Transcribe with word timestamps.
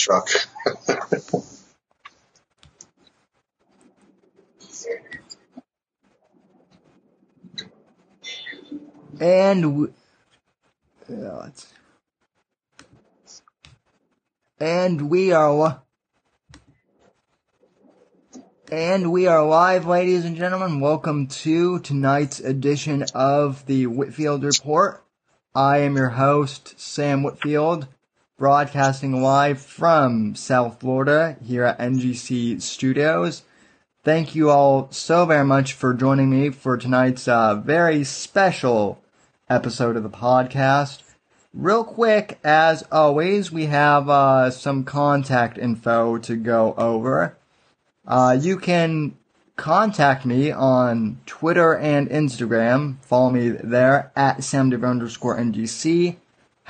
Chuck. 0.00 0.30
And 9.20 9.62
w- 9.62 9.92
yeah, 11.06 11.50
and 14.58 15.10
we 15.10 15.32
are 15.32 15.82
and 18.72 19.12
we 19.12 19.26
are 19.26 19.44
live, 19.44 19.86
ladies 19.86 20.24
and 20.24 20.34
gentlemen. 20.34 20.80
Welcome 20.80 21.26
to 21.26 21.80
tonight's 21.80 22.40
edition 22.40 23.04
of 23.14 23.66
the 23.66 23.86
Whitfield 23.86 24.44
Report. 24.44 25.04
I 25.54 25.78
am 25.78 25.96
your 25.96 26.10
host, 26.10 26.80
Sam 26.80 27.22
Whitfield, 27.22 27.86
broadcasting 28.40 29.20
live 29.20 29.60
from 29.60 30.34
South 30.34 30.80
Florida 30.80 31.36
here 31.44 31.62
at 31.62 31.78
NGC 31.78 32.62
Studios. 32.62 33.42
Thank 34.02 34.34
you 34.34 34.48
all 34.48 34.90
so 34.90 35.26
very 35.26 35.44
much 35.44 35.74
for 35.74 35.92
joining 35.92 36.30
me 36.30 36.48
for 36.48 36.78
tonight's 36.78 37.28
uh, 37.28 37.56
very 37.56 38.02
special 38.02 38.98
episode 39.50 39.94
of 39.94 40.02
the 40.02 40.08
podcast. 40.08 41.02
Real 41.52 41.84
quick, 41.84 42.38
as 42.42 42.82
always, 42.90 43.52
we 43.52 43.66
have 43.66 44.08
uh, 44.08 44.50
some 44.50 44.84
contact 44.84 45.58
info 45.58 46.16
to 46.16 46.34
go 46.34 46.72
over. 46.78 47.36
Uh, 48.06 48.38
you 48.40 48.56
can 48.56 49.18
contact 49.56 50.24
me 50.24 50.50
on 50.50 51.20
Twitter 51.26 51.76
and 51.76 52.08
Instagram. 52.08 52.96
Follow 53.02 53.28
me 53.28 53.50
there 53.50 54.10
at 54.16 54.38
samdiv 54.38 54.88
underscore 54.88 55.36
NGC. 55.36 56.16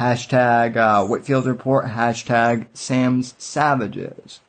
Hashtag 0.00 0.78
uh, 0.78 1.06
Whitfield 1.06 1.44
Report. 1.44 1.84
Hashtag 1.84 2.68
Sam's 2.72 3.34
Savages. 3.36 4.40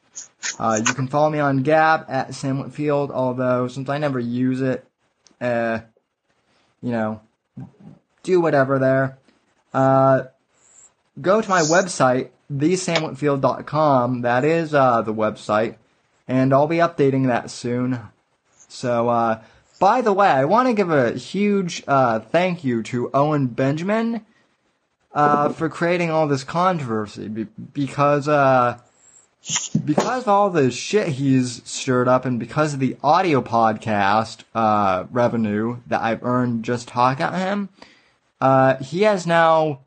Uh, 0.58 0.80
you 0.86 0.94
can 0.94 1.09
follow 1.09 1.30
me 1.30 1.39
on 1.39 1.62
Gab 1.62 2.06
at 2.08 2.34
Sam 2.34 2.59
Whitfield, 2.59 3.12
although 3.12 3.67
since 3.67 3.90
I 3.90 3.98
never 3.98 4.17
use 4.17 4.62
it, 4.62 4.88
uh, 5.42 5.80
you 6.81 6.92
know, 6.92 7.20
do 8.23 8.40
whatever 8.40 8.80
there. 8.80 9.17
Uh, 9.73 10.23
go 11.20 11.42
to 11.42 11.50
my 11.50 11.64
website, 11.64 12.30
thesamwhitfield.com. 12.50 14.22
That 14.22 14.45
is, 14.45 14.73
uh, 14.73 15.02
the 15.02 15.14
website. 15.14 15.75
And 16.30 16.53
I'll 16.53 16.68
be 16.68 16.78
updating 16.78 17.28
that 17.28 17.52
soon. 17.52 18.00
So, 18.70 19.09
uh, 19.09 19.42
by 19.81 20.00
the 20.00 20.14
way, 20.14 20.30
I 20.30 20.45
want 20.45 20.70
to 20.70 20.73
give 20.73 20.92
a 20.92 21.12
huge, 21.12 21.84
uh, 21.90 22.20
thank 22.20 22.64
you 22.64 22.81
to 22.84 23.12
Owen 23.14 23.47
Benjamin, 23.47 24.25
uh, 25.14 25.50
for 25.50 25.70
creating 25.70 26.09
all 26.09 26.28
this 26.28 26.44
controversy 26.44 27.28
be- 27.28 27.48
because, 27.73 28.28
uh, 28.28 28.80
because 29.84 30.23
of 30.23 30.28
all 30.28 30.50
the 30.50 30.70
shit 30.72 31.09
he's 31.09 31.62
stirred 31.64 32.08
up 32.08 32.26
and 32.26 32.40
because 32.40 32.73
of 32.73 32.80
the 32.80 32.95
audio 33.03 33.42
podcast, 33.42 34.44
uh, 34.53 35.06
revenue 35.12 35.78
that 35.88 36.02
I've 36.02 36.23
earned 36.23 36.64
just 36.64 36.88
talking 36.88 37.26
at 37.26 37.34
him, 37.34 37.70
uh, 38.40 38.78
he 38.78 39.02
has 39.02 39.26
now 39.26 39.81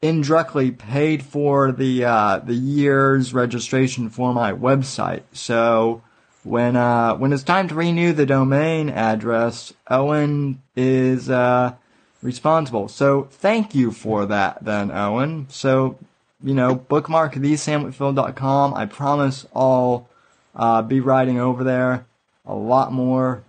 indirectly 0.00 0.70
paid 0.70 1.22
for 1.22 1.72
the 1.72 2.04
uh, 2.04 2.38
the 2.38 2.54
year's 2.54 3.34
registration 3.34 4.08
for 4.10 4.32
my 4.32 4.52
website. 4.52 5.22
So 5.32 6.02
when 6.44 6.76
uh, 6.76 7.14
when 7.16 7.32
it's 7.32 7.42
time 7.42 7.68
to 7.68 7.74
renew 7.74 8.12
the 8.12 8.26
domain 8.26 8.90
address, 8.90 9.72
Owen 9.88 10.62
is 10.76 11.28
uh, 11.28 11.74
responsible. 12.22 12.88
So 12.88 13.28
thank 13.30 13.74
you 13.74 13.90
for 13.90 14.26
that, 14.26 14.64
then 14.64 14.90
Owen. 14.90 15.46
So 15.50 15.98
you 16.42 16.54
know, 16.54 16.74
bookmark 16.74 17.34
thesamwhitfield.com. 17.34 18.74
I 18.74 18.86
promise 18.86 19.46
I'll 19.54 20.08
uh, 20.54 20.82
be 20.82 21.00
writing 21.00 21.40
over 21.40 21.64
there 21.64 22.06
a 22.46 22.54
lot 22.54 22.92
more. 22.92 23.42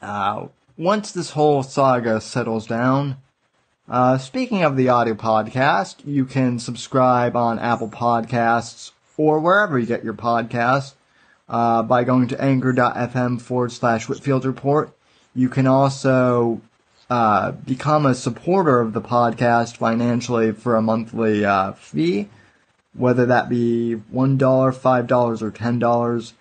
Uh, 0.00 0.46
once 0.76 1.10
this 1.12 1.30
whole 1.30 1.62
saga 1.62 2.20
settles 2.20 2.66
down, 2.66 3.16
uh, 3.88 4.18
speaking 4.18 4.62
of 4.62 4.76
the 4.76 4.88
audio 4.88 5.14
podcast, 5.14 5.96
you 6.04 6.24
can 6.24 6.58
subscribe 6.58 7.36
on 7.36 7.58
Apple 7.58 7.88
Podcasts 7.88 8.92
or 9.16 9.40
wherever 9.40 9.78
you 9.78 9.86
get 9.86 10.04
your 10.04 10.14
podcasts 10.14 10.94
uh, 11.48 11.82
by 11.82 12.04
going 12.04 12.28
to 12.28 12.40
anchor.fm 12.40 13.40
forward 13.40 13.72
slash 13.72 14.08
Whitfield 14.08 14.44
Report. 14.44 14.90
You 15.34 15.48
can 15.48 15.66
also 15.66 16.60
uh, 17.08 17.52
become 17.52 18.06
a 18.06 18.14
supporter 18.14 18.80
of 18.80 18.92
the 18.92 19.00
podcast 19.00 19.76
financially 19.76 20.52
for 20.52 20.76
a 20.76 20.82
monthly 20.82 21.44
uh, 21.44 21.72
fee, 21.72 22.28
whether 22.94 23.26
that 23.26 23.48
be 23.48 23.96
$1, 24.12 24.38
$5, 24.38 25.42
or 25.42 25.50
$10. 25.50 26.32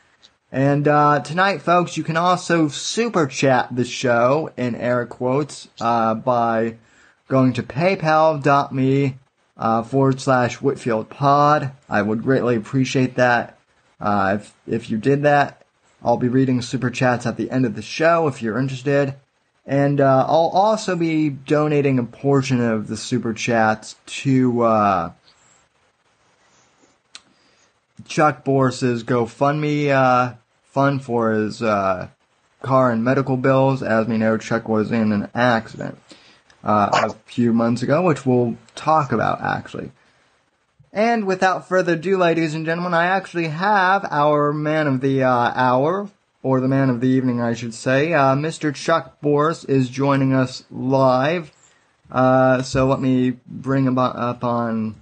And 0.52 0.88
uh, 0.88 1.20
tonight, 1.20 1.62
folks, 1.62 1.98
you 1.98 2.04
can 2.04 2.18
also 2.18 2.68
super 2.68 3.28
chat 3.28 3.76
the 3.76 3.86
show 3.86 4.52
in 4.56 4.76
air 4.76 5.06
quotes 5.06 5.68
uh, 5.82 6.16
by 6.16 6.78
going 7.28 7.54
to 7.54 7.64
paypal.me 7.64 9.18
uh, 9.58 9.84
forward 9.84 10.22
slash 10.22 10.62
Whitfield 10.62 11.10
pod. 11.10 11.72
I 11.90 12.02
would 12.02 12.24
greatly 12.24 12.56
appreciate 12.56 13.16
that. 13.16 13.58
Uh, 14.00 14.38
if, 14.40 14.54
if 14.68 14.90
you 14.90 14.98
did 14.98 15.24
that, 15.24 15.66
I'll 16.04 16.18
be 16.18 16.28
reading 16.28 16.62
super 16.62 16.90
chats 16.90 17.26
at 17.26 17.38
the 17.38 17.50
end 17.50 17.66
of 17.66 17.76
the 17.76 17.82
show 17.82 18.28
if 18.28 18.42
you're 18.42 18.60
interested. 18.60 19.16
And 19.66 20.00
uh, 20.00 20.26
I'll 20.28 20.52
also 20.54 20.96
be 20.96 21.30
donating 21.30 21.98
a 21.98 22.04
portion 22.04 22.62
of 22.62 22.88
the 22.88 22.98
super 22.98 23.34
chats 23.34 23.96
to 24.06 24.62
uh, 24.62 25.12
Chuck 28.08 28.44
Boris's 28.44 29.04
GoFundMe 29.04 29.90
uh, 29.90 30.36
fund 30.66 31.04
for 31.04 31.32
his 31.32 31.64
uh, 31.64 32.10
car 32.62 32.92
and 32.92 33.04
medical 33.04 33.38
bills. 33.38 33.82
As 33.82 34.08
we 34.08 34.18
know, 34.18 34.38
Chuck 34.38 34.70
was 34.70 34.92
in 34.92 35.12
an 35.12 35.30
accident 35.34 35.98
uh, 36.64 36.90
a 36.94 37.10
few 37.26 37.52
months 37.52 37.82
ago, 37.82 38.04
which 38.04 38.26
we'll 38.26 38.58
talk 38.76 39.12
about 39.12 39.42
actually. 39.42 39.92
And 40.94 41.26
without 41.26 41.68
further 41.68 41.94
ado, 41.94 42.18
ladies 42.18 42.54
and 42.54 42.66
gentlemen, 42.66 42.94
I 42.94 43.08
actually 43.08 43.50
have 43.50 44.06
our 44.10 44.54
man 44.54 44.88
of 44.88 45.02
the 45.02 45.24
uh, 45.24 45.52
hour, 45.54 46.10
or 46.46 46.62
the 46.62 46.68
man 46.68 46.92
of 46.92 47.02
the 47.02 47.08
evening, 47.08 47.42
I 47.42 47.56
should 47.56 47.74
say. 47.74 48.14
Uh, 48.14 48.36
Mr. 48.36 48.72
Chuck 48.72 49.20
Boris 49.20 49.64
is 49.64 49.90
joining 49.90 50.32
us 50.32 50.64
live. 50.70 51.52
Uh, 52.12 52.62
so 52.62 52.86
let 52.86 53.00
me 53.00 53.38
bring 53.48 53.86
him 53.86 53.98
up 53.98 54.44
on 54.44 54.94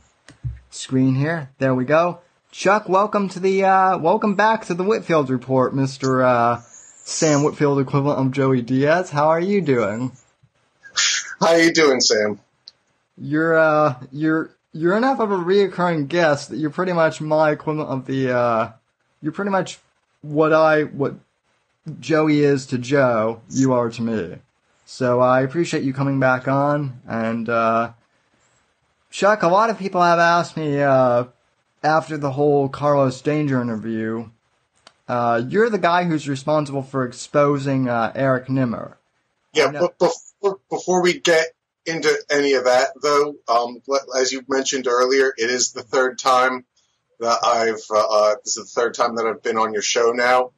screen 0.69 1.15
here. 1.15 1.49
There 1.57 1.75
we 1.75 1.83
go. 1.83 2.19
Chuck, 2.51 2.87
welcome 2.87 3.27
to 3.27 3.41
the 3.41 3.65
uh, 3.65 3.97
welcome 3.97 4.35
back 4.35 4.63
to 4.67 4.73
the 4.73 4.85
Whitfield 4.85 5.29
Report, 5.29 5.75
Mr. 5.75 6.23
Uh, 6.23 6.61
Sam 7.03 7.43
Whitfield, 7.43 7.77
equivalent 7.81 8.25
of 8.25 8.31
Joey 8.31 8.61
Diaz. 8.61 9.09
How 9.09 9.27
are 9.27 9.41
you 9.41 9.59
doing? 9.59 10.13
How 11.41 11.47
are 11.47 11.59
you 11.59 11.73
doing, 11.73 11.99
Sam? 11.99 12.39
You're 13.17 13.57
uh, 13.57 13.95
you're 14.13 14.55
you're 14.71 14.95
enough 14.95 15.19
of 15.19 15.29
a 15.29 15.35
reoccurring 15.35 16.07
guest 16.07 16.51
that 16.51 16.57
you're 16.57 16.69
pretty 16.69 16.93
much 16.93 17.19
my 17.19 17.51
equivalent 17.51 17.89
of 17.89 18.05
the 18.05 18.31
uh, 18.31 18.71
you're 19.21 19.33
pretty 19.33 19.51
much 19.51 19.79
what 20.21 20.53
I 20.53 20.83
what 20.83 21.15
Joey 21.99 22.41
is 22.41 22.65
to 22.67 22.77
Joe, 22.77 23.41
you 23.49 23.73
are 23.73 23.89
to 23.89 24.01
me. 24.01 24.37
So 24.85 25.19
I 25.19 25.41
appreciate 25.41 25.83
you 25.83 25.93
coming 25.93 26.19
back 26.19 26.47
on. 26.47 27.01
And 27.07 27.49
uh, 27.49 27.93
Chuck, 29.09 29.43
a 29.43 29.47
lot 29.47 29.69
of 29.69 29.77
people 29.77 30.01
have 30.01 30.19
asked 30.19 30.55
me 30.55 30.81
uh, 30.81 31.25
after 31.83 32.17
the 32.17 32.31
whole 32.31 32.69
Carlos 32.69 33.21
Danger 33.21 33.61
interview. 33.61 34.29
Uh, 35.07 35.43
you're 35.47 35.69
the 35.69 35.77
guy 35.77 36.05
who's 36.05 36.29
responsible 36.29 36.83
for 36.83 37.05
exposing 37.05 37.89
uh, 37.89 38.11
Eric 38.15 38.49
Nimmer. 38.49 38.97
Yeah, 39.53 39.71
but 39.71 39.99
before, 39.99 40.59
before 40.69 41.01
we 41.03 41.19
get 41.19 41.47
into 41.85 42.11
any 42.29 42.53
of 42.53 42.63
that, 42.63 42.89
though, 43.01 43.35
um, 43.47 43.81
as 44.17 44.31
you 44.31 44.43
mentioned 44.47 44.87
earlier, 44.87 45.33
it 45.37 45.49
is 45.49 45.73
the 45.73 45.83
third 45.83 46.17
time 46.17 46.65
that 47.19 47.39
I've 47.43 47.83
uh, 47.91 48.07
uh, 48.09 48.35
this 48.43 48.57
is 48.57 48.73
the 48.73 48.81
third 48.81 48.93
time 48.93 49.15
that 49.15 49.25
I've 49.25 49.43
been 49.43 49.57
on 49.57 49.73
your 49.73 49.81
show 49.81 50.11
now. 50.11 50.51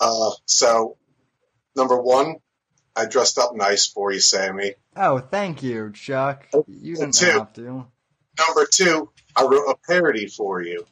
Uh, 0.00 0.30
so, 0.46 0.96
number 1.76 2.00
one, 2.00 2.36
I 2.96 3.06
dressed 3.06 3.38
up 3.38 3.54
nice 3.54 3.86
for 3.86 4.12
you, 4.12 4.20
Sammy. 4.20 4.74
Oh, 4.96 5.18
thank 5.18 5.62
you, 5.62 5.92
Chuck. 5.92 6.48
You 6.66 6.96
didn't 6.96 7.14
Two. 7.14 7.26
have 7.26 7.52
to. 7.54 7.86
Number 8.38 8.66
two, 8.72 9.10
I 9.36 9.42
wrote 9.42 9.68
a 9.68 9.76
parody 9.86 10.26
for 10.26 10.62
you. 10.62 10.86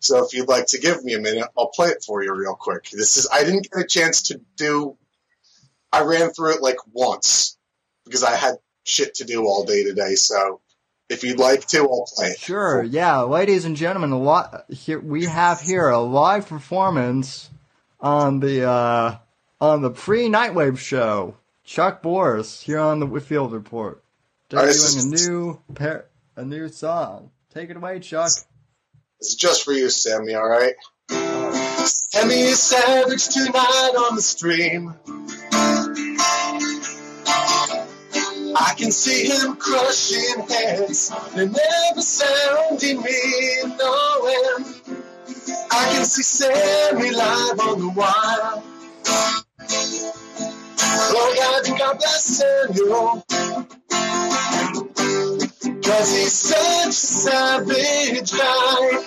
So 0.00 0.24
if 0.24 0.34
you'd 0.34 0.48
like 0.48 0.66
to 0.68 0.78
give 0.78 1.02
me 1.02 1.14
a 1.14 1.18
minute, 1.18 1.48
I'll 1.58 1.68
play 1.68 1.88
it 1.88 2.04
for 2.06 2.22
you 2.22 2.34
real 2.34 2.54
quick. 2.54 2.90
This 2.90 3.16
is 3.16 3.28
I 3.32 3.44
didn't 3.44 3.70
get 3.70 3.82
a 3.82 3.86
chance 3.86 4.22
to 4.24 4.40
do. 4.56 4.96
I 5.92 6.02
ran 6.02 6.30
through 6.30 6.56
it 6.56 6.62
like 6.62 6.76
once 6.92 7.56
because 8.04 8.22
I 8.22 8.36
had 8.36 8.56
shit 8.84 9.16
to 9.16 9.24
do 9.24 9.44
all 9.46 9.64
day 9.64 9.84
today. 9.84 10.14
So 10.14 10.60
if 11.08 11.24
you'd 11.24 11.38
like 11.38 11.66
to, 11.68 11.78
I'll 11.78 12.08
play 12.14 12.28
it. 12.28 12.38
Sure, 12.38 12.82
yeah, 12.82 13.22
ladies 13.22 13.64
and 13.64 13.76
gentlemen, 13.76 14.10
a 14.12 14.18
lot 14.18 14.64
here 14.68 15.00
we 15.00 15.24
have 15.24 15.60
here 15.60 15.88
a 15.88 15.98
live 15.98 16.46
performance 16.46 17.50
on 18.00 18.40
the 18.40 18.64
uh 18.68 19.18
on 19.60 19.82
the 19.82 19.90
pre 19.90 20.28
Nightwave 20.28 20.78
show. 20.78 21.36
Chuck 21.64 22.00
Boris 22.00 22.60
here 22.60 22.78
on 22.78 23.00
the 23.00 23.06
Whitfield 23.06 23.52
Report, 23.52 24.04
All 24.52 24.60
right, 24.60 24.68
debuting 24.68 25.04
a 25.04 25.28
new 25.28 25.60
par- 25.74 26.06
a 26.36 26.44
new 26.44 26.68
song. 26.68 27.30
Take 27.52 27.70
it 27.70 27.76
away, 27.76 27.98
Chuck. 27.98 28.30
This 29.18 29.30
is 29.30 29.34
just 29.34 29.64
for 29.64 29.72
you, 29.72 29.88
Sammy, 29.90 30.36
alright? 30.36 30.74
Sammy 31.08 32.34
is 32.34 32.62
savage 32.62 33.28
tonight 33.28 33.92
on 33.98 34.16
the 34.16 34.22
stream. 34.22 34.94
I 38.58 38.74
can 38.76 38.90
see 38.92 39.26
him 39.26 39.56
crushing 39.56 40.46
heads 40.48 41.12
and 41.34 41.52
never 41.52 42.00
sounding 42.00 43.02
me 43.02 43.62
no 43.64 43.74
knowing. 43.76 44.64
I 45.70 45.92
can 45.92 46.04
see 46.04 46.22
Sammy 46.22 47.10
live 47.10 47.60
on 47.60 47.78
the 47.80 47.88
wire. 47.90 48.62
Oh 51.08 51.34
God, 51.36 51.78
God 51.78 51.98
bless 51.98 52.24
Samuel. 52.24 53.24
Cause 55.82 56.16
he's 56.16 56.32
such 56.32 56.88
a 56.88 56.92
savage 56.92 58.32
guy. 58.32 59.02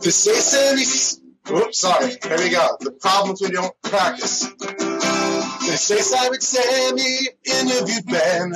To 0.00 0.10
say 0.10 0.34
Sammy's, 0.40 1.20
oops, 1.50 1.78
sorry, 1.78 2.16
here 2.22 2.38
we 2.38 2.50
go. 2.50 2.76
The 2.80 2.92
problems 2.92 3.40
you 3.40 3.48
don't 3.50 3.74
practice. 3.82 4.48
They 4.48 5.76
say 5.76 5.98
Savage 5.98 6.42
Sammy 6.42 7.18
interviewed 7.44 8.06
Ben. 8.06 8.54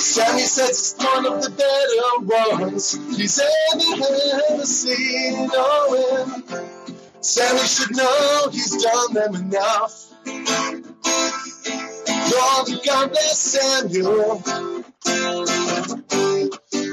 Sammy 0.00 0.42
says 0.42 0.70
it's 0.70 0.94
one 1.04 1.26
of 1.26 1.42
the 1.42 1.50
better 1.50 2.58
ones 2.58 2.92
he's 3.16 3.38
ever, 3.38 4.04
ever 4.50 4.64
seen. 4.64 5.48
Knowing 5.48 6.42
Sammy 7.20 7.66
should 7.66 7.94
know 7.96 8.48
he's 8.50 8.82
done 8.82 9.12
them 9.12 9.34
enough. 9.34 10.10
Lord, 12.32 12.68
God 12.86 13.10
bless 13.10 13.38
Samuel. 13.38 14.42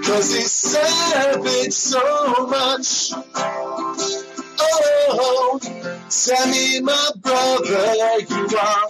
Cause 0.03 0.35
he's 0.35 0.51
savage 0.51 1.71
so 1.71 2.47
much. 2.47 3.11
Oh, 4.59 5.59
Sammy, 6.09 6.81
my 6.81 7.11
brother, 7.21 8.19
you 8.19 8.57
are 8.57 8.89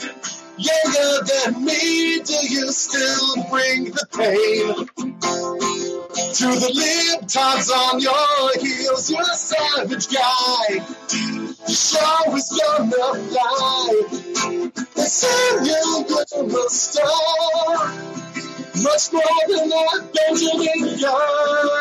younger 0.58 1.26
than 1.26 1.66
me. 1.66 2.20
Do 2.22 2.34
you 2.48 2.72
still 2.72 3.44
bring 3.50 3.86
the 3.86 4.06
pain? 4.18 4.88
To 6.38 6.46
the 6.46 6.72
libtards 6.74 7.72
on 7.72 8.00
your 8.00 8.52
heels, 8.60 9.10
you're 9.12 9.22
a 9.22 9.36
savage 9.36 10.08
guy. 10.14 10.80
The 11.66 11.74
show 11.74 12.36
is 12.36 12.50
gonna 12.62 13.14
fly. 13.30 14.04
The 14.96 15.04
Samuel 15.04 16.04
Glimmer 16.04 16.70
star. 16.70 17.94
Much 18.84 19.14
more 19.14 19.24
than 19.48 19.70
that 19.70 20.14
Benjamin 20.14 21.00
Guy. 21.02 21.78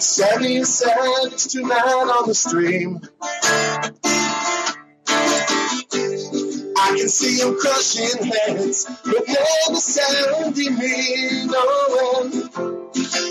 Is 0.00 0.78
savage 0.78 1.44
tonight 1.48 1.76
on 1.76 2.26
the 2.26 2.34
stream. 2.34 3.02
I 6.78 6.96
can 6.96 7.08
see 7.10 7.38
him 7.38 7.54
crushing 7.58 8.24
heads, 8.24 8.86
but 9.04 9.28
never 9.28 9.78
sounding 9.78 10.78
me 10.78 11.44
knowing. 11.44 12.48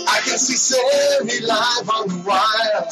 I 0.06 0.20
can 0.24 0.38
see 0.38 0.54
Sammy 0.54 1.40
live 1.40 1.90
on 1.90 2.06
the 2.06 2.22
wire. 2.24 2.86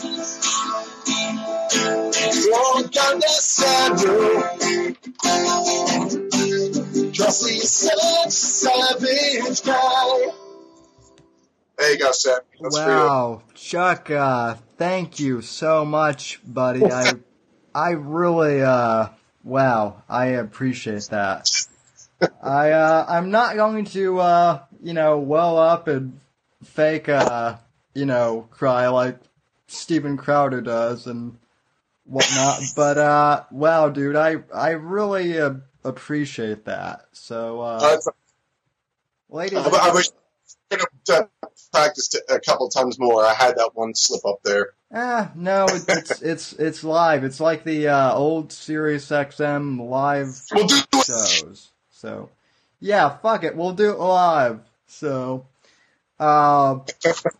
God, 2.90 3.20
that's 3.22 3.44
Samuel. 3.44 4.42
Cause 7.16 7.48
he's 7.48 7.70
such 7.70 8.26
a 8.26 8.30
savage 8.32 9.62
guy. 9.62 10.47
There 11.78 11.92
you 11.92 11.98
go, 11.98 12.10
Sam. 12.10 12.40
That's 12.60 12.76
wow, 12.76 13.42
Chuck, 13.54 14.10
uh, 14.10 14.54
thank 14.76 15.20
you 15.20 15.42
so 15.42 15.84
much, 15.84 16.40
buddy. 16.44 16.84
I, 16.84 17.12
I 17.74 17.90
really, 17.90 18.60
uh, 18.62 19.10
wow, 19.44 20.02
I 20.08 20.26
appreciate 20.26 21.04
that. 21.10 21.48
I, 22.42 22.72
uh, 22.72 23.06
I'm 23.08 23.30
not 23.30 23.54
going 23.54 23.84
to, 23.86 24.18
uh, 24.18 24.62
you 24.82 24.92
know, 24.92 25.18
well 25.18 25.56
up 25.56 25.86
and 25.86 26.18
fake, 26.64 27.08
uh, 27.08 27.58
you 27.94 28.06
know, 28.06 28.48
cry 28.50 28.88
like 28.88 29.20
Steven 29.68 30.16
Crowder 30.16 30.60
does 30.60 31.06
and 31.06 31.38
whatnot, 32.04 32.60
but, 32.76 32.98
uh, 32.98 33.44
wow, 33.52 33.88
dude, 33.88 34.16
I, 34.16 34.38
I 34.52 34.70
really, 34.70 35.40
uh, 35.40 35.54
appreciate 35.84 36.64
that. 36.64 37.06
So, 37.12 37.60
uh, 37.60 37.98
ladies, 39.30 39.58
I, 39.58 39.90
I 39.90 39.94
wish 39.94 40.08
Have 40.70 41.28
practiced 41.72 42.14
it 42.14 42.24
a 42.28 42.40
couple 42.40 42.68
times 42.68 42.98
more. 42.98 43.24
I 43.24 43.34
had 43.34 43.56
that 43.56 43.70
one 43.74 43.94
slip 43.94 44.24
up 44.26 44.40
there. 44.44 44.70
Ah, 44.92 45.30
no, 45.34 45.66
it's 45.68 46.22
it's 46.22 46.52
it's 46.54 46.84
live. 46.84 47.24
It's 47.24 47.40
like 47.40 47.64
the 47.64 47.88
uh, 47.88 48.14
old 48.14 48.52
Sirius 48.52 49.08
XM 49.08 49.88
live 49.88 50.40
We'll 50.52 50.66
do 50.66 50.76
shows. 51.04 51.70
So, 51.90 52.30
yeah, 52.80 53.16
fuck 53.18 53.44
it, 53.44 53.56
we'll 53.56 53.72
do 53.72 53.90
it 53.90 53.98
live. 53.98 54.60
So, 54.86 55.46
uh, 56.18 56.78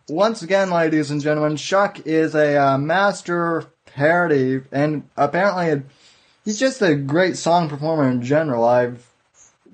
once 0.07 0.41
again, 0.41 0.69
ladies 0.69 1.11
and 1.11 1.21
gentlemen, 1.21 1.57
Chuck 1.57 2.05
is 2.05 2.35
a 2.35 2.57
uh, 2.57 2.77
master 2.77 3.65
parody, 3.85 4.61
and 4.71 5.07
apparently, 5.15 5.83
he's 6.45 6.59
just 6.59 6.81
a 6.81 6.95
great 6.95 7.37
song 7.37 7.69
performer 7.69 8.09
in 8.09 8.21
general. 8.21 8.63
I've 8.63 9.07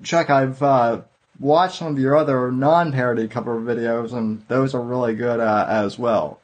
Chuck, 0.02 0.30
I've 0.30 0.62
watched 1.40 1.78
some 1.78 1.88
of 1.88 1.98
your 1.98 2.16
other 2.16 2.50
non-parody 2.50 3.28
cover 3.28 3.60
videos, 3.60 4.12
and 4.12 4.46
those 4.48 4.74
are 4.74 4.82
really 4.82 5.14
good 5.14 5.40
uh, 5.40 5.66
as 5.68 5.98
well. 5.98 6.40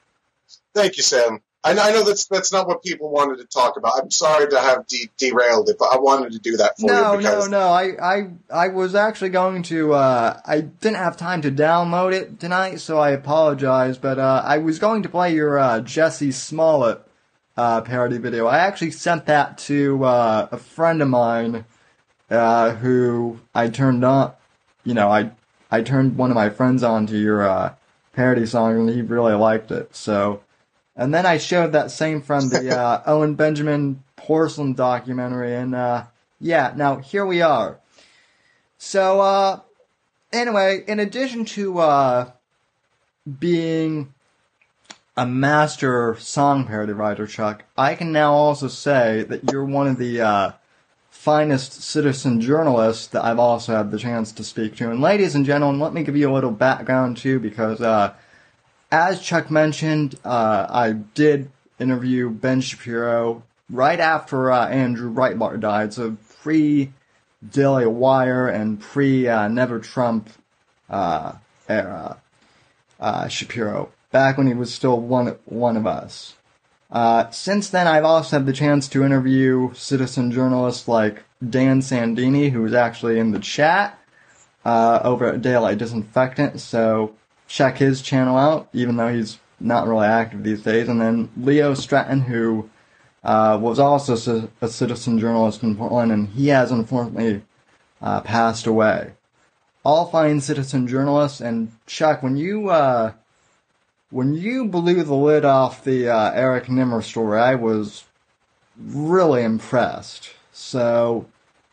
Thank 0.75 0.97
you, 0.97 1.03
Sam. 1.03 1.41
I 1.65 1.75
know, 1.75 1.83
I 1.83 1.93
know 1.93 2.05
that's 2.05 2.27
that's 2.27 2.53
not 2.53 2.67
what 2.67 2.83
people 2.83 3.11
wanted 3.11 3.39
to 3.39 3.45
talk 3.45 3.77
about. 3.77 3.93
I'm 3.97 4.11
sorry 4.11 4.49
to 4.51 4.61
have 4.61 4.85
de- 4.89 5.09
derailed 5.17 5.69
it, 5.69 5.77
but 5.79 5.91
I 5.93 5.99
wanted 5.99 6.33
to 6.33 6.41
do 6.41 6.57
that 6.57 6.77
for 6.77 6.87
no, 6.87 7.13
you 7.13 7.19
because 7.19 7.49
no, 7.49 7.61
no. 7.61 7.69
I, 7.69 7.93
I, 8.03 8.31
I 8.51 8.69
was 8.69 8.97
actually 8.97 9.31
going 9.31 9.63
to. 9.65 9.95
Uh, 9.95 10.41
I 10.45 10.63
didn't 10.63 10.97
have 10.97 11.17
time 11.17 11.41
to 11.43 11.53
download 11.53 12.15
it 12.15 12.41
tonight, 12.41 12.81
so 12.81 12.99
I 12.99 13.11
apologize. 13.11 13.97
But 13.97 14.19
uh, 14.19 14.43
I 14.45 14.59
was 14.59 14.81
going 14.81 15.05
to 15.05 15.09
play 15.09 15.35
your 15.35 15.57
uh, 15.57 15.81
Jussie 15.83 16.33
Smollett 16.33 17.01
uh, 17.57 17.83
parody 17.83 18.19
video. 18.19 18.47
I 18.47 18.59
actually 18.59 18.91
sent 18.91 19.27
that 19.27 19.57
to 19.59 20.05
uh, 20.05 20.49
a 20.51 20.59
friend 20.59 21.01
of 21.01 21.09
mine 21.09 21.65
uh, 22.29 22.73
who 22.73 23.39
I 23.55 23.69
turned 23.69 24.05
on. 24.05 24.33
You 24.85 24.95
know, 24.95 25.11
I 25.11 25.31
I 25.71 25.83
turned 25.83 26.17
one 26.17 26.31
of 26.31 26.35
my 26.35 26.51
friends 26.51 26.83
on 26.83 27.07
to 27.07 27.19
your 27.19 27.49
uh, 27.49 27.75
parody 28.13 28.47
song, 28.47 28.77
and 28.77 28.91
he 28.91 29.03
really 29.03 29.35
liked 29.35 29.71
it. 29.71 29.95
So, 29.95 30.43
and 30.97 31.15
then 31.15 31.27
I 31.27 31.39
showed 31.39 31.73
that 31.73 31.91
same 31.91 32.21
friend 32.21 32.51
the 32.51 32.79
uh, 32.79 33.03
Owen 33.07 33.35
Benjamin 33.35 34.03
porcelain 34.17 34.75
documentary, 34.75 35.55
and 35.55 35.75
uh, 35.75 36.05
yeah, 36.41 36.73
now 36.77 36.97
here 36.97 37.25
we 37.25 37.43
are. 37.43 37.79
So, 38.79 39.21
uh, 39.21 39.61
anyway, 40.33 40.85
in 40.87 40.99
addition 40.99 41.45
to 41.47 41.79
uh, 41.79 42.31
being 43.39 44.13
a 45.17 45.27
master 45.27 46.17
song 46.19 46.67
parody 46.67 46.93
writer, 46.93 47.27
Chuck, 47.27 47.65
I 47.77 47.95
can 47.95 48.13
now 48.13 48.33
also 48.33 48.69
say 48.69 49.23
that 49.25 49.51
you're 49.51 49.65
one 49.65 49.87
of 49.87 49.99
the 49.99 50.21
uh, 50.21 50.53
finest 51.23 51.81
citizen 51.81 52.41
journalists 52.41 53.07
that 53.07 53.25
I've 53.25 53.39
also 53.39 53.77
had 53.77 53.93
the 53.93 53.99
chance 53.99 54.33
to 54.33 54.43
speak 54.43 54.75
to. 54.75 54.91
And 54.91 55.01
ladies 55.01 55.37
and 55.37 55.47
gentlemen, 55.47 55.81
let 55.81 55.95
me 55.95 56.03
give 56.03 56.17
you 56.17 56.29
a 56.29 56.35
little 56.35 56.51
background 56.51 57.17
too, 57.17 57.39
because 57.39 57.81
uh, 57.81 58.13
as 58.91 59.23
Chuck 59.23 59.49
mentioned, 59.49 60.17
uh, 60.25 60.67
I 60.69 60.91
did 60.91 61.49
interview 61.79 62.29
Ben 62.29 62.61
Shapiro 62.61 63.45
right 63.71 64.01
after 64.01 64.51
uh, 64.51 64.67
Andrew 64.67 65.15
Breitbart 65.15 65.61
died, 65.61 65.95
so 65.95 66.17
pre 66.41 66.93
Daily 67.49 67.87
Wire 67.87 68.49
and 68.49 68.81
pre 68.81 69.29
uh, 69.29 69.47
Never 69.47 69.79
Trump 69.79 70.29
uh, 70.91 71.35
era 71.69 72.17
uh, 72.99 73.29
Shapiro, 73.29 73.93
back 74.11 74.37
when 74.37 74.49
he 74.49 74.55
was 74.55 74.75
still 74.75 74.99
one 74.99 75.37
one 75.45 75.77
of 75.77 75.87
us. 75.87 76.35
Uh, 76.93 77.31
since 77.31 77.71
then, 77.71 77.89
I've 77.89 78.05
also 78.05 78.37
had 78.37 78.47
the 78.47 78.53
chance 78.53 78.87
to 78.89 79.03
interview 79.03 79.73
citizen 79.73 80.31
journalists 80.31 80.87
like 80.87 81.25
Dan 81.49 81.81
Sandini, 81.81 82.51
who 82.51 82.65
is 82.67 82.75
actually 82.75 83.19
in 83.19 83.33
the 83.33 83.39
chat 83.39 83.99
uh, 84.67 85.01
over 85.03 85.27
at 85.27 85.41
Daylight 85.41 85.79
Disinfectant. 85.79 86.61
So 86.61 87.15
check 87.49 87.79
his 87.79 88.03
channel 88.03 88.37
out, 88.37 88.69
even 88.75 88.97
though 88.97 89.13
he's 89.13 89.39
not 89.59 89.89
really 89.89 90.07
active 90.07 90.45
these 90.45 90.63
days. 90.63 90.89
And 90.89 91.01
then 91.01 91.31
Leo 91.35 91.73
Stratton, 91.73 92.21
who 92.21 92.69
uh, 93.25 93.59
was 93.59 93.79
also 93.79 94.51
a 94.61 94.69
citizen 94.69 95.19
journalist 95.19 95.63
in 95.63 95.77
Portland, 95.77 96.13
and 96.13 96.29
he 96.29 96.49
has 96.49 96.71
unfortunately 96.71 97.43
uh, 98.03 98.21
passed 98.21 98.67
away. 98.67 99.13
All 99.85 100.07
fine 100.07 100.41
citizen 100.41 100.87
journalists, 100.87 101.41
and 101.41 101.73
Chuck, 101.87 102.23
when 102.23 102.37
you 102.37 102.69
uh, 102.69 103.13
when 104.13 104.35
you 104.35 104.67
blew 104.67 105.03
the 105.03 105.15
lid 105.15 105.45
off 105.45 105.83
the 105.83 106.09
uh, 106.09 106.33
Eric 106.33 106.69
Nimmer 106.69 107.01
story, 107.01 107.41
I 107.41 107.55
was 107.55 108.05
really 108.79 109.43
impressed. 109.43 110.31
So, 110.53 111.27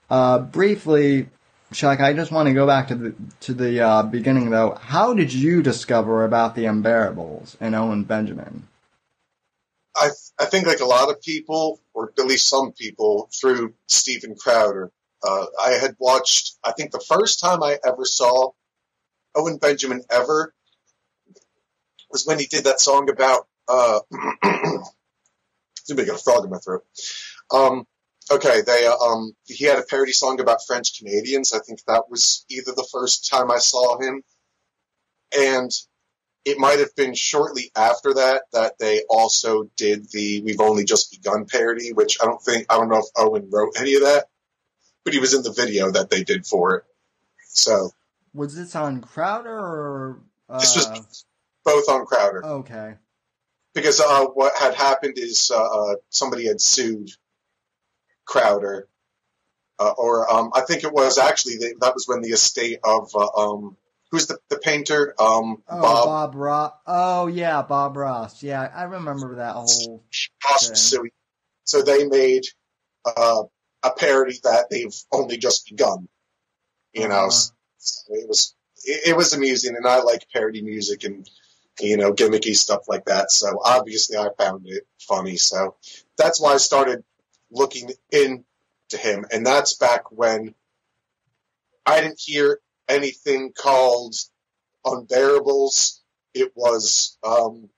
uh, 0.10 0.39
briefly, 0.39 1.27
Chuck, 1.74 2.00
I 2.00 2.13
just 2.13 2.31
want 2.31 2.48
to 2.48 2.53
go 2.53 2.65
back 2.65 2.88
to 2.88 2.96
the 2.96 3.15
to 3.41 3.53
the 3.53 3.81
uh, 3.81 4.03
beginning 4.03 4.50
though. 4.51 4.77
How 4.81 5.13
did 5.13 5.34
you 5.34 5.62
discover 5.62 6.24
about 6.24 6.55
the 6.55 6.63
Unbearables 6.63 7.58
and 7.60 7.75
Owen 7.75 8.05
Benjamin? 8.05 8.67
I 9.98 10.10
I 10.39 10.46
think 10.46 10.65
like 10.65 10.79
a 10.79 10.86
lot 10.86 11.10
of 11.10 11.22
people, 11.22 11.81
or 11.93 12.13
at 12.17 12.25
least 12.25 12.48
some 12.48 12.72
people, 12.72 13.29
through 13.39 13.74
Steven 13.88 14.36
Crowder. 14.36 14.91
Uh, 15.22 15.46
I 15.62 15.72
had 15.72 15.98
watched. 16.00 16.58
I 16.63 16.72
think 16.72 16.91
the 16.91 17.03
first 17.05 17.41
time 17.41 17.62
I 17.62 17.77
ever 17.86 18.05
saw 18.05 18.51
Owen 19.36 19.58
Benjamin 19.58 20.03
ever 20.10 20.53
was 22.12 22.25
when 22.25 22.39
he 22.39 22.46
did 22.46 22.66
that 22.66 22.80
song 22.80 23.10
about. 23.10 23.48
Uh, 23.68 24.00
got 25.96 26.20
a 26.20 26.24
frog 26.24 26.44
in 26.44 26.50
my 26.50 26.58
throat. 26.58 26.84
Um, 27.51 27.86
okay, 28.32 28.62
they 28.62 28.88
uh, 28.88 28.96
um, 28.96 29.34
he 29.46 29.66
had 29.66 29.80
a 29.80 29.84
parody 29.84 30.12
song 30.12 30.39
about 30.39 30.66
French 30.66 30.98
Canadians. 30.98 31.54
I 31.54 31.60
think 31.60 31.84
that 31.86 32.10
was 32.10 32.46
either 32.50 32.72
the 32.72 32.88
first 32.92 33.30
time 33.30 33.51
I 33.51 33.58
saw 33.58 34.00
him, 34.00 34.24
and 35.38 35.72
it 36.46 36.58
might 36.58 36.80
have 36.80 36.96
been 36.96 37.13
shortly 37.13 37.72
after 37.75 38.13
that 38.16 38.44
that 38.54 38.80
they 38.80 39.04
also 39.10 39.70
did 39.78 40.10
the 40.12 40.42
"We've 40.42 40.62
Only 40.62 40.84
Just 40.84 41.12
Begun" 41.12 41.46
parody, 41.46 41.94
which 41.94 42.18
I 42.22 42.25
don't 42.25 42.42
think 42.42 42.66
I 42.70 42.78
don't 42.78 42.89
know 42.89 43.00
if 43.00 43.06
Owen 43.18 43.50
wrote 43.51 43.74
any 43.80 43.96
of 43.96 44.01
that, 44.01 44.25
but 45.04 45.13
he 45.13 45.20
was 45.20 45.34
in 45.34 45.44
the 45.44 45.54
video 45.54 45.92
that 45.92 46.10
they 46.10 46.24
did 46.24 46.46
for 46.46 46.78
it. 46.78 46.84
So 47.48 47.92
was 48.34 48.56
this 48.56 48.75
on 48.75 49.01
Crowder 49.01 49.50
or 49.50 50.20
uh... 50.50 50.60
this 50.60 50.75
was 50.75 51.25
both 51.69 51.89
on 51.89 52.05
Crowder? 52.05 52.45
Okay. 52.45 52.95
Because 53.73 53.99
uh, 53.99 54.25
what 54.25 54.53
had 54.57 54.73
happened 54.73 55.17
is 55.17 55.51
uh, 55.53 55.61
uh 55.63 55.95
somebody 56.09 56.47
had 56.47 56.59
sued 56.59 57.11
Crowder, 58.25 58.88
uh, 59.79 59.93
or 59.97 60.31
um, 60.31 60.51
I 60.53 60.61
think 60.61 60.83
it 60.83 60.91
was 60.91 61.17
actually 61.17 61.57
the, 61.57 61.75
that 61.81 61.93
was 61.93 62.07
when 62.07 62.21
the 62.21 62.29
estate 62.29 62.79
of 62.83 63.11
uh, 63.15 63.29
um, 63.38 63.77
who's 64.11 64.27
the, 64.27 64.38
the 64.49 64.57
painter 64.57 65.13
um, 65.19 65.63
oh, 65.67 65.81
Bob 65.81 66.05
Bob 66.05 66.35
Ross. 66.35 66.73
Oh 66.85 67.27
yeah, 67.27 67.61
Bob 67.61 67.95
Ross. 67.95 68.43
Yeah, 68.43 68.69
I 68.73 68.83
remember 68.83 69.35
that 69.35 69.53
whole. 69.53 70.03
So, 70.73 71.03
so 71.63 71.81
they 71.81 72.07
made 72.07 72.43
uh, 73.05 73.43
a 73.83 73.91
parody 73.91 74.39
that 74.43 74.69
they've 74.69 74.95
only 75.11 75.38
just 75.38 75.69
begun. 75.69 76.07
You 76.93 77.07
know, 77.07 77.27
uh-huh. 77.27 77.51
so 77.77 78.13
it 78.15 78.27
was 78.27 78.55
it, 78.83 79.09
it 79.09 79.15
was 79.15 79.33
amusing, 79.33 79.75
and 79.75 79.88
I 79.88 80.01
like 80.01 80.27
parody 80.33 80.61
music 80.61 81.03
and 81.03 81.29
you 81.81 81.98
know 81.98 82.13
gimmicky 82.13 82.55
stuff 82.55 82.88
like 82.88 83.05
that. 83.05 83.31
So 83.31 83.59
obviously, 83.63 84.17
I 84.17 84.29
found 84.38 84.63
it 84.65 84.83
funny. 85.00 85.38
So 85.38 85.75
that's 86.17 86.41
why 86.41 86.53
I 86.53 86.57
started 86.57 87.03
looking 87.51 87.91
into 88.12 88.43
him. 88.91 89.25
And 89.31 89.45
that's 89.45 89.75
back 89.75 90.12
when 90.12 90.53
I 91.86 92.01
didn't 92.01 92.19
hear 92.19 92.59
anything 92.88 93.53
called 93.57 94.15
Unbearables. 94.86 96.00
It 96.33 96.51
was, 96.55 97.17
um, 97.24 97.69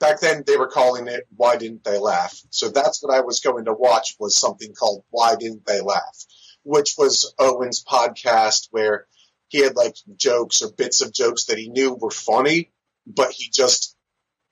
back 0.00 0.20
then 0.20 0.44
they 0.46 0.56
were 0.56 0.68
calling 0.68 1.08
it 1.08 1.26
Why 1.36 1.56
Didn't 1.56 1.84
They 1.84 1.98
Laugh? 1.98 2.40
So 2.50 2.70
that's 2.70 3.02
what 3.02 3.14
I 3.14 3.20
was 3.20 3.40
going 3.40 3.66
to 3.66 3.74
watch 3.74 4.16
was 4.18 4.36
something 4.36 4.72
called 4.72 5.04
Why 5.10 5.36
Didn't 5.36 5.66
They 5.66 5.80
Laugh? 5.80 6.24
Which 6.62 6.94
was 6.96 7.34
Owen's 7.38 7.84
podcast 7.84 8.68
where 8.70 9.06
he 9.48 9.60
had 9.60 9.76
like 9.76 9.96
jokes 10.16 10.62
or 10.62 10.70
bits 10.70 11.00
of 11.00 11.12
jokes 11.12 11.46
that 11.46 11.58
he 11.58 11.68
knew 11.68 11.94
were 11.94 12.10
funny, 12.10 12.70
but 13.06 13.32
he 13.32 13.50
just, 13.50 13.96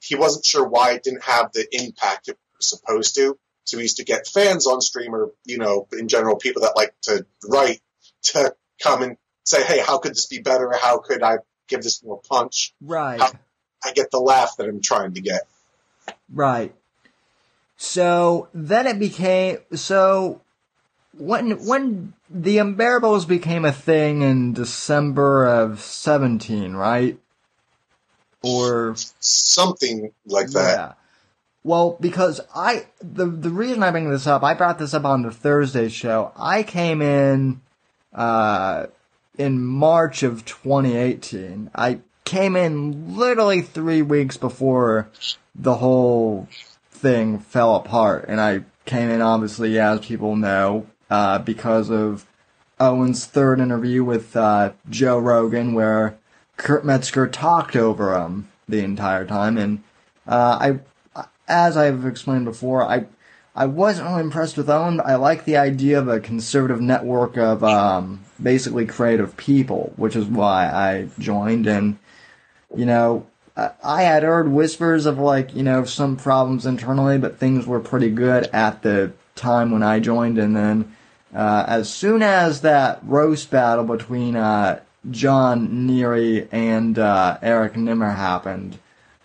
he 0.01 0.15
wasn't 0.15 0.45
sure 0.45 0.67
why 0.67 0.93
it 0.93 1.03
didn't 1.03 1.25
have 1.25 1.53
the 1.53 1.67
impact 1.73 2.29
it 2.29 2.39
was 2.57 2.69
supposed 2.69 3.15
to. 3.15 3.39
So 3.65 3.77
he 3.77 3.85
used 3.85 3.97
to 3.99 4.05
get 4.05 4.27
fans 4.27 4.67
on 4.67 4.81
stream 4.81 5.15
or, 5.15 5.33
you 5.45 5.59
know, 5.59 5.89
in 5.93 6.09
general, 6.09 6.37
people 6.37 6.63
that 6.63 6.77
like 6.77 6.95
to 7.03 7.27
write 7.47 7.81
to 8.25 8.55
come 8.83 9.03
and 9.03 9.17
say, 9.45 9.63
hey, 9.65 9.81
how 9.81 9.99
could 9.99 10.13
this 10.13 10.27
be 10.27 10.39
better? 10.39 10.73
How 10.81 10.99
could 10.99 11.23
I 11.23 11.39
give 11.69 11.83
this 11.83 12.03
more 12.03 12.21
punch? 12.29 12.75
Right. 12.81 13.21
How 13.21 13.33
I 13.85 13.93
get 13.93 14.11
the 14.11 14.19
laugh 14.19 14.57
that 14.57 14.69
I'm 14.69 14.81
trying 14.81 15.15
to 15.15 15.21
get. 15.21 15.43
Right. 16.33 16.75
So 17.77 18.49
then 18.55 18.87
it 18.87 18.99
became, 18.99 19.59
so 19.75 20.41
when, 21.19 21.65
when 21.67 22.13
the 22.31 22.59
Unbearables 22.59 23.27
became 23.27 23.65
a 23.65 23.73
thing 23.73 24.23
in 24.23 24.53
December 24.53 25.47
of 25.47 25.81
17, 25.81 26.75
right? 26.75 27.19
Or 28.43 28.95
something 29.21 30.13
like 30.27 30.49
that. 30.51 30.77
Yeah. 30.77 30.93
Well, 31.67 31.97
because 32.01 32.41
I 32.55 32.87
the 33.01 33.27
the 33.27 33.51
reason 33.51 33.83
I 33.83 33.91
bring 33.91 34.09
this 34.09 34.29
up, 34.29 34.45
I 34.45 34.55
brought 34.55 34.79
this 34.79 34.95
up 34.95 35.05
on 35.05 35.23
the 35.23 35.33
Thursday 35.33 35.89
show. 35.89 36.31
I 36.37 36.63
came 36.63 37.03
in 37.03 37.61
uh, 38.15 38.87
in 39.37 39.65
March 39.65 40.23
of 40.23 40.45
2018. 40.45 41.73
I 41.75 41.99
came 42.25 42.55
in 42.55 43.17
literally 43.17 43.63
three 43.63 44.01
weeks 44.01 44.37
before 44.37 45.09
the 45.57 45.75
whole 45.75 46.47
thing 46.89 47.41
fell 47.41 47.75
apart, 47.75 48.27
and 48.29 48.41
I 48.41 48.63
came 48.85 49.11
in 49.11 49.21
obviously, 49.21 49.77
as 49.81 49.99
people 49.99 50.37
know, 50.37 50.87
uh, 51.11 51.39
because 51.39 51.91
of 51.91 52.27
Owen's 52.79 53.25
third 53.25 53.61
interview 53.61 54.05
with 54.05 54.37
uh, 54.37 54.73
Joe 54.91 55.19
Rogan, 55.19 55.75
where 55.75 56.17
Kurt 56.57 56.85
Metzger 56.85 57.27
talked 57.27 57.77
over 57.77 58.19
him 58.19 58.49
the 58.69 58.81
entire 58.81 59.25
time, 59.25 59.57
and 59.57 59.83
uh, 60.27 60.59
I 60.61 60.81
as 61.49 61.77
I've 61.77 62.05
explained 62.05 62.45
before, 62.45 62.83
I 62.85 63.07
I 63.55 63.67
wasn't 63.67 64.09
really 64.09 64.23
impressed 64.23 64.57
with 64.57 64.69
Owen. 64.69 64.99
But 64.99 65.07
I 65.07 65.17
like 65.17 65.45
the 65.45 65.57
idea 65.57 65.99
of 65.99 66.09
a 66.09 66.21
conservative 66.21 66.81
network 66.81 67.37
of 67.37 67.65
um, 67.65 68.25
basically 68.43 68.87
creative 68.87 69.37
people, 69.37 69.93
which 69.97 70.17
is 70.17 70.27
why 70.27 70.67
I 70.67 71.09
joined. 71.19 71.67
And 71.67 71.99
you 72.75 72.87
know, 72.87 73.27
I, 73.57 73.71
I 73.83 74.03
had 74.03 74.23
heard 74.23 74.49
whispers 74.49 75.07
of 75.07 75.19
like 75.19 75.55
you 75.55 75.63
know 75.63 75.85
some 75.85 76.17
problems 76.17 76.67
internally, 76.67 77.19
but 77.19 77.39
things 77.39 77.67
were 77.67 77.81
pretty 77.81 78.11
good 78.11 78.49
at 78.53 78.83
the 78.83 79.13
time 79.35 79.71
when 79.71 79.83
I 79.83 80.01
joined. 80.01 80.39
And 80.39 80.57
then 80.57 80.96
uh, 81.37 81.67
as 81.69 81.93
soon 81.93 82.23
as 82.23 82.63
that 82.63 82.99
roast 83.05 83.51
battle 83.51 83.85
between 83.85 84.35
uh, 84.37 84.81
John 85.11 85.87
Neary 85.87 86.49
and 86.51 86.99
uh, 86.99 87.37
Eric 87.43 87.77
Nimmer 87.77 88.11
happened 88.11 88.79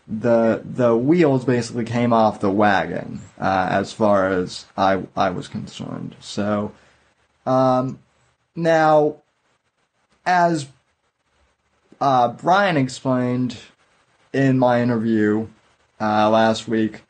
the 0.08 0.62
the 0.66 0.96
wheels 0.96 1.46
basically 1.46 1.86
came 1.86 2.12
off 2.12 2.42
the 2.42 2.52
wagon 2.52 3.22
uh, 3.40 3.68
as 3.72 3.94
far 3.94 4.30
as 4.30 4.66
I 4.76 5.04
I 5.16 5.30
was 5.30 5.48
concerned. 5.48 6.18
So 6.20 6.74
um, 7.46 8.00
now, 8.58 9.22
as 10.26 10.68
uh, 12.02 12.28
Brian 12.30 12.76
explained 12.76 13.58
in 14.34 14.60
my 14.60 14.82
interview 14.82 15.48
last 16.00 16.68
week, 16.68 17.04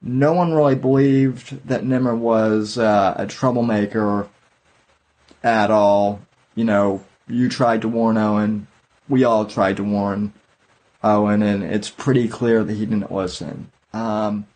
no 0.00 0.32
one 0.32 0.54
really 0.54 0.76
believed 0.76 1.68
that 1.68 1.84
Nimmer 1.84 2.16
was 2.16 2.78
a 2.78 3.26
troublemaker 3.28 4.26
at 5.46 5.70
all. 5.70 6.20
You 6.56 6.64
know, 6.64 7.04
you 7.28 7.48
tried 7.48 7.82
to 7.82 7.88
warn 7.88 8.18
Owen. 8.18 8.66
We 9.08 9.22
all 9.22 9.46
tried 9.46 9.76
to 9.76 9.84
warn 9.84 10.32
Owen, 11.04 11.42
and 11.42 11.62
it's 11.62 11.88
pretty 11.88 12.28
clear 12.28 12.64
that 12.64 12.72
he 12.72 12.84
didn't 12.84 13.12
listen. 13.12 13.70
Um, 13.92 14.46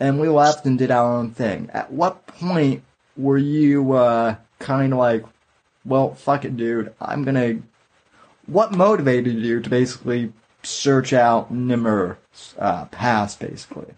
and 0.00 0.20
we 0.20 0.28
left 0.28 0.66
and 0.66 0.76
did 0.76 0.90
our 0.90 1.12
own 1.12 1.30
thing. 1.30 1.70
At 1.72 1.92
what 1.92 2.26
point 2.26 2.82
were 3.16 3.38
you 3.38 3.92
uh, 3.92 4.36
kind 4.58 4.92
of 4.92 4.98
like, 4.98 5.24
well, 5.84 6.14
fuck 6.14 6.44
it, 6.44 6.56
dude, 6.56 6.92
I'm 7.00 7.24
gonna. 7.24 7.60
What 8.46 8.72
motivated 8.72 9.36
you 9.36 9.60
to 9.60 9.70
basically 9.70 10.32
search 10.62 11.12
out 11.12 11.52
Nimmer's 11.52 12.16
uh, 12.58 12.86
past, 12.86 13.38
basically? 13.38 13.94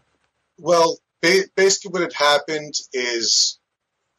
Well, 0.59 0.99
ba- 1.23 1.49
basically, 1.55 1.93
what 1.93 2.03
had 2.03 2.13
happened 2.13 2.75
is 2.93 3.60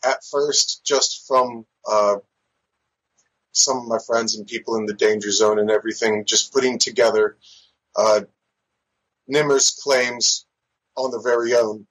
at 0.05 0.24
first, 0.29 0.81
just 0.86 1.27
from 1.27 1.65
uh, 1.89 2.17
some 3.51 3.77
of 3.77 3.88
my 3.88 3.98
friends 4.05 4.36
and 4.36 4.48
people 4.48 4.75
in 4.77 4.86
the 4.86 4.93
danger 4.93 5.31
zone 5.31 5.60
and 5.60 5.70
everything, 5.70 6.25
just 6.25 6.53
putting 6.53 6.79
together 6.79 7.38
uh, 7.96 8.22
Nimmer's 9.27 9.70
claims 9.84 10.46
on 10.96 11.12
their 11.12 11.22
very 11.22 11.53
own. 11.53 11.88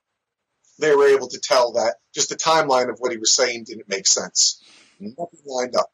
They 0.78 0.94
were 0.94 1.08
able 1.08 1.28
to 1.28 1.38
tell 1.38 1.72
that 1.72 1.96
just 2.14 2.30
the 2.30 2.36
timeline 2.36 2.90
of 2.90 2.98
what 2.98 3.12
he 3.12 3.18
was 3.18 3.32
saying 3.32 3.64
didn't 3.64 3.88
make 3.88 4.06
sense. 4.06 4.62
Nothing 4.98 5.40
lined 5.46 5.76
up. 5.76 5.92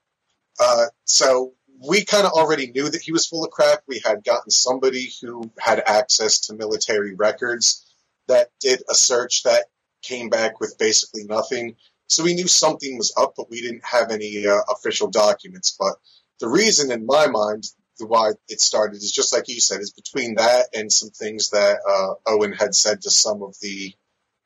Uh, 0.61 0.87
so 1.05 1.55
we 1.87 2.05
kind 2.05 2.27
of 2.27 2.33
already 2.33 2.71
knew 2.71 2.89
that 2.89 3.03
he 3.03 3.13
was 3.13 3.27
full 3.27 3.45
of 3.45 3.51
crap. 3.51 3.81
We 3.87 4.01
had 4.05 4.25
gotten 4.25 4.51
somebody 4.51 5.13
who 5.21 5.51
had 5.59 5.83
access 5.87 6.41
to 6.47 6.55
military 6.55 7.15
records 7.15 7.85
that 8.29 8.51
did 8.61 8.83
a 8.91 8.95
search 8.95 9.43
that 9.43 9.67
came 10.03 10.29
back 10.29 10.61
with 10.61 10.77
basically 10.79 11.25
nothing. 11.25 11.77
So 12.09 12.23
we 12.23 12.35
knew 12.35 12.47
something 12.47 12.97
was 12.97 13.13
up, 13.17 13.35
but 13.37 13.51
we 13.51 13.61
didn't 13.61 13.85
have 13.85 14.11
any 14.11 14.47
uh, 14.47 14.61
official 14.71 15.09
documents. 15.09 15.77
But 15.79 15.95
the 16.41 16.49
reason, 16.49 16.93
in 16.93 17.07
my 17.07 17.27
mind, 17.27 17.65
why 17.99 18.33
it 18.49 18.61
started 18.61 18.97
is 18.97 19.13
just 19.13 19.33
like 19.33 19.49
you 19.49 19.61
said, 19.61 19.81
is 19.81 19.93
between 19.93 20.35
that 20.35 20.67
and 20.75 20.93
some 20.93 21.11
things 21.11 21.51
that 21.51 21.79
uh, 21.89 22.31
Owen 22.31 22.53
had 22.53 22.75
said 22.75 23.01
to 23.03 23.11
some 23.11 23.43
of 23.43 23.57
the 23.61 23.95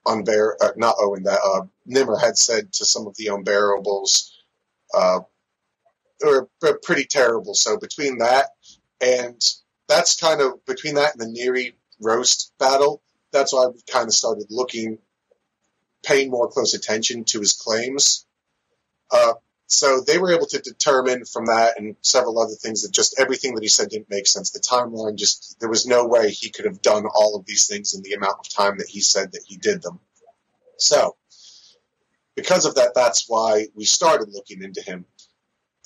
unbear, 0.06 0.52
uh, 0.60 0.70
not 0.76 0.96
Owen, 1.00 1.24
that 1.24 1.40
uh, 1.44 1.66
Nimmer 1.86 2.16
had 2.16 2.38
said 2.38 2.72
to 2.74 2.84
some 2.84 3.06
of 3.06 3.16
the 3.16 3.26
unbearables 3.26 4.30
uh, 4.94 5.20
or 6.24 6.48
pretty 6.82 7.04
terrible. 7.04 7.54
So 7.54 7.76
between 7.78 8.18
that 8.18 8.50
and 9.00 9.40
that's 9.88 10.16
kind 10.16 10.40
of 10.40 10.64
between 10.66 10.94
that 10.94 11.14
and 11.16 11.20
the 11.20 11.40
Neary 11.40 11.74
roast 12.00 12.52
battle, 12.58 13.02
that's 13.32 13.52
why 13.52 13.66
we 13.66 13.80
kind 13.90 14.08
of 14.08 14.14
started 14.14 14.46
looking, 14.50 14.98
paying 16.02 16.30
more 16.30 16.48
close 16.48 16.74
attention 16.74 17.24
to 17.24 17.40
his 17.40 17.52
claims. 17.52 18.26
Uh, 19.10 19.34
so 19.66 20.00
they 20.00 20.18
were 20.18 20.32
able 20.32 20.46
to 20.46 20.58
determine 20.58 21.24
from 21.24 21.46
that 21.46 21.78
and 21.78 21.94
several 22.02 22.40
other 22.40 22.54
things 22.54 22.82
that 22.82 22.92
just 22.92 23.18
everything 23.20 23.54
that 23.54 23.62
he 23.62 23.68
said 23.68 23.88
didn't 23.88 24.10
make 24.10 24.26
sense. 24.26 24.50
The 24.50 24.58
timeline 24.58 25.16
just, 25.16 25.60
there 25.60 25.68
was 25.68 25.86
no 25.86 26.06
way 26.06 26.30
he 26.30 26.50
could 26.50 26.64
have 26.64 26.82
done 26.82 27.06
all 27.06 27.36
of 27.36 27.46
these 27.46 27.66
things 27.66 27.94
in 27.94 28.02
the 28.02 28.14
amount 28.14 28.38
of 28.40 28.48
time 28.48 28.78
that 28.78 28.88
he 28.88 29.00
said 29.00 29.32
that 29.32 29.44
he 29.46 29.56
did 29.56 29.82
them. 29.82 30.00
So, 30.76 31.16
because 32.34 32.64
of 32.64 32.74
that, 32.76 32.94
that's 32.94 33.26
why 33.28 33.66
we 33.74 33.84
started 33.84 34.30
looking 34.32 34.62
into 34.62 34.80
him. 34.80 35.04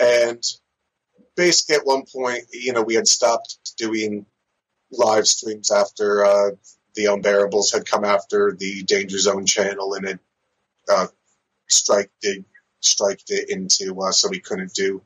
And 0.00 0.42
basically, 1.36 1.76
at 1.76 1.86
one 1.86 2.04
point, 2.10 2.44
you 2.52 2.72
know, 2.72 2.82
we 2.82 2.94
had 2.94 3.08
stopped 3.08 3.58
doing 3.76 4.24
live 4.90 5.26
streams 5.26 5.70
after 5.70 6.24
uh, 6.24 6.50
the 6.94 7.06
Unbearables 7.06 7.72
had 7.72 7.86
come 7.86 8.04
after 8.04 8.56
the 8.58 8.82
Danger 8.82 9.18
Zone 9.18 9.46
channel 9.46 9.94
and 9.94 10.06
had 10.06 10.18
uh, 10.88 11.06
striked 11.68 12.12
it, 12.22 12.44
striked 12.80 13.30
it 13.30 13.50
into 13.50 14.00
uh, 14.00 14.12
so 14.12 14.28
we 14.28 14.40
couldn't 14.40 14.74
do 14.74 15.02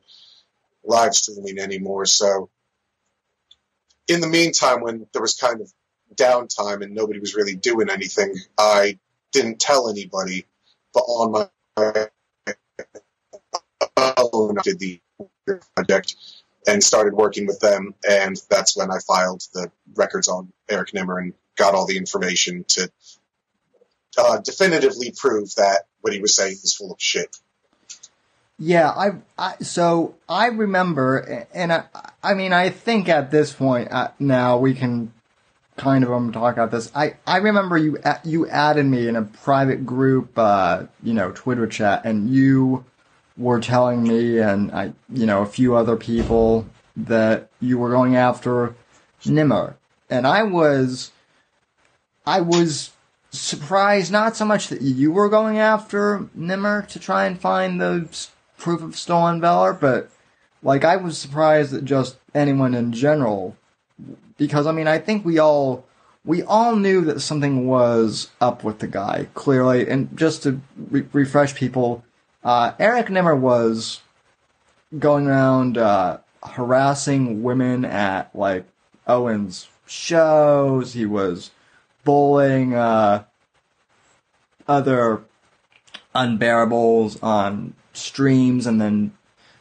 live 0.83 1.13
streaming 1.13 1.59
anymore. 1.59 2.05
So, 2.05 2.49
in 4.07 4.21
the 4.21 4.27
meantime, 4.27 4.81
when 4.81 5.07
there 5.13 5.21
was 5.21 5.35
kind 5.35 5.61
of 5.61 5.71
downtime 6.15 6.83
and 6.83 6.93
nobody 6.93 7.19
was 7.19 7.35
really 7.35 7.55
doing 7.55 7.89
anything, 7.89 8.35
I 8.57 8.97
didn't 9.31 9.59
tell 9.59 9.89
anybody, 9.89 10.45
but 10.93 11.01
on 11.01 11.31
my 11.77 12.05
own, 14.17 14.57
I 14.57 14.61
did 14.63 14.79
the 14.79 14.99
project 15.75 16.15
and 16.67 16.83
started 16.83 17.13
working 17.13 17.47
with 17.47 17.59
them. 17.59 17.93
And 18.07 18.37
that's 18.49 18.75
when 18.75 18.91
I 18.91 18.99
filed 19.07 19.41
the 19.53 19.71
records 19.95 20.27
on 20.27 20.51
Eric 20.69 20.93
Nimmer 20.93 21.19
and 21.19 21.33
got 21.59 21.75
all 21.75 21.85
the 21.85 21.97
information 21.97 22.65
to 22.69 22.89
uh, 24.17 24.37
definitively 24.39 25.13
prove 25.15 25.53
that 25.55 25.83
what 26.01 26.13
he 26.13 26.19
was 26.19 26.35
saying 26.35 26.57
was 26.61 26.73
full 26.73 26.91
of 26.91 26.99
shit. 26.99 27.37
Yeah, 28.57 28.89
I, 28.89 29.11
I 29.37 29.55
so 29.61 30.15
I 30.27 30.47
remember, 30.47 31.47
and 31.53 31.71
I, 31.71 31.83
I 32.23 32.33
mean, 32.33 32.51
I 32.51 32.69
think 32.69 33.07
at 33.07 33.31
this 33.31 33.53
point 33.53 33.89
uh, 33.91 34.09
now 34.19 34.57
we 34.57 34.73
can 34.73 35.13
kind 35.77 36.03
of 36.03 36.11
um, 36.11 36.31
talk 36.33 36.55
about 36.55 36.71
this. 36.71 36.91
I, 36.93 37.15
I 37.25 37.37
remember 37.37 37.77
you 37.77 37.97
you 38.25 38.47
added 38.49 38.85
me 38.85 39.07
in 39.07 39.15
a 39.15 39.21
private 39.21 39.85
group, 39.85 40.37
uh, 40.37 40.83
you 41.01 41.13
know, 41.13 41.31
Twitter 41.31 41.67
chat, 41.67 42.05
and 42.05 42.29
you 42.29 42.83
were 43.37 43.61
telling 43.61 44.03
me 44.03 44.39
and 44.39 44.71
I, 44.71 44.93
you 45.09 45.25
know, 45.25 45.41
a 45.41 45.45
few 45.45 45.75
other 45.75 45.95
people 45.95 46.67
that 46.97 47.49
you 47.61 47.77
were 47.77 47.89
going 47.89 48.17
after 48.17 48.75
Nimmer, 49.25 49.77
and 50.09 50.27
I 50.27 50.43
was, 50.43 51.11
I 52.29 52.41
was 52.41 52.91
surprised 53.31 54.11
not 54.11 54.35
so 54.35 54.45
much 54.45 54.67
that 54.67 54.83
you 54.83 55.11
were 55.11 55.29
going 55.29 55.57
after 55.57 56.29
Nimmer 56.35 56.83
to 56.83 56.99
try 56.99 57.25
and 57.25 57.41
find 57.41 57.81
the 57.81 58.07
proof 58.55 58.83
of 58.83 58.95
stolen 58.95 59.41
valor, 59.41 59.73
but 59.73 60.11
like 60.61 60.83
I 60.83 60.95
was 60.97 61.17
surprised 61.17 61.71
that 61.71 61.85
just 61.85 62.17
anyone 62.35 62.75
in 62.75 62.91
general 62.93 63.57
because 64.37 64.67
I 64.67 64.73
mean 64.73 64.87
I 64.87 64.99
think 64.99 65.25
we 65.25 65.39
all 65.39 65.85
we 66.23 66.43
all 66.43 66.75
knew 66.75 67.01
that 67.05 67.21
something 67.21 67.65
was 67.65 68.29
up 68.39 68.63
with 68.63 68.77
the 68.77 68.87
guy 68.87 69.27
clearly, 69.33 69.89
and 69.89 70.15
just 70.15 70.43
to 70.43 70.61
re- 70.91 71.07
refresh 71.11 71.55
people, 71.55 72.03
uh, 72.43 72.73
Eric 72.77 73.09
Nimmer 73.09 73.35
was 73.35 74.01
going 74.99 75.25
around 75.25 75.79
uh, 75.79 76.19
harassing 76.43 77.41
women 77.41 77.85
at 77.85 78.35
like 78.35 78.65
Owen's 79.07 79.67
shows. 79.87 80.93
He 80.93 81.07
was 81.07 81.49
bullying 82.03 82.73
uh, 82.73 83.23
other 84.67 85.23
unbearables 86.15 87.21
on 87.23 87.73
streams, 87.93 88.65
and 88.67 88.79
then 88.79 89.11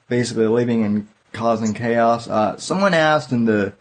basically 0.09 0.47
leaving 0.47 0.85
and 0.85 1.09
causing 1.33 1.75
chaos. 1.75 2.29
Uh, 2.29 2.57
someone 2.57 2.95
asked 2.95 3.33
in 3.33 3.45
the 3.45 3.73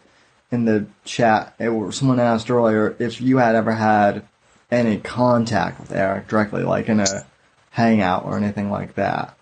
in 0.50 0.64
the 0.64 0.86
chat, 1.04 1.54
someone 1.58 2.20
asked 2.20 2.50
earlier 2.50 2.96
if 2.98 3.20
you 3.20 3.38
had 3.38 3.54
ever 3.54 3.72
had 3.72 4.26
any 4.70 4.98
contact 4.98 5.80
with 5.80 5.92
Eric 5.92 6.28
directly, 6.28 6.62
like 6.62 6.88
in 6.88 7.00
a 7.00 7.26
hangout 7.70 8.24
or 8.24 8.36
anything 8.36 8.70
like 8.70 8.94
that. 8.94 9.36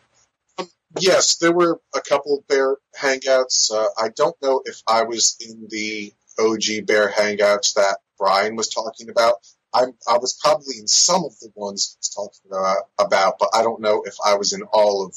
Um, 0.59 0.69
yes, 0.99 1.37
there 1.37 1.53
were 1.53 1.81
a 1.95 2.01
couple 2.01 2.39
of 2.39 2.47
bear 2.49 2.77
hangouts. 2.99 3.71
Uh, 3.73 3.87
I 3.99 4.09
don't 4.09 4.37
know 4.43 4.63
if 4.65 4.83
I 4.87 5.03
was 5.03 5.37
in 5.41 5.69
the 5.69 6.13
OG 6.39 6.87
bear 6.87 7.11
hangouts 7.11 7.75
that 7.75 7.99
Brian 8.19 8.57
was 8.57 8.69
talking 8.69 9.09
about. 9.09 9.37
I'm, 9.75 9.93
I 10.09 10.17
was 10.19 10.39
probably 10.43 10.79
in 10.79 10.87
some 10.87 11.25
of 11.25 11.39
the 11.41 11.51
ones 11.55 11.93
he 11.93 11.99
was 11.99 12.09
talking 12.09 12.51
about, 12.51 12.85
about, 12.99 13.39
but 13.39 13.51
I 13.53 13.63
don't 13.63 13.81
know 13.81 14.03
if 14.07 14.15
I 14.25 14.35
was 14.37 14.53
in 14.53 14.63
all 14.73 15.05
of 15.05 15.15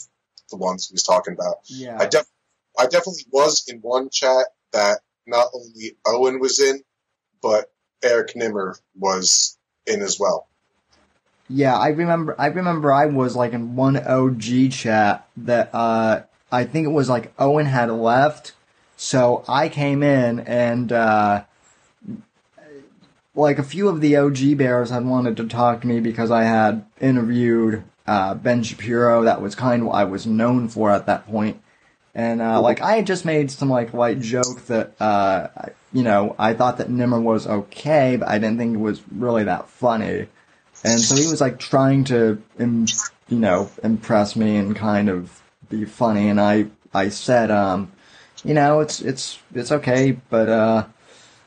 the 0.49 0.57
ones 0.57 0.87
he 0.87 0.93
was 0.93 1.03
talking 1.03 1.33
about. 1.33 1.57
Yeah. 1.65 1.97
I, 1.99 2.07
def- 2.07 2.29
I 2.77 2.83
definitely 2.85 3.25
was 3.31 3.65
in 3.67 3.77
one 3.79 4.09
chat 4.09 4.47
that 4.73 4.99
not 5.25 5.47
only 5.53 5.95
Owen 6.05 6.39
was 6.39 6.59
in, 6.59 6.81
but 7.41 7.71
Eric 8.03 8.35
Nimmer 8.35 8.75
was 8.97 9.57
in 9.85 10.01
as 10.01 10.19
well. 10.19 10.47
Yeah, 11.49 11.75
I 11.75 11.89
remember. 11.89 12.35
I 12.37 12.47
remember 12.47 12.93
I 12.93 13.07
was 13.07 13.35
like 13.35 13.53
in 13.53 13.75
one 13.75 13.97
OG 13.97 14.71
chat 14.71 15.27
that 15.37 15.73
uh, 15.73 16.21
I 16.51 16.65
think 16.65 16.85
it 16.85 16.91
was 16.91 17.09
like 17.09 17.33
Owen 17.39 17.65
had 17.65 17.89
left, 17.89 18.53
so 18.97 19.43
I 19.47 19.67
came 19.67 20.03
in 20.03 20.41
and 20.41 20.91
uh, 20.91 21.45
like 23.35 23.59
a 23.59 23.63
few 23.63 23.87
of 23.87 24.01
the 24.01 24.17
OG 24.17 24.57
bears 24.57 24.89
had 24.89 25.05
wanted 25.05 25.37
to 25.37 25.47
talk 25.47 25.81
to 25.81 25.87
me 25.87 25.99
because 25.99 26.31
I 26.31 26.43
had 26.43 26.85
interviewed 26.99 27.83
uh, 28.07 28.33
Ben 28.33 28.63
Shapiro. 28.63 29.23
That 29.23 29.41
was 29.41 29.55
kind 29.55 29.81
of 29.81 29.87
what 29.89 29.95
I 29.95 30.03
was 30.05 30.25
known 30.25 30.67
for 30.67 30.91
at 30.91 31.05
that 31.05 31.27
point. 31.27 31.61
And 32.15 32.41
uh, 32.41 32.59
like 32.61 32.81
I 32.81 32.95
had 32.95 33.07
just 33.07 33.23
made 33.23 33.51
some 33.51 33.69
like 33.69 33.93
light 33.93 34.19
joke 34.19 34.65
that 34.65 34.99
uh, 34.99 35.47
you 35.93 36.03
know 36.03 36.35
I 36.39 36.53
thought 36.53 36.77
that 36.79 36.89
Nimmer 36.89 37.21
was 37.21 37.47
okay, 37.47 38.17
but 38.17 38.27
I 38.27 38.39
didn't 38.39 38.57
think 38.57 38.75
it 38.75 38.79
was 38.79 39.01
really 39.11 39.43
that 39.43 39.69
funny. 39.69 40.27
And 40.83 40.99
so 40.99 41.15
he 41.15 41.27
was 41.27 41.41
like 41.41 41.59
trying 41.59 42.05
to, 42.05 42.41
Im- 42.57 42.87
you 43.27 43.37
know, 43.37 43.69
impress 43.83 44.35
me 44.35 44.55
and 44.55 44.75
kind 44.75 45.09
of 45.09 45.41
be 45.69 45.85
funny. 45.85 46.29
And 46.29 46.39
I 46.41 46.67
I 46.93 47.09
said, 47.09 47.51
um, 47.51 47.91
you 48.43 48.53
know, 48.53 48.79
it's 48.79 49.01
it's 49.01 49.39
it's 49.53 49.71
okay, 49.71 50.17
but 50.29 50.49
uh, 50.49 50.85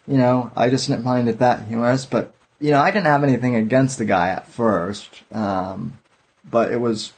you 0.06 0.16
know, 0.16 0.50
I 0.56 0.68
just 0.70 0.88
didn't 0.88 1.04
find 1.04 1.28
it 1.28 1.38
that 1.38 1.66
humorous. 1.66 2.06
But 2.06 2.34
you 2.60 2.70
know, 2.70 2.80
I 2.80 2.90
didn't 2.90 3.06
have 3.06 3.24
anything 3.24 3.56
against 3.56 3.98
the 3.98 4.04
guy 4.04 4.28
at 4.28 4.46
first, 4.46 5.22
um, 5.32 5.98
but 6.48 6.72
it 6.72 6.80
was 6.80 7.12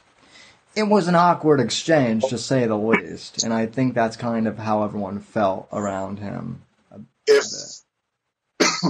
it 0.75 0.83
was 0.83 1.07
an 1.07 1.15
awkward 1.15 1.59
exchange 1.59 2.25
to 2.25 2.37
say 2.37 2.65
the 2.65 2.77
least, 2.77 3.43
and 3.43 3.53
I 3.53 3.65
think 3.65 3.93
that's 3.93 4.17
kind 4.17 4.47
of 4.47 4.57
how 4.57 4.83
everyone 4.83 5.19
felt 5.19 5.67
around 5.71 6.19
him. 6.19 6.61
If 7.27 7.45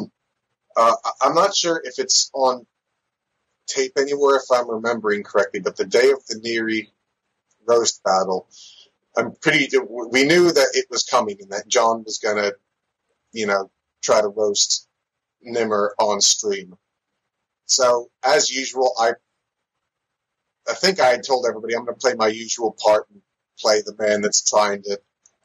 uh, 0.78 0.96
I'm 1.22 1.36
not 1.36 1.56
sure 1.56 1.82
if 1.84 2.00
it's 2.00 2.30
on 2.34 2.66
tape 3.68 3.94
anywhere, 3.98 4.38
if 4.38 4.52
I'm 4.52 4.70
remembering 4.70 5.24
correctly, 5.24 5.60
but 5.60 5.78
the 5.78 5.86
day 5.86 6.12
of 6.12 6.26
the 6.28 6.36
Neary 6.36 6.90
roast 7.68 8.04
battle, 8.04 8.48
I'm 9.16 9.34
pretty. 9.34 9.70
We 10.12 10.26
knew 10.26 10.52
that 10.52 10.70
it 10.74 10.88
was 10.90 11.04
coming 11.04 11.38
and 11.40 11.52
that 11.52 11.68
John 11.68 12.04
was 12.04 12.18
gonna, 12.18 12.54
you 13.32 13.46
know, 13.46 13.70
try 14.06 14.22
to 14.22 14.28
roast 14.28 14.88
Nimmer 15.42 15.96
on 16.00 16.22
stream. 16.22 16.78
So 17.66 18.10
as 18.24 18.52
usual, 18.52 18.94
I 19.00 19.14
I 20.70 20.74
think 20.74 21.00
I 21.00 21.10
had 21.10 21.24
told 21.24 21.46
everybody 21.48 21.76
I'm 21.76 21.86
going 21.86 21.96
to 21.96 22.02
play 22.02 22.16
my 22.16 22.28
usual 22.28 22.76
part 22.84 23.08
and 23.12 23.22
play 23.60 23.82
the 23.82 23.96
man 23.98 24.22
that's 24.22 24.48
trying 24.50 24.82
to 24.84 25.00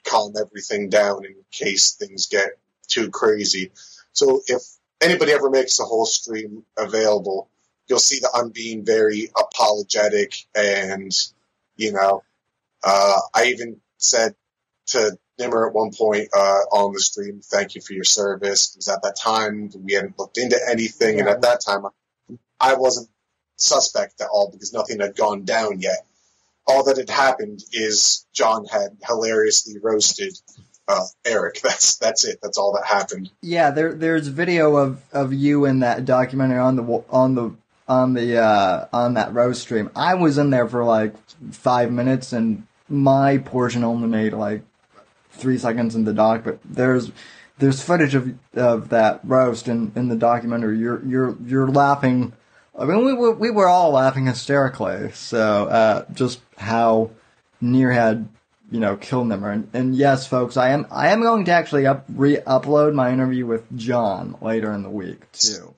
calm 0.07 0.35
everything 0.39 0.89
down 0.89 1.25
in 1.25 1.35
case 1.51 1.93
things 1.93 2.27
get 2.27 2.59
too 2.89 3.11
crazy. 3.11 3.71
So 4.13 4.41
if 4.47 4.63
anybody 5.01 5.33
ever 5.33 5.51
makes 5.51 5.77
the 5.77 5.85
whole 5.85 6.07
stream 6.07 6.65
available, 6.77 7.51
you'll 7.87 7.99
see 7.99 8.21
that 8.21 8.31
I'm 8.35 8.51
being 8.51 8.85
very 8.85 9.31
apologetic 9.39 10.35
and, 10.55 11.13
you 11.77 11.93
know, 11.93 12.23
uh, 12.83 13.19
I 13.35 13.47
even 13.47 13.81
said 13.99 14.35
to 14.87 15.19
Nimmer 15.41 15.67
at 15.67 15.75
one 15.75 15.91
point 15.93 16.29
uh, 16.37 16.61
on 16.73 16.93
the 16.93 17.01
stream, 17.01 17.41
thank 17.43 17.75
you 17.75 17.81
for 17.81 17.95
your 17.95 18.05
service. 18.05 18.71
Because 18.71 18.89
at 18.89 19.03
that 19.03 19.17
time, 19.17 19.71
we 19.83 19.95
hadn't 19.95 20.19
looked 20.19 20.39
into 20.39 20.59
anything. 20.71 21.17
Yeah. 21.17 21.21
And 21.21 21.29
at 21.31 21.43
that 21.43 21.61
time, 21.61 21.87
I 22.61 22.75
wasn't 22.75 23.09
suspect 23.57 24.21
at 24.21 24.29
all 24.29 24.51
because 24.51 24.73
nothing 24.73 25.01
had 25.01 25.17
gone 25.17 25.45
down 25.45 25.81
yet. 25.81 26.07
All 26.67 26.85
that 26.85 26.99
had 26.99 27.11
happened 27.11 27.65
is 27.73 28.27
John 28.33 28.65
had 28.67 28.97
hilariously 29.07 29.79
roasted 29.83 30.39
uh, 30.89 31.05
Eric. 31.25 31.61
That's 31.63 31.97
that's 31.97 32.25
it. 32.25 32.39
That's 32.43 32.59
all 32.59 32.73
that 32.73 32.85
happened. 32.85 33.31
Yeah, 33.43 33.71
there 33.71 33.95
there's 33.95 34.29
video 34.29 34.77
of, 34.77 35.03
of 35.13 35.33
you 35.33 35.65
in 35.65 35.81
that 35.81 36.05
documentary 36.05 36.59
on 36.59 36.77
the 36.77 37.05
on 37.11 37.35
the 37.35 37.55
on 37.89 38.15
the 38.15 38.39
uh, 38.39 38.87
on 38.93 39.15
that 39.15 39.33
roast 39.33 39.63
stream. 39.63 39.91
I 39.95 40.15
was 40.15 40.39
in 40.39 40.51
there 40.51 40.69
for 40.69 40.85
like 40.85 41.15
five 41.53 41.93
minutes, 41.93 42.33
and 42.33 42.67
my 42.89 43.39
portion 43.39 43.85
only 43.85 44.09
made 44.09 44.33
like 44.33 44.63
three 45.31 45.59
seconds 45.59 45.95
in 45.95 46.05
the 46.05 46.13
doc, 46.13 46.43
but 46.45 46.59
there's 46.65 47.11
there's 47.59 47.83
footage 47.83 48.15
of 48.15 48.35
of 48.55 48.89
that 48.89 49.21
roast 49.25 49.69
in, 49.69 49.93
in 49.95 50.09
the 50.09 50.17
documentary. 50.17 50.79
You're 50.79 51.05
you're 51.05 51.37
you're 51.45 51.69
laughing. 51.69 52.33
I 52.79 52.85
mean, 52.85 53.05
we 53.05 53.13
were 53.13 53.33
we 53.33 53.51
were 53.51 53.69
all 53.69 53.93
laughing 53.93 54.27
hysterically. 54.27 55.13
So 55.13 55.67
uh, 55.67 56.05
just 56.13 56.41
how 56.57 57.11
Near 57.61 57.93
had 57.93 58.29
you 58.71 58.81
know 58.81 58.97
killed 58.97 59.31
them. 59.31 59.45
And, 59.45 59.69
and 59.73 59.95
yes, 59.95 60.27
folks, 60.27 60.57
I 60.57 60.71
am 60.71 60.87
I 60.91 61.09
am 61.09 61.21
going 61.21 61.45
to 61.45 61.53
actually 61.53 61.87
up 61.87 62.05
re-upload 62.09 62.95
my 62.95 63.13
interview 63.13 63.47
with 63.47 63.65
John 63.77 64.37
later 64.41 64.73
in 64.73 64.83
the 64.83 64.91
week 64.91 65.31
too. 65.33 65.75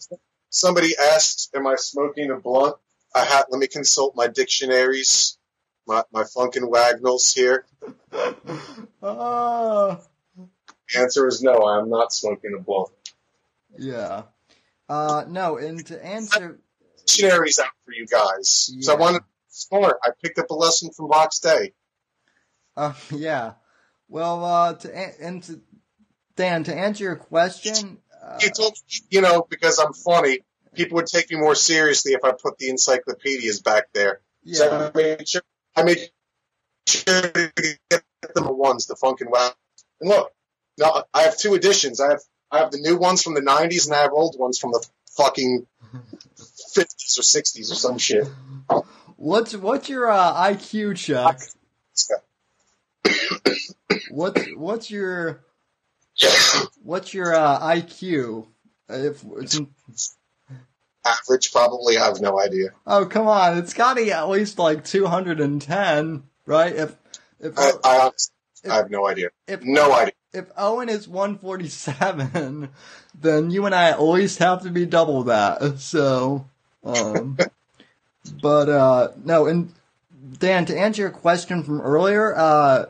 Somebody 0.50 0.94
asked, 1.00 1.50
"Am 1.54 1.66
I 1.66 1.76
smoking 1.76 2.30
a 2.30 2.36
blunt?" 2.36 2.76
I 3.14 3.24
had. 3.24 3.44
Let 3.50 3.58
me 3.58 3.66
consult 3.66 4.14
my 4.16 4.28
dictionaries, 4.28 5.38
my 5.86 6.02
my 6.12 6.22
Funkin' 6.22 6.68
Wagnalls 6.68 7.32
here. 7.32 7.64
uh, 9.02 9.96
the 10.92 10.98
answer 10.98 11.26
is 11.26 11.42
no. 11.42 11.54
I 11.54 11.78
am 11.78 11.88
not 11.88 12.12
smoking 12.12 12.54
a 12.58 12.62
blunt. 12.62 12.90
Yeah. 13.78 14.22
Uh, 14.88 15.24
no, 15.28 15.56
and 15.56 15.84
to 15.86 16.04
answer. 16.04 16.58
Dictionaries 16.98 17.58
out 17.58 17.70
for 17.84 17.92
you 17.92 18.06
guys. 18.06 18.70
Yeah. 18.72 18.82
So 18.82 18.94
I 18.94 18.96
wanted 18.96 19.22
smart. 19.48 19.98
I 20.02 20.10
picked 20.22 20.38
up 20.38 20.50
a 20.50 20.54
lesson 20.54 20.90
from 20.90 21.08
Vox 21.08 21.40
Day. 21.40 21.72
Uh, 22.76 22.94
yeah. 23.10 23.54
Well, 24.08 24.44
uh, 24.44 24.74
to 24.74 25.22
and 25.22 25.42
to 25.44 25.60
Dan, 26.36 26.64
to 26.64 26.74
answer 26.74 27.04
your 27.04 27.16
question, 27.16 27.98
uh, 28.22 28.38
you 28.40 28.50
told 28.50 28.76
you 29.10 29.20
know 29.20 29.46
because 29.48 29.78
I'm 29.78 29.92
funny, 29.92 30.40
people 30.74 30.96
would 30.96 31.06
take 31.06 31.30
me 31.30 31.38
more 31.38 31.54
seriously 31.54 32.12
if 32.12 32.24
I 32.24 32.32
put 32.32 32.58
the 32.58 32.68
encyclopedias 32.68 33.60
back 33.62 33.92
there. 33.92 34.20
Yeah. 34.44 34.58
So 34.58 34.90
I 34.94 34.98
made 34.98 35.28
sure 35.28 35.42
I 35.76 35.82
made 35.85 35.98
sure 36.87 37.22
to 37.22 37.52
get 37.90 38.02
them 38.35 38.44
the 38.44 38.52
ones, 38.52 38.87
the 38.87 38.94
Funkin' 38.94 39.30
Wow. 39.30 39.50
And 40.00 40.11
look, 40.11 40.32
now 40.78 41.04
I 41.14 41.22
have 41.22 41.38
two 41.38 41.54
editions. 41.54 42.00
I 42.00 42.11
have 42.11 42.20
I 42.50 42.58
have 42.58 42.70
the 42.70 42.78
new 42.78 42.96
ones 42.96 43.22
from 43.22 43.35
the 43.35 43.40
'90s, 43.40 43.87
and 43.87 43.94
I 43.94 44.02
have 44.02 44.12
old 44.12 44.38
ones 44.38 44.58
from 44.58 44.72
the 44.72 44.87
fucking 45.16 45.66
50s 46.76 47.18
or 47.18 47.22
60s 47.22 47.70
or 47.70 47.74
some 47.74 47.98
shit. 47.98 48.26
What's 49.16 49.54
what's 49.56 49.88
your 49.88 50.11
uh, 50.11 50.35
IQ, 50.35 50.96
Chuck? 50.96 51.40
what's 54.11 54.42
what's 54.56 54.90
your 54.90 55.44
what's 56.82 57.14
your 57.14 57.35
uh, 57.35 57.61
IQ? 57.61 58.46
If 58.88 59.24
average, 61.04 61.52
probably. 61.52 61.98
I 61.98 62.06
have 62.06 62.20
no 62.20 62.40
idea. 62.40 62.70
Oh 62.86 63.06
come 63.06 63.26
on, 63.26 63.58
it's 63.58 63.74
got 63.74 63.94
to 63.94 64.04
be 64.04 64.12
at 64.12 64.28
least 64.28 64.58
like 64.58 64.84
two 64.84 65.06
hundred 65.06 65.40
and 65.40 65.60
ten, 65.60 66.24
right? 66.46 66.74
If 66.74 66.96
if 67.40 67.58
I, 67.58 67.72
I, 67.84 68.10
if, 68.62 68.70
I 68.70 68.76
have 68.76 68.90
no 68.90 69.06
idea. 69.06 69.30
If, 69.46 69.62
no 69.62 69.92
idea. 69.92 70.12
If 70.32 70.46
Owen 70.56 70.88
is 70.88 71.08
one 71.08 71.38
forty 71.38 71.68
seven, 71.68 72.70
then 73.20 73.50
you 73.50 73.66
and 73.66 73.74
I 73.74 73.90
at 73.90 74.02
least 74.02 74.38
have 74.38 74.62
to 74.62 74.70
be 74.70 74.86
double 74.86 75.24
that. 75.24 75.60
So, 75.78 76.46
um, 76.84 77.36
but 78.42 78.68
uh, 78.68 79.08
no, 79.24 79.46
and 79.46 79.72
Dan, 80.38 80.64
to 80.66 80.78
answer 80.78 81.02
your 81.02 81.10
question 81.10 81.62
from 81.62 81.80
earlier, 81.80 82.34
uh, 82.36 82.86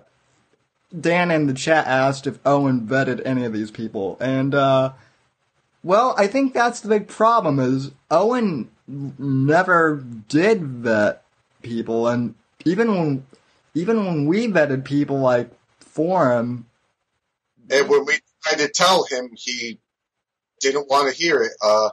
Dan 0.98 1.30
in 1.30 1.46
the 1.46 1.54
chat 1.54 1.86
asked 1.86 2.26
if 2.26 2.38
Owen 2.44 2.86
vetted 2.86 3.22
any 3.24 3.44
of 3.44 3.52
these 3.52 3.70
people, 3.70 4.18
and 4.20 4.54
uh, 4.54 4.92
well, 5.82 6.14
I 6.16 6.26
think 6.26 6.54
that's 6.54 6.80
the 6.80 6.88
big 6.88 7.08
problem 7.08 7.58
is 7.58 7.92
Owen 8.10 8.70
never 8.86 10.04
did 10.28 10.62
vet 10.62 11.24
people, 11.62 12.08
and 12.08 12.34
even 12.64 12.94
when 12.96 13.26
even 13.74 14.04
when 14.04 14.26
we 14.26 14.46
vetted 14.48 14.84
people 14.84 15.18
like 15.18 15.50
for 15.80 16.32
him, 16.32 16.66
and 17.70 17.88
when 17.88 18.04
we 18.04 18.18
tried 18.42 18.58
to 18.58 18.68
tell 18.68 19.04
him, 19.04 19.30
he 19.34 19.78
didn't 20.60 20.88
want 20.88 21.12
to 21.12 21.20
hear 21.20 21.42
it. 21.42 21.52
Uh, 21.62 21.90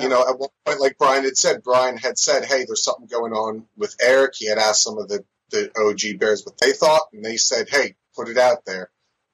you 0.00 0.08
know, 0.08 0.26
at 0.28 0.38
one 0.38 0.48
point, 0.66 0.80
like 0.80 0.98
Brian 0.98 1.24
had 1.24 1.36
said, 1.36 1.62
Brian 1.62 1.96
had 1.96 2.18
said, 2.18 2.44
"Hey, 2.44 2.64
there's 2.64 2.82
something 2.82 3.06
going 3.06 3.32
on 3.32 3.66
with 3.76 3.94
Eric." 4.02 4.34
He 4.36 4.46
had 4.46 4.58
asked 4.58 4.82
some 4.82 4.98
of 4.98 5.08
the 5.08 5.24
the 5.50 5.70
OG 5.78 6.18
Bears 6.18 6.44
what 6.44 6.58
they 6.58 6.72
thought, 6.72 7.02
and 7.12 7.24
they 7.24 7.36
said, 7.36 7.68
"Hey, 7.68 7.94
put 8.16 8.28
it 8.28 8.38
out 8.38 8.64
there." 8.64 8.90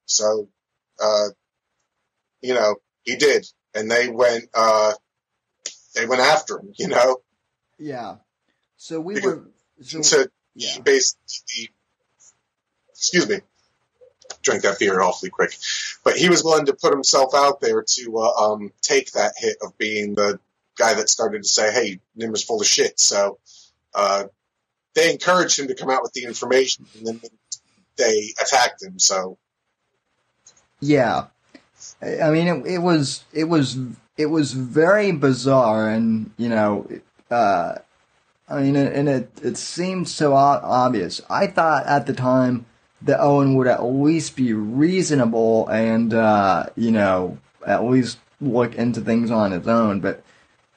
So, 0.06 0.48
uh, 1.02 1.28
you 2.42 2.52
know, 2.52 2.76
he 3.02 3.16
did, 3.16 3.46
and 3.74 3.90
they 3.90 4.08
went 4.08 4.44
uh, 4.54 4.92
they 5.94 6.06
went 6.06 6.20
after 6.20 6.58
him. 6.58 6.72
You 6.76 6.88
know. 6.88 7.16
Yeah. 7.78 8.16
So 8.76 9.00
we 9.00 9.20
were. 9.20 9.48
So, 9.82 10.02
so 10.02 10.24
yeah. 10.54 10.78
basically, 10.84 11.70
excuse 12.90 13.28
me, 13.28 13.40
drank 14.42 14.62
that 14.62 14.78
beer 14.78 15.00
awfully 15.00 15.30
quick, 15.30 15.54
but 16.04 16.16
he 16.16 16.28
was 16.28 16.44
willing 16.44 16.66
to 16.66 16.74
put 16.74 16.92
himself 16.92 17.34
out 17.34 17.60
there 17.60 17.82
to 17.82 18.18
uh, 18.18 18.52
um, 18.52 18.72
take 18.82 19.12
that 19.12 19.34
hit 19.36 19.56
of 19.62 19.76
being 19.78 20.14
the 20.14 20.38
guy 20.76 20.94
that 20.94 21.08
started 21.08 21.42
to 21.42 21.48
say, 21.48 21.72
"Hey, 21.72 22.00
Nimmer's 22.16 22.44
full 22.44 22.60
of 22.60 22.66
shit." 22.66 22.98
So 23.00 23.38
uh, 23.94 24.24
they 24.94 25.10
encouraged 25.12 25.58
him 25.58 25.68
to 25.68 25.74
come 25.74 25.90
out 25.90 26.02
with 26.02 26.12
the 26.12 26.24
information, 26.24 26.86
and 26.96 27.06
then 27.06 27.20
they 27.96 28.32
attacked 28.40 28.82
him. 28.82 28.98
So 28.98 29.38
yeah, 30.80 31.26
I 32.02 32.30
mean, 32.30 32.48
it, 32.48 32.66
it 32.66 32.78
was 32.78 33.24
it 33.32 33.44
was 33.44 33.76
it 34.16 34.26
was 34.26 34.52
very 34.52 35.12
bizarre, 35.12 35.90
and 35.90 36.30
you 36.36 36.48
know, 36.48 36.88
uh, 37.30 37.76
I 38.48 38.60
mean, 38.62 38.76
and 38.76 39.08
it 39.08 39.30
it 39.42 39.56
seemed 39.56 40.08
so 40.08 40.34
obvious. 40.34 41.20
I 41.28 41.46
thought 41.46 41.86
at 41.86 42.06
the 42.06 42.12
time 42.12 42.66
that 43.02 43.20
Owen 43.20 43.54
would 43.54 43.66
at 43.66 43.84
least 43.84 44.36
be 44.36 44.52
reasonable 44.52 45.68
and 45.68 46.12
uh, 46.14 46.66
you 46.76 46.90
know 46.90 47.38
at 47.66 47.84
least 47.84 48.18
look 48.40 48.74
into 48.74 49.00
things 49.00 49.30
on 49.30 49.52
his 49.52 49.68
own, 49.68 50.00
but 50.00 50.22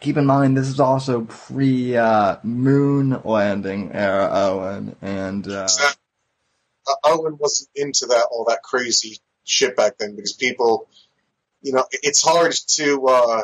keep 0.01 0.17
in 0.17 0.25
mind 0.25 0.57
this 0.57 0.67
is 0.67 0.79
also 0.79 1.21
pre 1.21 1.95
uh, 1.95 2.37
moon 2.43 3.21
landing 3.23 3.91
era 3.93 4.29
Owen, 4.31 4.95
and 5.01 5.47
uh, 5.47 5.67
Owen 7.05 7.37
wasn't 7.39 7.69
into 7.75 8.07
that 8.07 8.27
all 8.29 8.45
that 8.49 8.61
crazy 8.63 9.19
shit 9.45 9.75
back 9.75 9.97
then 9.97 10.15
because 10.15 10.33
people, 10.33 10.87
you 11.63 11.73
know, 11.73 11.85
it's 11.91 12.23
hard 12.23 12.53
to. 12.75 13.07
Uh, 13.07 13.43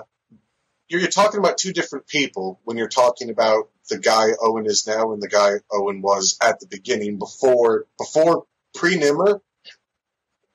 you're, 0.90 1.02
you're 1.02 1.10
talking 1.10 1.40
about 1.40 1.58
two 1.58 1.74
different 1.74 2.08
people 2.08 2.60
when 2.64 2.78
you're 2.78 2.90
talking 2.90 3.30
about 3.30 3.70
the 3.90 3.98
guy 3.98 4.28
Owen 4.42 4.66
is 4.66 4.86
now 4.86 5.14
and 5.14 5.22
the 5.22 5.28
guy 5.28 5.54
Owen 5.72 6.02
was 6.02 6.38
at 6.42 6.60
the 6.60 6.68
beginning 6.68 7.18
before 7.18 7.86
before 7.98 8.46
pre 8.76 8.98
Nimmer. 8.98 9.42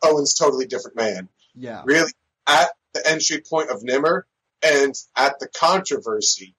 Owen's 0.04 0.34
totally 0.34 0.66
different 0.66 0.96
man. 0.96 1.28
Yeah. 1.54 1.82
Really, 1.84 2.12
at 2.46 2.68
the 2.92 3.08
entry 3.08 3.40
point 3.40 3.70
of 3.70 3.82
Nimmer, 3.82 4.26
and 4.62 4.94
at 5.16 5.38
the 5.40 5.48
controversy 5.48 6.54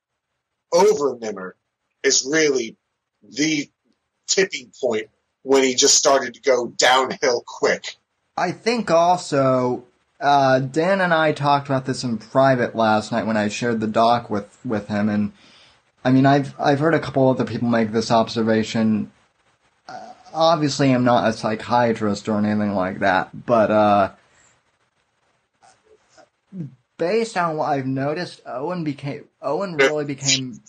over 0.73 1.17
Nimmer 1.17 1.55
is 2.03 2.27
really 2.29 2.77
the 3.21 3.69
tipping 4.27 4.71
point 4.81 5.07
when 5.43 5.63
he 5.63 5.75
just 5.75 5.95
started 5.95 6.33
to 6.33 6.41
go 6.41 6.67
downhill 6.67 7.43
quick. 7.45 7.97
I 8.37 8.51
think 8.51 8.89
also 8.89 9.85
uh, 10.19 10.59
Dan 10.59 11.01
and 11.01 11.13
I 11.13 11.31
talked 11.31 11.67
about 11.67 11.85
this 11.85 12.03
in 12.03 12.17
private 12.17 12.75
last 12.75 13.11
night 13.11 13.25
when 13.25 13.37
I 13.37 13.49
shared 13.49 13.79
the 13.79 13.87
doc 13.87 14.29
with, 14.29 14.57
with 14.63 14.87
him, 14.87 15.09
and 15.09 15.33
I 16.03 16.11
mean 16.11 16.25
I've 16.25 16.59
I've 16.59 16.79
heard 16.79 16.93
a 16.93 16.99
couple 16.99 17.27
other 17.27 17.45
people 17.45 17.67
make 17.67 17.91
this 17.91 18.11
observation. 18.11 19.11
Uh, 19.87 20.13
obviously, 20.33 20.91
I'm 20.91 21.03
not 21.03 21.27
a 21.27 21.33
psychiatrist 21.33 22.29
or 22.29 22.37
anything 22.37 22.73
like 22.73 22.99
that, 22.99 23.45
but 23.45 23.71
uh, 23.71 24.11
based 26.97 27.37
on 27.37 27.57
what 27.57 27.69
I've 27.69 27.85
noticed, 27.85 28.41
Owen 28.45 28.83
became 28.83 29.25
Owen 29.41 29.75
really 29.75 30.05
became. 30.05 30.59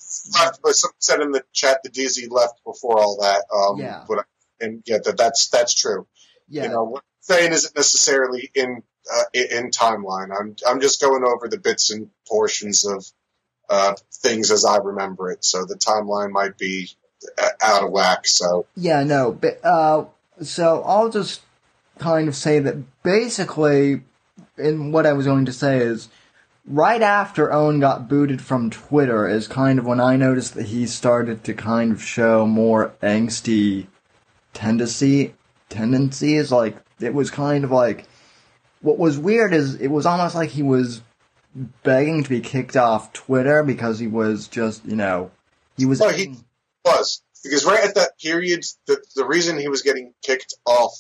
But 0.63 0.75
someone 0.75 0.95
said 0.99 1.21
in 1.21 1.33
the 1.33 1.45
chat 1.53 1.83
the 1.83 1.91
DZ 1.91 2.31
left 2.31 2.65
before 2.65 2.99
all 2.99 3.19
that. 3.21 3.45
Um, 3.55 3.79
yeah. 3.79 4.05
But, 4.09 4.25
and 4.61 4.83
yeah, 4.87 4.99
that, 5.05 5.17
that's 5.17 5.49
that's 5.49 5.75
true. 5.75 6.07
Yeah. 6.49 6.65
You 6.65 6.69
know, 6.71 6.85
what 6.85 7.03
I'm 7.03 7.21
saying 7.21 7.53
isn't 7.53 7.77
necessarily 7.77 8.51
in 8.55 8.83
uh, 9.13 9.23
in 9.33 9.71
timeline. 9.71 10.29
I'm 10.39 10.57
I'm 10.67 10.81
just 10.81 11.01
going 11.01 11.25
over 11.25 11.49
the 11.49 11.59
bits 11.59 11.91
and 11.91 12.11
portions 12.29 12.85
of 12.85 13.05
uh, 13.69 13.95
things 14.13 14.51
as 14.51 14.65
I 14.65 14.77
remember 14.79 15.31
it. 15.31 15.45
So 15.45 15.65
the 15.65 15.77
timeline 15.77 16.31
might 16.31 16.59
be 16.59 16.91
uh, 17.39 17.49
out 17.63 17.85
of 17.85 17.91
whack. 17.91 18.27
So 18.27 18.67
yeah, 18.77 19.03
no, 19.05 19.33
but 19.33 19.65
uh, 19.65 20.07
so 20.43 20.83
I'll 20.85 21.11
just 21.11 21.43
kind 21.99 22.29
of 22.29 22.37
say 22.37 22.59
that 22.59 23.03
basically 23.03 24.03
and 24.57 24.93
what 24.93 25.07
I 25.07 25.13
was 25.13 25.27
going 25.27 25.47
to 25.47 25.53
say 25.53 25.79
is, 25.79 26.09
right 26.67 27.03
after 27.03 27.53
Owen 27.53 27.81
got 27.81 28.09
booted 28.09 28.43
from 28.43 28.71
Twitter 28.71 29.29
is 29.29 29.47
kind 29.47 29.79
of 29.79 29.87
when 29.87 30.01
I 30.01 30.17
noticed 30.17 30.55
that 30.55 30.67
he 30.67 30.87
started 30.87 31.45
to 31.45 31.55
kind 31.55 31.93
of 31.93 32.03
show 32.03 32.47
more 32.47 32.95
angsty 33.03 33.87
tendency 34.53 35.35
tendencies. 35.69 36.51
Like 36.51 36.77
it 37.01 37.15
was 37.15 37.31
kind 37.31 37.65
of 37.65 37.71
like 37.71 38.07
what 38.87 38.99
was 38.99 39.19
weird 39.19 39.53
is 39.53 39.75
it 39.75 39.89
was 39.89 40.07
almost 40.07 40.37
like 40.37 40.51
he 40.51 40.63
was 40.63 41.03
begging 41.83 42.23
to 42.23 42.31
be 42.31 42.41
kicked 42.41 42.77
off 42.77 43.13
Twitter 43.13 43.65
because 43.65 43.99
he 43.99 44.07
was 44.07 44.47
just 44.47 44.85
you 44.87 44.95
know 44.95 45.33
he 45.77 45.87
was. 45.87 45.99
Well, 45.99 46.13
he 46.13 46.37
was 46.85 47.21
because 47.43 47.65
right 47.65 47.85
at 47.85 47.97
that 47.97 48.17
period, 48.21 48.65
the 48.87 49.03
the 49.17 49.27
reason 49.27 49.59
he 49.59 49.67
was 49.67 49.83
getting 49.83 50.15
kicked 50.23 50.55
off 50.65 50.93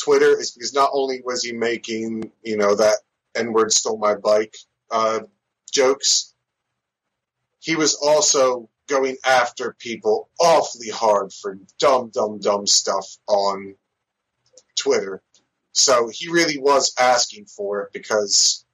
Twitter 0.00 0.38
is 0.38 0.52
because 0.52 0.72
not 0.72 0.90
only 0.92 1.20
was 1.24 1.42
he 1.42 1.52
making 1.52 2.30
you 2.44 2.56
know 2.56 2.76
that 2.76 2.98
N 3.34 3.52
word 3.52 3.72
stole 3.72 3.98
my 3.98 4.14
bike 4.14 4.56
uh, 4.92 5.20
jokes, 5.72 6.32
he 7.58 7.74
was 7.74 7.96
also 7.96 8.68
going 8.88 9.16
after 9.26 9.74
people 9.76 10.28
awfully 10.40 10.88
hard 10.88 11.32
for 11.32 11.58
dumb, 11.80 12.10
dumb, 12.14 12.38
dumb 12.38 12.66
stuff 12.66 13.06
on 13.26 13.74
Twitter. 14.78 15.20
So 15.80 16.08
he 16.12 16.28
really 16.28 16.58
was 16.58 16.94
asking 16.98 17.46
for 17.46 17.82
it 17.82 17.92
because 17.92 18.64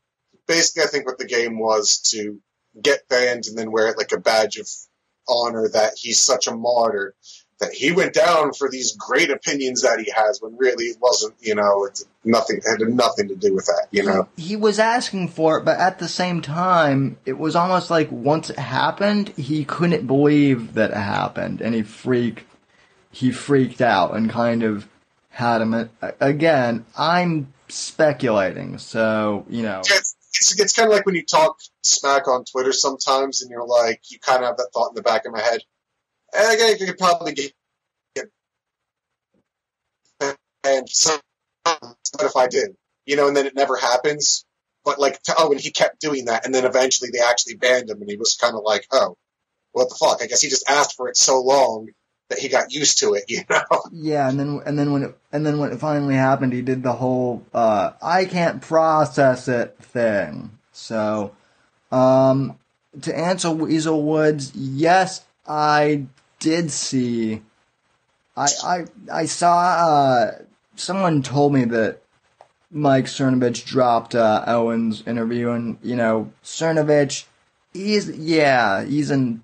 basically 0.47 0.83
I 0.83 0.87
think 0.87 1.07
what 1.07 1.19
the 1.19 1.27
game 1.27 1.59
was 1.59 1.99
to 2.11 2.40
get 2.81 3.09
banned 3.09 3.47
and 3.47 3.57
then 3.57 3.71
wear 3.71 3.88
it 3.88 3.99
like 3.99 4.12
a 4.12 4.21
badge 4.21 4.57
of 4.57 4.69
honor 5.29 5.69
that 5.69 5.92
he's 5.97 6.21
such 6.21 6.47
a 6.47 6.55
martyr 6.55 7.14
that 7.59 7.73
he 7.73 7.90
went 7.90 8.12
down 8.12 8.53
for 8.53 8.69
these 8.69 8.95
great 8.97 9.31
opinions 9.31 9.81
that 9.83 9.99
he 9.99 10.12
has 10.14 10.42
when 10.42 10.57
really 10.59 10.87
it 10.87 10.99
wasn't, 11.01 11.35
you 11.40 11.55
know, 11.55 11.87
it's 11.87 12.05
nothing, 12.23 12.59
it 12.59 12.64
had 12.69 12.81
nothing 12.92 13.29
to 13.29 13.35
do 13.35 13.55
with 13.55 13.64
that, 13.64 13.87
you 13.90 14.03
know? 14.03 14.29
He 14.37 14.57
was 14.57 14.79
asking 14.79 15.29
for 15.29 15.59
it, 15.59 15.64
but 15.64 15.79
at 15.79 15.99
the 15.99 16.09
same 16.09 16.42
time, 16.42 17.16
it 17.25 17.38
was 17.38 17.57
almost 17.57 17.88
like 17.88 18.12
once 18.12 18.51
it 18.51 18.59
happened, 18.59 19.31
he 19.31 19.64
couldn't 19.64 20.07
believe 20.07 20.75
that 20.75 20.90
it 20.90 20.97
happened 20.97 21.62
and 21.62 21.75
he 21.75 21.83
freaked, 21.83 22.45
he 23.11 23.33
freaked 23.33 23.81
out 23.81 24.14
and 24.14 24.29
kind 24.29 24.62
of 24.62 24.87
had 25.37 25.61
him, 25.61 25.90
again, 26.20 26.85
I'm 26.96 27.53
speculating, 27.68 28.79
so, 28.79 29.44
you 29.49 29.62
know. 29.62 29.81
It's, 29.81 30.16
it's, 30.35 30.61
it's 30.61 30.72
kind 30.72 30.88
of 30.88 30.94
like 30.94 31.07
when 31.07 31.14
you 31.14 31.25
talk 31.25 31.59
smack 31.83 32.29
on 32.29 32.44
Twitter 32.44 32.72
sometimes 32.72 33.42
and 33.42 33.51
you're 33.51 33.66
like, 33.66 34.01
you 34.11 34.18
kind 34.18 34.42
of 34.42 34.49
have 34.49 34.57
that 34.57 34.70
thought 34.72 34.90
in 34.90 34.94
the 34.94 35.03
back 35.03 35.25
of 35.27 35.33
my 35.33 35.40
head 35.40 35.61
and 36.35 36.62
I 36.62 36.77
could 36.77 36.99
probably 36.99 37.33
get, 37.33 37.53
get 38.14 38.27
and 40.64 40.88
so 40.88 41.16
what 41.64 41.96
if 42.20 42.37
I 42.37 42.46
did? 42.49 42.77
You 43.05 43.16
know, 43.16 43.29
and 43.29 43.37
then 43.37 43.46
it 43.46 43.55
never 43.55 43.77
happens. 43.77 44.44
But 44.85 44.99
like, 45.01 45.18
oh, 45.37 45.51
and 45.51 45.61
he 45.61 45.70
kept 45.72 46.01
doing 46.01 46.27
that, 46.27 46.44
and 46.46 46.55
then 46.55 46.64
eventually 46.64 47.11
they 47.12 47.18
actually 47.18 47.57
banned 47.57 47.90
him, 47.90 48.01
and 48.01 48.09
he 48.09 48.16
was 48.16 48.37
kind 48.40 48.55
of 48.55 48.62
like, 48.62 48.87
oh, 48.92 49.16
what 49.72 49.88
the 49.88 49.96
fuck? 49.96 50.22
I 50.22 50.27
guess 50.27 50.40
he 50.40 50.49
just 50.49 50.70
asked 50.70 50.96
for 50.96 51.09
it 51.09 51.16
so 51.16 51.40
long 51.40 51.88
that 52.29 52.39
he 52.39 52.49
got 52.49 52.73
used 52.73 52.99
to 52.99 53.15
it, 53.15 53.25
you 53.29 53.43
know? 53.51 53.62
Yeah, 53.93 54.29
and 54.29 54.39
then 54.39 54.61
and 54.67 54.79
then 54.79 54.93
when 54.93 55.03
it 55.05 55.19
and 55.33 55.45
then 55.45 55.59
when 55.59 55.73
it 55.73 55.79
finally 55.79 56.15
happened, 56.15 56.53
he 56.53 56.62
did 56.62 56.83
the 56.83 56.95
whole 56.95 57.45
uh, 57.55 57.93
"I 58.03 58.25
can't 58.25 58.61
process 58.61 59.49
it" 59.49 59.77
thing. 59.81 60.59
So, 60.73 61.35
um, 61.91 62.59
to 63.03 63.17
answer 63.17 63.51
Weasel 63.51 64.03
Woods, 64.03 64.53
yes, 64.55 65.25
I 65.47 66.07
did 66.41 66.71
see. 66.71 67.43
I 68.37 68.49
I 68.65 68.85
I 69.12 69.27
saw. 69.27 69.59
Uh, 69.59 70.39
someone 70.75 71.23
told 71.23 71.53
me 71.55 71.65
that 71.65 72.03
Mike 72.71 73.07
Cernovich 73.07 73.65
dropped 73.65 74.15
uh, 74.15 74.45
Owen's 74.47 75.07
interview, 75.07 75.51
and 75.51 75.79
you 75.83 75.97
know 75.97 76.33
Cernovich, 76.45 77.25
he's 77.73 78.11
yeah, 78.11 78.85
he's 78.85 79.11
an 79.11 79.43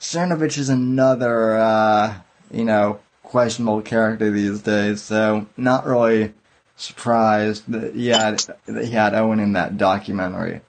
Cernovich 0.00 0.56
is 0.56 0.68
another 0.68 1.56
uh, 1.56 2.14
you 2.50 2.64
know 2.64 3.00
questionable 3.22 3.82
character 3.82 4.30
these 4.30 4.62
days. 4.62 5.02
So 5.02 5.46
not 5.56 5.86
really 5.86 6.32
surprised 6.76 7.70
that 7.70 7.94
he 7.94 8.08
had 8.08 8.42
that 8.66 8.86
he 8.86 8.92
had 8.92 9.14
Owen 9.14 9.38
in 9.38 9.52
that 9.52 9.76
documentary. 9.76 10.62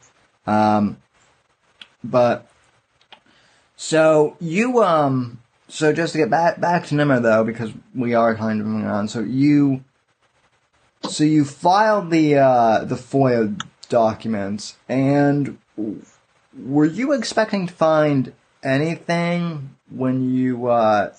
Um, 0.45 0.97
but 2.03 2.47
so 3.75 4.35
you 4.39 4.83
um 4.83 5.39
so 5.67 5.93
just 5.93 6.11
to 6.11 6.19
get 6.19 6.29
back 6.29 6.59
back 6.59 6.85
to 6.87 6.95
Nimmer 6.95 7.19
though, 7.19 7.43
because 7.43 7.71
we 7.95 8.13
are 8.13 8.35
kind 8.35 8.59
of 8.59 8.67
moving 8.67 8.87
on. 8.87 9.07
So 9.07 9.21
you 9.21 9.83
so 11.09 11.23
you 11.23 11.45
filed 11.45 12.11
the 12.11 12.35
uh 12.35 12.83
the 12.83 12.95
FOIA 12.95 13.59
documents 13.87 14.77
and 14.89 15.57
were 16.57 16.85
you 16.85 17.13
expecting 17.13 17.67
to 17.67 17.73
find 17.73 18.33
anything 18.63 19.75
when 19.89 20.29
you 20.29 20.67
uh 20.67 21.13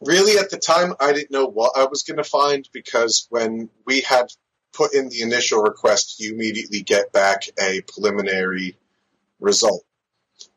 really 0.00 0.38
at 0.38 0.50
the 0.50 0.58
time 0.58 0.94
I 1.00 1.12
didn't 1.12 1.30
know 1.30 1.46
what 1.46 1.72
I 1.76 1.84
was 1.84 2.02
going 2.02 2.16
to 2.16 2.24
find 2.24 2.68
because 2.72 3.26
when 3.30 3.70
we 3.86 4.00
had 4.00 4.26
put 4.72 4.94
in 4.94 5.08
the 5.08 5.22
initial 5.22 5.62
request 5.62 6.18
you 6.18 6.34
immediately 6.34 6.82
get 6.82 7.12
back 7.12 7.44
a 7.60 7.82
preliminary 7.82 8.76
result 9.38 9.84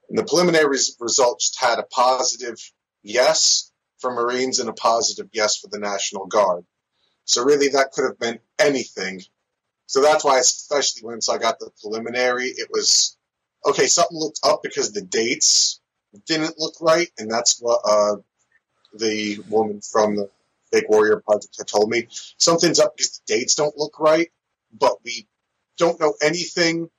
and 0.10 0.17
the 0.17 0.23
preliminary 0.23 0.67
res- 0.67 0.95
results 0.99 1.55
had 1.60 1.79
a 1.79 1.84
positive 1.84 2.58
yes 3.03 3.71
for 3.99 4.12
Marines 4.12 4.60
and 4.60 4.69
a 4.69 4.73
positive 4.73 5.29
yes 5.31 5.58
for 5.58 5.67
the 5.67 5.79
National 5.79 6.25
Guard. 6.27 6.65
So 7.25 7.43
really 7.43 7.69
that 7.69 7.91
could 7.91 8.05
have 8.05 8.19
been 8.19 8.39
anything. 8.60 9.21
So 9.88 10.01
that's 10.01 10.23
why, 10.23 10.39
especially 10.39 11.03
once 11.03 11.29
I 11.29 11.38
got 11.38 11.60
the 11.60 11.69
preliminary, 11.81 12.45
it 12.45 12.69
was, 12.71 13.14
okay, 13.65 13.88
something 13.88 14.17
looked 14.17 14.39
up 14.43 14.62
because 14.63 14.91
the 14.91 15.01
dates 15.01 15.80
didn't 16.25 16.60
look 16.60 16.75
right. 16.82 17.10
And 17.17 17.30
that's 17.30 17.60
what, 17.60 17.82
uh, 17.84 18.17
the 18.97 19.39
woman 19.49 19.82
from 19.82 20.15
the 20.15 20.30
Fake 20.71 20.89
Warrior 20.89 21.21
Project 21.25 21.56
had 21.58 21.67
told 21.67 21.89
me. 21.89 22.08
Something's 22.38 22.80
up 22.80 22.95
because 22.95 23.21
the 23.25 23.36
dates 23.36 23.56
don't 23.56 23.78
look 23.78 23.99
right, 23.99 24.30
but 24.78 24.97
we 25.04 25.28
don't 25.78 25.99
know 25.99 26.13
anything, 26.21 26.89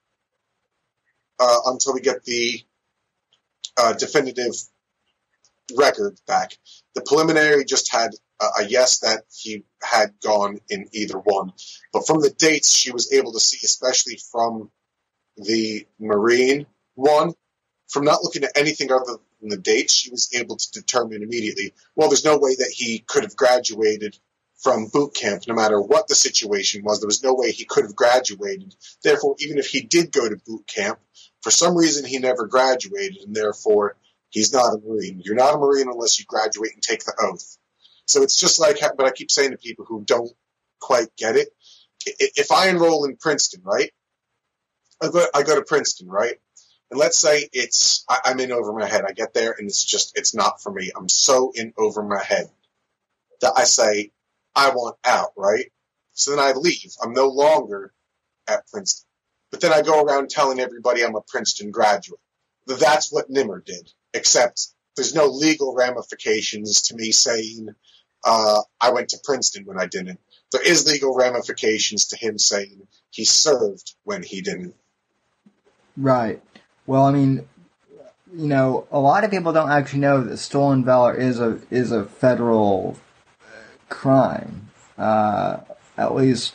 uh, 1.38 1.56
until 1.66 1.94
we 1.94 2.00
get 2.00 2.24
the 2.24 2.62
uh, 3.76 3.92
definitive 3.94 4.54
record 5.76 6.18
back. 6.26 6.56
The 6.94 7.02
preliminary 7.02 7.64
just 7.64 7.92
had 7.92 8.12
a, 8.40 8.62
a 8.62 8.66
yes 8.66 9.00
that 9.00 9.24
he 9.34 9.64
had 9.82 10.14
gone 10.22 10.60
in 10.70 10.88
either 10.92 11.18
one. 11.18 11.52
But 11.92 12.06
from 12.06 12.20
the 12.20 12.30
dates, 12.30 12.70
she 12.72 12.92
was 12.92 13.12
able 13.12 13.32
to 13.32 13.40
see, 13.40 13.58
especially 13.64 14.18
from 14.30 14.70
the 15.36 15.86
Marine 15.98 16.66
one, 16.94 17.32
from 17.88 18.04
not 18.04 18.22
looking 18.22 18.44
at 18.44 18.56
anything 18.56 18.90
other 18.90 19.18
than 19.40 19.50
the 19.50 19.56
dates, 19.56 19.94
she 19.94 20.10
was 20.10 20.30
able 20.34 20.56
to 20.56 20.70
determine 20.72 21.22
immediately, 21.22 21.74
well, 21.94 22.08
there's 22.08 22.24
no 22.24 22.38
way 22.38 22.54
that 22.54 22.72
he 22.74 22.98
could 23.00 23.22
have 23.22 23.36
graduated 23.36 24.18
from 24.62 24.86
boot 24.86 25.14
camp, 25.14 25.44
no 25.46 25.54
matter 25.54 25.80
what 25.80 26.08
the 26.08 26.14
situation 26.14 26.82
was. 26.82 27.00
There 27.00 27.06
was 27.06 27.22
no 27.22 27.34
way 27.34 27.52
he 27.52 27.66
could 27.66 27.84
have 27.84 27.94
graduated. 27.94 28.74
Therefore, 29.02 29.36
even 29.38 29.58
if 29.58 29.66
he 29.66 29.82
did 29.82 30.10
go 30.10 30.28
to 30.28 30.36
boot 30.46 30.66
camp, 30.66 30.98
for 31.42 31.50
some 31.50 31.76
reason, 31.76 32.04
he 32.04 32.18
never 32.18 32.46
graduated, 32.46 33.18
and 33.18 33.36
therefore 33.36 33.96
he's 34.30 34.52
not 34.52 34.74
a 34.74 34.78
Marine. 34.78 35.20
You're 35.24 35.34
not 35.34 35.54
a 35.54 35.58
Marine 35.58 35.88
unless 35.88 36.18
you 36.18 36.24
graduate 36.26 36.72
and 36.74 36.82
take 36.82 37.04
the 37.04 37.14
oath. 37.20 37.58
So 38.06 38.22
it's 38.22 38.36
just 38.36 38.58
like, 38.58 38.78
but 38.96 39.06
I 39.06 39.10
keep 39.10 39.30
saying 39.30 39.50
to 39.50 39.58
people 39.58 39.84
who 39.84 40.02
don't 40.04 40.30
quite 40.80 41.14
get 41.16 41.36
it, 41.36 41.48
if 42.06 42.50
I 42.50 42.68
enroll 42.68 43.04
in 43.04 43.16
Princeton, 43.16 43.62
right? 43.64 43.92
I 45.02 45.08
go, 45.08 45.24
I 45.34 45.42
go 45.42 45.54
to 45.56 45.62
Princeton, 45.62 46.08
right? 46.08 46.36
And 46.90 47.00
let's 47.00 47.18
say 47.18 47.48
it's, 47.52 48.04
I'm 48.08 48.38
in 48.40 48.52
over 48.52 48.72
my 48.72 48.86
head. 48.86 49.04
I 49.06 49.12
get 49.12 49.34
there 49.34 49.54
and 49.58 49.68
it's 49.68 49.84
just, 49.84 50.16
it's 50.16 50.34
not 50.34 50.62
for 50.62 50.72
me. 50.72 50.92
I'm 50.96 51.08
so 51.08 51.52
in 51.54 51.72
over 51.76 52.02
my 52.02 52.22
head 52.22 52.48
that 53.40 53.52
I 53.56 53.64
say, 53.64 54.12
I 54.54 54.70
want 54.70 54.96
out, 55.04 55.32
right? 55.36 55.66
So 56.12 56.30
then 56.30 56.40
I 56.40 56.52
leave. 56.52 56.94
I'm 57.02 57.12
no 57.12 57.28
longer 57.28 57.92
at 58.48 58.66
Princeton. 58.68 59.06
But 59.50 59.60
then 59.60 59.72
I 59.72 59.82
go 59.82 60.02
around 60.02 60.30
telling 60.30 60.60
everybody 60.60 61.04
I'm 61.04 61.16
a 61.16 61.20
Princeton 61.20 61.70
graduate. 61.70 62.20
That's 62.66 63.12
what 63.12 63.30
Nimmer 63.30 63.62
did, 63.64 63.92
except 64.14 64.68
there's 64.96 65.14
no 65.14 65.26
legal 65.26 65.74
ramifications 65.74 66.82
to 66.82 66.96
me 66.96 67.12
saying 67.12 67.68
uh, 68.24 68.62
I 68.80 68.90
went 68.90 69.10
to 69.10 69.18
Princeton 69.22 69.64
when 69.66 69.78
I 69.78 69.86
didn't. 69.86 70.20
There 70.52 70.66
is 70.66 70.86
legal 70.86 71.14
ramifications 71.14 72.08
to 72.08 72.16
him 72.16 72.38
saying 72.38 72.88
he 73.10 73.24
served 73.24 73.94
when 74.04 74.22
he 74.22 74.40
didn't. 74.40 74.74
Right. 75.96 76.42
Well, 76.86 77.04
I 77.04 77.12
mean, 77.12 77.48
you 78.34 78.46
know, 78.46 78.86
a 78.90 78.98
lot 78.98 79.24
of 79.24 79.30
people 79.30 79.52
don't 79.52 79.70
actually 79.70 80.00
know 80.00 80.22
that 80.22 80.36
stolen 80.38 80.84
valor 80.84 81.14
is 81.14 81.40
a 81.40 81.58
is 81.70 81.92
a 81.92 82.04
federal 82.04 82.98
crime. 83.88 84.70
Uh, 84.98 85.58
at 85.96 86.14
least 86.14 86.54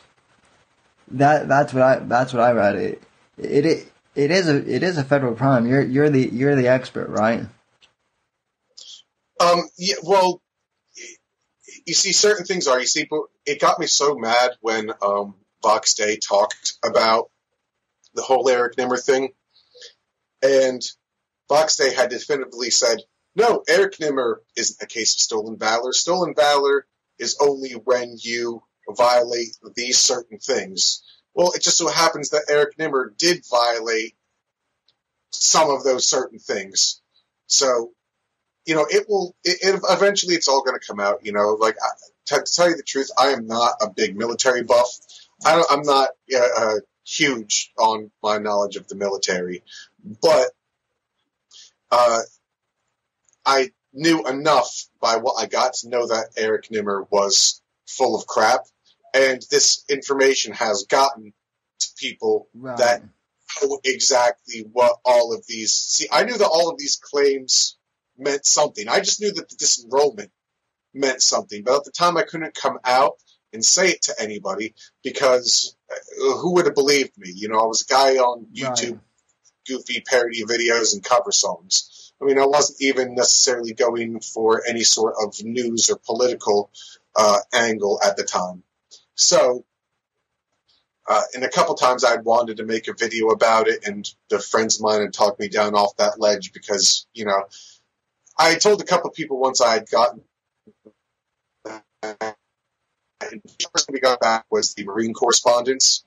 that 1.10 1.48
that's 1.48 1.74
what 1.74 1.84
I 1.84 2.00
that's 2.00 2.34
what 2.34 2.42
I 2.42 2.52
read. 2.52 2.76
It 2.76 3.04
it 3.38 3.66
it, 3.66 3.92
it 4.16 4.32
is 4.32 4.48
a 4.48 4.58
it 4.58 4.84
is 4.84 4.98
a 4.98 5.04
federal 5.04 5.36
crime. 5.36 5.66
You're 5.66 5.82
you're 5.82 6.10
the 6.10 6.30
you're 6.32 6.56
the 6.56 6.68
expert, 6.68 7.10
right? 7.10 7.42
Um. 9.40 9.64
Yeah. 9.78 9.96
Well, 10.04 10.42
you 11.86 11.94
see, 11.94 12.12
certain 12.12 12.46
things 12.46 12.68
are. 12.68 12.80
You 12.80 12.86
see, 12.86 13.08
but 13.10 13.22
it 13.46 13.60
got 13.60 13.80
me 13.80 13.88
so 13.88 14.16
mad 14.16 14.52
when 14.62 14.92
um 15.02 15.36
Vox 15.64 15.94
Day 15.94 16.18
talked 16.18 16.74
about 16.84 17.30
the 18.14 18.22
whole 18.22 18.48
Eric 18.50 18.78
Nimmer 18.78 18.98
thing, 18.98 19.34
and 20.42 20.82
Vox 21.50 21.76
Day 21.76 21.94
had 21.94 22.10
definitively 22.10 22.70
said, 22.70 23.00
"No, 23.36 23.64
Eric 23.68 24.00
Nimmer 24.00 24.42
isn't 24.56 24.82
a 24.82 24.88
case 24.88 25.16
of 25.16 25.22
stolen 25.22 25.58
valor. 25.58 25.94
Stolen 25.94 26.34
valor 26.36 26.88
is 27.20 27.38
only 27.40 27.74
when 27.74 28.16
you 28.20 28.64
violate 28.90 29.58
these 29.76 30.00
certain 30.00 30.40
things. 30.40 31.04
Well, 31.34 31.52
it 31.54 31.62
just 31.62 31.78
so 31.78 31.88
happens 31.88 32.30
that 32.32 32.46
Eric 32.50 32.78
Nimmer 32.78 33.14
did 33.18 33.46
violate 33.50 34.16
some 35.32 35.70
of 35.70 35.84
those 35.84 36.08
certain 36.08 36.40
things. 36.40 37.02
So 37.48 37.94
you 38.66 38.76
know, 38.76 38.86
it 38.90 39.08
will. 39.10 39.36
It, 39.44 39.58
it 39.62 39.82
eventually, 39.90 40.36
it's 40.36 40.48
all 40.48 40.64
going 40.64 40.80
to 40.80 40.86
come 40.86 41.00
out. 41.00 41.26
You 41.26 41.34
know, 41.34 41.58
like 41.60 41.76
I, 41.82 41.90
to 42.28 42.44
tell 42.54 42.70
you 42.70 42.76
the 42.76 42.84
truth, 42.84 43.10
I 43.20 43.30
am 43.30 43.48
not 43.48 43.74
a 43.82 43.90
big 43.90 44.16
military 44.16 44.64
buff. 44.64 45.00
I 45.44 45.64
I'm 45.70 45.82
not 45.82 46.10
uh, 46.36 46.76
huge 47.12 47.72
on 47.78 48.12
my 48.24 48.38
knowledge 48.38 48.76
of 48.76 48.88
the 48.88 48.96
military, 48.96 49.64
but 50.22 50.48
uh, 51.92 52.20
I 53.46 53.72
knew 53.94 54.26
enough 54.28 54.86
by 55.02 55.18
what 55.18 55.42
I 55.42 55.48
got 55.48 55.74
to 55.76 55.90
know 55.90 56.08
that 56.08 56.30
Eric 56.38 56.72
Nimmer 56.72 57.06
was 57.10 57.62
full 57.88 58.16
of 58.16 58.26
crap, 58.28 58.62
and 59.14 59.42
this 59.52 59.84
information 59.90 60.54
has 60.54 60.86
gotten 60.90 61.34
to 61.80 61.88
people 61.98 62.48
Right. 62.54 62.78
that 62.78 63.04
know 63.62 63.80
exactly 63.84 64.62
what 64.72 65.00
all 65.04 65.34
of 65.34 65.46
these. 65.48 65.74
See, 65.74 66.08
I 66.12 66.24
knew 66.24 66.38
that 66.38 66.48
all 66.48 66.70
of 66.70 66.78
these 66.78 66.96
claims 66.96 67.78
meant 68.18 68.46
something. 68.46 68.88
I 68.88 69.00
just 69.00 69.20
knew 69.20 69.32
that 69.34 69.50
the 69.50 69.56
disenrollment 69.56 70.30
meant 70.94 71.22
something, 71.22 71.64
but 71.64 71.78
at 71.78 71.84
the 71.84 71.92
time 71.92 72.16
I 72.18 72.24
couldn't 72.24 72.56
come 72.56 72.78
out 72.86 73.18
and 73.54 73.64
say 73.64 73.90
it 73.90 74.04
to 74.04 74.16
anybody 74.20 74.74
because 75.04 75.76
uh, 75.92 76.36
who 76.38 76.54
would 76.54 76.66
have 76.66 76.76
believed 76.76 77.18
me? 77.18 77.32
You 77.34 77.50
know, 77.50 77.60
I 77.60 77.66
was 77.66 77.82
a 77.82 77.92
guy 77.92 78.16
on 78.16 78.48
YouTube, 78.54 78.92
Right. 78.94 79.00
goofy 79.68 80.02
parody 80.02 80.44
videos 80.44 80.94
and 80.94 81.04
cover 81.04 81.32
songs. 81.32 82.14
I 82.22 82.26
mean, 82.26 82.40
I 82.40 82.46
wasn't 82.46 82.82
even 82.82 83.16
necessarily 83.16 83.74
going 83.74 84.20
for 84.20 84.62
any 84.68 84.84
sort 84.84 85.16
of 85.22 85.36
news 85.44 85.90
or 85.90 85.98
political 85.98 86.72
uh, 87.16 87.40
angle 87.54 88.00
at 88.04 88.16
the 88.16 88.24
time. 88.24 88.64
So, 89.16 89.66
uh, 91.08 91.22
and 91.34 91.44
a 91.44 91.50
couple 91.50 91.74
times 91.76 92.04
I'd 92.04 92.24
wanted 92.24 92.58
to 92.58 92.66
make 92.66 92.88
a 92.88 92.94
video 92.94 93.30
about 93.30 93.68
it, 93.68 93.88
and 93.88 94.08
the 94.30 94.40
friends 94.40 94.76
of 94.78 94.84
mine 94.84 95.02
had 95.02 95.14
talked 95.14 95.40
me 95.40 95.50
down 95.50 95.74
off 95.74 95.98
that 95.98 96.20
ledge 96.20 96.54
because, 96.54 97.08
you 97.14 97.26
know, 97.26 97.44
I 98.38 98.56
told 98.56 98.82
a 98.82 98.86
couple 98.86 99.10
people 99.10 99.40
once 99.40 99.60
I 99.62 99.74
had 99.74 99.90
gotten. 99.90 100.22
And 103.22 103.42
the 103.44 103.68
first 103.74 103.88
thing 103.88 103.94
we 103.94 104.00
got 104.00 104.20
back 104.20 104.46
was 104.50 104.74
the 104.74 104.84
Marine 104.84 105.14
correspondence, 105.14 106.04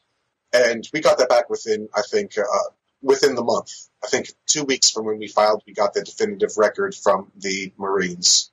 and 0.53 0.88
we 0.92 1.00
got 1.00 1.18
that 1.18 1.29
back 1.29 1.48
within, 1.48 1.88
I 1.94 2.03
think, 2.03 2.37
uh, 2.38 2.70
within 3.03 3.35
the 3.35 3.44
month. 3.44 3.70
I 4.03 4.09
think 4.09 4.33
two 4.46 4.64
weeks 4.64 4.90
from 4.90 5.05
when 5.07 5.18
we 5.18 5.29
filed, 5.29 5.62
we 5.66 5.74
got 5.74 5.94
the 5.94 6.03
definitive 6.03 6.57
record 6.57 6.94
from 6.94 7.31
the 7.37 7.72
Marines. 7.79 8.50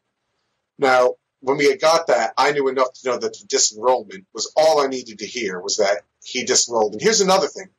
Now, 0.78 1.16
when 1.40 1.58
we 1.58 1.70
had 1.70 1.82
got 1.82 2.08
that, 2.08 2.34
I 2.38 2.52
knew 2.52 2.68
enough 2.68 2.94
to 2.94 3.10
know 3.10 3.18
that 3.18 3.34
the 3.34 3.48
disenrollment 3.48 4.26
was 4.34 4.52
all 4.56 4.80
I 4.80 4.88
needed 4.88 5.20
to 5.20 5.26
hear 5.26 5.60
was 5.60 5.78
that 5.78 6.04
he 6.24 6.46
disenrolled. 6.46 6.94
And 6.94 7.02
here's 7.02 7.22
another 7.22 7.48
thing, 7.48 7.70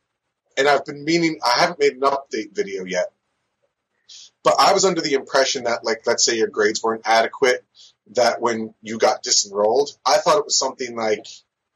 and 0.57 0.67
I've 0.67 0.85
been 0.85 1.05
meaning 1.05 1.39
I 1.45 1.61
haven't 1.61 1.79
made 1.79 1.93
an 1.93 2.01
update 2.01 2.53
video 2.53 2.83
yet, 2.83 3.11
but 4.43 4.55
I 4.59 4.73
was 4.73 4.83
under 4.83 5.01
the 5.01 5.13
impression 5.13 5.63
that, 5.63 5.85
like, 5.85 6.01
let's 6.05 6.25
say 6.25 6.37
your 6.37 6.49
grades 6.49 6.83
weren't 6.83 7.03
adequate, 7.05 7.63
that 8.11 8.41
when 8.41 8.73
you 8.81 8.97
got 8.97 9.23
disenrolled, 9.23 9.97
I 10.05 10.17
thought 10.17 10.39
it 10.39 10.45
was 10.45 10.57
something 10.57 10.95
like 10.95 11.25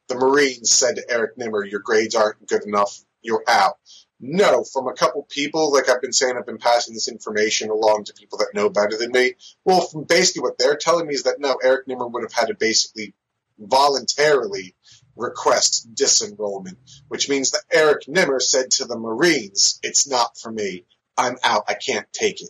the 0.07 0.15
Marines 0.15 0.71
said 0.71 0.95
to 0.95 1.09
Eric 1.09 1.37
Nimmer, 1.37 1.63
"Your 1.65 1.79
grades 1.79 2.15
aren't 2.15 2.47
good 2.47 2.63
enough, 2.63 2.99
you're 3.21 3.43
out." 3.47 3.77
No, 4.19 4.63
from 4.63 4.87
a 4.87 4.93
couple 4.93 5.23
people, 5.29 5.71
like 5.71 5.89
I've 5.89 6.01
been 6.01 6.13
saying, 6.13 6.35
I've 6.37 6.45
been 6.45 6.57
passing 6.57 6.95
this 6.95 7.07
information 7.07 7.69
along 7.69 8.05
to 8.05 8.13
people 8.13 8.39
that 8.39 8.53
know 8.53 8.67
better 8.67 8.97
than 8.97 9.11
me. 9.11 9.35
Well, 9.63 9.81
from 9.81 10.05
basically 10.05 10.41
what 10.41 10.57
they're 10.57 10.75
telling 10.75 11.07
me 11.07 11.13
is 11.13 11.23
that 11.23 11.39
no, 11.39 11.57
Eric 11.63 11.87
Nimmer 11.87 12.07
would 12.07 12.23
have 12.23 12.33
had 12.33 12.47
to 12.47 12.55
basically 12.55 13.13
voluntarily 13.59 14.75
request 15.15 15.93
disenrollment, 15.93 16.77
which 17.07 17.29
means 17.29 17.51
that 17.51 17.63
Eric 17.71 18.07
Nimmer 18.07 18.39
said 18.39 18.71
to 18.71 18.85
the 18.85 18.97
Marines, 18.97 19.79
"It's 19.83 20.07
not 20.07 20.37
for 20.37 20.51
me. 20.51 20.85
I'm 21.15 21.37
out. 21.43 21.65
I 21.67 21.75
can't 21.75 22.11
take 22.11 22.41
it." 22.41 22.49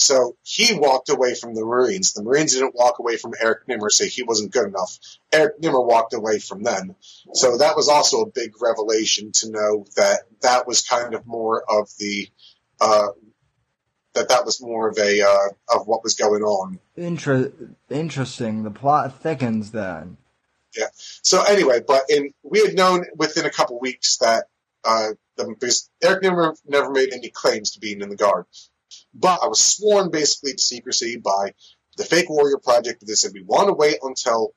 So 0.00 0.36
he 0.42 0.72
walked 0.72 1.10
away 1.10 1.34
from 1.34 1.54
the 1.54 1.62
Marines. 1.62 2.14
The 2.14 2.22
Marines 2.22 2.54
didn't 2.54 2.74
walk 2.74 2.98
away 3.00 3.18
from 3.18 3.34
Eric 3.38 3.68
Nimmer, 3.68 3.90
say 3.90 4.08
he 4.08 4.22
wasn't 4.22 4.50
good 4.50 4.66
enough. 4.66 4.98
Eric 5.30 5.60
Nimmer 5.60 5.82
walked 5.82 6.14
away 6.14 6.38
from 6.38 6.62
them. 6.62 6.96
So 7.34 7.58
that 7.58 7.76
was 7.76 7.90
also 7.90 8.22
a 8.22 8.30
big 8.30 8.62
revelation 8.62 9.30
to 9.32 9.50
know 9.50 9.84
that 9.96 10.20
that 10.40 10.66
was 10.66 10.80
kind 10.80 11.14
of 11.14 11.26
more 11.26 11.62
of 11.68 11.90
the, 11.98 12.30
uh, 12.80 13.08
that 14.14 14.30
that 14.30 14.46
was 14.46 14.62
more 14.62 14.88
of 14.88 14.96
a, 14.96 15.20
uh, 15.20 15.76
of 15.76 15.86
what 15.86 16.02
was 16.02 16.14
going 16.14 16.42
on. 16.42 16.78
Inter- 16.96 17.52
interesting. 17.90 18.62
The 18.62 18.70
plot 18.70 19.20
thickens 19.20 19.70
then. 19.70 20.16
Yeah. 20.74 20.88
So 20.94 21.42
anyway, 21.42 21.80
but 21.86 22.04
in, 22.08 22.32
we 22.42 22.60
had 22.60 22.74
known 22.74 23.04
within 23.16 23.44
a 23.44 23.50
couple 23.50 23.78
weeks 23.78 24.16
that, 24.16 24.46
uh, 24.82 25.08
the, 25.36 25.88
Eric 26.02 26.22
Nimmer 26.22 26.54
never 26.66 26.90
made 26.90 27.12
any 27.12 27.28
claims 27.28 27.72
to 27.72 27.80
being 27.80 28.00
in 28.00 28.08
the 28.08 28.16
Guard. 28.16 28.46
But 29.14 29.40
I 29.42 29.48
was 29.48 29.60
sworn 29.60 30.10
basically 30.10 30.52
to 30.52 30.62
secrecy 30.62 31.16
by 31.16 31.54
the 31.96 32.04
Fake 32.04 32.30
Warrior 32.30 32.58
Project. 32.58 33.04
They 33.06 33.14
said 33.14 33.32
we 33.34 33.42
want 33.42 33.68
to 33.68 33.74
wait 33.74 33.98
until 34.02 34.54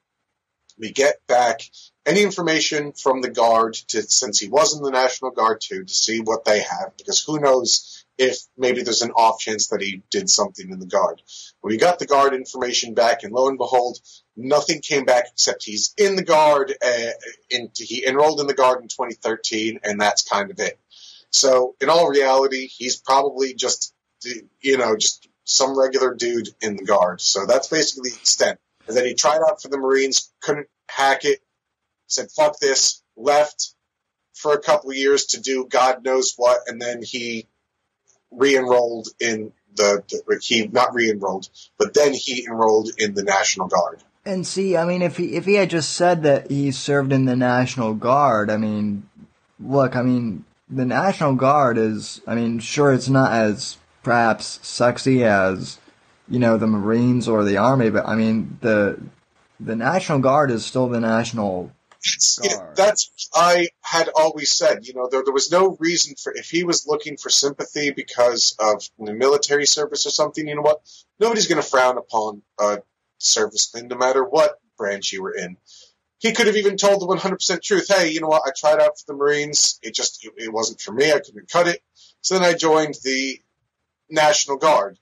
we 0.77 0.91
get 0.91 1.25
back 1.27 1.61
any 2.05 2.21
information 2.23 2.91
from 2.93 3.21
the 3.21 3.29
Guard 3.29 3.75
to, 3.89 4.01
since 4.01 4.39
he 4.39 4.49
was 4.49 4.75
in 4.75 4.83
the 4.83 4.91
National 4.91 5.31
Guard 5.31 5.61
too, 5.61 5.83
to 5.83 5.93
see 5.93 6.19
what 6.19 6.45
they 6.45 6.59
have, 6.59 6.95
because 6.97 7.23
who 7.23 7.39
knows 7.39 8.05
if 8.17 8.39
maybe 8.57 8.83
there's 8.83 9.01
an 9.01 9.11
off 9.11 9.39
chance 9.39 9.67
that 9.67 9.81
he 9.81 10.03
did 10.11 10.29
something 10.29 10.69
in 10.69 10.79
the 10.79 10.85
Guard. 10.85 11.21
We 11.63 11.77
got 11.77 11.99
the 11.99 12.05
Guard 12.05 12.33
information 12.33 12.93
back, 12.93 13.23
and 13.23 13.33
lo 13.33 13.47
and 13.47 13.57
behold, 13.57 13.99
nothing 14.35 14.81
came 14.81 15.05
back 15.05 15.25
except 15.31 15.63
he's 15.63 15.93
in 15.97 16.15
the 16.15 16.23
Guard. 16.23 16.73
Uh, 16.85 17.11
in, 17.49 17.71
he 17.75 18.05
enrolled 18.05 18.41
in 18.41 18.47
the 18.47 18.53
Guard 18.53 18.81
in 18.81 18.87
2013, 18.87 19.79
and 19.83 19.99
that's 19.99 20.23
kind 20.23 20.51
of 20.51 20.59
it. 20.59 20.79
So, 21.31 21.75
in 21.81 21.89
all 21.89 22.09
reality, 22.09 22.67
he's 22.67 22.97
probably 22.97 23.55
just, 23.55 23.92
you 24.62 24.77
know, 24.77 24.95
just 24.95 25.27
some 25.45 25.77
regular 25.77 26.13
dude 26.13 26.49
in 26.62 26.77
the 26.77 26.86
Guard. 26.86 27.21
So 27.21 27.45
that's 27.45 27.67
basically 27.67 28.12
the 28.12 28.15
extent. 28.15 28.59
And 28.88 28.95
then 28.95 29.05
he 29.05 29.13
tried 29.13 29.41
out 29.47 29.62
for 29.62 29.69
the 29.69 29.77
Marines, 29.77 30.31
couldn't 30.41 30.67
hack 30.89 31.25
it, 31.25 31.39
said 32.07 32.31
fuck 32.31 32.59
this, 32.59 33.01
left 33.15 33.73
for 34.33 34.53
a 34.53 34.62
couple 34.62 34.93
years 34.93 35.27
to 35.27 35.41
do 35.41 35.65
God 35.69 36.03
knows 36.03 36.33
what, 36.38 36.62
and 36.67 36.81
then 36.81 37.01
he 37.01 37.47
re-enrolled 38.31 39.07
in 39.19 39.53
the, 39.75 40.03
the 40.09 40.39
he 40.41 40.67
not 40.67 40.93
re-enrolled, 40.93 41.49
but 41.77 41.93
then 41.93 42.13
he 42.13 42.45
enrolled 42.45 42.89
in 42.97 43.13
the 43.13 43.23
National 43.23 43.67
Guard. 43.67 44.03
And 44.25 44.47
see, 44.47 44.77
I 44.77 44.86
mean, 44.86 45.01
if 45.01 45.17
he 45.17 45.36
if 45.36 45.45
he 45.45 45.55
had 45.55 45.69
just 45.69 45.93
said 45.93 46.23
that 46.23 46.49
he 46.49 46.71
served 46.71 47.12
in 47.12 47.25
the 47.25 47.36
National 47.36 47.93
Guard, 47.93 48.49
I 48.49 48.57
mean, 48.57 49.09
look, 49.59 49.95
I 49.95 50.01
mean, 50.01 50.45
the 50.69 50.86
National 50.86 51.36
Guard 51.36 51.77
is, 51.77 52.21
I 52.25 52.36
mean, 52.36 52.59
sure, 52.59 52.93
it's 52.93 53.09
not 53.09 53.31
as 53.33 53.77
perhaps 54.03 54.59
sexy 54.61 55.23
as, 55.23 55.79
you 56.29 56.39
know, 56.39 56.57
the 56.57 56.67
Marines 56.67 57.27
or 57.27 57.43
the 57.43 57.57
Army, 57.57 57.89
but 57.89 58.07
I 58.07 58.15
mean, 58.15 58.57
the 58.61 59.01
the 59.59 59.75
National 59.75 60.19
Guard 60.19 60.51
is 60.51 60.65
still 60.65 60.87
the 60.87 60.99
National. 60.99 61.71
That's 62.75 63.29
I 63.33 63.69
had 63.81 64.09
always 64.15 64.51
said. 64.51 64.85
You 64.85 64.93
know, 64.93 65.07
there 65.09 65.23
there 65.23 65.33
was 65.33 65.51
no 65.51 65.77
reason 65.79 66.15
for 66.21 66.33
if 66.35 66.49
he 66.49 66.63
was 66.63 66.85
looking 66.85 67.17
for 67.17 67.29
sympathy 67.29 67.91
because 67.91 68.55
of 68.59 68.83
the 68.99 69.13
military 69.13 69.65
service 69.65 70.05
or 70.05 70.09
something. 70.09 70.47
You 70.47 70.55
know 70.55 70.61
what? 70.61 70.81
Nobody's 71.19 71.47
going 71.47 71.61
to 71.61 71.67
frown 71.67 71.97
upon 71.97 72.41
a 72.59 72.79
serviceman, 73.21 73.89
no 73.89 73.95
matter 73.95 74.23
what 74.23 74.59
branch 74.77 75.13
you 75.13 75.23
were 75.23 75.33
in. 75.33 75.57
He 76.19 76.31
could 76.31 76.47
have 76.47 76.55
even 76.55 76.77
told 76.77 77.01
the 77.01 77.05
100% 77.05 77.61
truth. 77.61 77.87
Hey, 77.89 78.11
you 78.11 78.21
know 78.21 78.27
what? 78.27 78.43
I 78.45 78.51
tried 78.55 78.81
out 78.81 78.97
for 78.97 79.05
the 79.07 79.13
Marines. 79.13 79.79
It 79.81 79.93
just 79.93 80.25
it, 80.25 80.33
it 80.37 80.53
wasn't 80.53 80.79
for 80.79 80.93
me. 80.93 81.11
I 81.11 81.19
couldn't 81.19 81.49
cut 81.49 81.67
it. 81.67 81.81
So 82.21 82.35
then 82.35 82.43
I 82.43 82.53
joined 82.53 82.95
the 83.03 83.39
National 84.13 84.58
Guard. 84.58 84.97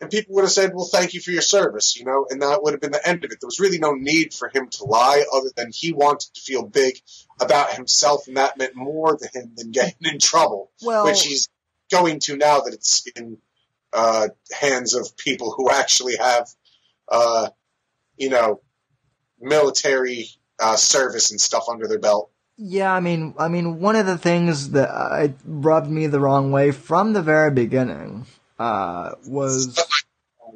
And 0.00 0.10
people 0.10 0.36
would 0.36 0.44
have 0.44 0.52
said, 0.52 0.72
well, 0.74 0.84
thank 0.84 1.12
you 1.14 1.20
for 1.20 1.32
your 1.32 1.42
service, 1.42 1.96
you 1.98 2.04
know, 2.04 2.26
and 2.30 2.40
that 2.40 2.62
would 2.62 2.72
have 2.72 2.80
been 2.80 2.92
the 2.92 3.08
end 3.08 3.24
of 3.24 3.32
it. 3.32 3.38
There 3.40 3.48
was 3.48 3.58
really 3.58 3.78
no 3.78 3.94
need 3.94 4.32
for 4.32 4.48
him 4.48 4.68
to 4.68 4.84
lie 4.84 5.24
other 5.34 5.50
than 5.56 5.70
he 5.72 5.92
wanted 5.92 6.32
to 6.34 6.40
feel 6.40 6.62
big 6.62 7.00
about 7.40 7.72
himself, 7.72 8.28
and 8.28 8.36
that 8.36 8.56
meant 8.56 8.76
more 8.76 9.16
to 9.16 9.28
him 9.32 9.52
than 9.56 9.72
getting 9.72 9.96
in 10.02 10.20
trouble, 10.20 10.70
Well, 10.82 11.04
which 11.04 11.24
he's 11.24 11.48
going 11.90 12.20
to 12.20 12.36
now 12.36 12.60
that 12.60 12.74
it's 12.74 13.06
in 13.16 13.38
uh, 13.92 14.28
hands 14.52 14.94
of 14.94 15.16
people 15.16 15.52
who 15.52 15.68
actually 15.68 16.16
have, 16.16 16.48
uh, 17.08 17.48
you 18.16 18.30
know, 18.30 18.60
military 19.40 20.28
uh, 20.60 20.76
service 20.76 21.32
and 21.32 21.40
stuff 21.40 21.64
under 21.68 21.88
their 21.88 21.98
belt. 21.98 22.30
Yeah, 22.56 22.92
I 22.92 23.00
mean, 23.00 23.34
I 23.38 23.48
mean, 23.48 23.80
one 23.80 23.96
of 23.96 24.06
the 24.06 24.18
things 24.18 24.70
that 24.70 24.90
uh, 24.90 25.28
rubbed 25.44 25.90
me 25.90 26.06
the 26.06 26.20
wrong 26.20 26.52
way 26.52 26.70
from 26.72 27.12
the 27.12 27.22
very 27.22 27.50
beginning 27.50 28.26
uh, 28.58 29.12
was, 29.26 29.78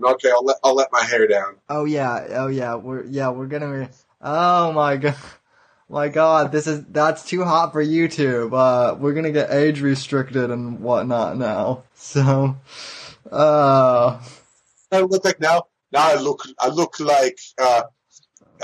Okay, 0.02 0.30
I'll 0.30 0.44
let 0.44 0.56
I'll 0.64 0.74
let 0.74 0.88
my 0.90 1.02
hair 1.02 1.26
down. 1.26 1.56
oh 1.68 1.84
yeah, 1.84 2.26
oh 2.30 2.48
yeah, 2.48 2.76
we're 2.76 3.04
yeah, 3.04 3.28
we're 3.28 3.46
gonna, 3.46 3.90
oh 4.20 4.72
my 4.72 4.96
god, 4.96 5.16
my 5.88 6.08
god, 6.08 6.50
this 6.50 6.66
is 6.66 6.84
that's 6.86 7.24
too 7.24 7.44
hot 7.44 7.72
for 7.72 7.84
YouTube. 7.84 8.52
Uh, 8.52 8.94
we're 8.94 9.12
gonna 9.12 9.32
get 9.32 9.50
age 9.50 9.80
restricted 9.80 10.50
and 10.50 10.80
whatnot 10.80 11.36
now. 11.36 11.84
So, 11.94 12.56
uh, 13.30 14.20
I 14.90 15.00
look 15.00 15.24
like 15.24 15.40
now. 15.40 15.66
Now 15.92 16.10
I 16.10 16.16
look 16.16 16.42
I 16.58 16.68
look 16.68 16.98
like 16.98 17.38
uh, 17.60 17.82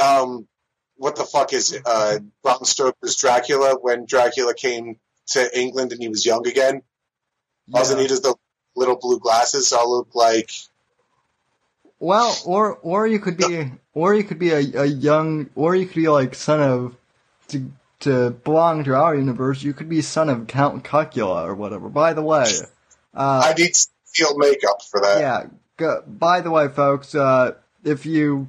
um, 0.01 0.49
what 0.97 1.16
the 1.16 1.24
fuck 1.24 1.53
is 1.53 1.72
it? 1.72 1.82
Uh, 1.86 2.18
Bram 2.43 2.64
Stoker's 2.64 3.16
Dracula 3.16 3.76
when 3.80 4.07
Dracula 4.07 4.55
came 4.55 4.99
to 5.28 5.59
England 5.59 5.93
and 5.93 6.03
he 6.03 6.09
was 6.09 6.26
young 6.26 6.47
again. 6.47 6.82
All 7.72 7.89
yeah. 7.89 7.97
need 7.97 8.11
is 8.11 8.22
the 8.22 8.34
little 8.79 8.97
blue 8.97 9.18
glasses. 9.18 9.68
So 9.68 9.79
I 9.79 9.85
look 9.85 10.14
like 10.14 10.51
Well, 11.99 12.37
or 12.47 12.76
or 12.76 13.07
you 13.07 13.18
could 13.18 13.37
be, 13.37 13.72
or 13.93 14.14
you 14.14 14.24
could 14.24 14.39
be 14.39 14.51
a, 14.51 14.83
a 14.83 14.87
young, 14.87 15.51
or 15.55 15.74
you 15.74 15.87
could 15.87 15.97
be 15.97 16.09
like 16.09 16.35
son 16.35 16.61
of, 16.61 16.97
to 17.49 17.70
to 18.01 18.31
belong 18.31 18.85
to 18.85 18.95
our 18.95 19.16
universe. 19.16 19.62
You 19.62 19.72
could 19.74 19.89
be 19.89 20.03
son 20.03 20.29
of 20.29 20.47
Count 20.47 20.85
Cuckula 20.85 21.45
or 21.45 21.55
whatever. 21.55 21.89
By 21.89 22.12
the 22.12 22.22
way, 22.22 22.47
uh, 23.14 23.43
I 23.45 23.55
need 23.55 23.72
field 24.07 24.39
makeup 24.39 24.83
for 24.83 25.01
that. 25.01 25.20
yeah. 25.20 25.47
Go, 25.76 26.03
by 26.07 26.41
the 26.41 26.51
way, 26.51 26.68
folks, 26.68 27.14
uh, 27.14 27.55
if 27.85 28.07
you 28.07 28.49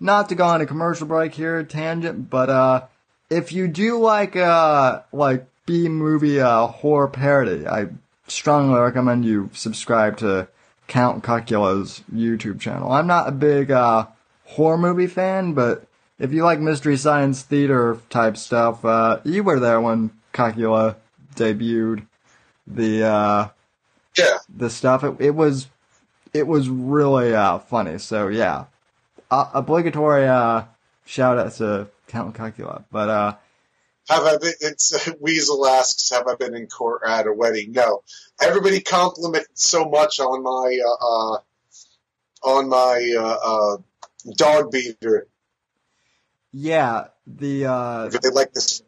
not 0.00 0.28
to 0.28 0.34
go 0.34 0.44
on 0.44 0.60
a 0.60 0.66
commercial 0.66 1.06
break 1.06 1.34
here, 1.34 1.62
tangent, 1.62 2.28
but 2.30 2.50
uh, 2.50 2.86
if 3.30 3.52
you 3.52 3.68
do 3.68 3.98
like 3.98 4.36
uh 4.36 5.00
like 5.12 5.46
B 5.66 5.88
movie 5.88 6.40
uh 6.40 6.66
horror 6.66 7.08
parody, 7.08 7.66
I 7.66 7.88
strongly 8.28 8.78
recommend 8.80 9.24
you 9.24 9.50
subscribe 9.52 10.16
to 10.18 10.48
Count 10.88 11.22
Cuckula's 11.22 12.02
YouTube 12.12 12.60
channel. 12.60 12.92
I'm 12.92 13.06
not 13.06 13.28
a 13.28 13.32
big 13.32 13.70
uh 13.70 14.06
horror 14.44 14.78
movie 14.78 15.06
fan, 15.08 15.52
but 15.52 15.86
if 16.18 16.32
you 16.32 16.44
like 16.44 16.60
mystery 16.60 16.96
science 16.96 17.42
theater 17.42 17.98
type 18.08 18.36
stuff, 18.36 18.84
uh, 18.84 19.18
you 19.24 19.42
were 19.42 19.60
there 19.60 19.80
when 19.80 20.10
Cuckula 20.32 20.96
debuted 21.34 22.06
the 22.66 23.04
uh 23.04 23.48
Yeah. 24.16 24.38
the 24.54 24.70
stuff. 24.70 25.04
It, 25.04 25.16
it 25.18 25.34
was 25.34 25.68
it 26.32 26.46
was 26.46 26.68
really 26.68 27.34
uh 27.34 27.58
funny. 27.58 27.98
So 27.98 28.28
yeah, 28.28 28.64
uh, 29.30 29.50
obligatory 29.54 30.26
uh 30.28 30.64
shout 31.04 31.38
out 31.38 31.52
to 31.54 31.88
Count 32.08 32.34
Cuckula. 32.34 32.84
But 32.90 33.08
uh 33.08 33.34
Have 34.08 34.22
I 34.22 34.36
been? 34.36 34.52
It's 34.60 35.08
Weasel 35.20 35.66
asks, 35.66 36.10
"Have 36.10 36.26
I 36.28 36.36
been 36.36 36.54
in 36.54 36.66
court 36.66 37.02
at 37.06 37.26
a 37.26 37.32
wedding?" 37.32 37.72
No. 37.72 38.02
Everybody 38.40 38.80
complimented 38.80 39.48
so 39.54 39.88
much 39.88 40.20
on 40.20 40.42
my 40.42 40.78
uh, 40.84 41.06
uh 41.06 41.38
on 42.42 42.68
my 42.68 43.14
uh, 43.18 43.38
uh 43.42 43.76
dog 44.36 44.70
beater. 44.70 45.26
yeah, 46.52 47.08
the 47.26 47.66
uh 47.66 48.08
They 48.08 48.30
like 48.30 48.52
this 48.52 48.82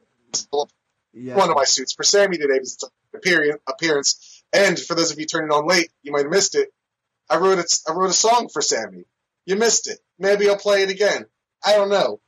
yeah 1.13 1.35
one 1.35 1.51
of 1.51 1.57
my 1.57 1.65
suits 1.65 1.93
for 1.93 2.05
Sammy 2.05 2.39
today 2.39 2.59
was 2.61 2.79
appearance. 3.15 3.61
Appearance, 3.67 4.45
and 4.53 4.79
for 4.79 4.95
those 4.95 5.11
of 5.11 5.19
you 5.19 5.27
turning 5.27 5.51
on 5.51 5.67
late, 5.67 5.91
you 6.03 6.13
might 6.13 6.23
have 6.23 6.31
missed 6.31 6.55
it. 6.55 6.69
I 7.29 7.39
wrote 7.39 7.59
it. 7.59 7.73
I 7.89 7.93
wrote 7.93 8.11
a 8.11 8.15
song 8.15 8.49
for 8.53 8.63
Sammy. 8.63 9.05
You 9.47 9.57
missed 9.57 9.89
it. 9.89 9.99
Maybe 10.19 10.49
I'll 10.49 10.57
play 10.57 10.83
it 10.83 10.91
again. 10.91 11.27
I 11.65 11.75
don't 11.75 11.91
know. 11.91 12.21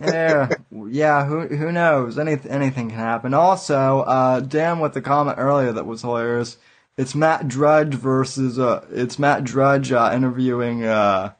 Yeah, 0.00 0.48
yeah. 0.86 1.24
Who 1.26 1.46
who 1.48 1.72
knows? 1.72 2.18
Any 2.18 2.38
anything 2.48 2.90
can 2.90 2.98
happen. 2.98 3.34
Also, 3.34 4.00
uh, 4.00 4.40
Dan 4.40 4.80
with 4.80 4.94
the 4.94 5.02
comment 5.02 5.38
earlier 5.38 5.72
that 5.72 5.86
was 5.86 6.02
hilarious. 6.02 6.56
It's 6.96 7.14
Matt 7.14 7.48
Drudge 7.48 7.94
versus 7.94 8.58
uh, 8.58 8.84
it's 8.90 9.18
Matt 9.18 9.44
Drudge 9.44 9.92
uh, 9.92 10.10
interviewing 10.14 10.84
uh, 10.84 11.32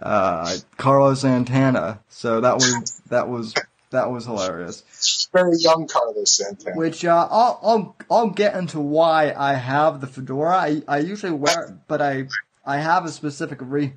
uh, 0.00 0.56
Carlos 0.76 1.20
Santana. 1.20 2.00
So 2.08 2.40
that 2.40 2.54
was 2.54 3.00
that 3.08 3.28
was 3.28 3.54
that 3.90 4.10
was 4.10 4.24
hilarious. 4.24 5.28
Very 5.32 5.56
young 5.58 5.86
Carlos 5.86 6.36
Santana. 6.36 6.76
Which 6.76 7.04
uh, 7.04 7.28
I'll 7.30 7.60
I'll 7.62 7.96
I'll 8.10 8.30
get 8.30 8.54
into 8.54 8.80
why 8.80 9.32
I 9.36 9.54
have 9.54 10.00
the 10.00 10.06
fedora. 10.06 10.56
I, 10.56 10.82
I 10.88 10.98
usually 10.98 11.32
wear, 11.32 11.66
it, 11.66 11.74
but 11.86 12.02
I 12.02 12.26
I 12.66 12.78
have 12.78 13.04
a 13.04 13.10
specific 13.10 13.58
re- 13.60 13.94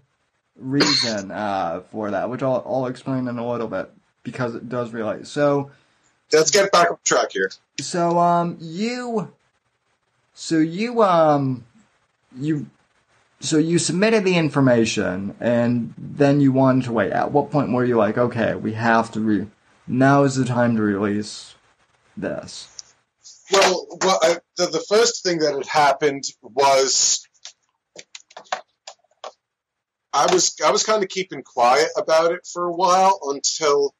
reason 0.58 1.32
uh, 1.32 1.82
for 1.92 2.12
that, 2.12 2.30
which 2.30 2.44
I'll 2.44 2.64
I'll 2.66 2.86
explain 2.88 3.28
in 3.28 3.38
a 3.38 3.48
little 3.48 3.68
bit 3.68 3.92
because 4.24 4.56
it 4.56 4.70
does 4.70 4.92
relate. 4.94 5.28
So 5.28 5.72
Let's 6.34 6.52
get 6.52 6.72
back 6.72 6.90
on 6.90 6.98
track 7.04 7.32
here. 7.32 7.52
so 7.80 8.18
um 8.18 8.58
you 8.60 9.34
so 10.34 10.58
you 10.58 11.04
um 11.04 11.66
you 12.36 12.68
so 13.40 13.58
you 13.58 13.78
submitted 13.78 14.24
the 14.24 14.38
information 14.38 15.36
and 15.40 15.94
then 15.98 16.42
you 16.42 16.52
wanted 16.52 16.86
to 16.86 16.94
wait. 16.94 17.12
At 17.12 17.32
what 17.32 17.52
point 17.52 17.72
were 17.72 17.86
you 17.86 17.98
like, 17.98 18.18
okay, 18.18 18.56
we 18.56 18.74
have 18.74 19.12
to 19.12 19.20
re 19.20 19.48
now 19.88 20.24
is 20.24 20.36
the 20.36 20.46
time 20.46 20.76
to 20.78 20.82
release 20.82 21.56
this? 22.18 22.94
Well, 23.52 23.86
well 24.02 24.20
I, 24.24 24.38
the, 24.58 24.66
the 24.68 24.86
first 24.90 25.24
thing 25.24 25.40
that 25.40 25.54
had 25.54 25.68
happened 25.68 26.24
was 26.42 27.25
I 30.16 30.32
was 30.32 30.56
I 30.66 30.72
was 30.72 30.84
kind 30.84 31.04
of 31.04 31.10
keeping 31.10 31.44
quiet 31.44 31.90
about 31.98 32.32
it 32.32 32.48
for 32.52 32.64
a 32.64 32.74
while 32.74 33.20
until 33.26 33.94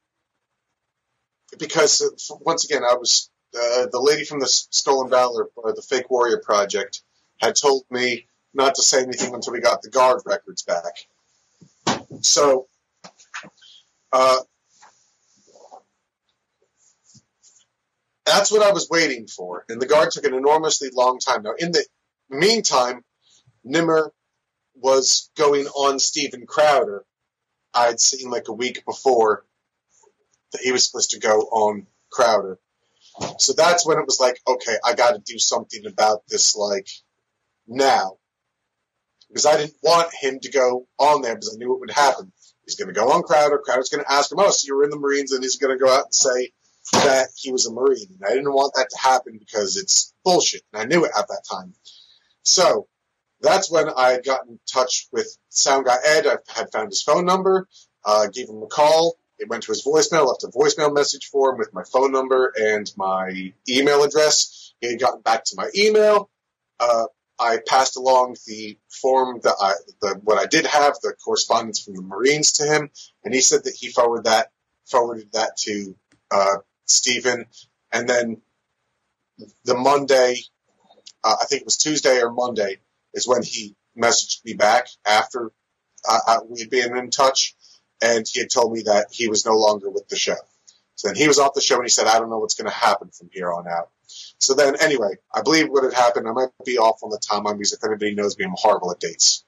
because 1.58 2.00
uh, 2.00 2.34
once 2.40 2.64
again 2.64 2.82
I 2.82 2.94
was 2.94 3.30
uh, 3.54 3.86
the 3.92 4.00
lady 4.00 4.24
from 4.24 4.40
the 4.40 4.46
Stolen 4.46 5.10
Valor 5.10 5.50
or 5.56 5.74
the 5.74 5.82
Fake 5.82 6.10
Warrior 6.10 6.40
Project 6.42 7.02
had 7.38 7.54
told 7.54 7.84
me 7.90 8.28
not 8.54 8.76
to 8.76 8.82
say 8.82 9.02
anything 9.02 9.34
until 9.34 9.52
we 9.52 9.60
got 9.60 9.82
the 9.82 9.90
guard 9.90 10.22
records 10.24 10.62
back. 10.62 12.02
So. 12.22 12.66
Uh, 14.10 14.38
that's 18.24 18.50
what 18.50 18.62
I 18.62 18.72
was 18.72 18.88
waiting 18.88 19.26
for, 19.26 19.64
and 19.68 19.80
the 19.80 19.86
guard 19.86 20.10
took 20.10 20.24
an 20.24 20.34
enormously 20.34 20.88
long 20.92 21.18
time. 21.18 21.42
Now, 21.42 21.52
in 21.58 21.72
the 21.72 21.84
meantime, 22.30 23.04
Nimmer 23.62 24.12
was 24.80 25.30
going 25.36 25.66
on 25.66 25.98
Steven 25.98 26.46
Crowder. 26.46 27.04
I'd 27.74 28.00
seen 28.00 28.30
like 28.30 28.48
a 28.48 28.52
week 28.52 28.84
before 28.86 29.44
that 30.52 30.62
he 30.62 30.72
was 30.72 30.86
supposed 30.86 31.10
to 31.10 31.18
go 31.18 31.40
on 31.40 31.86
Crowder. 32.10 32.58
So 33.38 33.52
that's 33.54 33.86
when 33.86 33.98
it 33.98 34.06
was 34.06 34.20
like, 34.20 34.40
okay, 34.46 34.76
I 34.84 34.94
got 34.94 35.12
to 35.12 35.18
do 35.18 35.38
something 35.38 35.86
about 35.86 36.22
this, 36.28 36.54
like 36.54 36.88
now, 37.66 38.18
because 39.28 39.46
I 39.46 39.56
didn't 39.56 39.74
want 39.82 40.12
him 40.20 40.38
to 40.40 40.50
go 40.50 40.86
on 40.98 41.22
there 41.22 41.34
because 41.34 41.54
I 41.54 41.58
knew 41.58 41.74
it 41.74 41.80
would 41.80 41.90
happen. 41.90 42.32
He's 42.64 42.76
going 42.76 42.88
to 42.88 42.94
go 42.94 43.12
on 43.12 43.22
Crowder. 43.22 43.58
Crowder's 43.58 43.88
going 43.88 44.04
to 44.04 44.12
ask 44.12 44.30
him, 44.30 44.38
"Oh, 44.40 44.50
so 44.50 44.66
you 44.66 44.76
were 44.76 44.84
in 44.84 44.90
the 44.90 44.98
Marines?" 44.98 45.32
And 45.32 45.42
he's 45.42 45.56
going 45.56 45.76
to 45.76 45.82
go 45.82 45.90
out 45.90 46.06
and 46.06 46.14
say 46.14 46.52
that 46.92 47.28
he 47.36 47.52
was 47.52 47.66
a 47.66 47.72
Marine. 47.72 48.08
And 48.10 48.24
I 48.26 48.34
didn't 48.34 48.52
want 48.52 48.74
that 48.76 48.90
to 48.90 48.98
happen 48.98 49.38
because 49.38 49.76
it's 49.76 50.12
bullshit, 50.24 50.62
and 50.72 50.82
I 50.82 50.84
knew 50.84 51.04
it 51.04 51.12
at 51.16 51.28
that 51.28 51.44
time. 51.50 51.74
So 52.42 52.88
that's 53.40 53.70
when 53.70 53.88
I 53.88 54.12
had 54.12 54.24
gotten 54.24 54.52
in 54.52 54.60
touch 54.70 55.08
with 55.12 55.36
sound 55.48 55.86
guy 55.86 55.96
Ed. 56.04 56.26
I 56.26 56.38
had 56.54 56.70
found 56.72 56.88
his 56.88 57.02
phone 57.02 57.24
number, 57.24 57.68
uh, 58.04 58.28
gave 58.28 58.48
him 58.48 58.62
a 58.62 58.66
call. 58.66 59.16
It 59.38 59.48
went 59.48 59.64
to 59.64 59.72
his 59.72 59.84
voicemail, 59.84 60.26
left 60.26 60.44
a 60.44 60.48
voicemail 60.48 60.94
message 60.94 61.26
for 61.26 61.52
him 61.52 61.58
with 61.58 61.74
my 61.74 61.82
phone 61.84 62.12
number 62.12 62.52
and 62.56 62.90
my 62.96 63.52
email 63.68 64.02
address. 64.02 64.72
He 64.80 64.90
had 64.90 65.00
gotten 65.00 65.20
back 65.20 65.44
to 65.44 65.54
my 65.56 65.68
email. 65.76 66.30
Uh, 66.80 67.06
I 67.38 67.58
passed 67.66 67.96
along 67.96 68.36
the 68.46 68.78
form 68.88 69.40
that 69.42 69.54
I, 69.60 69.74
the, 70.00 70.18
what 70.24 70.38
I 70.38 70.46
did 70.46 70.66
have, 70.66 70.94
the 71.02 71.12
correspondence 71.22 71.84
from 71.84 71.94
the 71.94 72.02
Marines 72.02 72.52
to 72.52 72.64
him, 72.64 72.90
and 73.24 73.34
he 73.34 73.42
said 73.42 73.64
that 73.64 73.74
he 73.74 73.88
forwarded 73.88 74.24
that, 74.24 74.50
forwarded 74.86 75.32
that 75.32 75.56
to, 75.58 75.94
uh, 76.30 76.56
Steven. 76.86 77.44
And 77.92 78.08
then 78.08 78.40
the 79.64 79.76
Monday, 79.76 80.36
uh, 81.22 81.36
I 81.40 81.44
think 81.44 81.62
it 81.62 81.66
was 81.66 81.76
Tuesday 81.76 82.20
or 82.20 82.30
Monday, 82.30 82.78
is 83.16 83.26
when 83.26 83.42
he 83.42 83.74
messaged 83.98 84.44
me 84.44 84.54
back 84.54 84.86
after 85.04 85.50
uh, 86.08 86.18
uh, 86.28 86.38
we 86.48 86.60
had 86.60 86.70
been 86.70 86.96
in 86.96 87.10
touch, 87.10 87.56
and 88.00 88.24
he 88.30 88.40
had 88.40 88.50
told 88.50 88.72
me 88.72 88.82
that 88.82 89.06
he 89.10 89.28
was 89.28 89.44
no 89.44 89.56
longer 89.56 89.90
with 89.90 90.08
the 90.08 90.16
show. 90.16 90.36
So 90.94 91.08
then 91.08 91.16
he 91.16 91.26
was 91.26 91.38
off 91.38 91.54
the 91.54 91.60
show, 91.60 91.76
and 91.76 91.84
he 91.84 91.90
said, 91.90 92.06
"I 92.06 92.18
don't 92.18 92.30
know 92.30 92.38
what's 92.38 92.54
going 92.54 92.70
to 92.70 92.76
happen 92.76 93.10
from 93.10 93.28
here 93.32 93.52
on 93.52 93.66
out." 93.66 93.90
So 94.38 94.54
then, 94.54 94.76
anyway, 94.80 95.16
I 95.34 95.42
believe 95.42 95.68
what 95.68 95.82
had 95.82 95.92
happened. 95.92 96.28
I 96.28 96.32
might 96.32 96.50
be 96.64 96.78
off 96.78 97.02
on 97.02 97.10
the 97.10 97.18
timeline 97.18 97.54
because 97.54 97.72
if 97.72 97.84
anybody 97.84 98.14
knows 98.14 98.38
me, 98.38 98.44
I'm 98.44 98.54
horrible 98.54 98.92
at 98.92 99.00
dates. 99.00 99.44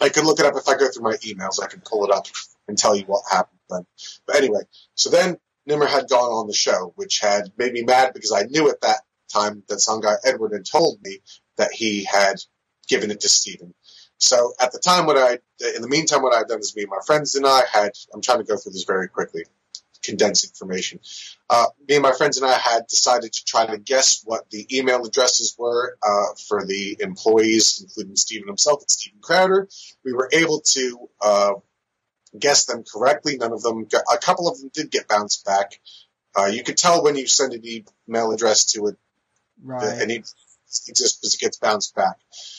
I 0.00 0.08
could 0.08 0.24
look 0.24 0.40
it 0.40 0.46
up 0.46 0.56
if 0.56 0.68
I 0.68 0.76
go 0.76 0.88
through 0.88 1.04
my 1.04 1.16
emails. 1.16 1.62
I 1.62 1.66
can 1.66 1.82
pull 1.84 2.04
it 2.04 2.10
up 2.10 2.26
and 2.66 2.78
tell 2.78 2.96
you 2.96 3.04
what 3.04 3.22
happened 3.30 3.60
then. 3.68 3.86
But 4.26 4.36
anyway, 4.36 4.62
so 4.94 5.10
then 5.10 5.36
Nimmer 5.66 5.86
had 5.86 6.08
gone 6.08 6.30
on 6.30 6.46
the 6.46 6.54
show, 6.54 6.92
which 6.96 7.20
had 7.20 7.52
made 7.56 7.72
me 7.72 7.82
mad 7.82 8.12
because 8.14 8.32
I 8.32 8.44
knew 8.44 8.68
at 8.70 8.80
that 8.80 9.00
time 9.32 9.62
that 9.68 9.80
some 9.80 10.00
guy 10.00 10.14
Edward 10.24 10.52
had 10.52 10.66
told 10.66 10.98
me 11.02 11.18
that 11.56 11.72
he 11.72 12.04
had 12.04 12.36
given 12.88 13.10
it 13.10 13.20
to 13.20 13.28
Steven. 13.28 13.74
So 14.18 14.52
at 14.60 14.72
the 14.72 14.78
time, 14.78 15.06
what 15.06 15.18
I, 15.18 15.38
in 15.74 15.82
the 15.82 15.88
meantime, 15.88 16.22
what 16.22 16.34
I've 16.34 16.48
done 16.48 16.60
is 16.60 16.76
me 16.76 16.82
and 16.82 16.90
my 16.90 17.00
friends 17.04 17.34
and 17.34 17.46
I 17.46 17.62
had, 17.70 17.92
I'm 18.14 18.20
trying 18.20 18.38
to 18.38 18.44
go 18.44 18.56
through 18.56 18.72
this 18.72 18.84
very 18.84 19.08
quickly, 19.08 19.44
condense 20.04 20.44
information. 20.44 21.00
Uh, 21.50 21.66
me 21.88 21.96
and 21.96 22.02
my 22.02 22.12
friends 22.12 22.36
and 22.36 22.48
I 22.48 22.56
had 22.56 22.86
decided 22.86 23.32
to 23.32 23.44
try 23.44 23.66
to 23.66 23.78
guess 23.78 24.22
what 24.24 24.48
the 24.50 24.66
email 24.76 25.04
addresses 25.04 25.56
were 25.58 25.96
uh, 26.02 26.34
for 26.48 26.64
the 26.64 26.96
employees, 27.00 27.80
including 27.82 28.14
Steven 28.14 28.46
himself 28.46 28.80
and 28.82 28.90
Steven 28.90 29.18
Crowder. 29.20 29.68
We 30.04 30.12
were 30.12 30.28
able 30.32 30.60
to 30.60 31.08
uh, 31.20 31.52
guess 32.38 32.66
them 32.66 32.84
correctly. 32.84 33.36
None 33.38 33.52
of 33.52 33.62
them, 33.62 33.84
got, 33.86 34.04
a 34.12 34.18
couple 34.18 34.48
of 34.48 34.60
them 34.60 34.70
did 34.72 34.90
get 34.90 35.08
bounced 35.08 35.44
back. 35.44 35.80
Uh, 36.36 36.46
you 36.46 36.62
could 36.62 36.76
tell 36.76 37.02
when 37.02 37.16
you 37.16 37.26
send 37.26 37.52
an 37.54 37.62
email 37.64 38.30
address 38.32 38.66
to 38.72 38.86
it, 38.86 38.96
Right. 39.64 40.00
it 40.10 40.26
exists 40.88 41.18
because 41.18 41.34
it 41.34 41.40
gets 41.40 41.58
bounced 41.58 41.94
back. 41.94 42.16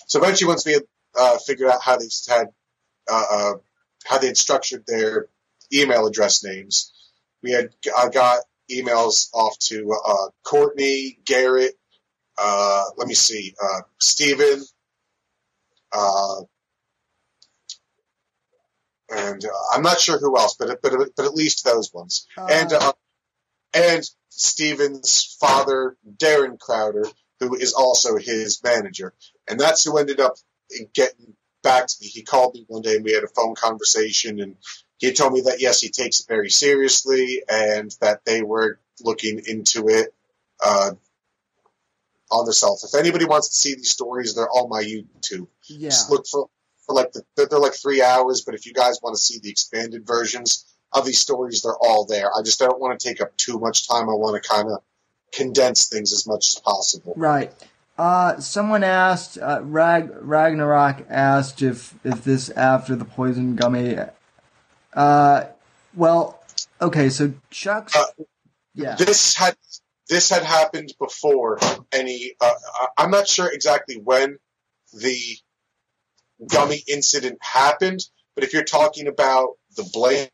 So 0.08 0.20
eventually, 0.20 0.48
once 0.48 0.66
we 0.66 0.74
had 0.74 0.84
uh, 1.18 1.38
figured 1.38 1.70
out 1.70 1.82
how 1.82 1.98
they 1.98 2.08
had 2.28 2.48
uh, 3.10 3.26
uh, 3.32 3.54
how 4.06 4.18
they 4.18 4.28
had 4.28 4.38
structured 4.38 4.86
their 4.88 5.28
email 5.74 6.06
address 6.06 6.44
names, 6.44 6.94
we 7.42 7.52
had 7.52 7.70
I 7.98 8.10
got 8.10 8.40
emails 8.72 9.30
off 9.34 9.58
to 9.60 9.94
uh, 10.06 10.28
Courtney, 10.44 11.20
Garrett, 11.26 11.74
uh, 12.38 12.84
let 12.98 13.08
me 13.08 13.14
see, 13.14 13.54
uh, 13.62 13.82
Steven, 14.00 14.64
uh, 15.92 16.42
and 19.10 19.46
uh, 19.46 19.50
I'm 19.74 19.84
not 19.84 20.00
sure 20.00 20.18
who 20.18 20.38
else, 20.38 20.56
but 20.58 20.82
but 20.82 20.94
but 21.16 21.26
at 21.26 21.34
least 21.34 21.66
those 21.66 21.94
ones. 21.94 22.28
And 22.38 22.74
uh, 22.74 22.94
and 23.74 24.04
Steven's 24.30 25.38
father, 25.40 25.96
Darren 26.18 26.60
Crowder, 26.60 27.06
who 27.40 27.56
is 27.56 27.74
also 27.74 28.18
his 28.18 28.62
manager, 28.64 29.14
and 29.48 29.60
that's 29.60 29.84
who 29.84 29.98
ended 29.98 30.20
up 30.20 30.36
getting 30.94 31.34
back 31.62 31.88
to 31.88 31.96
me. 32.02 32.08
He 32.08 32.24
called 32.24 32.56
me 32.56 32.66
one 32.68 32.82
day 32.82 32.96
and 32.96 33.06
we 33.06 33.14
had 33.14 33.24
a 33.24 33.28
phone 33.28 33.56
conversation, 33.56 34.40
and 34.40 34.56
he 34.98 35.12
told 35.14 35.34
me 35.34 35.42
that 35.42 35.62
yes, 35.62 35.82
he 35.82 35.90
takes 35.90 36.22
it 36.22 36.28
very 36.28 36.50
seriously, 36.50 37.44
and 37.50 37.96
that 38.02 38.26
they 38.26 38.42
were 38.42 38.80
looking 39.02 39.42
into 39.48 39.88
it. 39.88 40.14
Uh, 40.64 40.92
on 42.34 42.46
themselves. 42.46 42.84
If 42.84 43.00
anybody 43.00 43.26
wants 43.26 43.50
to 43.50 43.54
see 43.54 43.76
these 43.76 43.92
stories, 43.92 44.36
they're 44.36 44.50
on 44.50 44.70
my 44.70 44.84
YouTube. 44.84 45.48
yeah. 45.68 45.90
Just 45.90 46.10
look 46.10 46.26
for, 46.28 46.50
for 46.86 46.96
like 46.96 47.12
the, 47.12 47.24
they're, 47.36 47.46
they're 47.46 47.60
like 47.60 47.76
three 47.76 48.02
hours, 48.02 48.42
but 48.42 48.56
if 48.56 48.66
you 48.66 48.74
guys 48.74 49.00
want 49.02 49.16
to 49.16 49.22
see 49.22 49.40
the 49.40 49.50
expanded 49.50 50.06
versions 50.06 50.66
of 50.92 51.06
these 51.06 51.20
stories, 51.20 51.62
they're 51.62 51.78
all 51.80 52.06
there. 52.06 52.30
I 52.36 52.42
just 52.42 52.60
don't 52.60 52.80
want 52.80 53.00
to 53.00 53.08
take 53.08 53.22
up 53.22 53.36
too 53.38 53.60
much 53.60 53.88
time. 53.88 54.10
I 54.10 54.14
want 54.14 54.42
to 54.42 54.50
kind 54.50 54.70
of 54.70 54.82
condense 55.34 55.88
things 55.88 56.14
as 56.14 56.26
much 56.28 56.50
as 56.50 56.60
possible. 56.60 57.14
Right. 57.18 57.52
Uh, 57.98 58.40
someone 58.40 58.84
asked, 58.84 59.38
uh, 59.38 59.60
Rag, 59.62 60.10
Ragnarok 60.22 61.06
asked 61.10 61.62
if, 61.62 61.94
if 62.04 62.24
this 62.24 62.50
after 62.50 62.96
the 62.96 63.06
poison 63.06 63.56
gummy, 63.56 63.98
uh, 64.94 65.44
well, 65.96 66.44
okay, 66.82 67.10
so 67.10 67.34
Chuck's, 67.50 67.96
Uh, 67.96 68.06
yeah, 68.76 68.96
This 68.96 69.36
had 69.36 69.56
this 70.10 70.30
had 70.30 70.44
happened 70.44 70.94
before 71.00 71.60
any. 71.92 72.34
Uh, 72.42 72.54
I'm 72.98 73.12
not 73.12 73.28
sure 73.28 73.50
exactly 73.52 73.96
when 73.96 74.38
the 74.92 75.38
gummy 76.50 76.84
incident 76.88 77.38
happened, 77.42 78.02
but 78.36 78.44
if 78.44 78.54
you're 78.54 78.64
talking 78.64 79.08
about 79.08 79.58
the 79.76 79.84
blame, 79.94 80.30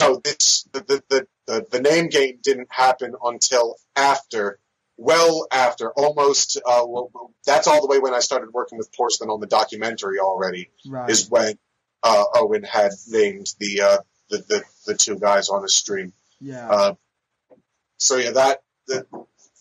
no, 0.00 0.20
this 0.24 0.64
the 0.72 0.80
the, 0.80 1.02
the, 1.08 1.26
the, 1.46 1.66
the 1.70 1.80
name 1.80 2.08
game 2.08 2.38
didn't 2.42 2.68
happen 2.70 3.14
until 3.22 3.76
after. 3.96 4.58
Well, 4.96 5.46
after 5.50 5.92
almost, 5.92 6.58
uh, 6.58 6.84
well, 6.86 7.32
that's 7.46 7.66
all 7.66 7.80
the 7.80 7.86
way 7.86 7.98
when 7.98 8.12
I 8.12 8.18
started 8.18 8.50
working 8.52 8.76
with 8.76 8.92
Porcelain 8.92 9.30
on 9.30 9.40
the 9.40 9.46
documentary 9.46 10.18
already 10.18 10.70
right, 10.86 11.08
is 11.08 11.30
when 11.30 11.58
uh, 12.02 12.24
Owen 12.34 12.64
had 12.64 12.90
named 13.08 13.46
the, 13.58 13.80
uh, 13.80 13.98
the 14.28 14.38
the 14.48 14.62
the 14.86 14.94
two 14.94 15.18
guys 15.18 15.48
on 15.48 15.62
his 15.62 15.74
stream. 15.74 16.12
yeah, 16.38 16.68
Uh, 16.68 16.94
so 17.96 18.16
yeah, 18.16 18.32
that 18.32 18.62
the 18.88 19.06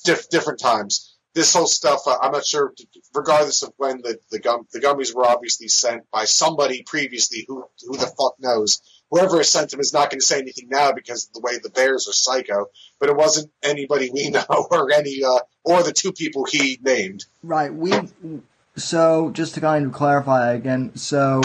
diff, 0.04 0.30
different 0.30 0.60
times. 0.60 1.16
This 1.36 1.54
whole 1.54 1.68
stuff, 1.68 2.02
uh, 2.08 2.18
I'm 2.22 2.32
not 2.32 2.46
sure. 2.46 2.74
Regardless 3.14 3.64
of 3.64 3.72
when 3.78 4.02
the 4.02 4.20
the 4.32 4.40
gum 4.40 4.68
the 4.74 4.80
gummies 4.80 5.16
were 5.16 5.26
obviously 5.26 5.68
sent 5.70 6.04
by 6.12 6.26
somebody 6.26 6.84
previously, 6.84 7.46
who 7.48 7.64
who 7.88 7.96
the 7.96 8.08
fuck 8.08 8.36
knows. 8.40 8.82
Whoever 9.12 9.44
sent 9.44 9.74
him 9.74 9.80
is 9.80 9.94
not 9.94 10.12
going 10.12 10.20
to 10.20 10.26
say 10.26 10.40
anything 10.40 10.68
now 10.70 10.92
because 10.92 11.28
of 11.28 11.34
the 11.34 11.40
way 11.40 11.58
the 11.58 11.70
Bears 11.70 12.08
are 12.08 12.14
psycho. 12.14 12.68
But 13.00 13.10
it 13.10 13.16
wasn't 13.16 13.52
anybody 13.64 14.10
we 14.12 14.30
know 14.32 14.46
or 14.50 14.92
any 14.92 15.24
uh, 15.24 15.40
or 15.64 15.84
the 15.84 15.94
two 15.94 16.12
people 16.12 16.46
he 16.46 16.80
named. 16.82 17.26
right, 17.44 17.74
we, 17.74 17.94
so 18.76 19.32
just 19.32 19.56
to 19.56 19.62
kind 19.62 19.86
of 19.86 19.92
clarify 19.94 20.54
again, 20.54 20.96
so 20.96 21.42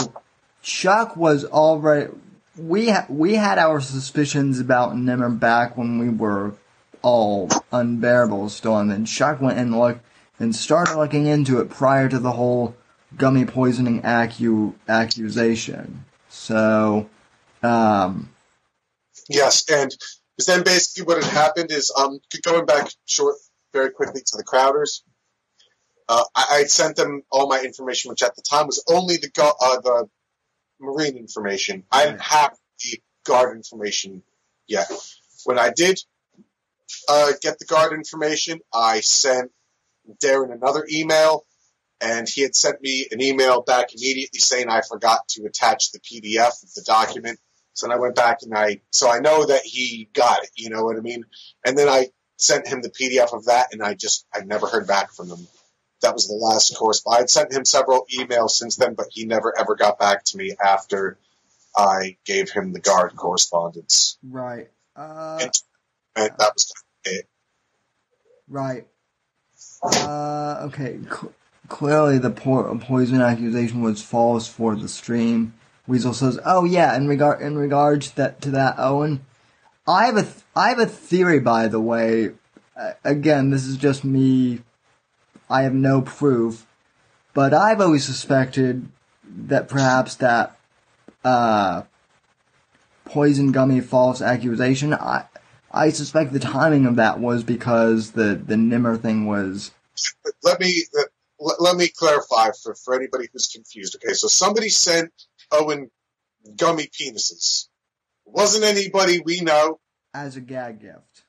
Chuck 0.62 1.16
was 1.16 1.44
already, 1.44 2.12
we, 2.56 2.90
ha- 2.90 3.06
we 3.08 3.34
had 3.34 3.58
our 3.58 3.80
suspicions 3.80 4.60
about 4.60 4.96
Nimmer 4.96 5.30
back 5.30 5.76
when 5.76 5.98
we 5.98 6.08
were 6.10 6.54
all 7.02 7.50
unbearable 7.72 8.48
still, 8.48 8.78
and 8.78 8.90
then 8.90 9.04
Chuck 9.04 9.40
went 9.40 9.58
and 9.58 9.78
looked 9.78 10.00
and 10.38 10.54
started 10.54 10.96
looking 10.96 11.26
into 11.26 11.60
it 11.60 11.70
prior 11.70 12.08
to 12.08 12.18
the 12.18 12.32
whole 12.32 12.74
gummy 13.16 13.44
poisoning 13.44 14.02
accu- 14.02 14.74
accusation. 14.88 16.04
So, 16.28 17.08
um, 17.64 18.34
Yes, 19.28 19.64
and 19.70 19.94
then 20.46 20.62
basically 20.62 21.04
what 21.06 21.22
had 21.22 21.32
happened 21.32 21.70
is 21.70 21.92
um 21.96 22.20
going 22.42 22.66
back 22.66 22.88
short 23.06 23.36
very 23.72 23.90
quickly 23.90 24.20
to 24.20 24.36
the 24.36 24.44
Crowders. 24.44 25.02
Uh, 26.08 26.24
I, 26.34 26.46
I 26.50 26.58
had 26.58 26.70
sent 26.70 26.96
them 26.96 27.22
all 27.30 27.48
my 27.48 27.60
information, 27.62 28.10
which 28.10 28.22
at 28.22 28.36
the 28.36 28.42
time 28.42 28.66
was 28.66 28.84
only 28.88 29.16
the 29.16 29.30
gu- 29.30 29.42
uh, 29.42 29.80
the 29.80 30.08
marine 30.80 31.16
information. 31.16 31.84
I 31.90 32.04
didn't 32.04 32.20
have 32.20 32.56
the 32.82 33.00
guard 33.24 33.56
information 33.56 34.22
yet. 34.66 34.90
When 35.44 35.58
I 35.58 35.70
did 35.70 35.98
uh, 37.08 37.32
get 37.40 37.58
the 37.58 37.64
guard 37.64 37.92
information, 37.94 38.60
I 38.72 39.00
sent 39.00 39.50
Darren 40.22 40.52
another 40.52 40.86
email, 40.90 41.46
and 42.02 42.28
he 42.28 42.42
had 42.42 42.54
sent 42.54 42.82
me 42.82 43.06
an 43.10 43.22
email 43.22 43.62
back 43.62 43.94
immediately 43.94 44.40
saying 44.40 44.68
I 44.68 44.82
forgot 44.82 45.26
to 45.28 45.46
attach 45.46 45.92
the 45.92 46.00
PDF 46.00 46.62
of 46.62 46.74
the 46.74 46.82
document. 46.82 47.38
So 47.74 47.86
then 47.86 47.96
I 47.96 48.00
went 48.00 48.14
back 48.14 48.38
and 48.42 48.56
I, 48.56 48.80
so 48.90 49.10
I 49.10 49.20
know 49.20 49.44
that 49.46 49.62
he 49.62 50.08
got 50.12 50.44
it, 50.44 50.50
you 50.54 50.70
know 50.70 50.84
what 50.84 50.96
I 50.96 51.00
mean? 51.00 51.24
And 51.66 51.76
then 51.76 51.88
I 51.88 52.08
sent 52.36 52.66
him 52.66 52.82
the 52.82 52.90
PDF 52.90 53.32
of 53.34 53.46
that 53.46 53.72
and 53.72 53.82
I 53.82 53.94
just, 53.94 54.26
I 54.32 54.40
never 54.40 54.66
heard 54.66 54.86
back 54.86 55.12
from 55.12 55.28
him. 55.28 55.46
That 56.02 56.14
was 56.14 56.28
the 56.28 56.34
last 56.34 56.76
course. 56.76 57.02
I 57.10 57.18
had 57.18 57.30
sent 57.30 57.52
him 57.52 57.64
several 57.64 58.06
emails 58.14 58.50
since 58.50 58.76
then, 58.76 58.94
but 58.94 59.06
he 59.10 59.24
never 59.24 59.58
ever 59.58 59.74
got 59.74 59.98
back 59.98 60.24
to 60.24 60.36
me 60.36 60.54
after 60.62 61.18
I 61.76 62.16
gave 62.24 62.50
him 62.50 62.72
the 62.72 62.80
guard 62.80 63.16
correspondence. 63.16 64.18
right, 64.22 64.68
uh, 64.96 65.38
And, 65.40 65.50
and 66.16 66.30
that 66.38 66.52
was 66.54 66.72
it. 67.04 67.26
Right. 68.48 68.86
Uh, 69.82 70.64
okay. 70.66 70.98
Clearly, 71.68 72.18
the 72.18 72.30
po- 72.30 72.78
poison 72.78 73.20
accusation 73.20 73.80
was 73.80 74.02
false 74.02 74.46
for 74.46 74.76
the 74.76 74.88
stream. 74.88 75.54
Weasel 75.86 76.14
says, 76.14 76.38
"Oh 76.44 76.64
yeah." 76.64 76.96
In 76.96 77.08
regard 77.08 77.40
in 77.40 77.58
regards 77.58 78.10
to 78.10 78.16
that 78.16 78.40
to 78.42 78.50
that, 78.52 78.76
Owen, 78.78 79.24
I 79.86 80.06
have 80.06 80.16
a 80.16 80.22
th- 80.22 80.34
I 80.56 80.70
have 80.70 80.78
a 80.78 80.86
theory. 80.86 81.40
By 81.40 81.68
the 81.68 81.80
way, 81.80 82.30
uh, 82.76 82.92
again, 83.04 83.50
this 83.50 83.64
is 83.64 83.76
just 83.76 84.04
me. 84.04 84.60
I 85.50 85.62
have 85.62 85.74
no 85.74 86.00
proof, 86.00 86.66
but 87.34 87.52
I've 87.52 87.80
always 87.80 88.04
suspected 88.04 88.88
that 89.24 89.68
perhaps 89.68 90.14
that 90.16 90.56
uh, 91.22 91.82
poison 93.04 93.52
gummy 93.52 93.80
false 93.80 94.22
accusation. 94.22 94.94
I 94.94 95.24
I 95.70 95.90
suspect 95.90 96.32
the 96.32 96.38
timing 96.38 96.86
of 96.86 96.96
that 96.96 97.20
was 97.20 97.44
because 97.44 98.12
the 98.12 98.34
the 98.34 98.56
Nimmer 98.56 98.96
thing 98.96 99.26
was 99.26 99.72
let 100.42 100.60
me 100.60 100.84
let, 101.44 101.60
let 101.60 101.76
me 101.76 101.88
clarify 101.88 102.50
for, 102.62 102.74
for 102.74 102.94
anybody 102.94 103.28
who's 103.32 103.46
confused. 103.46 103.96
Okay, 103.96 104.14
so 104.14 104.28
somebody 104.28 104.70
sent 104.70 105.12
Owen 105.52 105.90
gummy 106.56 106.88
penises. 106.88 107.68
Wasn't 108.24 108.64
anybody 108.64 109.20
we 109.24 109.40
know? 109.40 109.78
as 110.14 110.36
a 110.36 110.40
gag 110.40 110.80
gift. 110.80 111.24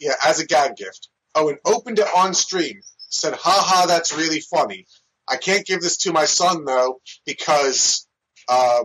Yeah, 0.00 0.14
as 0.24 0.40
a 0.40 0.46
gag 0.46 0.76
gift. 0.76 1.08
Owen 1.34 1.58
opened 1.64 1.98
it 1.98 2.08
on 2.14 2.34
stream. 2.34 2.80
Said, 3.08 3.34
"Ha 3.34 3.64
ha, 3.64 3.86
that's 3.86 4.12
really 4.12 4.40
funny. 4.40 4.86
I 5.28 5.36
can't 5.36 5.66
give 5.66 5.80
this 5.80 5.98
to 5.98 6.12
my 6.12 6.24
son 6.24 6.64
though 6.64 7.00
because 7.24 8.06
uh, 8.48 8.84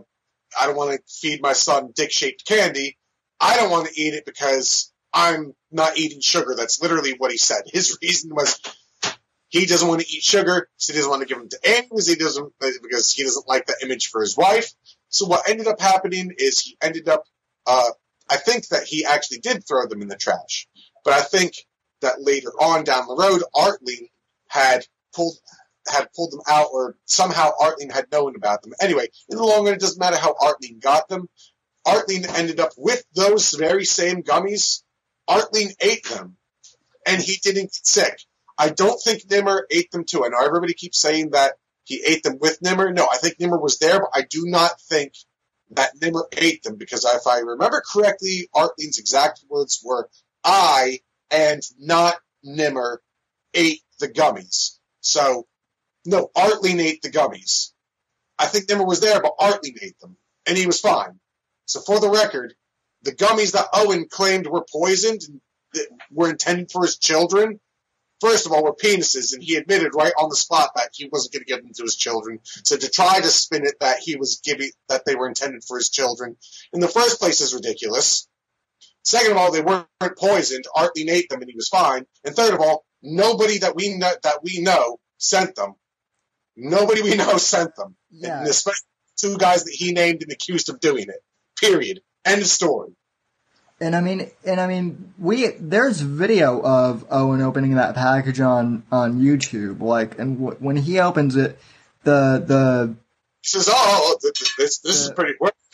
I 0.59 0.67
don't 0.67 0.75
want 0.75 0.91
to 0.91 1.01
feed 1.07 1.41
my 1.41 1.53
son 1.53 1.91
dick-shaped 1.95 2.45
candy. 2.47 2.97
I 3.39 3.57
don't 3.57 3.71
want 3.71 3.87
to 3.87 3.99
eat 3.99 4.13
it 4.13 4.25
because 4.25 4.91
I'm 5.11 5.53
not 5.71 5.97
eating 5.97 6.21
sugar. 6.21 6.55
That's 6.55 6.81
literally 6.81 7.15
what 7.17 7.31
he 7.31 7.37
said. 7.37 7.63
His 7.65 7.97
reason 8.01 8.31
was 8.33 8.59
he 9.51 9.65
doesn't 9.65 9.87
want 9.87 9.99
to 9.99 10.07
eat 10.07 10.23
sugar, 10.23 10.69
so 10.77 10.93
he 10.93 10.97
doesn't 10.97 11.11
want 11.11 11.21
to 11.21 11.27
give 11.27 11.37
them 11.37 11.49
to 11.49 11.59
Annie 11.67 11.87
because 11.89 12.07
he 12.07 12.15
doesn't 12.15 12.53
because 12.59 13.11
he 13.11 13.23
doesn't 13.23 13.49
like 13.49 13.65
the 13.65 13.75
image 13.83 14.07
for 14.07 14.21
his 14.21 14.37
wife. 14.37 14.71
So 15.09 15.25
what 15.27 15.47
ended 15.47 15.67
up 15.67 15.79
happening 15.79 16.33
is 16.37 16.59
he 16.59 16.77
ended 16.81 17.09
up. 17.09 17.25
Uh, 17.67 17.89
I 18.29 18.37
think 18.37 18.69
that 18.69 18.83
he 18.83 19.03
actually 19.05 19.39
did 19.39 19.67
throw 19.67 19.85
them 19.87 20.01
in 20.01 20.07
the 20.07 20.15
trash, 20.15 20.67
but 21.03 21.13
I 21.13 21.21
think 21.21 21.53
that 21.99 22.21
later 22.21 22.49
on 22.61 22.85
down 22.85 23.07
the 23.07 23.15
road, 23.15 23.43
Artling 23.53 24.09
had 24.47 24.87
pulled 25.13 25.35
had 25.85 26.07
pulled 26.15 26.31
them 26.31 26.41
out, 26.47 26.69
or 26.71 26.95
somehow 27.03 27.51
Artling 27.61 27.91
had 27.91 28.09
known 28.09 28.37
about 28.37 28.61
them. 28.61 28.71
Anyway, 28.81 29.09
in 29.27 29.37
the 29.37 29.43
long 29.43 29.65
run, 29.65 29.73
it 29.73 29.81
doesn't 29.81 29.99
matter 29.99 30.17
how 30.17 30.33
Artling 30.35 30.79
got 30.79 31.09
them. 31.09 31.27
Artling 31.85 32.25
ended 32.37 32.61
up 32.61 32.71
with 32.77 33.03
those 33.15 33.51
very 33.51 33.83
same 33.83 34.23
gummies. 34.23 34.81
Artling 35.29 35.73
ate 35.81 36.07
them, 36.07 36.37
and 37.05 37.21
he 37.21 37.35
didn't 37.43 37.63
get 37.73 37.85
sick. 37.85 38.21
I 38.57 38.69
don't 38.69 39.01
think 39.01 39.29
Nimmer 39.29 39.65
ate 39.71 39.91
them 39.91 40.05
too. 40.05 40.25
I 40.25 40.29
know 40.29 40.45
everybody 40.45 40.73
keeps 40.73 40.99
saying 40.99 41.31
that 41.31 41.55
he 41.83 42.03
ate 42.05 42.23
them 42.23 42.37
with 42.39 42.61
Nimmer. 42.61 42.91
No, 42.91 43.07
I 43.11 43.17
think 43.17 43.39
Nimmer 43.39 43.59
was 43.59 43.79
there, 43.79 43.99
but 43.99 44.11
I 44.13 44.25
do 44.29 44.43
not 44.45 44.79
think 44.81 45.13
that 45.71 45.91
Nimmer 46.01 46.27
ate 46.37 46.63
them 46.63 46.75
because 46.75 47.05
if 47.05 47.27
I 47.27 47.39
remember 47.39 47.81
correctly, 47.91 48.49
Artling's 48.53 48.99
exact 48.99 49.43
words 49.49 49.81
were, 49.83 50.09
I 50.43 50.99
and 51.29 51.61
not 51.79 52.15
Nimmer 52.43 53.01
ate 53.53 53.81
the 53.99 54.09
gummies. 54.09 54.77
So, 55.01 55.47
no, 56.05 56.29
Artling 56.35 56.79
ate 56.79 57.01
the 57.01 57.09
gummies. 57.09 57.71
I 58.37 58.47
think 58.47 58.67
Nimmer 58.67 58.85
was 58.85 59.01
there, 59.01 59.21
but 59.21 59.37
Artling 59.39 59.77
ate 59.81 59.99
them, 59.99 60.17
and 60.47 60.57
he 60.57 60.65
was 60.65 60.79
fine. 60.79 61.19
So, 61.65 61.79
for 61.79 61.99
the 61.99 62.09
record, 62.09 62.53
the 63.03 63.11
gummies 63.11 63.53
that 63.53 63.69
Owen 63.73 64.07
claimed 64.09 64.47
were 64.47 64.65
poisoned 64.71 65.21
were 66.11 66.29
intended 66.29 66.71
for 66.71 66.81
his 66.81 66.97
children, 66.97 67.59
first 68.21 68.45
of 68.45 68.53
all, 68.53 68.63
were 68.63 68.73
penises, 68.73 69.33
and 69.33 69.43
he 69.43 69.55
admitted 69.55 69.95
right 69.95 70.13
on 70.17 70.29
the 70.29 70.35
spot 70.35 70.69
that 70.75 70.91
he 70.93 71.09
wasn't 71.11 71.33
going 71.33 71.41
to 71.41 71.45
give 71.45 71.63
them 71.63 71.73
to 71.73 71.83
his 71.83 71.95
children. 71.95 72.39
So 72.63 72.77
to 72.77 72.89
try 72.89 73.19
to 73.19 73.27
spin 73.27 73.65
it 73.65 73.75
that 73.81 73.99
he 73.99 74.15
was 74.15 74.39
giving 74.43 74.69
that 74.87 75.03
they 75.05 75.15
were 75.15 75.27
intended 75.27 75.63
for 75.63 75.77
his 75.77 75.89
children 75.89 76.37
in 76.71 76.79
the 76.79 76.87
first 76.87 77.19
place 77.19 77.41
is 77.41 77.53
ridiculous. 77.53 78.27
Second 79.03 79.31
of 79.31 79.37
all, 79.37 79.51
they 79.51 79.61
weren't 79.61 79.87
poisoned. 80.17 80.65
Artley 80.75 81.09
ate 81.09 81.29
them, 81.29 81.41
and 81.41 81.49
he 81.49 81.55
was 81.55 81.67
fine. 81.67 82.05
And 82.23 82.35
third 82.35 82.53
of 82.53 82.61
all, 82.61 82.85
nobody 83.01 83.57
that 83.59 83.75
we 83.75 83.97
know 83.97 84.13
that 84.23 84.43
we 84.43 84.61
know 84.61 84.99
sent 85.17 85.55
them. 85.55 85.73
Nobody 86.55 87.01
we 87.01 87.15
know 87.17 87.37
sent 87.37 87.75
them. 87.75 87.95
Yeah. 88.11 88.39
And 88.39 88.47
especially 88.47 88.85
two 89.17 89.37
guys 89.37 89.63
that 89.63 89.73
he 89.73 89.91
named 89.91 90.21
and 90.21 90.31
accused 90.31 90.69
of 90.69 90.79
doing 90.79 91.05
it. 91.09 91.23
Period. 91.59 92.01
End 92.25 92.41
of 92.41 92.47
story. 92.47 92.95
And 93.81 93.95
I 93.95 94.01
mean, 94.01 94.29
and 94.45 94.61
I 94.61 94.67
mean, 94.67 95.13
we 95.17 95.47
there's 95.59 95.99
video 96.01 96.61
of 96.61 97.03
Owen 97.09 97.41
opening 97.41 97.75
that 97.75 97.95
package 97.95 98.39
on 98.39 98.83
on 98.91 99.19
YouTube. 99.19 99.81
Like, 99.81 100.19
and 100.19 100.37
w- 100.39 100.57
when 100.59 100.75
he 100.77 100.99
opens 100.99 101.35
it, 101.35 101.57
the 102.03 102.43
the 102.45 102.95
He 103.41 103.47
says, 103.47 103.67
"Oh, 103.71 104.17
th- 104.21 104.33
th- 104.35 104.55
this 104.55 104.77
this 104.79 105.01
is 105.01 105.09
Uh, 105.09 105.13
pretty. 105.13 105.33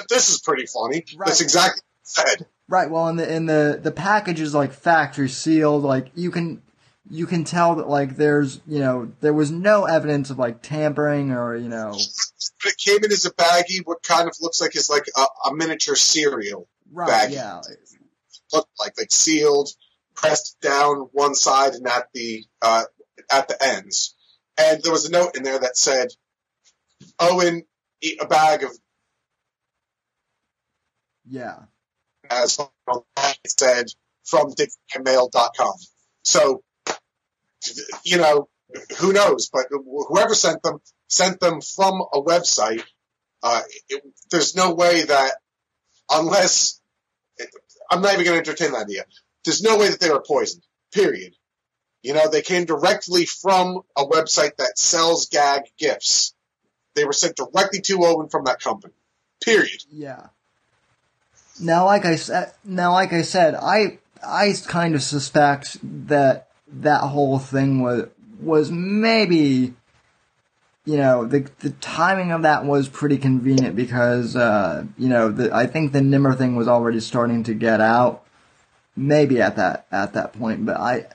This 0.09 0.29
is 0.29 0.39
pretty 0.39 0.65
funny." 0.67 1.03
Right. 1.17 1.27
That's 1.27 1.41
exactly 1.41 1.81
what 1.81 2.25
he 2.25 2.31
said. 2.37 2.47
right, 2.69 2.89
well, 2.89 3.09
in 3.09 3.17
the 3.17 3.31
in 3.31 3.45
the 3.45 3.77
the 3.83 3.91
package 3.91 4.39
is 4.39 4.55
like 4.55 4.71
factory 4.71 5.27
sealed. 5.27 5.83
Like 5.83 6.07
you 6.15 6.31
can 6.31 6.61
you 7.09 7.25
can 7.27 7.43
tell 7.43 7.75
that 7.75 7.89
like 7.89 8.15
there's 8.15 8.61
you 8.67 8.79
know 8.79 9.11
there 9.19 9.33
was 9.33 9.51
no 9.51 9.83
evidence 9.83 10.29
of 10.29 10.39
like 10.39 10.61
tampering 10.61 11.31
or 11.33 11.57
you 11.57 11.67
know 11.69 11.91
But 12.63 12.71
it 12.71 12.77
came 12.77 13.03
in 13.03 13.11
as 13.11 13.25
a 13.25 13.31
baggie. 13.31 13.81
What 13.85 14.01
kind 14.01 14.27
of 14.29 14.35
looks 14.41 14.61
like 14.61 14.75
is 14.77 14.89
like 14.89 15.07
a, 15.17 15.25
a 15.49 15.53
miniature 15.53 15.95
cereal. 15.95 16.67
right, 16.91 17.07
Baggy. 17.07 17.33
yeah, 17.35 17.61
Looked 18.53 18.69
like 18.79 18.93
like 18.97 19.11
sealed, 19.11 19.69
pressed 20.15 20.57
down 20.61 21.07
one 21.11 21.35
side 21.35 21.73
and 21.73 21.87
at 21.87 22.07
the 22.13 22.45
uh, 22.61 22.83
at 23.31 23.47
the 23.47 23.63
ends. 23.63 24.15
And 24.57 24.81
there 24.81 24.91
was 24.91 25.05
a 25.05 25.11
note 25.11 25.35
in 25.35 25.43
there 25.43 25.59
that 25.59 25.77
said, 25.77 26.09
"Owen, 27.19 27.63
eat 28.01 28.21
a 28.21 28.27
bag 28.27 28.63
of." 28.63 28.71
yeah, 31.29 31.59
As 32.29 32.57
it 32.57 33.51
said 33.59 33.87
from 34.23 34.51
dickmail.com. 34.51 35.73
So, 36.23 36.63
you 38.03 38.17
know, 38.17 38.49
who 38.99 39.13
knows? 39.13 39.49
But 39.51 39.67
whoever 39.71 40.35
sent 40.35 40.61
them 40.63 40.79
sent 41.07 41.39
them 41.39 41.61
from 41.61 42.01
a 42.13 42.21
website. 42.21 42.83
Uh, 43.41 43.61
it, 43.89 44.03
there's 44.31 44.55
no 44.55 44.73
way 44.73 45.03
that 45.03 45.33
unless 46.09 46.76
I'm 47.89 48.01
not 48.01 48.13
even 48.13 48.25
going 48.25 48.43
to 48.43 48.49
entertain 48.49 48.71
the 48.71 48.79
idea. 48.79 49.05
There's 49.45 49.61
no 49.61 49.77
way 49.77 49.89
that 49.89 49.99
they 49.99 50.09
were 50.09 50.21
poisoned. 50.21 50.63
Period. 50.93 51.33
You 52.03 52.13
know, 52.13 52.29
they 52.29 52.41
came 52.41 52.65
directly 52.65 53.25
from 53.25 53.81
a 53.97 54.05
website 54.05 54.57
that 54.57 54.77
sells 54.77 55.27
gag 55.27 55.63
gifts. 55.77 56.33
They 56.95 57.05
were 57.05 57.13
sent 57.13 57.35
directly 57.35 57.81
to 57.81 58.05
Owen 58.05 58.29
from 58.29 58.45
that 58.45 58.59
company. 58.59 58.93
Period. 59.43 59.83
yeah. 59.91 60.27
Now, 61.59 61.85
like 61.85 62.05
I 62.05 62.15
said, 62.15 62.53
now 62.63 62.93
like 62.93 63.13
I 63.13 63.23
said, 63.23 63.55
I 63.55 63.99
I 64.23 64.53
kind 64.67 64.95
of 64.95 65.01
suspect 65.01 65.77
that 66.07 66.49
that 66.67 67.01
whole 67.01 67.39
thing 67.39 67.81
was 67.81 68.07
was 68.39 68.71
maybe 68.71 69.73
you 70.87 70.95
know 70.95 71.25
the 71.25 71.49
the 71.59 71.71
timing 71.71 72.31
of 72.31 72.43
that 72.43 72.63
was 72.63 72.87
pretty 72.87 73.17
convenient 73.17 73.75
because 73.75 74.35
uh, 74.35 74.85
you 74.97 75.09
know 75.09 75.29
the, 75.29 75.53
I 75.53 75.67
think 75.67 75.91
the 75.91 76.01
Nimmer 76.01 76.33
thing 76.33 76.55
was 76.55 76.67
already 76.67 77.01
starting 77.01 77.43
to 77.43 77.53
get 77.53 77.81
out 77.81 78.23
maybe 78.95 79.41
at 79.41 79.57
that 79.57 79.85
at 79.91 80.13
that 80.13 80.33
point 80.33 80.65
but 80.65 80.77
I 80.77 81.07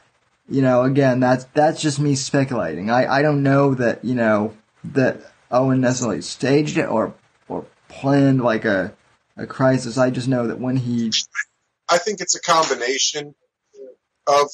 you 0.48 0.60
know 0.60 0.82
again 0.82 1.20
that's 1.20 1.44
that's 1.54 1.80
just 1.80 1.98
me 1.98 2.14
speculating 2.14 2.90
I 2.90 3.06
I 3.06 3.22
don't 3.22 3.42
know 3.42 3.74
that 3.74 4.04
you 4.04 4.14
know 4.14 4.54
that 4.84 5.22
Owen 5.50 5.80
necessarily 5.80 6.20
staged 6.20 6.76
it 6.76 6.88
or 6.88 7.14
or 7.48 7.64
planned 7.88 8.42
like 8.42 8.66
a 8.66 8.92
a 9.38 9.46
crisis 9.46 9.96
I 9.96 10.10
just 10.10 10.28
know 10.28 10.46
that 10.46 10.60
when 10.60 10.76
he 10.76 11.10
I 11.88 11.96
think 11.96 12.20
it's 12.20 12.34
a 12.34 12.40
combination 12.40 13.34
of 14.26 14.50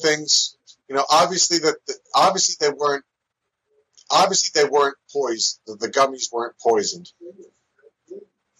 things. 0.00 0.56
You 0.88 0.96
know, 0.96 1.04
obviously 1.10 1.58
that 1.58 1.76
the, 1.86 1.94
obviously 2.14 2.54
they 2.60 2.72
weren't 2.72 3.04
obviously 4.10 4.50
they 4.60 4.68
weren't 4.68 4.96
poisoned. 5.12 5.60
The, 5.66 5.88
gummies 5.88 6.32
weren't 6.32 6.58
poisoned, 6.58 7.10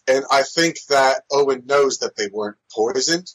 and 0.06 0.24
I 0.30 0.42
think 0.42 0.76
that 0.88 1.22
Owen 1.30 1.64
knows 1.66 1.98
that 1.98 2.16
they 2.16 2.28
weren't 2.32 2.56
poisoned. 2.74 3.30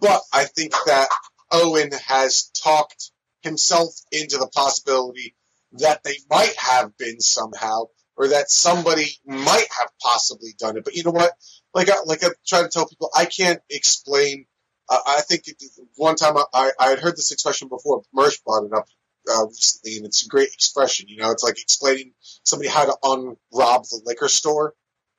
But 0.00 0.20
I 0.32 0.44
think 0.44 0.72
that 0.86 1.08
Owen 1.50 1.90
has 2.06 2.50
talked 2.62 3.10
himself 3.42 3.94
into 4.12 4.38
the 4.38 4.48
possibility 4.48 5.34
that 5.72 6.04
they 6.04 6.16
might 6.30 6.54
have 6.56 6.96
been 6.96 7.20
somehow, 7.20 7.86
or 8.16 8.28
that 8.28 8.50
somebody 8.50 9.06
might 9.26 9.66
have 9.80 9.90
possibly 10.00 10.50
done 10.58 10.76
it. 10.76 10.84
But 10.84 10.94
you 10.94 11.02
know 11.02 11.10
what? 11.10 11.32
Like 11.74 11.90
I, 11.90 11.94
like 12.04 12.22
I 12.22 12.28
try 12.46 12.62
to 12.62 12.68
tell 12.68 12.86
people, 12.86 13.10
I 13.14 13.24
can't 13.24 13.60
explain. 13.70 14.46
Uh, 14.88 14.98
I 15.06 15.20
think 15.22 15.48
it, 15.48 15.62
one 15.96 16.16
time 16.16 16.36
I, 16.36 16.44
I, 16.52 16.70
I 16.78 16.88
had 16.90 16.98
heard 16.98 17.16
this 17.16 17.32
expression 17.32 17.68
before. 17.68 18.02
Mersh 18.14 18.42
brought 18.44 18.64
it 18.64 18.72
up 18.72 18.86
uh, 19.30 19.46
recently, 19.46 19.96
and 19.96 20.06
it's 20.06 20.24
a 20.24 20.28
great 20.28 20.52
expression. 20.52 21.06
You 21.08 21.18
know, 21.18 21.30
it's 21.30 21.44
like 21.44 21.60
explaining 21.60 22.12
somebody 22.42 22.68
how 22.68 22.84
to 22.84 22.96
unrob 23.02 23.88
the 23.88 24.00
liquor 24.04 24.28
store. 24.28 24.74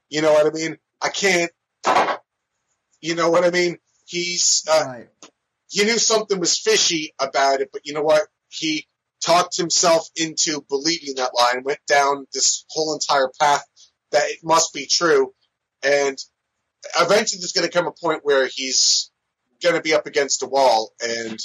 You 0.09 0.21
know 0.21 0.33
what 0.33 0.45
I 0.45 0.51
mean? 0.51 0.77
I 1.01 1.09
can't. 1.09 1.51
You 3.01 3.15
know 3.15 3.29
what 3.29 3.43
I 3.43 3.49
mean? 3.49 3.77
He's 4.05 4.65
uh, 4.71 4.83
right 4.85 5.09
he 5.73 5.83
knew 5.85 5.97
something 5.97 6.39
was 6.39 6.59
fishy 6.59 7.15
about 7.19 7.61
it, 7.61 7.69
but 7.73 7.81
you 7.83 7.93
know 7.93 8.03
what? 8.03 8.27
He 8.47 8.87
talked 9.25 9.57
himself 9.57 10.07
into 10.15 10.63
believing 10.69 11.15
that 11.15 11.31
lie 11.35 11.53
and 11.55 11.65
went 11.65 11.79
down 11.87 12.27
this 12.31 12.63
whole 12.69 12.93
entire 12.93 13.31
path 13.41 13.63
that 14.11 14.29
it 14.29 14.37
must 14.43 14.71
be 14.71 14.85
true. 14.85 15.33
And 15.81 16.15
eventually 16.99 17.39
there's 17.39 17.53
going 17.53 17.67
to 17.67 17.75
come 17.75 17.87
a 17.87 17.91
point 17.91 18.19
where 18.21 18.45
he's 18.45 19.09
going 19.63 19.73
to 19.73 19.81
be 19.81 19.95
up 19.95 20.05
against 20.05 20.43
a 20.43 20.45
wall 20.45 20.91
and 21.03 21.39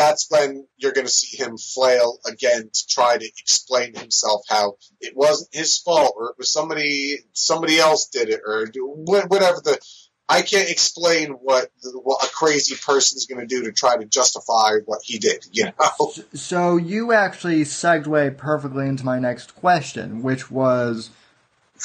that's 0.00 0.30
when 0.30 0.66
you're 0.78 0.92
going 0.92 1.06
to 1.06 1.12
see 1.12 1.36
him 1.36 1.58
flail 1.58 2.18
again 2.26 2.70
to 2.72 2.86
try 2.88 3.18
to 3.18 3.26
explain 3.38 3.94
himself 3.94 4.40
how 4.48 4.76
it 4.98 5.14
wasn't 5.14 5.54
his 5.54 5.76
fault 5.76 6.14
or 6.16 6.30
it 6.30 6.36
was 6.38 6.50
somebody 6.50 7.18
somebody 7.34 7.78
else 7.78 8.08
did 8.08 8.30
it 8.30 8.40
or 8.46 8.66
whatever 8.74 9.60
the 9.62 9.78
I 10.26 10.42
can't 10.42 10.70
explain 10.70 11.32
what 11.32 11.70
what 11.92 12.24
a 12.24 12.30
crazy 12.32 12.76
person 12.76 13.16
is 13.18 13.26
going 13.26 13.40
to 13.40 13.46
do 13.46 13.64
to 13.64 13.72
try 13.72 13.96
to 13.96 14.04
justify 14.04 14.76
what 14.86 15.00
he 15.02 15.18
did. 15.18 15.44
You 15.50 15.66
know, 15.66 16.12
So 16.34 16.76
you 16.76 17.12
actually 17.12 17.64
segued 17.64 18.38
perfectly 18.38 18.86
into 18.86 19.04
my 19.04 19.18
next 19.18 19.56
question, 19.56 20.22
which 20.22 20.48
was 20.48 21.10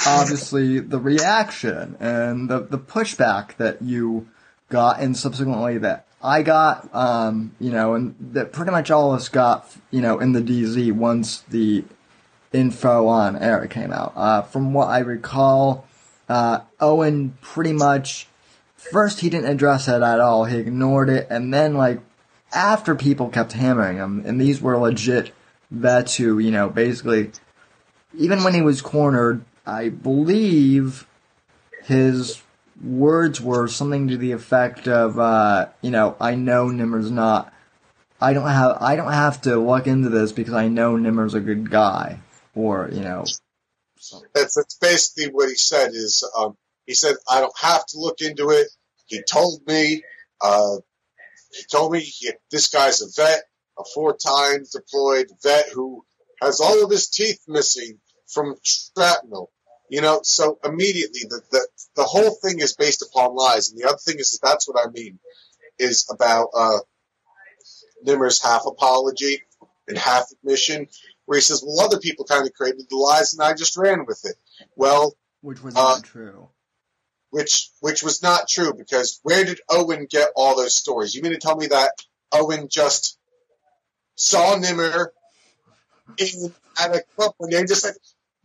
obviously 0.05 0.79
the 0.79 0.99
reaction 0.99 1.97
and 1.99 2.47
the, 2.47 2.59
the 2.59 2.77
pushback 2.77 3.55
that 3.57 3.81
you 3.81 4.27
got 4.69 4.99
and 4.99 5.17
subsequently 5.17 5.79
that 5.79 6.05
I 6.21 6.41
got, 6.41 6.89
um, 6.93 7.55
you 7.59 7.71
know, 7.71 7.93
and 7.93 8.15
that 8.33 8.51
pretty 8.51 8.71
much 8.71 8.89
all 8.89 9.13
of 9.13 9.19
us 9.19 9.29
got, 9.29 9.69
you 9.91 10.01
know, 10.01 10.19
in 10.19 10.31
the 10.31 10.41
DZ 10.41 10.91
once 10.93 11.41
the 11.41 11.83
info 12.51 13.07
on 13.07 13.35
Eric 13.35 13.71
came 13.71 13.91
out. 13.91 14.13
Uh, 14.15 14.41
from 14.41 14.73
what 14.73 14.87
I 14.87 14.99
recall, 14.99 15.85
uh, 16.27 16.61
Owen 16.79 17.37
pretty 17.41 17.73
much, 17.73 18.27
first 18.75 19.19
he 19.19 19.29
didn't 19.29 19.49
address 19.49 19.87
it 19.87 20.01
at 20.01 20.19
all. 20.19 20.45
He 20.45 20.57
ignored 20.57 21.09
it. 21.09 21.27
And 21.29 21.53
then 21.53 21.75
like 21.75 21.99
after 22.53 22.95
people 22.95 23.29
kept 23.29 23.53
hammering 23.53 23.97
him, 23.97 24.23
and 24.25 24.39
these 24.39 24.61
were 24.61 24.77
legit 24.77 25.31
vets 25.69 26.15
who, 26.15 26.39
you 26.39 26.51
know, 26.51 26.69
basically, 26.69 27.31
even 28.17 28.43
when 28.43 28.53
he 28.53 28.61
was 28.61 28.81
cornered, 28.81 29.43
I 29.65 29.89
believe 29.89 31.07
his 31.83 32.41
words 32.81 33.41
were 33.41 33.67
something 33.67 34.07
to 34.09 34.17
the 34.17 34.31
effect 34.31 34.87
of, 34.87 35.17
uh, 35.19 35.67
you 35.81 35.91
know, 35.91 36.15
I 36.19 36.35
know 36.35 36.69
Nimmer's 36.69 37.11
not, 37.11 37.53
I 38.19 38.33
don't 38.33 38.47
have, 38.47 38.77
I 38.81 38.95
don't 38.95 39.11
have 39.11 39.41
to 39.41 39.57
look 39.57 39.87
into 39.87 40.09
this 40.09 40.31
because 40.31 40.53
I 40.53 40.67
know 40.67 40.97
Nimmer's 40.97 41.33
a 41.33 41.39
good 41.39 41.69
guy, 41.69 42.19
or 42.53 42.89
you 42.91 43.01
know, 43.01 43.25
that's, 44.33 44.55
that's 44.55 44.77
basically 44.79 45.31
what 45.31 45.49
he 45.49 45.55
said. 45.55 45.91
Is 45.93 46.27
um, 46.37 46.57
he 46.85 46.93
said 46.93 47.15
I 47.29 47.41
don't 47.41 47.57
have 47.59 47.85
to 47.87 47.99
look 47.99 48.21
into 48.21 48.49
it. 48.49 48.67
He 49.05 49.21
told 49.23 49.61
me. 49.67 50.03
Uh, 50.41 50.77
he 51.55 51.63
told 51.71 51.93
me 51.93 52.01
he, 52.01 52.31
this 52.51 52.67
guy's 52.67 53.01
a 53.01 53.07
vet, 53.15 53.43
a 53.79 53.83
four 53.93 54.15
times 54.15 54.71
deployed 54.71 55.27
vet 55.41 55.69
who 55.73 56.03
has 56.41 56.59
all 56.59 56.83
of 56.83 56.91
his 56.91 57.07
teeth 57.09 57.39
missing 57.47 57.99
from 58.27 58.55
shrapnel. 58.61 59.51
You 59.89 60.01
know, 60.01 60.19
so 60.23 60.57
immediately 60.65 61.21
the, 61.29 61.41
the 61.51 61.67
the 61.95 62.03
whole 62.03 62.31
thing 62.31 62.59
is 62.59 62.75
based 62.75 63.03
upon 63.03 63.35
lies, 63.35 63.69
and 63.69 63.79
the 63.79 63.87
other 63.87 63.97
thing 63.97 64.17
is 64.19 64.31
that 64.31 64.47
that's 64.47 64.67
what 64.67 64.83
I 64.83 64.89
mean 64.91 65.19
is 65.77 66.07
about 66.11 66.49
uh, 66.57 66.79
Nimmer's 68.03 68.41
half 68.41 68.65
apology 68.65 69.41
and 69.87 69.97
half 69.97 70.31
admission, 70.31 70.87
where 71.25 71.37
he 71.37 71.41
says, 71.41 71.63
"Well, 71.65 71.85
other 71.85 71.99
people 71.99 72.25
kind 72.25 72.45
of 72.47 72.53
created 72.53 72.87
the 72.89 72.95
lies, 72.97 73.33
and 73.33 73.41
I 73.43 73.53
just 73.53 73.77
ran 73.77 74.05
with 74.05 74.21
it." 74.25 74.35
Well, 74.75 75.15
which 75.41 75.61
was 75.61 75.75
Uh, 75.75 75.79
not 75.79 76.03
true. 76.03 76.49
which 77.29 77.69
which 77.81 78.01
was 78.01 78.23
not 78.23 78.47
true 78.47 78.73
because 78.73 79.19
where 79.23 79.45
did 79.45 79.59
Owen 79.69 80.07
get 80.09 80.29
all 80.35 80.55
those 80.55 80.73
stories? 80.73 81.13
You 81.13 81.21
mean 81.21 81.33
to 81.33 81.37
tell 81.37 81.55
me 81.57 81.67
that 81.67 81.91
Owen 82.31 82.69
just 82.69 83.19
saw 84.15 84.55
Nimmer 84.55 85.13
in 86.17 86.53
at 86.79 86.95
a 86.95 87.03
club 87.15 87.33
one 87.37 87.49
day 87.51 87.59
and 87.59 87.67
just 87.67 87.81
said, 87.81 87.95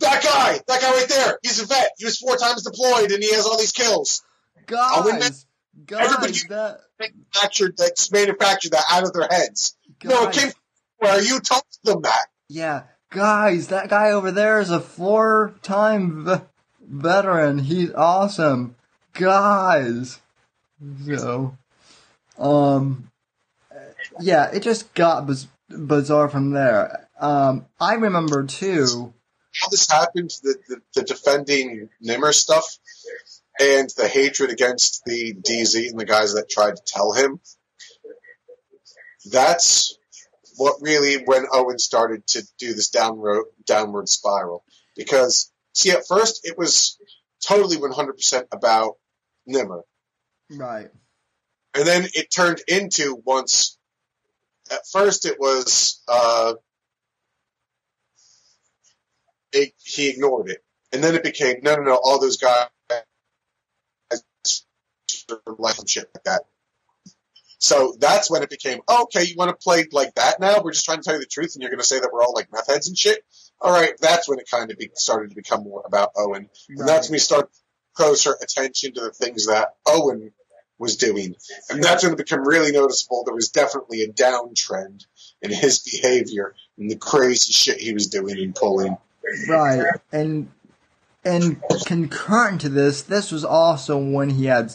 "That 0.01 0.23
guy, 0.23 0.61
that 0.67 0.81
guy 0.81 0.91
right 0.93 1.09
there, 1.09 1.39
he's 1.43 1.61
a 1.63 1.67
vet. 1.67 1.93
He 1.99 2.05
was 2.05 2.19
four 2.19 2.37
times 2.37 2.63
deployed 2.65 3.11
and 3.13 3.23
he 3.23 3.33
has 3.35 3.47
all 3.47 3.59
these 3.59 3.73
kills." 3.73 4.23
Guys, 4.67 5.47
guys, 5.87 6.01
Everybody- 6.13 6.41
that 6.49 6.81
Manufactured 6.99 7.77
that 7.79 8.09
manufactured 8.13 8.73
that 8.73 8.85
out 8.91 9.05
of 9.05 9.13
their 9.15 9.27
heads. 9.31 9.75
No, 10.05 10.25
it 10.25 10.27
guys, 10.27 10.35
came 10.37 10.51
from 10.51 10.61
where 10.99 11.21
you 11.23 11.41
told 11.41 11.63
them 11.83 12.03
that. 12.03 12.27
yeah, 12.49 12.83
guys, 13.11 13.69
that 13.69 13.89
guy 13.89 14.11
over 14.11 14.31
there 14.31 14.61
is 14.61 14.71
a 14.71 14.81
four-time 14.81 16.25
v- 16.27 16.41
veteran. 16.87 17.59
He's 17.61 17.93
awesome, 17.95 18.77
guys. 19.15 20.19
So, 21.17 21.57
um, 22.39 23.11
yeah, 24.21 24.51
it 24.51 24.61
just 24.61 24.93
got 24.95 25.27
biz- 25.27 25.47
bizarre 25.69 26.29
from 26.29 26.51
there. 26.51 27.09
Um, 27.19 27.67
I 27.81 27.95
remember 27.95 28.45
too. 28.45 29.13
How 29.53 29.69
this 29.69 29.91
happened, 29.91 30.31
the, 30.43 30.57
the, 30.69 30.81
the 30.95 31.03
defending 31.03 31.89
Nimmer 32.01 32.33
stuff, 32.33 32.67
and 33.61 33.91
the 33.97 34.09
hatred 34.09 34.51
against 34.51 35.03
the 35.05 35.35
DZ 35.35 35.91
and 35.91 35.99
the 35.99 36.05
guys 36.05 36.35
that 36.35 36.49
tried 36.49 36.77
to 36.77 36.83
tell 36.87 37.13
him, 37.13 37.41
that's 39.31 39.97
what 40.57 40.77
really 40.81 41.23
when 41.25 41.47
Owen 41.53 41.79
started 41.79 42.27
to 42.29 42.43
do 42.59 42.75
this 42.75 42.89
downward 42.91 43.45
downward 43.67 44.09
spiral. 44.09 44.65
Because 44.97 45.51
see, 45.75 45.91
at 45.91 46.07
first 46.07 46.41
it 46.45 46.57
was 46.59 46.99
totally 47.47 47.77
100% 47.77 48.45
about 48.53 48.95
Nimmer, 49.47 49.83
Right. 50.51 50.91
and 51.75 51.87
then 51.87 52.07
it 52.15 52.31
turned 52.31 52.63
into 52.69 53.21
once. 53.25 53.77
At 54.71 54.87
first, 54.93 55.27
it 55.27 55.41
was 55.41 56.03
uh, 56.07 56.55
it, 59.53 59.73
he 59.83 60.11
ignored 60.11 60.51
it, 60.51 60.63
and 60.93 61.03
then 61.03 61.15
it 61.15 61.23
became 61.23 61.57
no, 61.63 61.77
no, 61.77 61.83
no. 61.83 62.01
All 62.03 62.21
those 62.21 62.37
guys 62.37 62.69
like 65.59 65.75
some 65.75 65.87
shit 65.87 66.09
like 66.15 66.25
that. 66.25 66.43
So 67.59 67.95
that's 68.01 68.31
when 68.31 68.43
it 68.43 68.51
became 68.51 68.81
oh, 68.89 69.05
okay. 69.05 69.25
You 69.25 69.35
want 69.37 69.51
to 69.51 69.63
play 69.63 69.85
like 69.93 70.15
that 70.15 70.41
now? 70.41 70.63
We're 70.63 70.73
just 70.73 70.87
trying 70.87 70.99
to 70.99 71.03
tell 71.03 71.15
you 71.15 71.21
the 71.21 71.27
truth, 71.27 71.55
and 71.55 71.63
you're 71.63 71.71
going 71.71 71.81
to 71.81 71.87
say 71.87 72.01
that 72.01 72.11
we're 72.13 72.23
all 72.23 72.35
like 72.35 72.51
meth 72.53 72.69
heads 72.69 72.89
and 72.89 72.97
shit. 72.97 73.23
All 73.61 73.73
right, 73.73 73.93
that's 74.01 74.29
when 74.29 74.39
it 74.39 74.49
kind 74.51 74.71
of 74.71 74.79
be, 74.79 74.91
started 74.95 75.29
to 75.31 75.37
become 75.37 75.65
more 75.65 75.83
about 75.87 76.13
Owen, 76.17 76.49
and 76.71 76.89
that's 76.89 77.09
when 77.09 77.17
we 77.17 77.19
start 77.19 77.51
closer 77.95 78.35
attention 78.41 78.95
to 78.95 79.01
the 79.03 79.11
things 79.11 79.47
that 79.47 79.75
Owen 79.87 80.33
was 80.79 80.97
doing, 80.97 81.35
and 81.69 81.85
that's 81.85 82.03
when 82.03 82.15
it 82.15 82.19
became 82.19 82.47
really 82.47 82.73
noticeable. 82.73 83.25
There 83.27 83.35
was 83.35 83.51
definitely 83.51 84.03
a 84.03 84.13
downtrend 84.13 85.05
in 85.43 85.51
his 85.51 85.81
behavior 85.81 86.55
and 86.79 86.91
the 86.91 86.97
crazy 86.97 87.53
shit 87.53 87.81
he 87.81 87.93
was 87.93 88.07
doing 88.09 88.39
and 88.39 88.55
pulling. 88.55 88.97
Right, 89.49 89.85
and 90.13 90.49
and 91.25 91.61
concurrent 91.87 92.63
to 92.63 92.69
this, 92.69 93.03
this 93.03 93.31
was 93.31 93.45
also 93.45 93.99
when 93.99 94.31
he 94.31 94.47
had 94.47 94.75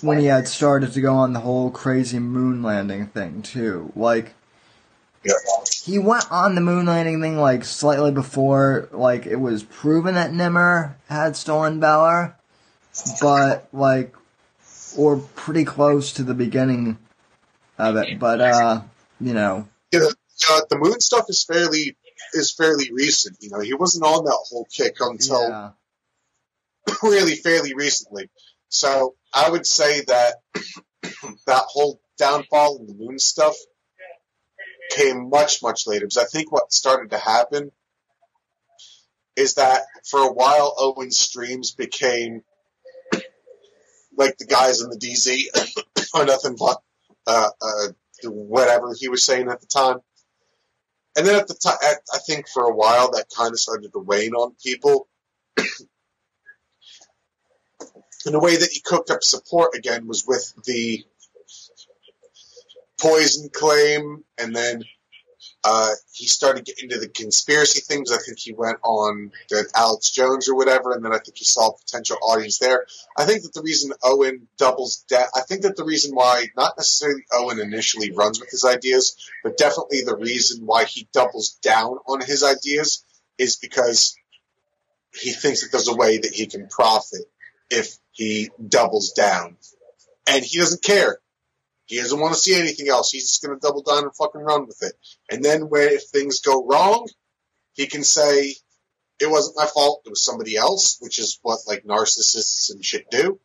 when 0.00 0.18
he 0.18 0.26
had 0.26 0.48
started 0.48 0.92
to 0.92 1.00
go 1.00 1.14
on 1.14 1.32
the 1.32 1.40
whole 1.40 1.70
crazy 1.70 2.18
moon 2.18 2.62
landing 2.62 3.06
thing 3.06 3.42
too. 3.42 3.92
Like 3.94 4.34
he 5.84 5.98
went 5.98 6.30
on 6.30 6.54
the 6.54 6.60
moon 6.60 6.86
landing 6.86 7.20
thing 7.20 7.38
like 7.38 7.64
slightly 7.64 8.10
before 8.10 8.88
like 8.92 9.26
it 9.26 9.36
was 9.36 9.62
proven 9.62 10.14
that 10.14 10.32
Nimmer 10.32 10.96
had 11.08 11.36
stolen 11.36 11.80
Valor, 11.80 12.36
but 13.20 13.68
like 13.72 14.14
or 14.96 15.16
pretty 15.16 15.64
close 15.64 16.12
to 16.14 16.22
the 16.22 16.34
beginning 16.34 16.98
of 17.78 17.96
it. 17.96 18.18
But 18.18 18.40
uh, 18.40 18.82
you 19.20 19.34
know, 19.34 19.68
you 19.92 20.00
know, 20.00 20.10
uh, 20.50 20.60
the 20.68 20.78
moon 20.78 21.00
stuff 21.00 21.26
is 21.28 21.44
fairly 21.44 21.96
is 22.32 22.52
fairly 22.52 22.90
recent. 22.92 23.36
You 23.40 23.50
know, 23.50 23.60
he 23.60 23.74
wasn't 23.74 24.04
on 24.04 24.24
that 24.24 24.44
whole 24.48 24.66
kick 24.74 24.96
until 25.00 25.48
yeah, 25.48 25.70
really 27.02 27.36
fairly 27.36 27.74
recently. 27.74 28.30
So 28.68 29.14
I 29.34 29.50
would 29.50 29.66
say 29.66 30.02
that 30.02 30.36
that 31.46 31.64
whole 31.66 32.00
downfall 32.18 32.78
in 32.78 32.86
the 32.86 32.94
moon 32.94 33.18
stuff 33.18 33.54
came 34.90 35.28
much 35.30 35.62
much 35.62 35.86
later. 35.86 36.06
Because 36.06 36.18
I 36.18 36.24
think 36.24 36.52
what 36.52 36.72
started 36.72 37.10
to 37.10 37.18
happen 37.18 37.72
is 39.36 39.54
that 39.54 39.82
for 40.10 40.20
a 40.20 40.32
while 40.32 40.74
Owen's 40.78 41.18
streams 41.18 41.72
became 41.72 42.42
like 44.16 44.36
the 44.38 44.46
guys 44.46 44.82
in 44.82 44.90
the 44.90 44.96
DZ 44.96 45.46
or 46.14 46.24
nothing 46.26 46.56
but 46.58 46.78
uh, 47.26 47.48
uh, 47.60 47.88
whatever 48.24 48.94
he 48.98 49.08
was 49.08 49.24
saying 49.24 49.48
at 49.48 49.60
the 49.60 49.66
time. 49.66 49.98
And 51.16 51.26
then 51.26 51.36
at 51.36 51.46
the 51.46 51.54
time, 51.54 51.76
I 51.82 52.18
think 52.18 52.48
for 52.48 52.64
a 52.64 52.74
while 52.74 53.10
that 53.12 53.26
kind 53.36 53.52
of 53.52 53.60
started 53.60 53.92
to 53.92 53.98
wane 53.98 54.32
on 54.34 54.54
people. 54.62 55.08
and 55.56 55.66
the 58.24 58.40
way 58.40 58.56
that 58.56 58.70
he 58.70 58.80
cooked 58.80 59.10
up 59.10 59.22
support 59.22 59.74
again 59.74 60.06
was 60.06 60.26
with 60.26 60.54
the 60.64 61.04
poison 63.00 63.50
claim, 63.52 64.24
and 64.38 64.54
then 64.54 64.84
uh, 65.64 65.90
he 66.12 66.26
started 66.26 66.64
getting 66.64 66.90
into 66.90 66.98
the 66.98 67.08
conspiracy 67.08 67.80
things. 67.80 68.10
I 68.10 68.18
think 68.18 68.38
he 68.38 68.52
went 68.52 68.78
on 68.82 69.30
the 69.48 69.68
Alex 69.76 70.10
Jones 70.10 70.48
or 70.48 70.56
whatever, 70.56 70.92
and 70.92 71.04
then 71.04 71.12
I 71.12 71.18
think 71.18 71.36
he 71.36 71.44
saw 71.44 71.68
a 71.68 71.78
potential 71.78 72.16
audience 72.22 72.58
there. 72.58 72.86
I 73.16 73.24
think 73.24 73.42
that 73.42 73.54
the 73.54 73.62
reason 73.62 73.92
Owen 74.02 74.48
doubles 74.58 75.04
down, 75.08 75.26
I 75.36 75.40
think 75.42 75.62
that 75.62 75.76
the 75.76 75.84
reason 75.84 76.14
why, 76.14 76.46
not 76.56 76.74
necessarily 76.76 77.22
Owen 77.32 77.60
initially 77.60 78.10
runs 78.10 78.40
with 78.40 78.50
his 78.50 78.64
ideas, 78.64 79.16
but 79.44 79.56
definitely 79.56 80.02
the 80.02 80.16
reason 80.16 80.66
why 80.66 80.84
he 80.84 81.08
doubles 81.12 81.50
down 81.62 81.98
on 82.08 82.20
his 82.20 82.42
ideas 82.42 83.04
is 83.38 83.56
because 83.56 84.16
he 85.14 85.30
thinks 85.32 85.62
that 85.62 85.70
there's 85.70 85.88
a 85.88 85.96
way 85.96 86.18
that 86.18 86.32
he 86.32 86.46
can 86.46 86.68
profit 86.68 87.22
if 87.70 87.96
he 88.10 88.50
doubles 88.68 89.12
down. 89.12 89.56
And 90.28 90.44
he 90.44 90.58
doesn't 90.58 90.82
care. 90.82 91.18
He 91.92 92.00
doesn't 92.00 92.20
want 92.20 92.32
to 92.32 92.40
see 92.40 92.58
anything 92.58 92.88
else. 92.88 93.10
He's 93.10 93.28
just 93.28 93.42
going 93.42 93.54
to 93.54 93.60
double 93.60 93.82
down 93.82 94.04
and 94.04 94.16
fucking 94.16 94.40
run 94.40 94.66
with 94.66 94.82
it. 94.82 94.94
And 95.30 95.44
then 95.44 95.68
when 95.68 95.88
if 95.88 96.04
things 96.04 96.40
go 96.40 96.66
wrong, 96.66 97.06
he 97.74 97.86
can 97.86 98.02
say, 98.02 98.54
it 99.20 99.30
wasn't 99.30 99.58
my 99.58 99.66
fault, 99.66 100.00
it 100.06 100.08
was 100.08 100.24
somebody 100.24 100.56
else, 100.56 100.96
which 101.00 101.18
is 101.18 101.38
what 101.42 101.58
like 101.66 101.84
narcissists 101.84 102.72
and 102.72 102.82
shit 102.82 103.10
do. 103.10 103.38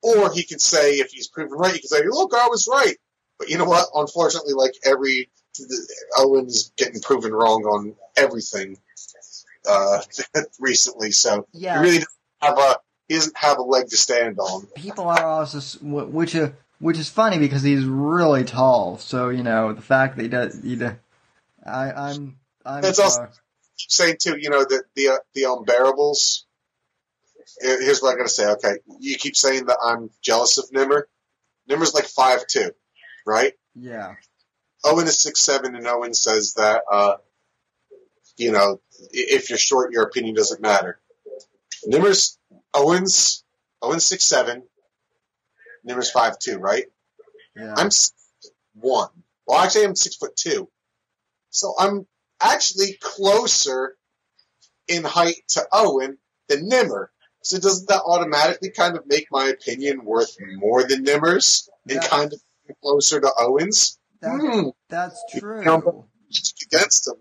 Or 0.00 0.32
he 0.32 0.42
can 0.42 0.58
say, 0.58 0.94
if 0.94 1.10
he's 1.10 1.28
proven 1.28 1.52
right, 1.52 1.74
he 1.74 1.80
can 1.80 1.88
say, 1.88 2.00
look, 2.06 2.32
I 2.32 2.46
was 2.46 2.66
right. 2.66 2.96
But 3.38 3.50
you 3.50 3.58
know 3.58 3.66
what? 3.66 3.86
Unfortunately, 3.94 4.54
like 4.54 4.72
every, 4.86 5.28
Owen's 6.16 6.72
getting 6.78 7.02
proven 7.02 7.34
wrong 7.34 7.64
on 7.64 7.94
everything, 8.16 8.78
uh, 9.68 10.00
recently. 10.58 11.10
So 11.10 11.46
yeah. 11.52 11.74
he 11.74 11.80
really 11.80 11.98
doesn't 11.98 12.08
have 12.40 12.58
a, 12.58 12.76
he 13.08 13.16
doesn't 13.16 13.36
have 13.36 13.58
a 13.58 13.62
leg 13.62 13.88
to 13.88 13.98
stand 13.98 14.38
on. 14.38 14.64
people 14.76 15.08
are 15.08 15.26
also 15.26 15.58
which 15.82 16.34
uh, 16.34 16.52
which 16.82 16.98
is 16.98 17.08
funny 17.08 17.38
because 17.38 17.62
he's 17.62 17.84
really 17.84 18.44
tall. 18.44 18.98
So 18.98 19.28
you 19.30 19.42
know 19.42 19.72
the 19.72 19.80
fact 19.82 20.16
that 20.16 20.22
he 20.22 20.28
does, 20.28 20.60
he 20.62 20.76
does 20.76 20.94
I, 21.64 21.92
I'm 21.92 22.36
I'm 22.66 22.82
That's 22.82 22.98
also- 22.98 23.16
sorry. 23.16 23.30
saying 23.76 24.16
too, 24.20 24.36
you 24.38 24.50
know, 24.50 24.64
the 24.64 24.82
the 24.96 25.08
uh, 25.08 25.16
the 25.34 25.42
unbearables. 25.42 26.42
Here's 27.60 28.00
what 28.02 28.14
I 28.14 28.16
gotta 28.16 28.28
say. 28.28 28.46
Okay, 28.52 28.74
you 28.98 29.16
keep 29.16 29.36
saying 29.36 29.66
that 29.66 29.78
I'm 29.84 30.10
jealous 30.22 30.58
of 30.58 30.64
Nimmer. 30.72 31.08
Nimmer's 31.68 31.94
like 31.94 32.04
five 32.06 32.46
two, 32.46 32.70
right? 33.26 33.52
yeah 33.74 34.14
Owen 34.84 35.06
is 35.06 35.18
six 35.18 35.40
seven, 35.40 35.74
and 35.76 35.86
Owen 35.86 36.12
says 36.12 36.54
that, 36.54 36.82
uh, 36.90 37.14
you 38.36 38.50
know, 38.52 38.80
if 39.12 39.48
you're 39.48 39.58
short, 39.58 39.92
your 39.92 40.02
opinion 40.02 40.34
doesn't 40.34 40.60
matter. 40.60 41.00
Nimmer's 41.86 42.38
Owen's 42.74 43.44
Owen's 43.80 44.04
six 44.04 44.24
seven. 44.24 44.64
Nimmer's 45.84 46.10
five 46.10 46.38
two, 46.38 46.58
right? 46.58 46.84
yeah 47.56 47.74
I'm 47.76 47.90
six 47.90 48.14
one. 48.74 49.08
Well, 49.46 49.58
actually, 49.58 49.84
I'm 49.84 49.96
six 49.96 50.16
foot 50.16 50.36
two. 50.36 50.68
So 51.50 51.74
I'm 51.78 52.06
actually 52.42 52.96
closer 53.00 53.96
in 54.88 55.04
height 55.04 55.42
to 55.48 55.62
Owen 55.72 56.18
than 56.48 56.68
Nimmer. 56.68 57.10
So 57.42 57.58
doesn't 57.58 57.88
that 57.88 58.02
automatically 58.06 58.70
kind 58.70 58.96
of 58.96 59.06
make 59.06 59.26
my 59.30 59.46
opinion 59.48 60.04
worth 60.04 60.36
more 60.56 60.84
than 60.84 61.02
Nimmer's 61.02 61.68
and 61.88 62.00
Yeah. 62.02 62.08
kind 62.08 62.32
of 62.32 62.40
closer 62.82 63.20
to 63.20 63.30
Owen's? 63.38 63.98
that, 64.20 64.30
Hmm, 64.40 64.68
that's 64.88 65.20
true. 65.36 65.60
against 66.62 67.08
him. 67.08 67.14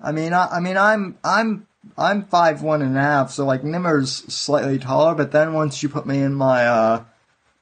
I 0.00 0.12
mean 0.12 0.32
I, 0.32 0.48
I 0.48 0.60
mean 0.60 0.76
I'm 0.76 1.16
I'm 1.24 1.66
I'm 1.96 2.24
five 2.26 2.62
one 2.62 2.82
and 2.82 2.96
a 2.96 3.00
half. 3.00 3.30
So 3.30 3.46
like 3.46 3.62
Nimmer's 3.62 4.12
slightly 4.12 4.78
taller, 4.78 5.14
but 5.14 5.30
then 5.32 5.52
once 5.52 5.82
you 5.82 5.88
put 5.88 6.06
me 6.06 6.18
in 6.20 6.34
my 6.34 6.66
uh, 6.66 7.04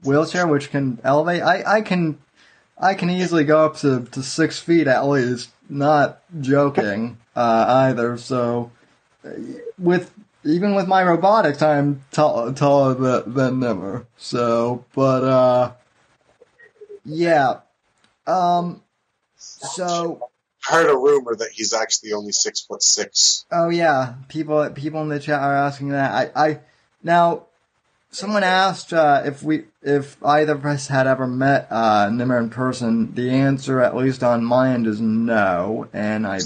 wheelchair, 0.03 0.47
which 0.47 0.71
can 0.71 0.99
elevate, 1.05 1.43
I 1.43 1.79
I 1.79 1.81
can 1.83 2.19
I 2.79 2.95
can 2.95 3.11
easily 3.11 3.45
go 3.45 3.65
up 3.65 3.77
to, 3.79 4.05
to 4.13 4.23
six 4.23 4.59
feet 4.59 4.87
at 4.87 5.07
least. 5.07 5.51
Not 5.69 6.21
joking 6.41 7.19
uh, 7.35 7.65
either. 7.69 8.19
So 8.19 8.71
with 9.79 10.13
even 10.45 10.75
with 10.75 10.87
my 10.87 11.03
robotics, 11.03 11.63
I'm 11.63 12.03
tall, 12.11 12.53
taller 12.53 12.95
than, 12.95 13.35
than 13.35 13.61
Nimmer. 13.61 14.07
So, 14.17 14.85
but 14.95 15.25
uh, 15.25 15.73
yeah. 17.05 17.61
Um, 18.27 18.83
So 19.37 20.29
I 20.69 20.73
heard 20.73 20.91
a 20.91 20.97
rumor 20.97 21.35
that 21.37 21.51
he's 21.53 21.73
actually 21.73 22.13
only 22.13 22.33
six 22.33 22.61
foot 22.61 22.83
six. 22.83 23.45
Oh 23.51 23.69
yeah, 23.71 24.15
people 24.29 24.69
people 24.71 25.03
in 25.03 25.09
the 25.09 25.21
chat 25.21 25.41
are 25.41 25.57
asking 25.57 25.91
that. 25.91 26.33
I, 26.37 26.47
I 26.49 26.59
now 27.03 27.47
someone 28.13 28.45
asked 28.45 28.93
uh, 28.93 29.23
if 29.25 29.43
we 29.43 29.65
if 29.83 30.23
either 30.25 30.53
of 30.53 30.65
us 30.65 30.87
had 30.87 31.07
ever 31.07 31.27
met 31.27 31.67
uh, 31.71 32.09
Nimmer 32.11 32.39
in 32.39 32.51
person. 32.51 33.15
The 33.15 33.31
answer, 33.31 33.81
at 33.81 33.97
least 33.97 34.23
on 34.23 34.45
my 34.45 34.73
end, 34.73 34.87
is 34.87 35.01
no. 35.01 35.89
And 35.93 36.27
I 36.27 36.41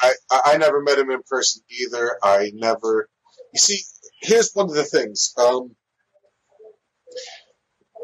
I, 0.00 0.14
I 0.30 0.56
never 0.56 0.80
met 0.80 0.98
him 0.98 1.10
in 1.10 1.22
person 1.28 1.62
either. 1.80 2.16
I 2.22 2.52
never. 2.54 3.08
You 3.52 3.58
see, 3.58 3.80
here's 4.22 4.52
one 4.52 4.70
of 4.70 4.74
the 4.74 4.84
things. 4.84 5.34
Um, 5.36 5.76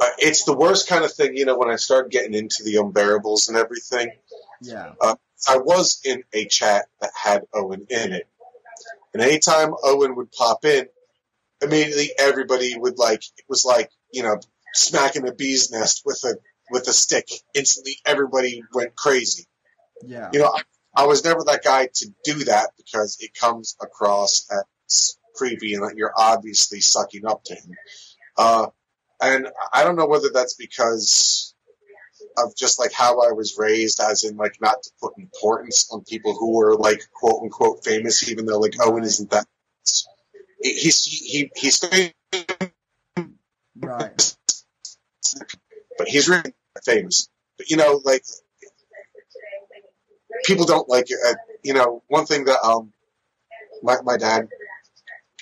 uh, 0.01 0.11
it's 0.19 0.45
the 0.45 0.57
worst 0.57 0.89
kind 0.89 1.05
of 1.05 1.13
thing, 1.13 1.37
you 1.37 1.45
know, 1.45 1.57
when 1.59 1.71
I 1.71 1.77
started 1.77 2.13
getting 2.13 2.35
into 2.35 2.63
the 2.63 2.75
unbearables 2.75 3.49
and 3.49 3.57
everything. 3.57 4.13
yeah 4.61 4.93
Uh, 5.01 5.17
I 5.49 5.59
was 5.59 6.01
in 6.05 6.23
a 6.33 6.45
chat 6.47 6.87
that 7.01 7.11
had 7.21 7.43
Owen 7.53 7.87
in 7.91 8.13
it. 8.13 8.29
And 9.13 9.23
anytime 9.23 9.73
Owen 9.83 10.15
would 10.17 10.31
pop 10.31 10.65
in, 10.65 10.87
immediately 11.63 12.11
everybody 12.19 12.77
would 12.77 12.99
like, 12.99 13.23
it 13.37 13.45
was 13.49 13.65
like, 13.65 13.91
you 14.13 14.23
know, 14.23 14.39
smacking 14.75 15.27
a 15.29 15.33
bee's 15.33 15.71
nest 15.71 16.03
with 16.05 16.23
a, 16.25 16.37
with 16.71 16.89
a 16.89 16.93
stick. 16.93 17.29
Instantly 17.55 17.97
everybody 18.07 18.63
went 18.73 18.95
crazy. 18.95 19.47
yeah 20.05 20.31
You 20.33 20.41
know, 20.41 20.55
I, 20.55 20.63
I 21.03 21.07
was 21.07 21.25
never 21.25 21.45
that 21.45 21.65
guy 21.65 21.89
to 21.95 22.07
do 22.25 22.45
that 22.45 22.71
because 22.77 23.19
it 23.21 23.35
comes 23.35 23.77
across 23.81 24.47
as 24.51 25.19
creepy 25.35 25.75
and 25.75 25.85
that 25.85 25.97
you're 25.97 26.15
obviously 26.17 26.81
sucking 26.81 27.25
up 27.27 27.45
to 27.45 27.55
him. 27.55 27.75
Uh, 28.37 28.67
and 29.21 29.49
I 29.73 29.85
don't 29.85 29.97
know 29.97 30.07
whether 30.07 30.29
that's 30.33 30.55
because 30.55 31.55
of 32.37 32.57
just 32.57 32.79
like 32.79 32.93
how 32.93 33.21
I 33.21 33.33
was 33.33 33.57
raised, 33.59 34.01
as 34.01 34.25
in 34.25 34.37
like 34.37 34.57
not 34.61 34.83
to 34.83 34.91
put 35.01 35.15
importance 35.19 35.89
on 35.93 36.03
people 36.03 36.35
who 36.35 36.57
were 36.57 36.77
like 36.77 37.01
quote 37.13 37.43
unquote 37.43 37.85
famous, 37.85 38.29
even 38.29 38.47
though 38.47 38.59
like 38.59 38.75
Owen 38.81 39.05
isn't 39.05 39.31
that. 39.31 39.47
He's 40.61 41.05
he 41.05 41.51
he's 41.57 41.79
famous, 41.79 42.13
right 43.77 44.37
but 45.99 46.09
he's 46.09 46.29
really 46.29 46.55
famous. 46.85 47.29
But 47.59 47.69
you 47.69 47.77
know, 47.77 48.01
like 48.05 48.25
people 50.45 50.65
don't 50.65 50.89
like. 50.89 51.09
Uh, 51.27 51.35
you 51.63 51.75
know, 51.75 52.03
one 52.07 52.25
thing 52.25 52.45
that 52.45 52.61
um, 52.65 52.93
my 53.83 53.97
my 54.03 54.17
dad 54.17 54.49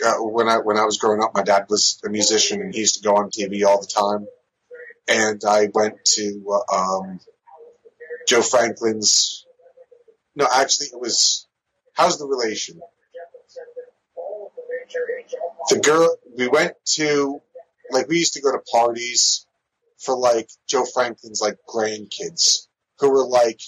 uh, 0.04 0.14
when 0.16 0.48
I 0.48 0.58
when 0.58 0.78
I 0.78 0.84
was 0.84 0.96
growing 0.96 1.22
up, 1.22 1.32
my 1.34 1.42
dad 1.42 1.66
was 1.68 2.00
a 2.04 2.08
musician 2.08 2.60
and 2.60 2.74
he 2.74 2.80
used 2.80 2.96
to 2.96 3.02
go 3.02 3.14
on 3.16 3.30
TV 3.30 3.64
all 3.64 3.80
the 3.80 3.86
time. 3.86 4.26
And 5.08 5.40
I 5.46 5.68
went 5.72 6.04
to 6.16 6.62
uh, 6.72 6.74
um, 6.74 7.20
Joe 8.26 8.42
Franklin's. 8.42 9.44
No, 10.34 10.46
actually, 10.52 10.88
it 10.88 11.00
was. 11.00 11.46
How's 11.92 12.18
the 12.18 12.26
relation? 12.26 12.80
The 15.68 15.80
girl 15.80 16.16
we 16.36 16.48
went 16.48 16.74
to, 16.94 17.40
like 17.90 18.08
we 18.08 18.18
used 18.18 18.34
to 18.34 18.40
go 18.40 18.52
to 18.52 18.58
parties 18.58 19.46
for 19.98 20.16
like 20.16 20.48
Joe 20.68 20.84
Franklin's 20.84 21.40
like 21.40 21.58
grandkids 21.68 22.66
who 22.98 23.10
were 23.10 23.26
like 23.26 23.60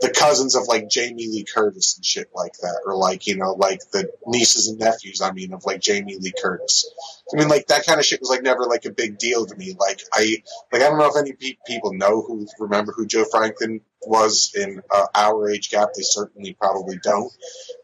the 0.00 0.10
cousins 0.10 0.54
of 0.54 0.66
like 0.66 0.88
Jamie 0.88 1.28
Lee 1.28 1.44
Curtis 1.44 1.96
and 1.96 2.04
shit 2.04 2.30
like 2.34 2.54
that, 2.62 2.80
or 2.86 2.96
like 2.96 3.26
you 3.26 3.36
know 3.36 3.52
like 3.52 3.80
the 3.92 4.10
nieces 4.26 4.68
and 4.68 4.78
nephews. 4.78 5.20
I 5.20 5.32
mean 5.32 5.52
of 5.52 5.64
like 5.64 5.80
Jamie 5.80 6.16
Lee 6.18 6.32
Curtis. 6.42 6.90
I 7.32 7.36
mean 7.36 7.48
like 7.48 7.66
that 7.66 7.84
kind 7.84 8.00
of 8.00 8.06
shit 8.06 8.20
was 8.20 8.30
like 8.30 8.42
never 8.42 8.64
like 8.64 8.86
a 8.86 8.92
big 8.92 9.18
deal 9.18 9.44
to 9.44 9.56
me. 9.56 9.76
Like 9.78 10.00
I 10.12 10.42
like 10.72 10.82
I 10.82 10.88
don't 10.88 10.98
know 10.98 11.10
if 11.10 11.16
any 11.18 11.32
pe- 11.32 11.58
people 11.66 11.92
know 11.92 12.22
who 12.22 12.46
remember 12.58 12.92
who 12.92 13.06
Joe 13.06 13.24
Franklin 13.24 13.82
was 14.02 14.52
in 14.56 14.82
uh, 14.90 15.06
our 15.14 15.50
age 15.50 15.70
gap. 15.70 15.90
They 15.94 16.02
certainly 16.02 16.54
probably 16.54 16.98
don't. 17.02 17.32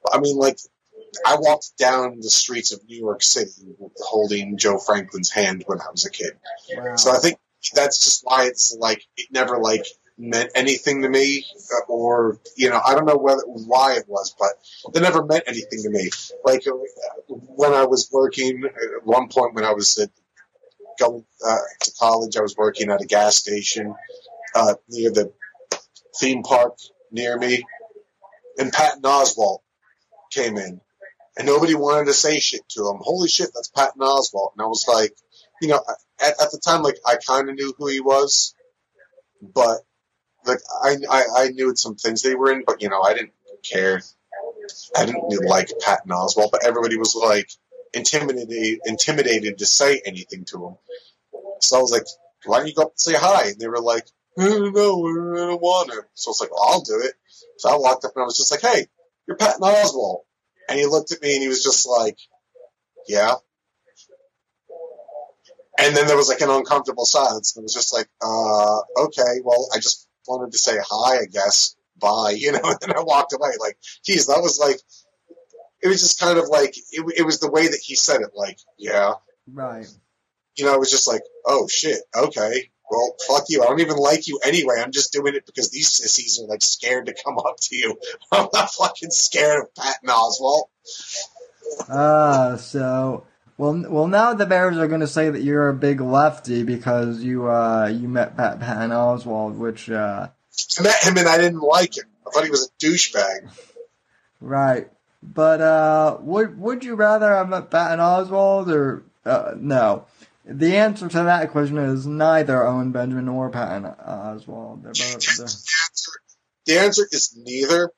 But 0.03 0.17
I 0.17 0.21
mean 0.21 0.37
like. 0.37 0.59
I 1.25 1.37
walked 1.39 1.77
down 1.79 2.19
the 2.21 2.31
streets 2.31 2.73
of 2.73 2.85
New 2.85 2.99
York 2.99 3.23
City 3.23 3.77
holding 3.99 4.59
Joe 4.59 4.79
Franklin's 4.79 5.31
hand 5.31 5.65
when 5.67 5.81
I 5.81 5.91
was 5.91 6.05
a 6.05 6.11
kid. 6.11 6.33
wow 6.75 6.97
So 6.97 7.13
I 7.13 7.19
think 7.19 7.39
that's 7.75 7.99
just 8.03 8.23
why 8.25 8.47
it's 8.47 8.77
like 8.79 9.03
it 9.17 9.29
never 9.31 9.59
like 9.59 9.85
meant 10.19 10.51
anything 10.55 11.03
to 11.03 11.09
me, 11.09 11.45
uh, 11.73 11.93
or 11.93 12.41
you 12.57 12.71
know 12.71 12.81
I 12.85 12.95
don't 12.95 13.07
know 13.07 13.17
whether 13.17 13.43
why 13.47 13.95
it 13.95 14.05
was, 14.09 14.35
but 14.39 14.51
it 14.95 15.03
never 15.03 15.25
meant 15.25 15.45
anything 15.47 15.83
to 15.83 15.91
me. 15.91 16.11
Like 16.45 16.67
uh, 16.67 16.73
when 17.29 17.73
I 17.73 17.85
was 17.85 18.09
working 18.13 18.65
at 18.65 19.07
one 19.07 19.29
point 19.29 19.55
when 19.55 19.65
I 19.65 19.73
was 19.73 19.99
at, 19.99 20.11
going 20.99 21.25
uh, 21.47 21.57
to 21.83 21.93
college, 21.99 22.37
I 22.37 22.41
was 22.41 22.57
working 22.57 22.91
at 22.91 23.03
a 23.03 23.07
gas 23.07 23.37
station 23.37 23.95
uh, 24.55 24.75
near 24.89 25.11
the 25.11 25.33
theme 26.19 26.43
park 26.43 26.79
near 27.11 27.39
me, 27.39 27.63
and 28.59 28.73
Patton 28.73 29.03
Oswalt 29.03 29.59
came 30.31 30.57
in, 30.57 30.81
and 31.37 31.47
nobody 31.47 31.75
wanted 31.75 32.07
to 32.07 32.15
say 32.15 32.41
shit 32.41 32.69
to 32.71 32.89
him. 32.89 32.99
Holy 33.01 33.29
shit, 33.29 33.51
that's 33.55 33.69
Patton 33.69 34.01
Oswalt, 34.01 34.53
and 34.57 34.63
I 34.63 34.67
was 34.67 34.87
like, 34.89 35.15
you 35.61 35.69
know, 35.69 35.81
at, 36.21 36.41
at 36.41 36.51
the 36.51 36.61
time, 36.63 36.83
like 36.83 36.97
I 37.07 37.17
kind 37.17 37.49
of 37.49 37.55
knew 37.55 37.75
who 37.77 37.89
he 37.89 38.01
was, 38.01 38.55
but 39.43 39.81
like 40.45 40.61
I, 40.83 40.97
I 41.11 41.25
I 41.37 41.49
knew 41.49 41.75
some 41.77 41.97
things 41.97 42.23
they 42.23 42.35
were 42.35 42.53
in, 42.53 42.65
but 42.67 42.83
you 42.83 42.89
know 42.89 43.03
I 43.03 43.15
didn't 43.15 43.33
care. 43.69 44.03
I 44.97 45.07
didn't 45.07 45.47
like 45.47 45.71
Patton 45.81 46.11
Oswalt, 46.11 46.51
but 46.51 46.65
everybody 46.67 46.97
was 46.97 47.15
like 47.15 47.51
intimidated 47.95 48.81
intimidated 48.87 49.59
to 49.59 49.67
say 49.67 50.03
anything 50.05 50.45
to 50.47 50.67
him. 50.67 50.77
So 51.61 51.79
I 51.79 51.81
was 51.81 51.93
like, 51.93 52.07
why 52.45 52.59
don't 52.59 52.69
you 52.69 52.75
go 52.75 52.83
up 52.83 52.91
and 52.91 53.01
say 53.01 53.15
hi? 53.15 53.49
And 53.49 53.59
they 53.61 53.69
were 53.69 53.81
like, 53.81 54.07
don't 54.37 54.75
know, 54.75 55.07
I 55.35 55.47
don't 55.47 55.63
want 55.63 55.91
to. 55.91 56.05
So 56.15 56.29
I 56.29 56.31
was 56.31 56.41
like, 56.41 56.51
well, 56.53 56.69
I'll 56.69 56.81
do 56.83 57.01
it. 57.03 57.15
So 57.59 57.71
I 57.71 57.77
walked 57.77 58.05
up 58.05 58.13
and 58.15 58.23
I 58.23 58.27
was 58.27 58.37
just 58.37 58.51
like, 58.51 58.61
hey, 58.61 58.87
you're 59.27 59.37
Patton 59.37 59.63
Oswalt. 59.63 60.21
And 60.69 60.79
he 60.79 60.87
looked 60.87 61.13
at 61.13 61.23
me 61.23 61.35
and 61.35 61.43
he 61.43 61.49
was 61.49 61.63
just 61.63 61.87
like, 61.89 62.19
yeah. 63.09 63.35
And 65.79 65.95
then 65.95 66.07
there 66.07 66.17
was 66.17 66.29
like 66.29 66.41
an 66.41 66.51
uncomfortable 66.51 67.05
silence. 67.05 67.55
And 67.55 67.63
it 67.63 67.65
was 67.65 67.75
just 67.75 67.93
like, 67.93 68.09
uh, 68.23 69.05
okay, 69.05 69.41
well, 69.45 69.69
I 69.75 69.77
just 69.77 70.09
wanted 70.27 70.53
to 70.53 70.59
say 70.59 70.77
hi, 70.79 71.19
I 71.19 71.27
guess. 71.31 71.77
Bye, 71.99 72.35
you 72.39 72.53
know, 72.53 72.61
and 72.63 72.79
then 72.81 72.97
I 72.97 73.03
walked 73.03 73.33
away. 73.33 73.51
Like, 73.61 73.79
geez, 74.05 74.27
that 74.27 74.41
was 74.41 74.59
like, 74.59 74.81
it 75.83 75.89
was 75.89 76.01
just 76.01 76.21
kind 76.21 76.39
of 76.39 76.49
like, 76.49 76.77
it, 76.91 77.05
it 77.19 77.23
was 77.23 77.41
the 77.41 77.51
way 77.51 77.69
that 77.69 77.81
he 77.83 77.95
said 77.95 78.23
it, 78.23 78.31
like, 78.35 78.59
yeah. 78.79 79.15
right 79.53 79.87
You 80.57 80.65
know, 80.65 80.75
it 80.75 80.81
was 80.81 80.91
just 80.91 81.07
like, 81.07 81.23
oh 81.47 81.69
shit, 81.69 82.01
okay. 82.15 82.71
Well, 82.91 83.17
fuck 83.27 83.45
you. 83.49 83.63
I 83.63 83.67
don't 83.67 83.81
even 83.81 83.97
like 83.97 84.29
you 84.29 84.39
anyway. 84.45 84.77
I'm 84.81 84.93
just 84.93 85.13
doing 85.13 85.35
it 85.35 85.47
because 85.47 85.71
these 85.71 85.93
sissies 85.93 86.41
are 86.41 86.47
like 86.47 86.63
scared 86.63 87.07
to 87.07 87.15
come 87.25 87.39
up 87.39 87.57
to 87.63 87.77
you. 87.77 87.99
I'm 88.33 88.49
not 88.53 88.71
fucking 88.71 89.11
scared 89.11 89.63
of 89.63 89.75
Patton 89.75 90.09
Oswalt. 90.09 90.65
Ah, 91.89 92.57
so 92.57 93.25
well, 93.59 93.85
well 93.89 94.07
now 94.07 94.35
the 94.35 94.47
Bears 94.47 94.79
are 94.79 94.89
going 94.89 95.01
to 95.01 95.09
say 95.09 95.31
that 95.31 95.43
you're 95.43 95.69
a 95.69 95.75
big 95.75 96.01
lefty 96.01 96.63
because 96.63 97.23
you 97.23 97.51
uh 97.51 97.87
you 97.87 98.09
met 98.09 98.37
Pat 98.37 98.61
Patton 98.61 98.91
Oswalt, 98.91 99.57
which 99.57 99.91
uh 99.91 100.29
I 100.79 100.83
met 100.83 101.03
him 101.03 101.17
and 101.17 101.29
I 101.29 101.39
didn't 101.39 101.61
like 101.61 101.97
him. 101.97 102.07
I 102.27 102.31
thought 102.31 102.45
he 102.45 102.51
was 102.51 102.71
a 102.71 102.85
douchebag. 102.85 103.51
right. 104.41 104.89
But 105.23 105.61
uh, 105.61 106.19
would 106.21 106.59
would 106.59 106.85
you 106.85 106.95
rather 106.95 107.35
have 107.35 107.49
met 107.49 107.71
Patton 107.71 107.99
Oswalt 107.99 108.69
or 108.69 109.05
uh, 109.25 109.55
no? 109.57 110.07
The 110.49 110.77
answer 110.77 111.09
to 111.09 111.23
that 111.25 111.51
question 111.51 111.77
is 111.77 112.07
neither 112.07 112.65
Owen 112.65 112.93
Benjamin 112.93 113.27
nor 113.27 113.51
Patton 113.51 113.83
Oswalt. 113.85 114.83
They're 114.83 114.93
both. 114.93 115.21
The 115.21 115.45
answer, 115.45 116.11
the 116.67 116.79
answer 116.79 117.09
is 117.11 117.37
neither, 117.37 117.91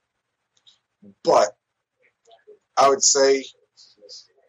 but 1.22 1.48
I 2.76 2.88
would 2.88 3.02
say 3.02 3.44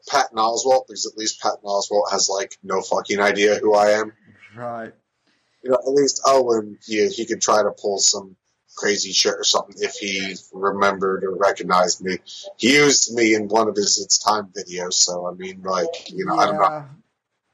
Patton 0.10 0.38
Oswalt 0.38 0.88
because 0.88 1.06
at 1.06 1.18
least 1.18 1.42
Patton 1.42 1.64
Oswalt 1.66 2.10
has 2.12 2.30
like 2.30 2.58
no 2.64 2.82
fucking 2.82 3.20
idea 3.20 3.56
who 3.56 3.76
I 3.76 3.92
am. 3.92 4.14
right. 4.56 4.94
You 5.62 5.72
know, 5.72 5.78
at 5.86 5.92
least 5.92 6.22
Owen, 6.26 6.78
he, 6.86 7.06
he 7.10 7.26
could 7.26 7.42
try 7.42 7.62
to 7.62 7.72
pull 7.72 8.00
some 8.00 8.38
crazy 8.78 9.12
shit 9.12 9.34
or 9.34 9.44
something 9.44 9.76
if 9.80 9.96
he 9.96 10.38
remembered 10.54 11.26
or 11.26 11.36
recognized 11.36 12.02
me. 12.02 12.18
He 12.56 12.76
used 12.76 13.14
me 13.14 13.36
in 13.36 13.50
one 13.50 13.68
of 13.68 13.76
his 13.76 14.02
It's 14.02 14.20
Time 14.20 14.54
videos, 14.58 14.94
so 14.94 15.28
I 15.28 15.34
mean, 15.34 15.62
like, 15.64 16.10
you 16.10 16.26
know, 16.26 16.38
I 16.38 16.46
don't 16.46 16.56
know. 16.56 16.86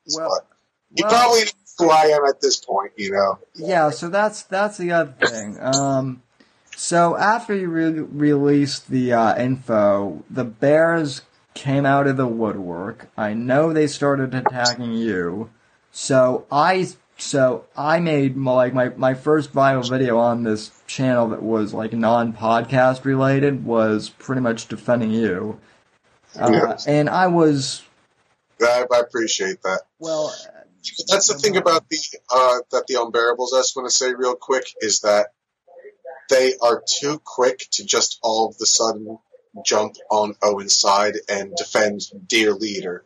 Yeah. 0.07 0.19
Well, 0.19 0.39
he 0.95 1.03
well- 1.03 1.11
probably 1.11 1.39
knows 1.41 1.53
who 1.77 1.89
I 1.89 2.03
am 2.03 2.25
at 2.25 2.39
this 2.41 2.57
point, 2.63 2.93
you 2.95 3.11
know. 3.11 3.39
Yeah, 3.55 3.89
so 3.89 4.07
that's 4.09 4.43
that's 4.43 4.77
the 4.77 4.91
other 4.91 5.13
thing. 5.27 5.57
Um, 5.59 6.21
so 6.75 7.17
after 7.17 7.53
you 7.55 7.67
re- 7.69 7.89
released 7.99 8.89
the 8.89 9.13
uh, 9.13 9.37
info, 9.37 10.23
the 10.29 10.43
Bears 10.45 11.21
came 11.53 11.85
out 11.85 12.07
of 12.07 12.17
the 12.17 12.27
woodwork. 12.27 13.09
I 13.17 13.33
know 13.33 13.71
they 13.73 13.87
started 13.87 14.33
attacking 14.33 14.93
you. 14.93 15.49
So 15.91 16.45
I 16.51 16.87
so 17.17 17.65
I 17.77 17.99
made 17.99 18.35
my, 18.37 18.51
like 18.53 18.73
my 18.73 18.89
my 18.89 19.13
first 19.13 19.53
viral 19.53 19.89
video 19.89 20.17
on 20.17 20.43
this 20.43 20.71
channel 20.87 21.29
that 21.29 21.41
was 21.41 21.73
like 21.73 21.93
non-podcast 21.93 23.05
related 23.05 23.65
was 23.65 24.09
pretty 24.09 24.41
much 24.41 24.67
defending 24.67 25.11
you. 25.11 25.59
Uh, 26.39 26.49
Yeah. 26.51 26.77
and 26.87 27.09
I 27.09 27.27
was 27.27 27.81
I, 28.61 28.85
I 28.91 28.99
appreciate 28.99 29.61
that. 29.63 29.81
well. 29.99 30.33
That's 31.09 31.27
the 31.27 31.33
thing 31.33 31.57
about 31.57 31.89
the 31.89 31.97
uh, 32.31 32.59
that 32.71 32.85
the 32.85 32.95
unbearables. 32.95 33.57
I 33.57 33.59
just 33.59 33.75
want 33.75 33.89
to 33.89 33.95
say 33.95 34.13
real 34.13 34.35
quick 34.35 34.65
is 34.81 34.99
that 34.99 35.29
they 36.29 36.53
are 36.61 36.83
too 36.87 37.19
quick 37.23 37.65
to 37.71 37.85
just 37.85 38.19
all 38.21 38.47
of 38.47 38.57
the 38.57 38.65
sudden 38.65 39.17
jump 39.65 39.95
on 40.11 40.35
Owen's 40.43 40.77
side 40.77 41.15
and 41.29 41.55
defend 41.55 42.01
dear 42.27 42.53
leader. 42.53 43.03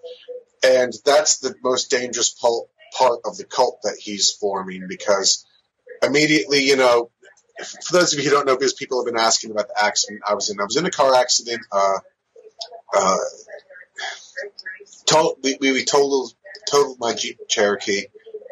And 0.64 0.93
that's 1.06 1.39
the 1.39 1.56
most 1.64 1.89
dangerous 1.89 2.30
pul- 2.32 2.70
part 2.97 3.20
of 3.26 3.38
the 3.38 3.45
cult 3.45 3.80
that 3.84 3.97
he's 4.00 4.32
forming 4.32 4.88
because 4.88 5.45
immediately, 6.02 6.64
you 6.64 6.76
know, 6.76 7.12
for 7.86 7.93
those 7.93 8.14
of 8.14 8.20
you 8.20 8.26
who 8.26 8.32
don't 8.32 8.45
know, 8.45 8.56
because 8.56 8.74
people 8.74 9.00
have 9.00 9.14
been 9.14 9.22
asking 9.22 9.52
about 9.52 9.68
the 9.68 9.84
accident 9.84 10.22
I 10.28 10.34
was 10.34 10.50
in, 10.50 10.60
I 10.60 10.64
was 10.64 10.78
in 10.78 10.86
a 10.86 10.91
car 10.91 11.14
accident. 11.16 11.62
Uh, 11.72 12.00
uh, 12.93 13.18
told, 15.06 15.38
we, 15.44 15.58
we 15.60 15.86
totaled, 15.86 16.34
totaled 16.70 16.98
my 17.00 17.14
Jeep 17.14 17.40
Cherokee. 17.48 18.06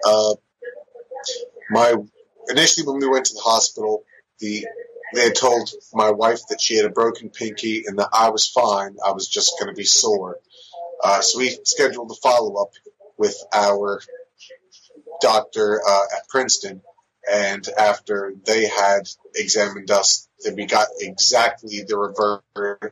Uh, 0.06 0.36
my 1.70 1.96
initially 2.50 2.86
when 2.86 3.00
we 3.00 3.08
went 3.08 3.26
to 3.26 3.34
the 3.34 3.42
hospital, 3.42 4.04
the 4.40 4.66
they 5.14 5.24
had 5.24 5.36
told 5.36 5.70
my 5.94 6.12
wife 6.12 6.42
that 6.50 6.60
she 6.60 6.76
had 6.76 6.86
a 6.86 6.90
broken 6.90 7.30
pinky 7.30 7.84
and 7.88 7.98
that 7.98 8.10
I 8.12 8.30
was 8.30 8.48
fine. 8.48 8.98
I 9.06 9.12
was 9.12 9.28
just 9.28 9.58
going 9.58 9.74
to 9.74 9.78
be 9.78 9.86
sore. 9.86 10.38
Uh, 11.02 11.22
so 11.22 11.40
we 11.40 11.58
scheduled 11.64 12.12
a 12.12 12.16
follow 12.16 12.62
up 12.62 12.72
with 13.18 13.42
our 13.54 14.02
doctor 15.22 15.82
uh, 15.88 16.04
at 16.16 16.28
Princeton, 16.28 16.82
and 17.32 17.68
after 17.78 18.34
they 18.46 18.68
had 18.68 19.08
examined 19.36 19.92
us, 19.92 20.28
then 20.44 20.56
we 20.56 20.66
got 20.66 20.88
exactly 21.00 21.84
the 21.88 21.98
reverse 21.98 22.92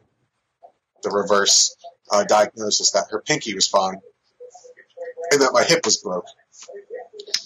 the 1.04 1.12
reverse 1.12 1.76
uh, 2.12 2.24
diagnosis 2.24 2.92
that 2.92 3.06
her 3.12 3.22
pinky 3.22 3.54
was 3.54 3.68
fine 3.68 4.00
and 5.32 5.42
that 5.42 5.52
my 5.54 5.64
hip 5.64 5.86
was 5.86 5.98
broke. 5.98 6.26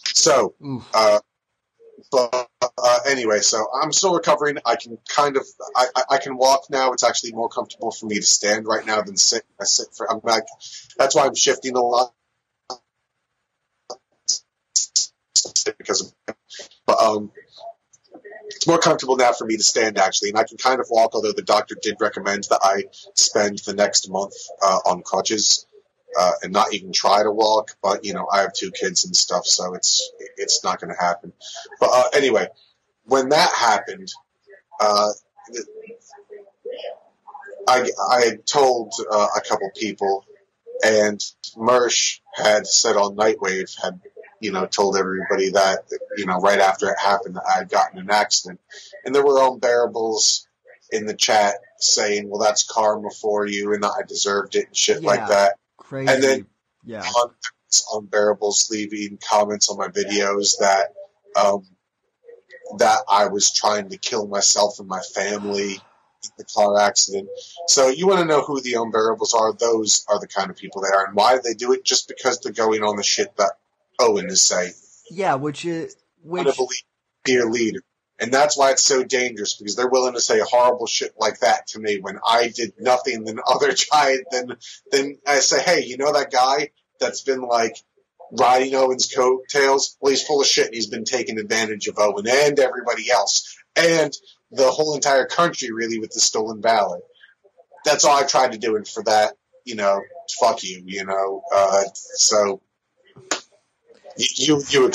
So, 0.05 0.53
uh, 0.93 1.19
but 2.11 2.49
uh, 2.61 2.99
anyway, 3.07 3.39
so 3.39 3.67
I'm 3.81 3.91
still 3.91 4.13
recovering. 4.13 4.57
I 4.65 4.75
can 4.75 4.97
kind 5.07 5.37
of, 5.37 5.45
I, 5.75 5.85
I, 5.95 6.03
I 6.11 6.17
can 6.17 6.37
walk 6.37 6.63
now. 6.69 6.91
It's 6.91 7.03
actually 7.03 7.33
more 7.33 7.49
comfortable 7.49 7.91
for 7.91 8.05
me 8.05 8.15
to 8.15 8.21
stand 8.23 8.65
right 8.67 8.85
now 8.85 9.01
than 9.01 9.15
sit. 9.15 9.43
I 9.59 9.65
sit 9.65 9.87
for, 9.95 10.11
I'm 10.11 10.19
back. 10.19 10.43
That's 10.97 11.15
why 11.15 11.25
I'm 11.25 11.35
shifting 11.35 11.75
a 11.75 11.81
lot. 11.81 12.13
Because 15.77 16.01
of, 16.01 16.35
but, 16.85 16.99
um, 16.99 17.31
it's 18.49 18.67
more 18.67 18.79
comfortable 18.79 19.15
now 19.15 19.31
for 19.31 19.45
me 19.45 19.57
to 19.57 19.63
stand 19.63 19.97
actually, 19.97 20.29
and 20.29 20.37
I 20.37 20.43
can 20.43 20.57
kind 20.57 20.79
of 20.79 20.87
walk. 20.89 21.13
Although 21.13 21.33
the 21.33 21.41
doctor 21.41 21.75
did 21.81 21.95
recommend 21.99 22.45
that 22.49 22.59
I 22.61 22.83
spend 23.15 23.59
the 23.59 23.73
next 23.73 24.09
month 24.09 24.33
uh, 24.61 24.79
on 24.85 25.01
crutches 25.01 25.65
uh, 26.17 26.31
and 26.41 26.51
not 26.51 26.73
even 26.73 26.91
try 26.91 27.23
to 27.23 27.31
walk. 27.31 27.71
But 27.81 28.05
you 28.05 28.13
know, 28.13 28.27
I 28.31 28.41
have 28.41 28.53
two 28.53 28.71
kids 28.71 29.05
and 29.05 29.15
stuff, 29.15 29.45
so 29.45 29.73
it's 29.73 30.11
it's 30.37 30.63
not 30.63 30.79
going 30.81 30.93
to 30.93 30.99
happen. 30.99 31.33
But 31.79 31.89
uh, 31.93 32.09
anyway, 32.13 32.47
when 33.05 33.29
that 33.29 33.51
happened, 33.53 34.09
uh, 34.79 35.09
I 37.67 37.89
I 38.09 38.37
told 38.45 38.93
uh, 39.11 39.27
a 39.35 39.41
couple 39.41 39.69
people, 39.75 40.25
and 40.83 41.19
Mersh 41.55 42.19
had 42.35 42.65
said 42.65 42.95
on 42.95 43.15
Nightwave 43.15 43.71
had 43.81 43.99
you 44.41 44.51
know 44.51 44.65
told 44.65 44.97
everybody 44.97 45.49
that 45.51 45.79
you 46.17 46.25
know 46.25 46.39
right 46.39 46.59
after 46.59 46.87
it 46.87 46.99
happened 46.99 47.35
that 47.35 47.45
I 47.47 47.59
had 47.59 47.69
gotten 47.69 47.99
an 47.99 48.09
accident, 48.09 48.59
and 49.05 49.13
there 49.13 49.25
were 49.25 49.39
unbearables 49.39 50.45
in 50.91 51.05
the 51.05 51.13
chat 51.13 51.55
saying, 51.79 52.29
"Well, 52.29 52.41
that's 52.41 52.63
karma 52.63 53.09
for 53.09 53.45
you, 53.45 53.73
and 53.73 53.83
I 53.85 54.01
deserved 54.07 54.55
it," 54.55 54.67
and 54.67 54.77
shit 54.77 55.03
like 55.03 55.27
that. 55.27 55.55
Crazy. 55.77 56.11
And 56.11 56.23
then 56.23 56.47
yeah. 56.83 57.01
on 57.01 57.31
unbearables 57.93 58.69
leaving 58.71 59.19
comments 59.27 59.69
on 59.69 59.77
my 59.77 59.87
videos 59.87 60.57
that 60.59 60.93
um, 61.35 61.65
that 62.77 62.99
I 63.09 63.27
was 63.27 63.51
trying 63.51 63.89
to 63.89 63.97
kill 63.97 64.27
myself 64.27 64.79
and 64.79 64.87
my 64.87 65.01
family 65.01 65.73
in 65.73 66.29
the 66.37 66.45
car 66.45 66.79
accident. 66.79 67.29
So 67.67 67.87
you 67.87 68.07
want 68.07 68.19
to 68.19 68.25
know 68.25 68.41
who 68.41 68.61
the 68.61 68.73
unbearables 68.73 69.33
are? 69.33 69.53
Those 69.53 70.05
are 70.09 70.19
the 70.19 70.27
kind 70.27 70.49
of 70.49 70.57
people 70.57 70.81
they 70.81 70.95
are, 70.95 71.05
and 71.05 71.15
why 71.15 71.39
they 71.43 71.53
do 71.53 71.73
it? 71.73 71.83
Just 71.83 72.07
because 72.07 72.39
they're 72.39 72.51
going 72.51 72.83
on 72.83 72.95
the 72.95 73.03
shit 73.03 73.35
that 73.37 73.53
Owen 73.99 74.27
is 74.27 74.41
saying. 74.41 74.73
Yeah, 75.11 75.35
which 75.35 75.65
is 75.65 75.95
which 76.23 76.83
dear 77.23 77.45
leader. 77.45 77.81
And 78.21 78.33
that's 78.33 78.57
why 78.57 78.71
it's 78.71 78.83
so 78.83 79.03
dangerous 79.03 79.55
because 79.55 79.75
they're 79.75 79.87
willing 79.87 80.13
to 80.13 80.21
say 80.21 80.39
horrible 80.39 80.87
shit 80.87 81.13
like 81.17 81.39
that 81.39 81.67
to 81.67 81.79
me 81.79 81.99
when 82.01 82.19
I 82.25 82.49
did 82.49 82.73
nothing 82.77 83.23
than 83.23 83.39
other 83.47 83.73
tried 83.73 84.19
then 84.31 84.57
then 84.91 85.17
I 85.25 85.39
say, 85.39 85.61
Hey, 85.61 85.85
you 85.85 85.97
know 85.97 86.11
that 86.11 86.31
guy 86.31 86.71
that's 86.99 87.21
been 87.21 87.41
like 87.41 87.77
riding 88.31 88.75
Owen's 88.75 89.11
coattails? 89.13 89.97
Well 90.01 90.11
he's 90.11 90.23
full 90.23 90.41
of 90.41 90.47
shit 90.47 90.65
and 90.65 90.75
he's 90.75 90.87
been 90.87 91.05
taking 91.05 91.39
advantage 91.39 91.87
of 91.87 91.97
Owen 91.97 92.27
and 92.27 92.59
everybody 92.59 93.09
else. 93.09 93.55
And 93.75 94.13
the 94.51 94.69
whole 94.69 94.95
entire 94.95 95.25
country 95.25 95.71
really 95.71 95.99
with 95.99 96.11
the 96.11 96.19
stolen 96.19 96.59
ballot. 96.59 97.01
That's 97.85 98.03
all 98.03 98.17
I 98.17 98.23
tried 98.23 98.51
to 98.51 98.57
do 98.57 98.75
and 98.75 98.87
for 98.87 99.03
that, 99.03 99.35
you 99.63 99.75
know, 99.75 100.01
fuck 100.41 100.63
you, 100.63 100.83
you 100.85 101.05
know. 101.05 101.43
Uh 101.55 101.83
so 101.93 102.61
you 104.19 104.61
you, 104.69 104.91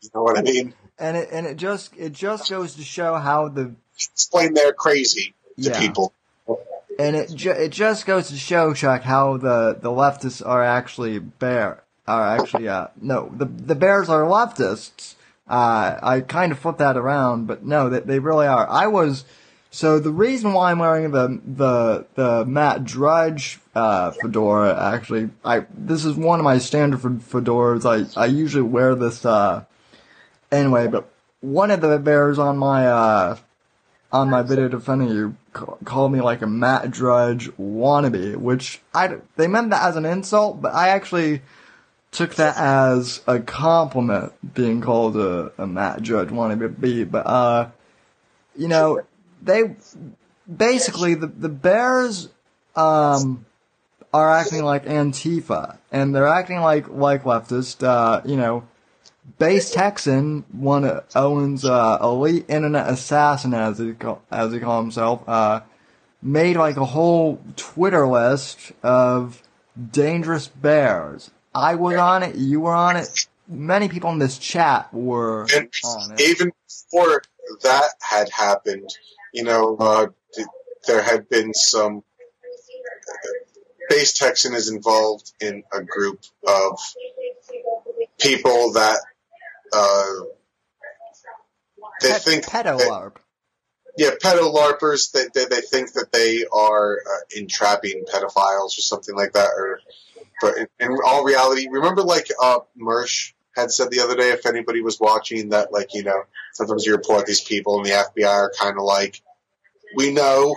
you 0.00 0.10
know 0.14 0.22
what 0.22 0.38
I 0.38 0.42
mean? 0.42 0.74
and 0.98 1.16
it 1.16 1.28
and 1.32 1.46
it 1.46 1.56
just 1.56 1.92
it 1.96 2.12
just 2.12 2.50
goes 2.50 2.74
to 2.74 2.82
show 2.82 3.16
how 3.16 3.48
the 3.48 3.72
explain 4.12 4.54
they're 4.54 4.72
crazy 4.72 5.34
to 5.58 5.70
Yeah. 5.70 5.78
people. 5.80 6.12
and 6.98 7.16
it 7.16 7.34
ju- 7.34 7.50
it 7.50 7.70
just 7.70 8.06
goes 8.06 8.28
to 8.28 8.36
show 8.36 8.74
Chuck 8.74 9.02
how 9.02 9.36
the 9.36 9.78
the 9.80 9.90
leftists 9.90 10.44
are 10.46 10.62
actually 10.64 11.18
bear 11.18 11.82
are 12.06 12.36
actually 12.38 12.68
uh 12.68 12.88
no 13.00 13.30
the 13.36 13.46
the 13.46 13.74
bears 13.74 14.08
are 14.08 14.22
leftists. 14.22 15.14
Uh, 15.48 15.98
I 16.02 16.20
kind 16.20 16.52
of 16.52 16.58
flipped 16.60 16.78
that 16.78 16.96
around, 16.96 17.46
but 17.46 17.64
no, 17.64 17.88
they 17.90 18.00
they 18.00 18.18
really 18.20 18.46
are. 18.46 18.66
I 18.68 18.86
was 18.86 19.24
so 19.72 19.98
the 19.98 20.12
reason 20.12 20.52
why 20.52 20.70
I'm 20.70 20.78
wearing 20.78 21.10
the 21.10 21.40
the 21.44 22.06
the 22.14 22.44
Matt 22.44 22.84
Drudge 22.84 23.58
uh, 23.74 24.10
fedora 24.12 24.78
actually 24.94 25.30
I 25.44 25.64
this 25.74 26.04
is 26.04 26.14
one 26.14 26.38
of 26.38 26.44
my 26.44 26.58
standard 26.58 27.00
fe- 27.00 27.08
fedoras. 27.40 27.84
I 27.86 28.20
I 28.20 28.26
usually 28.26 28.62
wear 28.62 28.94
this 28.94 29.24
uh 29.24 29.64
anyway, 30.52 30.86
but 30.88 31.08
one 31.40 31.70
of 31.70 31.80
the 31.80 31.98
bears 31.98 32.38
on 32.38 32.58
my 32.58 32.86
uh 32.86 33.36
on 34.12 34.28
my 34.28 34.42
video 34.42 34.68
defending 34.68 35.08
you 35.08 35.36
ca- 35.54 35.76
called 35.84 36.12
me 36.12 36.20
like 36.20 36.42
a 36.42 36.46
Matt 36.46 36.90
Drudge 36.90 37.50
wannabe, 37.56 38.36
which 38.36 38.82
I 38.94 39.16
they 39.36 39.48
meant 39.48 39.70
that 39.70 39.82
as 39.88 39.96
an 39.96 40.04
insult, 40.04 40.60
but 40.60 40.74
I 40.74 40.90
actually 40.90 41.40
took 42.10 42.34
that 42.34 42.58
as 42.58 43.22
a 43.26 43.40
compliment 43.40 44.34
being 44.54 44.82
called 44.82 45.16
a, 45.16 45.50
a 45.56 45.66
Matt 45.66 46.02
Drudge 46.02 46.28
wannabe. 46.28 47.10
But 47.10 47.26
uh, 47.26 47.70
you 48.54 48.68
know, 48.68 49.00
they 49.42 49.76
basically 50.54 51.14
the 51.14 51.26
the 51.26 51.48
Bears 51.48 52.28
um 52.76 53.44
are 54.12 54.30
acting 54.30 54.62
like 54.62 54.84
Antifa, 54.84 55.78
and 55.90 56.14
they're 56.14 56.28
acting 56.28 56.60
like 56.60 56.88
like 56.88 57.24
leftist. 57.24 57.82
Uh, 57.86 58.20
you 58.24 58.36
know, 58.36 58.64
Base 59.38 59.70
Texan, 59.70 60.44
one 60.52 60.84
of 60.84 61.04
Owen's 61.14 61.64
uh, 61.64 61.98
elite 62.02 62.44
internet 62.48 62.88
assassin, 62.88 63.54
as 63.54 63.78
he 63.78 63.92
call, 63.94 64.22
as 64.30 64.52
he 64.52 64.60
call 64.60 64.80
himself, 64.82 65.26
uh, 65.28 65.60
made 66.22 66.56
like 66.56 66.76
a 66.76 66.84
whole 66.84 67.40
Twitter 67.56 68.06
list 68.06 68.72
of 68.82 69.42
dangerous 69.90 70.48
bears. 70.48 71.30
I 71.54 71.74
was 71.74 71.96
on 71.96 72.22
it. 72.22 72.36
You 72.36 72.60
were 72.60 72.74
on 72.74 72.96
it. 72.96 73.26
Many 73.48 73.88
people 73.88 74.10
in 74.10 74.18
this 74.18 74.38
chat 74.38 74.92
were 74.92 75.46
And 75.54 75.68
on 75.84 76.12
it. 76.12 76.20
even 76.20 76.52
before 76.66 77.22
that 77.62 77.90
had 78.00 78.30
happened, 78.30 78.90
you 79.32 79.44
know, 79.44 79.76
uh, 79.78 80.06
th- 80.34 80.46
there 80.86 81.02
had 81.02 81.28
been 81.28 81.52
some. 81.54 82.02
Base 83.88 84.12
Texan 84.14 84.54
is 84.54 84.70
involved 84.70 85.32
in 85.40 85.64
a 85.72 85.82
group 85.82 86.20
of 86.46 86.78
people 88.18 88.72
that 88.72 88.98
uh, 89.72 90.06
they 92.00 92.10
Pet- 92.10 92.22
think 92.22 92.44
pedo 92.46 92.78
larp. 92.78 93.16
yeah, 93.98 94.10
pedo 94.22 94.54
larpers. 94.54 95.12
They, 95.12 95.24
they 95.34 95.44
they 95.46 95.60
think 95.60 95.92
that 95.94 96.12
they 96.12 96.44
are 96.52 96.98
uh, 96.98 97.20
entrapping 97.36 98.04
pedophiles 98.10 98.78
or 98.78 98.82
something 98.82 99.14
like 99.14 99.32
that. 99.32 99.50
Or, 99.56 99.80
but 100.40 100.56
in, 100.56 100.66
in 100.80 100.96
all 101.04 101.24
reality, 101.24 101.68
remember 101.70 102.02
like 102.02 102.28
uh, 102.40 102.60
Mersh 102.80 103.32
had 103.54 103.70
said 103.70 103.90
the 103.90 104.00
other 104.00 104.16
day, 104.16 104.30
if 104.30 104.46
anybody 104.46 104.80
was 104.80 104.98
watching, 104.98 105.50
that 105.50 105.72
like 105.72 105.94
you 105.94 106.02
know 106.02 106.22
sometimes 106.52 106.84
you 106.84 106.92
report 106.92 107.26
these 107.26 107.40
people 107.40 107.78
and 107.78 107.86
the 107.86 107.90
FBI 107.90 108.28
are 108.28 108.52
kind 108.58 108.76
of 108.76 108.84
like, 108.84 109.22
we 109.96 110.12
know, 110.12 110.54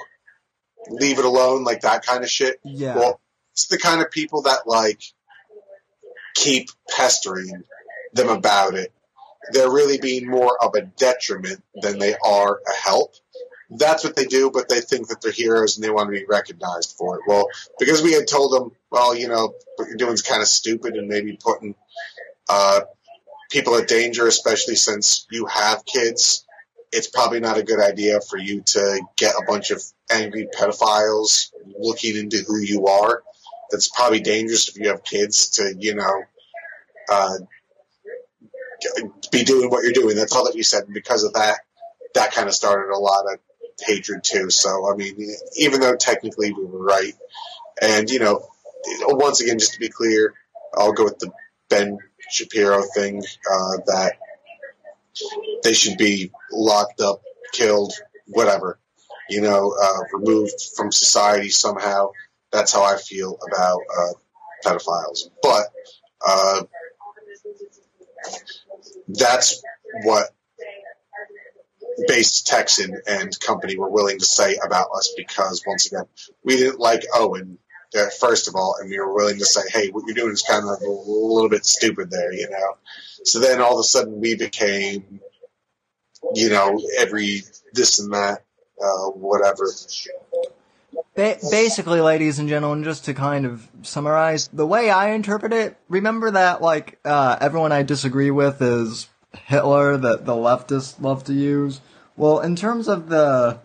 leave 0.89 1.19
it 1.19 1.25
alone, 1.25 1.63
like 1.63 1.81
that 1.81 2.05
kind 2.05 2.23
of 2.23 2.29
shit. 2.29 2.59
Yeah. 2.63 2.95
Well, 2.95 3.19
it's 3.53 3.67
the 3.67 3.77
kind 3.77 4.01
of 4.01 4.11
people 4.11 4.43
that 4.43 4.67
like 4.67 5.01
keep 6.35 6.69
pestering 6.89 7.63
them 8.13 8.29
about 8.29 8.75
it. 8.75 8.91
They're 9.51 9.71
really 9.71 9.99
being 9.99 10.27
more 10.27 10.57
of 10.61 10.73
a 10.75 10.81
detriment 10.81 11.63
than 11.81 11.99
they 11.99 12.15
are 12.25 12.59
a 12.67 12.75
help. 12.75 13.15
That's 13.69 14.03
what 14.03 14.15
they 14.15 14.25
do, 14.25 14.51
but 14.51 14.69
they 14.69 14.81
think 14.81 15.07
that 15.07 15.21
they're 15.21 15.31
heroes 15.31 15.75
and 15.75 15.83
they 15.83 15.89
want 15.89 16.07
to 16.07 16.19
be 16.19 16.25
recognized 16.25 16.95
for 16.97 17.17
it. 17.17 17.23
Well, 17.27 17.47
because 17.79 18.01
we 18.01 18.13
had 18.13 18.27
told 18.27 18.53
them, 18.53 18.71
well, 18.91 19.15
you 19.15 19.27
know, 19.27 19.53
what 19.75 19.87
you're 19.87 19.97
doing 19.97 20.13
is 20.13 20.21
kind 20.21 20.41
of 20.41 20.47
stupid 20.47 20.95
and 20.95 21.07
maybe 21.07 21.37
putting 21.41 21.75
uh, 22.49 22.81
people 23.49 23.75
at 23.75 23.87
danger, 23.87 24.27
especially 24.27 24.75
since 24.75 25.27
you 25.31 25.45
have 25.45 25.85
kids. 25.85 26.45
it's 26.91 27.07
probably 27.07 27.39
not 27.39 27.57
a 27.57 27.63
good 27.63 27.79
idea 27.79 28.21
for 28.21 28.37
you 28.37 28.61
to 28.61 29.01
get 29.17 29.33
a 29.35 29.43
bunch 29.45 29.71
of 29.71 29.81
angry 30.09 30.47
pedophiles 30.57 31.51
looking 31.77 32.15
into 32.15 32.37
who 32.47 32.57
you 32.57 32.87
are. 32.87 33.21
That's 33.71 33.89
probably 33.89 34.21
dangerous 34.21 34.69
if 34.69 34.77
you 34.77 34.87
have 34.89 35.03
kids 35.03 35.49
to, 35.51 35.75
you 35.77 35.95
know, 35.95 36.23
uh, 37.09 37.37
be 39.31 39.43
doing 39.43 39.69
what 39.69 39.83
you're 39.83 39.93
doing. 39.93 40.15
That's 40.15 40.33
all 40.33 40.45
that 40.45 40.55
you 40.55 40.63
said. 40.63 40.83
And 40.85 40.93
because 40.93 41.23
of 41.23 41.33
that, 41.33 41.59
that 42.13 42.31
kind 42.31 42.47
of 42.47 42.53
started 42.53 42.93
a 42.93 42.97
lot 42.97 43.25
of 43.31 43.39
hatred 43.81 44.23
too. 44.23 44.49
So, 44.49 44.91
I 44.91 44.95
mean, 44.95 45.15
even 45.57 45.81
though 45.81 45.95
technically 45.95 46.53
we 46.53 46.65
were 46.65 46.83
right, 46.83 47.13
and 47.81 48.09
you 48.09 48.19
know, 48.19 48.47
once 49.07 49.41
again, 49.41 49.59
just 49.59 49.73
to 49.73 49.79
be 49.79 49.89
clear, 49.89 50.33
I'll 50.77 50.93
go 50.93 51.05
with 51.05 51.19
the 51.19 51.31
Ben 51.69 51.97
Shapiro 52.35 52.83
thing 52.93 53.19
uh, 53.19 53.77
that 53.85 54.13
they 55.63 55.73
should 55.73 55.97
be 55.97 56.31
locked 56.51 56.99
up, 56.99 57.21
killed, 57.53 57.93
whatever, 58.27 58.77
you 59.29 59.41
know, 59.41 59.73
uh, 59.81 59.99
removed 60.17 60.53
from 60.75 60.91
society 60.91 61.49
somehow. 61.49 62.09
That's 62.51 62.73
how 62.73 62.83
I 62.83 62.97
feel 62.97 63.37
about 63.47 63.79
uh, 63.97 64.13
pedophiles. 64.65 65.29
But 65.41 65.67
uh, 66.27 66.63
that's 69.07 69.61
what 70.03 70.27
base 72.07 72.41
Texan 72.41 72.99
and 73.07 73.39
company 73.39 73.77
were 73.77 73.89
willing 73.89 74.19
to 74.19 74.25
say 74.25 74.57
about 74.65 74.89
us 74.93 75.13
because 75.15 75.63
once 75.65 75.85
again, 75.85 76.05
we 76.43 76.57
didn't 76.57 76.79
like 76.79 77.03
Owen 77.13 77.57
first 78.19 78.47
of 78.47 78.55
all, 78.55 78.75
and 78.79 78.89
we 78.89 78.99
were 78.99 79.13
willing 79.13 79.39
to 79.39 79.45
say, 79.45 79.61
"Hey, 79.69 79.89
what 79.89 80.03
you're 80.05 80.15
doing 80.15 80.33
is 80.33 80.41
kind 80.41 80.63
of 80.63 80.81
a 80.81 80.89
little 80.89 81.49
bit 81.49 81.65
stupid 81.65 82.11
there," 82.11 82.33
you 82.33 82.49
know. 82.49 82.77
So 83.23 83.39
then 83.39 83.61
all 83.61 83.73
of 83.73 83.79
a 83.79 83.83
sudden 83.83 84.19
we 84.19 84.35
became, 84.35 85.19
you 86.33 86.49
know, 86.49 86.79
every 86.97 87.41
this 87.73 87.99
and 87.99 88.13
that, 88.13 88.43
uh, 88.81 89.09
whatever. 89.11 89.69
Ba- 91.15 91.37
basically, 91.49 92.01
ladies 92.01 92.39
and 92.39 92.49
gentlemen, 92.49 92.83
just 92.83 93.05
to 93.05 93.13
kind 93.13 93.45
of 93.45 93.67
summarize, 93.81 94.49
the 94.49 94.67
way 94.67 94.89
I 94.89 95.11
interpret 95.11 95.53
it, 95.53 95.77
remember 95.87 96.31
that 96.31 96.61
like 96.61 96.99
uh, 97.05 97.37
everyone 97.39 97.71
I 97.71 97.83
disagree 97.83 98.31
with 98.31 98.61
is 98.61 99.07
Hitler 99.33 99.97
that 99.97 100.25
the 100.25 100.33
leftists 100.33 101.01
love 101.01 101.23
to 101.25 101.33
use. 101.33 101.81
Well, 102.17 102.39
in 102.39 102.55
terms 102.55 102.87
of 102.87 103.09
the 103.09 103.59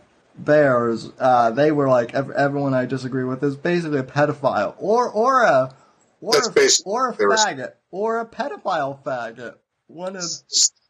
Bears, 0.44 1.10
uh, 1.18 1.50
they 1.50 1.70
were 1.72 1.88
like 1.88 2.14
everyone 2.14 2.74
I 2.74 2.86
disagree 2.86 3.24
with 3.24 3.42
is 3.42 3.56
basically 3.56 3.98
a 3.98 4.04
pedophile 4.04 4.74
or 4.78 5.08
or 5.08 5.42
a 5.42 5.74
or 6.20 6.36
a, 6.36 6.68
or 6.84 7.08
a 7.10 7.14
faggot 7.14 7.72
or 7.90 8.20
a 8.20 8.26
pedophile 8.26 9.02
faggot. 9.02 9.56
One 9.86 10.16
of 10.16 10.24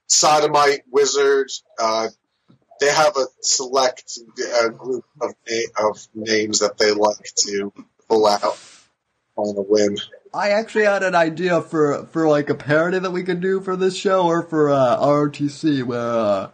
sodomite 0.07 0.83
wizards. 0.91 1.63
Uh, 1.79 2.09
they 2.81 2.91
have 2.91 3.17
a 3.17 3.27
select 3.43 4.19
uh, 4.63 4.69
group 4.69 5.05
of 5.21 5.35
na- 5.49 5.89
of 5.89 6.09
names 6.15 6.61
that 6.61 6.79
they 6.79 6.93
like 6.93 7.33
to 7.47 7.73
pull 8.09 8.27
out 8.27 8.59
on 9.37 9.57
a 9.57 9.61
whim. 9.61 9.97
I 10.33 10.51
actually 10.51 10.85
had 10.85 11.03
an 11.03 11.15
idea 11.15 11.61
for 11.61 12.07
for 12.07 12.29
like 12.29 12.49
a 12.51 12.55
parody 12.55 12.99
that 12.99 13.11
we 13.11 13.23
could 13.23 13.41
do 13.41 13.61
for 13.61 13.77
this 13.77 13.97
show 13.97 14.27
or 14.27 14.43
for 14.43 14.71
uh, 14.71 14.97
ROTC 14.99 15.85
where 15.85 16.01
uh, 16.01 16.51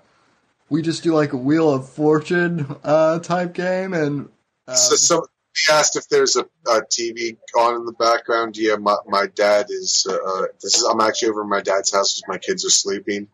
we 0.68 0.82
just 0.82 1.02
do 1.02 1.14
like 1.14 1.32
a 1.32 1.36
Wheel 1.36 1.70
of 1.72 1.88
Fortune 1.88 2.76
uh, 2.84 3.18
type 3.20 3.54
game 3.54 3.92
and. 3.92 4.28
Uh, 4.68 4.74
so 4.74 4.96
somebody 4.96 5.30
asked 5.70 5.96
if 5.96 6.08
there's 6.08 6.36
a, 6.36 6.42
a, 6.66 6.82
TV 6.82 7.36
on 7.56 7.76
in 7.76 7.86
the 7.86 7.92
background. 7.92 8.56
Yeah, 8.56 8.76
my, 8.76 8.96
my 9.06 9.26
dad 9.34 9.66
is. 9.68 10.06
Uh, 10.08 10.46
this 10.60 10.76
is. 10.76 10.82
I'm 10.82 11.00
actually 11.00 11.30
over 11.30 11.42
at 11.42 11.48
my 11.48 11.60
dad's 11.60 11.92
house 11.92 12.14
because 12.14 12.28
my 12.28 12.38
kids 12.38 12.64
are 12.64 12.70
sleeping. 12.70 13.28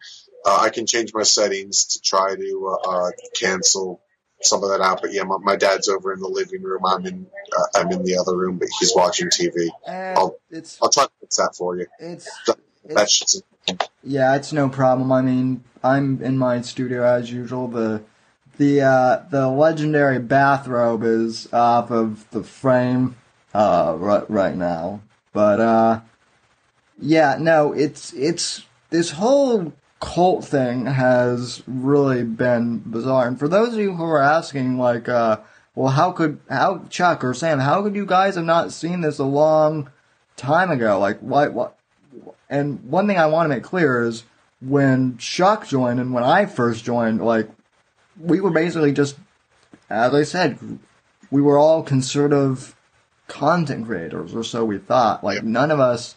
Uh, 0.45 0.59
I 0.61 0.71
can 0.71 0.87
change 0.87 1.13
my 1.15 1.23
settings 1.23 1.87
to 1.87 2.01
try 2.01 2.35
to 2.35 2.79
uh, 2.87 3.11
cancel 3.39 4.03
some 4.43 4.63
of 4.63 4.71
that 4.71 4.81
out. 4.81 5.01
But 5.01 5.13
yeah, 5.13 5.23
my, 5.23 5.39
my, 5.41 5.57
dad's 5.57 5.89
over 5.89 6.13
in 6.13 6.21
the 6.21 6.29
living 6.29 6.63
room. 6.63 6.85
I'm 6.85 7.07
in. 7.07 7.27
Uh, 7.57 7.79
I'm 7.79 7.91
in 7.93 8.03
the 8.03 8.19
other 8.19 8.37
room, 8.37 8.59
but 8.59 8.69
he's 8.79 8.93
watching 8.95 9.29
TV. 9.29 9.71
I'll, 9.89 10.37
it's, 10.51 10.79
I'll 10.83 10.91
talk 10.91 11.13
about 11.21 11.31
that 11.31 11.55
for 11.57 11.77
you. 11.77 11.87
It's, 11.99 12.29
that, 12.47 12.59
it's 12.85 12.95
that's 12.95 13.43
yeah, 14.03 14.35
it's 14.37 14.53
no 14.53 14.69
problem. 14.69 15.13
I 15.13 15.23
mean, 15.23 15.65
I'm 15.83 16.23
in 16.23 16.39
my 16.39 16.61
studio 16.61 17.05
as 17.05 17.31
usual. 17.31 17.69
The 17.69 18.03
the 18.59 18.83
uh, 18.83 19.23
the 19.31 19.49
legendary 19.49 20.19
bathrobe 20.19 21.03
is 21.05 21.53
off 21.53 21.91
of 21.91 22.29
the 22.31 22.43
frame 22.43 23.17
uh, 23.55 23.95
right 23.99 24.29
right 24.29 24.57
now, 24.57 25.01
but 25.33 25.61
uh, 25.61 26.01
yeah, 26.99 27.37
no, 27.39 27.73
it's 27.73 28.13
it's 28.13 28.65
this 28.91 29.13
whole 29.13 29.73
cult 30.01 30.45
thing 30.45 30.87
has 30.87 31.63
really 31.67 32.25
been 32.25 32.79
bizarre. 32.79 33.29
And 33.29 33.39
for 33.39 33.49
those 33.49 33.75
of 33.75 33.79
you 33.79 33.95
who 33.95 34.05
are 34.05 34.21
asking, 34.21 34.77
like, 34.77 35.09
uh, 35.09 35.39
well, 35.75 35.93
how 35.93 36.11
could 36.11 36.41
how 36.51 36.85
Chuck 36.91 37.25
or 37.25 37.35
Sam, 37.35 37.61
how 37.61 37.83
could 37.83 37.95
you 37.95 38.05
guys 38.05 38.35
have 38.35 38.45
not 38.45 38.73
seen 38.73 39.01
this 39.01 39.19
a 39.19 39.25
long 39.25 39.91
time 40.37 40.71
ago? 40.71 40.99
Like, 40.99 41.21
why, 41.21 41.49
what? 41.49 41.79
And 42.53 42.85
one 42.85 43.07
thing 43.07 43.17
I 43.17 43.27
want 43.27 43.47
to 43.47 43.49
make 43.49 43.65
clear 43.65 44.05
is 44.05 44.25
when 44.61 45.17
Chuck 45.17 45.67
joined 45.67 45.99
and 46.01 46.13
when 46.13 46.23
I 46.23 46.45
first 46.45 46.85
joined, 46.85 47.25
like, 47.25 47.49
we 48.21 48.43
were 48.43 48.51
basically 48.51 48.93
just, 48.93 49.17
as 49.89 50.13
I 50.13 50.25
said, 50.25 50.59
we 51.31 51.41
were 51.41 51.57
all 51.57 51.83
conservative 51.83 52.77
content 53.27 53.87
creators, 53.87 54.35
or 54.35 54.45
so 54.45 54.67
we 54.67 54.77
thought. 54.77 55.25
Like, 55.25 55.43
none 55.43 55.71
of 55.71 55.81
us, 55.81 56.15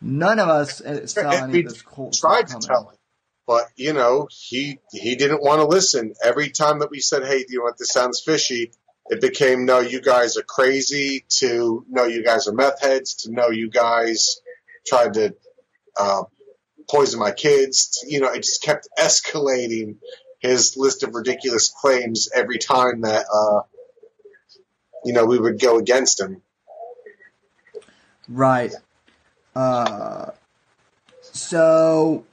none 0.00 0.40
of 0.40 0.48
us 0.48 0.82
eh, 0.84 1.06
saw 1.06 1.30
any 1.30 1.60
of 1.60 1.66
this 1.66 1.82
cult 1.82 2.12
tried 2.12 2.48
to 2.48 2.58
tell 2.58 2.88
him. 2.88 2.96
But 3.46 3.66
you 3.76 3.92
know, 3.92 4.26
he 4.30 4.80
he 4.90 5.14
didn't 5.14 5.42
want 5.42 5.60
to 5.60 5.64
listen. 5.64 6.12
Every 6.22 6.50
time 6.50 6.80
that 6.80 6.90
we 6.90 6.98
said, 6.98 7.24
"Hey, 7.24 7.44
do 7.44 7.52
you 7.52 7.58
know 7.60 7.64
what 7.64 7.78
this 7.78 7.92
sounds 7.92 8.20
fishy?" 8.20 8.72
It 9.06 9.20
became, 9.20 9.64
"No, 9.64 9.78
you 9.78 10.02
guys 10.02 10.36
are 10.36 10.42
crazy." 10.42 11.24
To 11.38 11.86
no, 11.88 12.04
you 12.04 12.24
guys 12.24 12.48
are 12.48 12.52
meth 12.52 12.82
heads. 12.82 13.14
To 13.22 13.32
no, 13.32 13.48
you 13.48 13.70
guys 13.70 14.40
tried 14.86 15.14
to 15.14 15.34
uh, 15.98 16.22
poison 16.88 17.20
my 17.20 17.32
kids. 17.32 18.04
You 18.06 18.20
know, 18.20 18.32
it 18.32 18.42
just 18.42 18.62
kept 18.62 18.88
escalating 18.98 19.96
his 20.40 20.76
list 20.76 21.02
of 21.02 21.14
ridiculous 21.14 21.68
claims 21.68 22.28
every 22.34 22.58
time 22.58 23.02
that, 23.02 23.26
uh, 23.32 23.62
you 25.04 25.12
know, 25.12 25.24
we 25.24 25.38
would 25.38 25.60
go 25.60 25.78
against 25.78 26.20
him. 26.20 26.42
Right. 28.28 28.72
Uh, 29.54 30.30
so, 31.20 32.24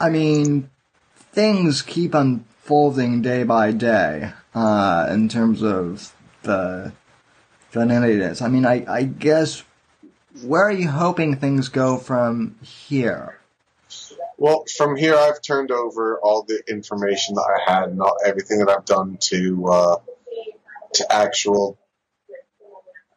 I 0.00 0.10
mean, 0.10 0.70
things 1.32 1.82
keep 1.82 2.14
unfolding 2.14 3.22
day 3.22 3.44
by 3.44 3.72
day, 3.72 4.32
uh, 4.54 5.08
in 5.10 5.28
terms 5.28 5.62
of 5.62 6.14
the, 6.42 6.92
the 7.72 7.80
I 8.42 8.48
mean, 8.48 8.66
I, 8.66 8.84
I 8.88 9.04
guess, 9.04 9.62
where 10.42 10.62
are 10.62 10.72
you 10.72 10.88
hoping 10.88 11.36
things 11.36 11.68
go 11.68 11.98
from 11.98 12.56
here? 12.62 13.38
Well, 14.36 14.64
from 14.76 14.96
here, 14.96 15.16
I've 15.16 15.42
turned 15.42 15.70
over 15.70 16.20
all 16.20 16.44
the 16.44 16.62
information 16.68 17.34
that 17.34 17.64
I 17.66 17.72
had 17.72 17.96
not 17.96 18.18
everything 18.24 18.60
that 18.60 18.70
I've 18.70 18.84
done 18.84 19.18
to 19.22 19.66
uh, 19.66 19.96
to 20.94 21.12
actual 21.12 21.78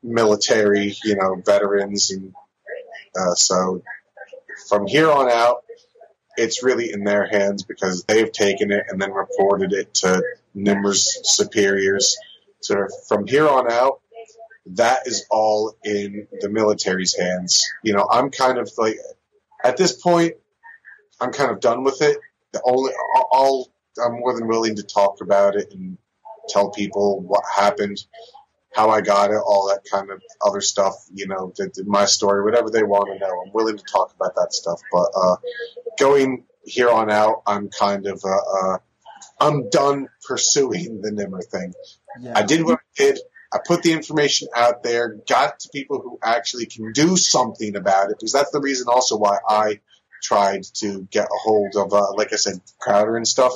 military, 0.02 0.96
you 1.04 1.16
know, 1.16 1.42
veterans, 1.46 2.12
and 2.12 2.34
uh, 3.16 3.36
so 3.36 3.84
from 4.68 4.88
here 4.88 5.12
on 5.12 5.30
out, 5.30 5.64
it's 6.38 6.64
really 6.64 6.92
in 6.92 7.04
their 7.04 7.28
hands 7.28 7.64
because 7.64 8.04
they've 8.06 8.32
taken 8.32 8.72
it 8.72 8.86
and 8.90 9.02
then 9.02 9.12
reported 9.12 9.74
it 9.74 9.94
to 9.96 10.24
Nimmer's 10.56 11.20
superiors. 11.24 12.18
So 12.62 12.88
from 13.08 13.28
here 13.28 13.48
on 13.48 13.72
out, 13.72 14.01
that 14.76 15.08
is 15.08 15.26
all 15.30 15.76
in 15.84 16.28
the 16.40 16.50
military's 16.50 17.16
hands. 17.18 17.66
You 17.84 17.94
know, 17.94 18.08
I'm 18.10 18.30
kind 18.30 18.58
of 18.58 18.70
like 18.78 18.98
at 19.64 19.78
this 19.78 19.94
point, 19.94 20.36
I'm 21.20 21.32
kind 21.32 21.52
of 21.52 21.60
done 21.60 21.84
with 21.84 22.02
it. 22.02 22.18
The 22.54 22.62
only, 22.66 22.92
I'll, 23.32 23.72
I'm 24.04 24.20
more 24.20 24.38
than 24.38 24.48
willing 24.48 24.76
to 24.76 24.84
talk 24.84 25.22
about 25.22 25.56
it 25.56 25.74
and 25.74 25.98
tell 26.50 26.72
people 26.72 27.22
what 27.22 27.44
happened, 27.56 28.04
how 28.74 28.90
I 28.90 29.02
got 29.02 29.32
it, 29.32 29.38
all 29.38 29.68
that 29.68 29.82
kind 29.90 30.10
of 30.10 30.22
other 30.46 30.62
stuff. 30.62 30.96
You 31.14 31.28
know, 31.28 31.54
the, 31.56 31.72
the, 31.74 31.84
my 31.86 32.06
story, 32.06 32.44
whatever 32.44 32.70
they 32.70 32.84
want 32.84 33.08
to 33.08 33.20
know. 33.20 33.44
I'm 33.46 33.54
willing 33.54 33.78
to 33.78 33.84
talk 33.84 34.14
about 34.16 34.36
that 34.36 34.54
stuff. 34.54 34.82
But 34.92 35.10
uh, 35.16 35.36
going 36.00 36.46
here 36.64 36.90
on 36.90 37.12
out, 37.12 37.44
I'm 37.46 37.70
kind 37.70 38.08
of 38.08 38.22
uh, 38.26 38.74
uh, 38.74 38.78
I'm 39.40 39.70
done 39.70 40.08
pursuing 40.28 41.02
the 41.02 41.12
Nimmer 41.12 41.42
thing. 41.42 41.74
Yeah. 42.20 42.34
I 42.36 42.44
did 42.44 42.64
what 42.64 42.80
I 42.80 43.04
did. 43.04 43.20
I 43.54 43.60
put 43.66 43.84
the 43.84 43.92
information 43.92 44.48
out 44.56 44.82
there, 44.82 45.18
got 45.28 45.60
to 45.60 45.70
people 45.70 46.00
who 46.02 46.18
actually 46.24 46.68
can 46.68 46.94
do 46.94 47.18
something 47.18 47.76
about 47.76 48.10
it, 48.10 48.18
because 48.18 48.32
that's 48.32 48.52
the 48.52 48.62
reason 48.62 48.88
also 48.88 49.18
why 49.18 49.40
I 49.48 49.82
tried 50.24 50.64
to 50.76 51.08
get 51.12 51.26
a 51.26 51.40
hold 51.44 51.76
of, 51.76 51.94
uh, 51.94 52.14
like 52.14 52.32
I 52.32 52.38
said, 52.38 52.62
Crowder 52.80 53.18
and 53.18 53.28
stuff. 53.28 53.54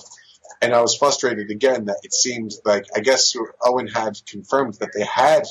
And 0.61 0.73
I 0.73 0.81
was 0.81 0.97
frustrated 0.97 1.49
again 1.49 1.85
that 1.85 1.99
it 2.03 2.13
seemed 2.13 2.53
like, 2.65 2.85
I 2.95 2.99
guess 2.99 3.35
Owen 3.63 3.87
had 3.87 4.17
confirmed 4.27 4.75
that 4.75 4.91
they 4.93 5.05
had, 5.05 5.45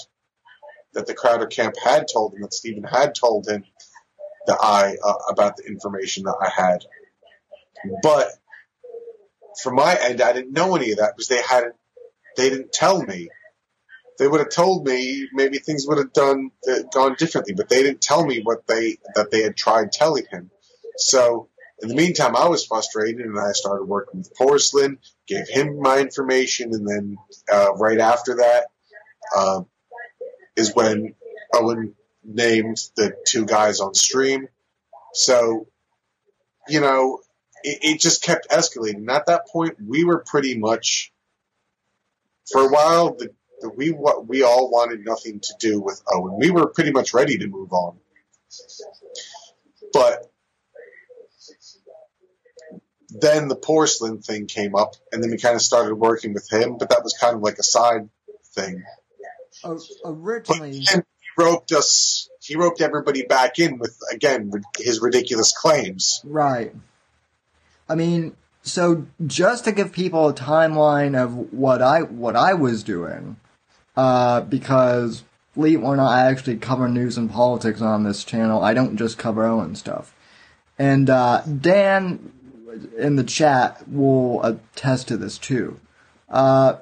that 0.92 1.06
the 1.06 1.14
Crowder 1.14 1.46
camp 1.46 1.76
had 1.82 2.06
told 2.12 2.34
him, 2.34 2.42
that 2.42 2.52
Steven 2.52 2.84
had 2.84 3.14
told 3.14 3.48
him 3.48 3.64
that 4.46 4.58
I, 4.60 4.96
uh, 5.02 5.14
about 5.30 5.56
the 5.56 5.64
information 5.64 6.24
that 6.24 6.36
I 6.40 6.50
had. 6.50 6.84
But 8.02 8.28
from 9.62 9.76
my 9.76 9.96
end, 10.00 10.20
I 10.20 10.32
didn't 10.32 10.52
know 10.52 10.74
any 10.76 10.90
of 10.90 10.98
that 10.98 11.14
because 11.16 11.28
they 11.28 11.42
hadn't, 11.42 11.76
they 12.36 12.50
didn't 12.50 12.72
tell 12.72 13.00
me. 13.00 13.28
They 14.18 14.28
would 14.28 14.40
have 14.40 14.50
told 14.50 14.86
me 14.86 15.28
maybe 15.32 15.58
things 15.58 15.86
would 15.86 15.98
have 15.98 16.12
done 16.12 16.50
uh, 16.70 16.82
gone 16.92 17.16
differently, 17.18 17.54
but 17.54 17.68
they 17.68 17.82
didn't 17.82 18.00
tell 18.00 18.24
me 18.24 18.40
what 18.42 18.66
they 18.66 18.98
that 19.14 19.30
they 19.30 19.42
had 19.42 19.56
tried 19.56 19.92
telling 19.92 20.24
him. 20.30 20.50
So 20.96 21.48
in 21.82 21.88
the 21.88 21.94
meantime, 21.96 22.36
I 22.36 22.48
was 22.48 22.64
frustrated, 22.64 23.26
and 23.26 23.38
I 23.38 23.52
started 23.52 23.84
working 23.84 24.20
with 24.20 24.34
Porcelain, 24.36 24.98
gave 25.26 25.48
him 25.48 25.80
my 25.80 25.98
information, 25.98 26.72
and 26.72 26.88
then 26.88 27.16
uh, 27.52 27.74
right 27.74 27.98
after 27.98 28.36
that 28.36 28.66
uh, 29.36 29.62
is 30.56 30.74
when 30.74 31.14
Owen 31.52 31.94
named 32.22 32.78
the 32.96 33.16
two 33.26 33.44
guys 33.44 33.80
on 33.80 33.94
stream. 33.94 34.48
So, 35.12 35.66
you 36.68 36.80
know, 36.80 37.20
it, 37.62 37.78
it 37.82 38.00
just 38.00 38.22
kept 38.22 38.48
escalating. 38.50 38.96
And 38.96 39.10
at 39.10 39.26
that 39.26 39.48
point, 39.48 39.76
we 39.84 40.04
were 40.04 40.24
pretty 40.24 40.56
much, 40.56 41.12
for 42.50 42.62
a 42.62 42.68
while, 42.68 43.14
the, 43.14 43.30
the, 43.64 43.70
we 43.70 43.90
we 44.26 44.42
all 44.42 44.70
wanted 44.70 45.04
nothing 45.04 45.40
to 45.40 45.54
do 45.58 45.80
with 45.80 46.02
Owen. 46.12 46.36
We 46.38 46.50
were 46.50 46.66
pretty 46.66 46.92
much 46.92 47.14
ready 47.14 47.38
to 47.38 47.46
move 47.46 47.72
on, 47.72 47.96
but 49.92 50.30
then 53.08 53.48
the 53.48 53.56
porcelain 53.56 54.20
thing 54.20 54.46
came 54.46 54.74
up, 54.74 54.94
and 55.10 55.22
then 55.22 55.30
we 55.30 55.38
kind 55.38 55.54
of 55.54 55.62
started 55.62 55.94
working 55.94 56.34
with 56.34 56.50
him. 56.52 56.76
But 56.78 56.90
that 56.90 57.02
was 57.02 57.14
kind 57.14 57.34
of 57.34 57.42
like 57.42 57.58
a 57.58 57.62
side 57.62 58.08
thing. 58.54 58.82
originally, 60.04 60.80
he 60.80 61.00
roped 61.38 61.72
us. 61.72 62.28
He 62.40 62.56
roped 62.56 62.82
everybody 62.82 63.24
back 63.24 63.58
in 63.58 63.78
with 63.78 63.98
again 64.12 64.52
his 64.78 65.00
ridiculous 65.00 65.52
claims. 65.52 66.20
Right. 66.24 66.74
I 67.88 67.94
mean, 67.94 68.36
so 68.62 69.06
just 69.26 69.64
to 69.64 69.72
give 69.72 69.92
people 69.92 70.28
a 70.28 70.34
timeline 70.34 71.16
of 71.16 71.52
what 71.52 71.80
I 71.80 72.02
what 72.02 72.36
I 72.36 72.54
was 72.54 72.82
doing, 72.82 73.36
uh, 73.96 74.42
because 74.42 75.24
believe 75.54 75.82
or 75.82 75.96
not, 75.96 76.12
I 76.12 76.26
actually 76.26 76.56
cover 76.56 76.88
news 76.88 77.16
and 77.16 77.30
politics 77.30 77.80
on 77.80 78.02
this 78.02 78.24
channel. 78.24 78.62
I 78.62 78.74
don't 78.74 78.96
just 78.96 79.18
cover 79.18 79.44
Owen 79.44 79.74
stuff. 79.74 80.14
And 80.78 81.08
uh, 81.08 81.42
Dan 81.42 82.32
in 82.98 83.16
the 83.16 83.24
chat 83.24 83.88
will 83.88 84.42
attest 84.42 85.08
to 85.08 85.16
this 85.16 85.38
too. 85.38 85.80
Uh, 86.28 86.76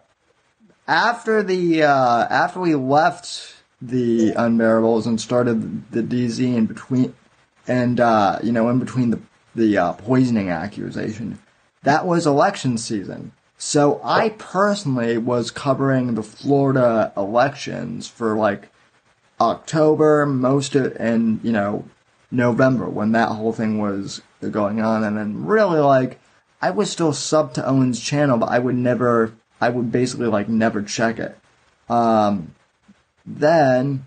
after 0.89 1.43
the 1.43 1.83
uh, 1.83 2.27
after 2.29 2.61
we 2.61 2.75
left 2.75 3.57
the 3.81 4.33
Unbearables 4.33 5.07
and 5.07 5.21
started 5.21 5.91
the 5.91 6.03
DZ 6.03 6.57
in 6.57 6.67
between, 6.67 7.15
and 7.67 8.01
uh, 8.01 8.39
you 8.43 8.53
know 8.53 8.69
in 8.69 8.79
between 8.79 9.11
the 9.11 9.21
the 9.55 9.77
uh, 9.77 9.93
poisoning 9.93 10.49
accusation, 10.49 11.39
that 11.83 12.07
was 12.07 12.27
election 12.27 12.79
season. 12.79 13.33
So 13.65 14.01
I 14.03 14.31
personally 14.31 15.19
was 15.19 15.53
covering 15.53 16.17
the 16.17 16.23
Florida 16.25 17.13
elections 17.17 18.09
for 18.09 18.37
like 18.37 18.71
October, 19.41 20.27
most 20.27 20.75
of, 20.75 20.97
and 20.99 21.39
you 21.45 21.53
know 21.53 21.85
November 22.29 22.89
when 22.89 23.13
that 23.13 23.29
whole 23.29 23.53
thing 23.53 23.79
was 23.79 24.21
going 24.41 24.81
on, 24.81 25.05
and 25.05 25.17
then 25.17 25.47
really 25.47 25.79
like 25.79 26.19
I 26.61 26.71
was 26.71 26.91
still 26.91 27.13
sub 27.13 27.55
to 27.55 27.65
Owen's 27.65 28.01
channel, 28.01 28.37
but 28.37 28.49
I 28.49 28.59
would 28.59 28.75
never, 28.75 29.33
I 29.61 29.69
would 29.69 29.93
basically 29.93 30.27
like 30.27 30.49
never 30.49 30.83
check 30.83 31.21
it. 31.21 31.39
Um, 31.89 32.57
then, 33.25 34.07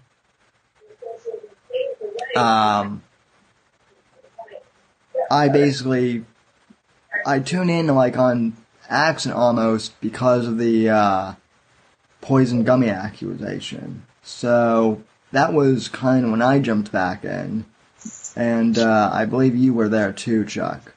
um, 2.35 3.03
I 5.31 5.47
basically, 5.47 6.25
I 7.25 7.39
tune 7.39 7.69
in 7.69 7.87
like 7.87 8.17
on 8.17 8.57
accident 8.89 9.39
almost 9.39 9.99
because 10.01 10.47
of 10.47 10.57
the 10.57 10.89
uh, 10.89 11.33
poison 12.21 12.63
gummy 12.63 12.89
accusation. 12.89 14.05
So 14.23 15.03
that 15.31 15.53
was 15.53 15.87
kind 15.87 16.25
of 16.25 16.31
when 16.31 16.41
I 16.41 16.59
jumped 16.59 16.91
back 16.91 17.23
in 17.23 17.65
and 18.35 18.77
uh, 18.77 19.09
I 19.13 19.25
believe 19.25 19.55
you 19.55 19.73
were 19.73 19.89
there 19.89 20.11
too, 20.11 20.45
Chuck. 20.45 20.93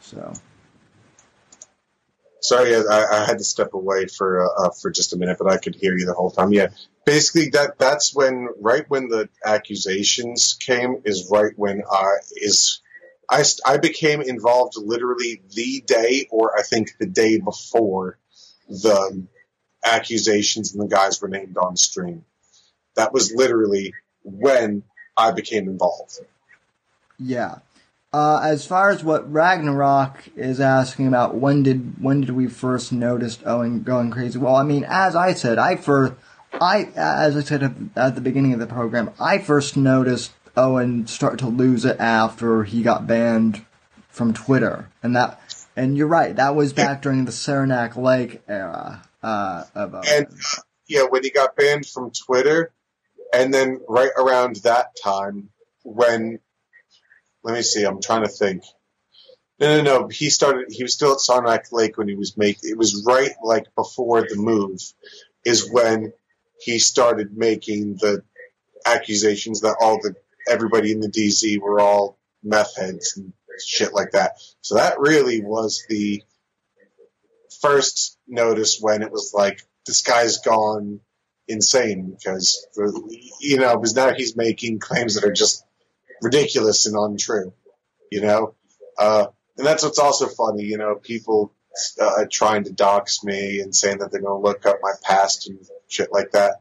So. 0.00 0.32
Sorry, 2.42 2.74
I, 2.74 3.04
I 3.12 3.24
had 3.26 3.38
to 3.38 3.44
step 3.44 3.74
away 3.74 4.06
for 4.06 4.42
uh, 4.42 4.66
uh, 4.66 4.70
for 4.70 4.90
just 4.90 5.12
a 5.12 5.16
minute, 5.16 5.36
but 5.38 5.52
I 5.52 5.58
could 5.58 5.74
hear 5.74 5.96
you 5.96 6.06
the 6.06 6.14
whole 6.14 6.30
time. 6.30 6.52
Yeah, 6.52 6.68
basically 7.04 7.50
that 7.50 7.78
that's 7.78 8.14
when 8.14 8.48
right 8.58 8.84
when 8.88 9.08
the 9.08 9.28
accusations 9.44 10.56
came 10.58 11.02
is 11.04 11.28
right 11.30 11.52
when 11.56 11.82
I 11.90 12.14
is 12.36 12.80
I 13.30 13.44
I 13.64 13.76
became 13.78 14.20
involved 14.20 14.74
literally 14.76 15.40
the 15.54 15.82
day 15.86 16.26
or 16.30 16.58
I 16.58 16.62
think 16.62 16.98
the 16.98 17.06
day 17.06 17.38
before 17.38 18.18
the 18.68 19.26
accusations 19.84 20.74
and 20.74 20.82
the 20.82 20.94
guys 20.94 21.20
were 21.20 21.28
named 21.28 21.56
on 21.56 21.76
stream. 21.76 22.24
That 22.96 23.12
was 23.12 23.32
literally 23.32 23.94
when 24.24 24.82
I 25.16 25.30
became 25.32 25.68
involved. 25.68 26.18
Yeah. 27.18 27.58
Uh, 28.12 28.40
as 28.42 28.66
far 28.66 28.90
as 28.90 29.04
what 29.04 29.30
Ragnarok 29.30 30.24
is 30.34 30.60
asking 30.60 31.06
about, 31.06 31.36
when 31.36 31.62
did 31.62 32.02
when 32.02 32.22
did 32.22 32.30
we 32.30 32.48
first 32.48 32.90
notice 32.90 33.38
Owen 33.46 33.84
going 33.84 34.10
crazy? 34.10 34.36
Well, 34.36 34.56
I 34.56 34.64
mean, 34.64 34.84
as 34.88 35.14
I 35.14 35.32
said, 35.32 35.58
I 35.58 35.76
first, 35.76 36.14
I 36.52 36.88
as 36.96 37.36
I 37.36 37.42
said 37.42 37.90
at 37.94 38.16
the 38.16 38.20
beginning 38.20 38.52
of 38.52 38.58
the 38.58 38.66
program, 38.66 39.12
I 39.20 39.38
first 39.38 39.76
noticed 39.76 40.32
Owen 40.56 41.06
start 41.06 41.38
to 41.40 41.46
lose 41.46 41.84
it 41.84 41.98
after 42.00 42.64
he 42.64 42.82
got 42.82 43.06
banned 43.06 43.64
from 44.08 44.34
Twitter, 44.34 44.88
and 45.02 45.14
that, 45.16 45.40
and 45.76 45.96
you're 45.96 46.06
right, 46.06 46.34
that 46.36 46.54
was 46.54 46.72
back 46.72 47.02
during 47.02 47.24
the 47.24 47.32
Saranac 47.32 47.96
Lake 47.96 48.42
era 48.48 49.02
uh, 49.22 49.64
of 49.74 49.94
Owen. 49.94 50.04
And 50.08 50.26
yeah, 50.88 51.04
when 51.04 51.22
he 51.22 51.30
got 51.30 51.56
banned 51.56 51.86
from 51.86 52.10
Twitter, 52.10 52.72
and 53.32 53.54
then 53.54 53.80
right 53.88 54.10
around 54.16 54.56
that 54.56 54.96
time 55.02 55.50
when 55.84 56.40
let 57.42 57.54
me 57.54 57.62
see, 57.62 57.84
I'm 57.84 58.00
trying 58.00 58.24
to 58.24 58.28
think. 58.28 58.64
No, 59.58 59.76
no, 59.76 59.82
no. 59.82 60.08
He 60.08 60.30
started. 60.30 60.66
He 60.70 60.82
was 60.82 60.94
still 60.94 61.12
at 61.12 61.20
Saranac 61.20 61.72
Lake 61.72 61.98
when 61.98 62.08
he 62.08 62.14
was 62.14 62.36
making. 62.36 62.70
It 62.70 62.78
was 62.78 63.04
right 63.06 63.32
like 63.42 63.74
before 63.74 64.22
the 64.22 64.36
move, 64.36 64.80
is 65.44 65.70
when 65.70 66.12
he 66.58 66.78
started 66.78 67.36
making 67.36 67.96
the 67.96 68.22
accusations 68.86 69.60
that 69.60 69.76
all 69.80 69.98
the 70.00 70.14
everybody 70.50 70.92
in 70.92 71.00
the 71.00 71.08
DZ 71.08 71.60
were 71.60 71.80
all 71.80 72.18
meth 72.42 72.76
heads 72.76 73.16
and 73.16 73.32
shit 73.64 73.94
like 73.94 74.12
that. 74.12 74.32
So 74.60 74.76
that 74.76 75.00
really 75.00 75.42
was 75.42 75.84
the 75.88 76.22
first 77.60 78.18
notice 78.26 78.78
when 78.80 79.02
it 79.02 79.10
was 79.10 79.32
like 79.34 79.62
this 79.86 80.02
guy's 80.02 80.38
gone 80.38 81.00
insane 81.48 82.10
because 82.10 82.66
you 83.40 83.58
know 83.58 83.76
because 83.76 83.94
now 83.94 84.14
he's 84.14 84.36
making 84.36 84.78
claims 84.78 85.14
that 85.14 85.24
are 85.24 85.32
just 85.32 85.64
ridiculous 86.22 86.86
and 86.86 86.96
untrue. 86.96 87.52
You 88.10 88.22
know, 88.22 88.54
uh, 88.98 89.26
and 89.56 89.66
that's 89.66 89.82
what's 89.82 89.98
also 89.98 90.26
funny. 90.26 90.64
You 90.64 90.78
know, 90.78 90.96
people 90.96 91.52
uh, 92.00 92.24
trying 92.30 92.64
to 92.64 92.72
dox 92.72 93.22
me 93.22 93.60
and 93.60 93.74
saying 93.74 93.98
that 93.98 94.10
they're 94.10 94.20
going 94.20 94.42
to 94.42 94.46
look 94.46 94.66
up 94.66 94.78
my 94.82 94.92
past 95.02 95.48
and 95.48 95.58
shit 95.88 96.12
like 96.12 96.32
that. 96.32 96.60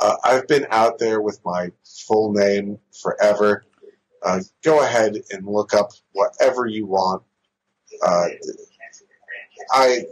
Uh, 0.00 0.16
I've 0.24 0.46
been 0.46 0.66
out 0.70 0.98
there 0.98 1.20
with 1.20 1.40
my 1.44 1.72
full 2.06 2.32
name 2.32 2.78
forever. 3.02 3.64
Uh, 4.22 4.40
go 4.62 4.82
ahead 4.82 5.16
and 5.30 5.46
look 5.46 5.74
up 5.74 5.92
whatever 6.12 6.66
you 6.66 6.86
want. 6.86 7.22
Uh, 8.02 8.28
I 9.72 10.04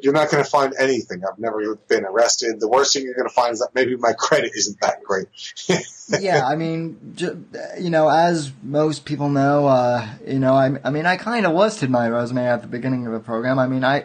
you're 0.00 0.12
not 0.12 0.30
going 0.30 0.44
to 0.44 0.48
find 0.48 0.74
anything. 0.78 1.22
I've 1.24 1.38
never 1.38 1.74
been 1.88 2.04
arrested. 2.04 2.60
The 2.60 2.68
worst 2.68 2.92
thing 2.92 3.04
you're 3.04 3.14
going 3.14 3.28
to 3.28 3.34
find 3.34 3.52
is 3.52 3.60
that 3.60 3.70
maybe 3.74 3.96
my 3.96 4.12
credit 4.12 4.52
isn't 4.54 4.80
that 4.80 5.02
great. 5.02 5.28
yeah, 6.20 6.46
I 6.46 6.54
mean, 6.54 7.16
you 7.80 7.90
know, 7.90 8.08
as 8.08 8.52
most 8.62 9.04
people 9.04 9.28
know, 9.28 9.66
uh, 9.66 10.06
you 10.26 10.38
know, 10.38 10.54
I, 10.54 10.76
I 10.84 10.90
mean, 10.90 11.06
I 11.06 11.16
kind 11.16 11.46
of 11.46 11.54
listed 11.54 11.90
my 11.90 12.08
resume 12.08 12.46
at 12.46 12.62
the 12.62 12.68
beginning 12.68 13.06
of 13.06 13.12
the 13.12 13.20
program. 13.20 13.58
I 13.58 13.66
mean, 13.66 13.84
I, 13.84 14.04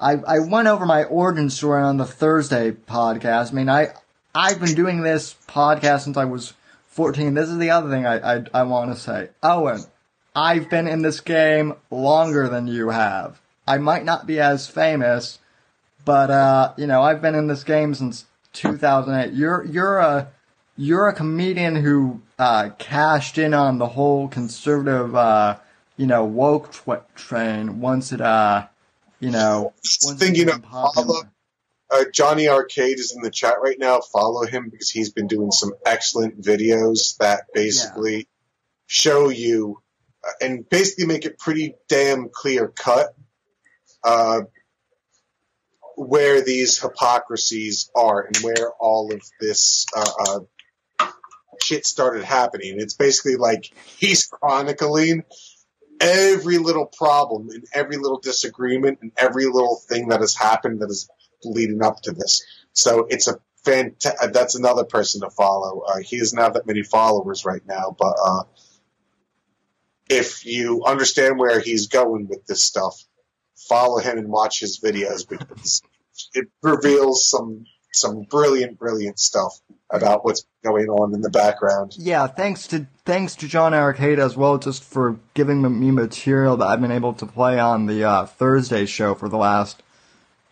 I, 0.00 0.14
I 0.26 0.38
went 0.40 0.66
over 0.66 0.84
my 0.84 1.04
origin 1.04 1.48
story 1.48 1.82
on 1.82 1.96
the 1.96 2.06
Thursday 2.06 2.72
podcast. 2.72 3.52
I 3.52 3.54
mean, 3.54 3.68
I, 3.68 3.92
I've 4.34 4.60
been 4.60 4.74
doing 4.74 5.02
this 5.02 5.36
podcast 5.46 6.00
since 6.02 6.16
I 6.16 6.24
was 6.24 6.54
14. 6.88 7.34
This 7.34 7.48
is 7.48 7.58
the 7.58 7.70
other 7.70 7.88
thing 7.88 8.04
I, 8.04 8.36
I, 8.36 8.44
I 8.52 8.62
want 8.64 8.92
to 8.92 9.00
say. 9.00 9.28
Owen, 9.42 9.84
I've 10.34 10.68
been 10.68 10.88
in 10.88 11.02
this 11.02 11.20
game 11.20 11.74
longer 11.90 12.48
than 12.48 12.66
you 12.66 12.90
have. 12.90 13.40
I 13.66 13.78
might 13.78 14.04
not 14.04 14.26
be 14.26 14.40
as 14.40 14.66
famous, 14.66 15.38
but 16.04 16.30
uh, 16.30 16.72
you 16.76 16.86
know, 16.86 17.02
I've 17.02 17.22
been 17.22 17.36
in 17.36 17.46
this 17.46 17.62
game 17.62 17.94
since 17.94 18.26
2008. 18.54 19.32
You're 19.34 19.64
you're 19.64 19.98
a 19.98 20.28
you're 20.76 21.08
a 21.08 21.14
comedian 21.14 21.76
who 21.76 22.20
uh, 22.38 22.70
cashed 22.78 23.38
in 23.38 23.54
on 23.54 23.78
the 23.78 23.86
whole 23.86 24.28
conservative, 24.28 25.14
uh, 25.14 25.58
you 25.96 26.06
know, 26.06 26.24
woke 26.24 26.72
tw- 26.72 27.14
train 27.14 27.80
once 27.80 28.12
it, 28.12 28.20
uh, 28.20 28.66
you 29.20 29.30
know, 29.30 29.72
once 30.04 30.18
thing 30.18 30.34
you 30.34 30.46
know, 30.46 30.58
follow, 30.70 31.22
uh, 31.94 32.04
Johnny 32.12 32.48
Arcade 32.48 32.98
is 32.98 33.14
in 33.14 33.22
the 33.22 33.30
chat 33.30 33.56
right 33.62 33.78
now. 33.78 34.00
Follow 34.00 34.44
him 34.44 34.68
because 34.68 34.90
he's 34.90 35.10
been 35.10 35.28
doing 35.28 35.52
some 35.52 35.72
excellent 35.86 36.42
videos 36.42 37.16
that 37.18 37.44
basically 37.54 38.16
yeah. 38.16 38.22
show 38.86 39.28
you 39.28 39.80
and 40.40 40.68
basically 40.68 41.06
make 41.06 41.24
it 41.24 41.38
pretty 41.38 41.74
damn 41.88 42.28
clear 42.32 42.68
cut 42.68 43.14
uh, 44.02 44.40
where 45.96 46.42
these 46.42 46.80
hypocrisies 46.80 47.90
are 47.94 48.22
and 48.22 48.36
where 48.38 48.70
all 48.80 49.12
of 49.12 49.22
this 49.40 49.86
uh, 49.96 50.44
uh, 50.98 51.10
shit 51.62 51.86
started 51.86 52.24
happening. 52.24 52.74
It's 52.78 52.94
basically 52.94 53.36
like 53.36 53.72
he's 53.96 54.26
chronicling 54.26 55.22
every 56.00 56.58
little 56.58 56.86
problem 56.86 57.50
and 57.50 57.64
every 57.72 57.96
little 57.96 58.18
disagreement 58.18 58.98
and 59.02 59.12
every 59.16 59.46
little 59.46 59.76
thing 59.88 60.08
that 60.08 60.20
has 60.20 60.34
happened 60.34 60.80
that 60.80 60.90
is 60.90 61.08
leading 61.44 61.82
up 61.82 62.00
to 62.02 62.12
this. 62.12 62.42
So 62.72 63.06
it's 63.08 63.28
a 63.28 63.38
fantastic. 63.64 64.32
That's 64.32 64.54
another 64.54 64.84
person 64.84 65.20
to 65.22 65.30
follow. 65.30 65.80
Uh, 65.80 65.98
he 65.98 66.18
doesn't 66.18 66.38
have 66.38 66.54
that 66.54 66.66
many 66.66 66.82
followers 66.82 67.44
right 67.44 67.62
now, 67.66 67.94
but 67.98 68.16
uh, 68.24 68.42
if 70.08 70.44
you 70.44 70.84
understand 70.84 71.38
where 71.38 71.60
he's 71.60 71.88
going 71.88 72.28
with 72.28 72.46
this 72.46 72.62
stuff, 72.62 73.02
follow 73.56 73.98
him 73.98 74.18
and 74.18 74.28
watch 74.28 74.60
his 74.60 74.80
videos 74.80 75.28
because 75.28 75.82
it 76.34 76.48
reveals 76.62 77.28
some 77.28 77.64
some 77.92 78.22
brilliant, 78.22 78.78
brilliant 78.78 79.18
stuff 79.18 79.60
about 79.88 80.24
what's 80.24 80.44
going 80.64 80.88
on 80.88 81.14
in 81.14 81.20
the 81.20 81.30
background. 81.30 81.94
Yeah, 81.96 82.26
thanks 82.26 82.66
to 82.68 82.88
thanks 83.04 83.36
to 83.36 83.48
John 83.48 83.72
Arcade 83.72 84.18
as 84.18 84.36
well, 84.36 84.58
just 84.58 84.82
for 84.82 85.20
giving 85.34 85.62
me 85.62 85.90
material 85.90 86.56
that 86.56 86.66
I've 86.66 86.80
been 86.80 86.90
able 86.90 87.12
to 87.14 87.26
play 87.26 87.58
on 87.58 87.86
the 87.86 88.04
uh, 88.04 88.26
Thursday 88.26 88.86
show 88.86 89.14
for 89.14 89.28
the 89.28 89.36
last 89.36 89.83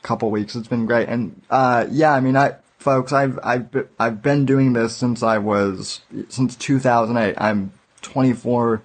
couple 0.03 0.31
weeks. 0.31 0.55
It's 0.55 0.69
been 0.69 0.87
great, 0.87 1.09
and 1.09 1.41
uh, 1.51 1.87
yeah, 1.91 2.13
I 2.13 2.21
mean, 2.21 2.37
I 2.37 2.57
folks, 2.79 3.13
I've 3.13 3.39
I've 3.43 3.69
I've 3.99 4.23
been 4.23 4.45
doing 4.45 4.73
this 4.73 4.97
since 4.97 5.23
I 5.23 5.39
was 5.39 6.01
since 6.29 6.57
2008. 6.57 7.35
I'm 7.39 7.73
24 8.03 8.83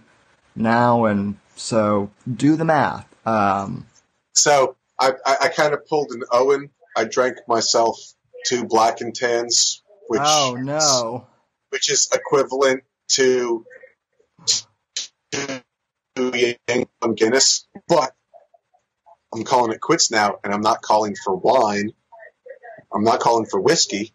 now, 0.56 1.06
and 1.06 1.38
so 1.56 2.12
do 2.32 2.56
the 2.56 2.66
math. 2.66 3.08
Um, 3.26 3.88
so 4.34 4.76
I, 5.00 5.14
I, 5.26 5.38
I 5.42 5.48
kind 5.50 5.74
of 5.74 5.86
pulled 5.88 6.12
an 6.12 6.24
Owen. 6.32 6.70
I 6.96 7.06
drank 7.06 7.38
myself 7.48 8.00
two 8.46 8.66
black 8.66 9.02
and 9.02 9.14
tans, 9.14 9.82
which 10.08 10.22
oh 10.24 10.56
no, 10.60 11.28
which 11.70 11.92
is 11.92 12.10
equivalent 12.14 12.84
to 13.10 13.66
young 16.16 17.16
Guinness, 17.16 17.68
but 17.88 18.14
I'm 19.34 19.44
calling 19.44 19.72
it 19.72 19.82
quits 19.82 20.10
now, 20.12 20.40
and 20.44 20.54
I'm 20.54 20.62
not 20.62 20.82
calling 20.82 21.16
for 21.16 21.36
wine. 21.36 21.92
I'm 22.94 23.04
not 23.04 23.20
calling 23.20 23.46
for 23.46 23.60
whiskey. 23.60 24.14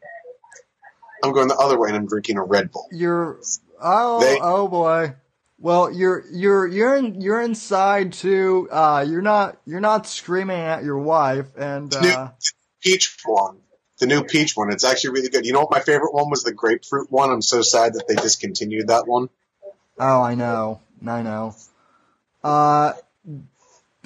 I'm 1.22 1.32
going 1.32 1.48
the 1.48 1.56
other 1.56 1.78
way, 1.78 1.88
and 1.88 1.96
I'm 1.96 2.06
drinking 2.06 2.38
a 2.38 2.42
Red 2.42 2.72
Bull. 2.72 2.88
You're 2.90 3.38
oh 3.80 4.20
they, 4.20 4.38
oh 4.40 4.68
boy. 4.68 5.14
Well, 5.58 5.92
you're 5.92 6.24
you're 6.32 6.66
you're 6.66 6.96
in, 6.96 7.20
you're 7.20 7.40
inside 7.40 8.14
too. 8.14 8.68
Uh, 8.70 9.04
you're 9.06 9.22
not 9.22 9.58
you're 9.64 9.80
not 9.80 10.06
screaming 10.06 10.58
at 10.58 10.82
your 10.82 10.98
wife 10.98 11.56
and 11.56 11.94
uh, 11.94 12.30
peach 12.82 13.16
one, 13.24 13.58
the 14.00 14.06
new 14.06 14.24
peach 14.24 14.56
one. 14.56 14.72
It's 14.72 14.82
actually 14.82 15.10
really 15.10 15.28
good. 15.28 15.46
You 15.46 15.52
know 15.52 15.60
what 15.60 15.70
my 15.70 15.80
favorite 15.80 16.12
one 16.12 16.30
was? 16.30 16.42
The 16.42 16.52
grapefruit 16.52 17.12
one. 17.12 17.30
I'm 17.30 17.42
so 17.42 17.62
sad 17.62 17.94
that 17.94 18.08
they 18.08 18.16
discontinued 18.16 18.88
that 18.88 19.06
one. 19.06 19.28
Oh, 19.98 20.22
I 20.22 20.34
know, 20.34 20.80
I 21.06 21.22
know. 21.22 21.54
Uh, 22.42 22.94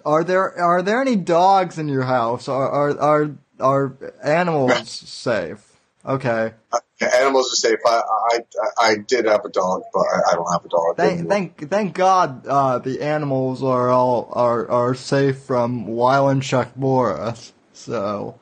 are 0.06 0.24
there 0.24 0.58
are 0.58 0.82
there 0.82 1.02
any 1.02 1.16
dogs 1.16 1.78
in 1.78 1.88
your 1.88 2.04
house? 2.04 2.48
Are 2.48 2.70
are 2.70 2.98
are, 2.98 3.30
are 3.60 3.96
animals 4.22 4.88
safe? 4.88 5.76
Okay. 6.04 6.52
Uh, 6.72 6.78
animals 7.18 7.52
are 7.52 7.56
safe. 7.56 7.78
I, 7.84 8.00
I, 8.30 8.40
I 8.80 8.96
did 8.96 9.24
have 9.24 9.44
a 9.44 9.48
dog, 9.48 9.82
but 9.92 10.00
I, 10.00 10.32
I 10.32 10.34
don't 10.36 10.52
have 10.52 10.64
a 10.64 10.68
dog. 10.68 10.96
Thank 10.96 11.12
anymore. 11.12 11.30
thank 11.30 11.68
thank 11.68 11.94
God 11.94 12.46
uh, 12.46 12.78
the 12.78 13.02
animals 13.02 13.62
are 13.64 13.88
all 13.88 14.30
are 14.32 14.70
are 14.70 14.94
safe 14.94 15.40
from 15.40 15.86
Whylin 15.86 16.40
Chuck 16.40 16.70
Boris. 16.76 17.52
So, 17.72 18.38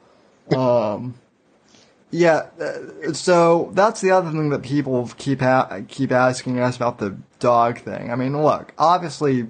um, 0.54 1.14
yeah. 2.10 2.48
Uh, 2.60 3.14
so 3.14 3.70
that's 3.72 4.02
the 4.02 4.10
other 4.10 4.30
thing 4.30 4.50
that 4.50 4.62
people 4.62 5.10
keep 5.16 5.40
ha- 5.40 5.80
keep 5.88 6.12
asking 6.12 6.60
us 6.60 6.76
about 6.76 6.98
the 6.98 7.16
dog 7.40 7.78
thing. 7.78 8.12
I 8.12 8.16
mean, 8.16 8.40
look, 8.40 8.74
obviously, 8.76 9.48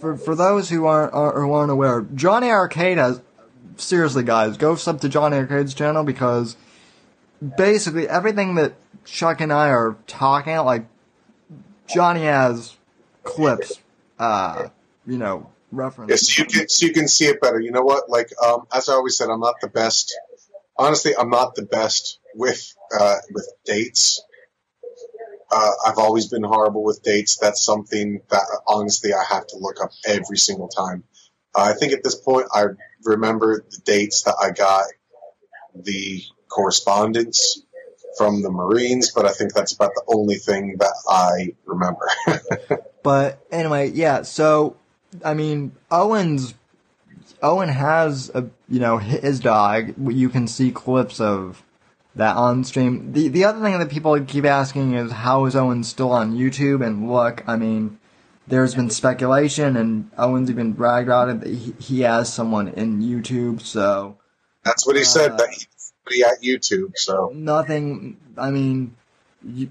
for 0.00 0.16
for 0.16 0.34
those 0.34 0.68
who 0.70 0.86
aren't 0.86 1.12
are, 1.12 1.40
who 1.40 1.52
aren't 1.52 1.70
aware, 1.70 2.02
Johnny 2.14 2.50
Arcade 2.50 2.98
has 2.98 3.20
seriously, 3.76 4.22
guys, 4.24 4.56
go 4.56 4.76
sub 4.76 5.00
to 5.00 5.08
Johnny 5.08 5.36
Arcade's 5.36 5.74
channel 5.74 6.04
because 6.04 6.56
basically 7.56 8.08
everything 8.08 8.56
that 8.56 8.74
Chuck 9.04 9.40
and 9.40 9.52
I 9.52 9.68
are 9.68 9.96
talking 10.06 10.56
like 10.56 10.86
Johnny 11.88 12.24
has 12.24 12.76
clips, 13.22 13.80
uh, 14.18 14.68
you 15.06 15.18
know, 15.18 15.50
reference. 15.72 16.10
Yes, 16.10 16.32
so 16.32 16.42
you 16.42 16.48
can 16.48 16.68
so 16.68 16.86
you 16.86 16.92
can 16.92 17.08
see 17.08 17.26
it 17.26 17.40
better. 17.40 17.60
You 17.60 17.70
know 17.70 17.82
what? 17.82 18.08
Like 18.08 18.30
um, 18.44 18.66
as 18.72 18.88
I 18.88 18.94
always 18.94 19.16
said, 19.16 19.30
I'm 19.30 19.40
not 19.40 19.54
the 19.60 19.68
best. 19.68 20.16
Honestly, 20.76 21.12
I'm 21.18 21.30
not 21.30 21.54
the 21.54 21.62
best 21.62 22.18
with 22.34 22.74
uh, 22.98 23.16
with 23.32 23.48
dates. 23.64 24.22
Uh, 25.50 25.70
I've 25.86 25.98
always 25.98 26.26
been 26.26 26.42
horrible 26.42 26.84
with 26.84 27.02
dates. 27.02 27.38
That's 27.38 27.64
something 27.64 28.20
that 28.30 28.60
honestly 28.66 29.12
I 29.12 29.24
have 29.34 29.46
to 29.48 29.56
look 29.56 29.82
up 29.82 29.90
every 30.06 30.36
single 30.36 30.68
time. 30.68 31.04
Uh, 31.54 31.62
I 31.62 31.72
think 31.72 31.92
at 31.92 32.04
this 32.04 32.14
point 32.14 32.46
I 32.52 32.64
remember 33.04 33.64
the 33.70 33.80
dates 33.84 34.24
that 34.24 34.36
I 34.42 34.50
got 34.50 34.86
the 35.74 36.22
correspondence 36.48 37.62
from 38.16 38.42
the 38.42 38.50
Marines, 38.50 39.12
but 39.12 39.24
I 39.24 39.32
think 39.32 39.54
that's 39.54 39.72
about 39.72 39.92
the 39.94 40.02
only 40.08 40.36
thing 40.36 40.76
that 40.78 40.94
I 41.08 41.54
remember. 41.64 42.82
but 43.02 43.38
anyway, 43.50 43.90
yeah. 43.90 44.22
So, 44.22 44.76
I 45.24 45.34
mean, 45.34 45.72
Owens, 45.90 46.54
Owen 47.42 47.68
has 47.68 48.30
a 48.34 48.46
you 48.68 48.80
know 48.80 48.98
his 48.98 49.40
dog. 49.40 49.94
You 49.98 50.28
can 50.28 50.46
see 50.48 50.72
clips 50.72 51.20
of 51.20 51.62
that 52.18 52.36
on 52.36 52.64
stream. 52.64 53.12
The 53.12 53.28
the 53.28 53.44
other 53.44 53.60
thing 53.60 53.78
that 53.78 53.90
people 53.90 54.20
keep 54.24 54.44
asking 54.44 54.94
is 54.94 55.10
how 55.10 55.46
is 55.46 55.56
Owen 55.56 55.84
still 55.84 56.12
on 56.12 56.36
YouTube? 56.36 56.84
And 56.84 57.10
look, 57.10 57.42
I 57.46 57.56
mean, 57.56 57.98
there's 58.46 58.74
been 58.74 58.90
speculation, 58.90 59.76
and 59.76 60.10
Owen's 60.18 60.50
even 60.50 60.72
bragged 60.72 61.08
about 61.08 61.28
it 61.28 61.40
that 61.40 61.48
he, 61.48 61.74
he 61.78 62.00
has 62.00 62.32
someone 62.32 62.68
in 62.68 63.00
YouTube. 63.00 63.62
So 63.62 64.18
that's 64.64 64.86
what 64.86 64.96
he 64.96 65.02
uh, 65.02 65.06
said. 65.06 65.38
That 65.38 65.64
he 66.10 66.24
at 66.24 66.42
YouTube. 66.42 66.96
So 66.96 67.30
nothing. 67.34 68.18
I 68.36 68.50
mean, 68.50 68.96
you, 69.44 69.70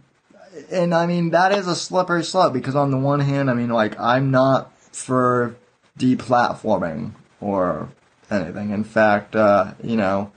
and 0.72 0.96
I 0.96 1.06
mean 1.06 1.32
that 1.32 1.52
is 1.52 1.68
a 1.68 1.76
slippery 1.76 2.24
slope 2.24 2.54
because 2.54 2.76
on 2.76 2.92
the 2.92 2.98
one 2.98 3.20
hand, 3.20 3.50
I 3.50 3.56
mean, 3.56 3.70
like 3.70 4.00
I'm 4.00 4.32
not 4.32 4.72
for 4.96 5.58
deplatforming 6.00 7.12
or 7.42 7.90
anything. 8.32 8.70
In 8.70 8.86
fact, 8.86 9.36
uh, 9.36 9.74
you 9.84 9.98
know, 9.98 10.32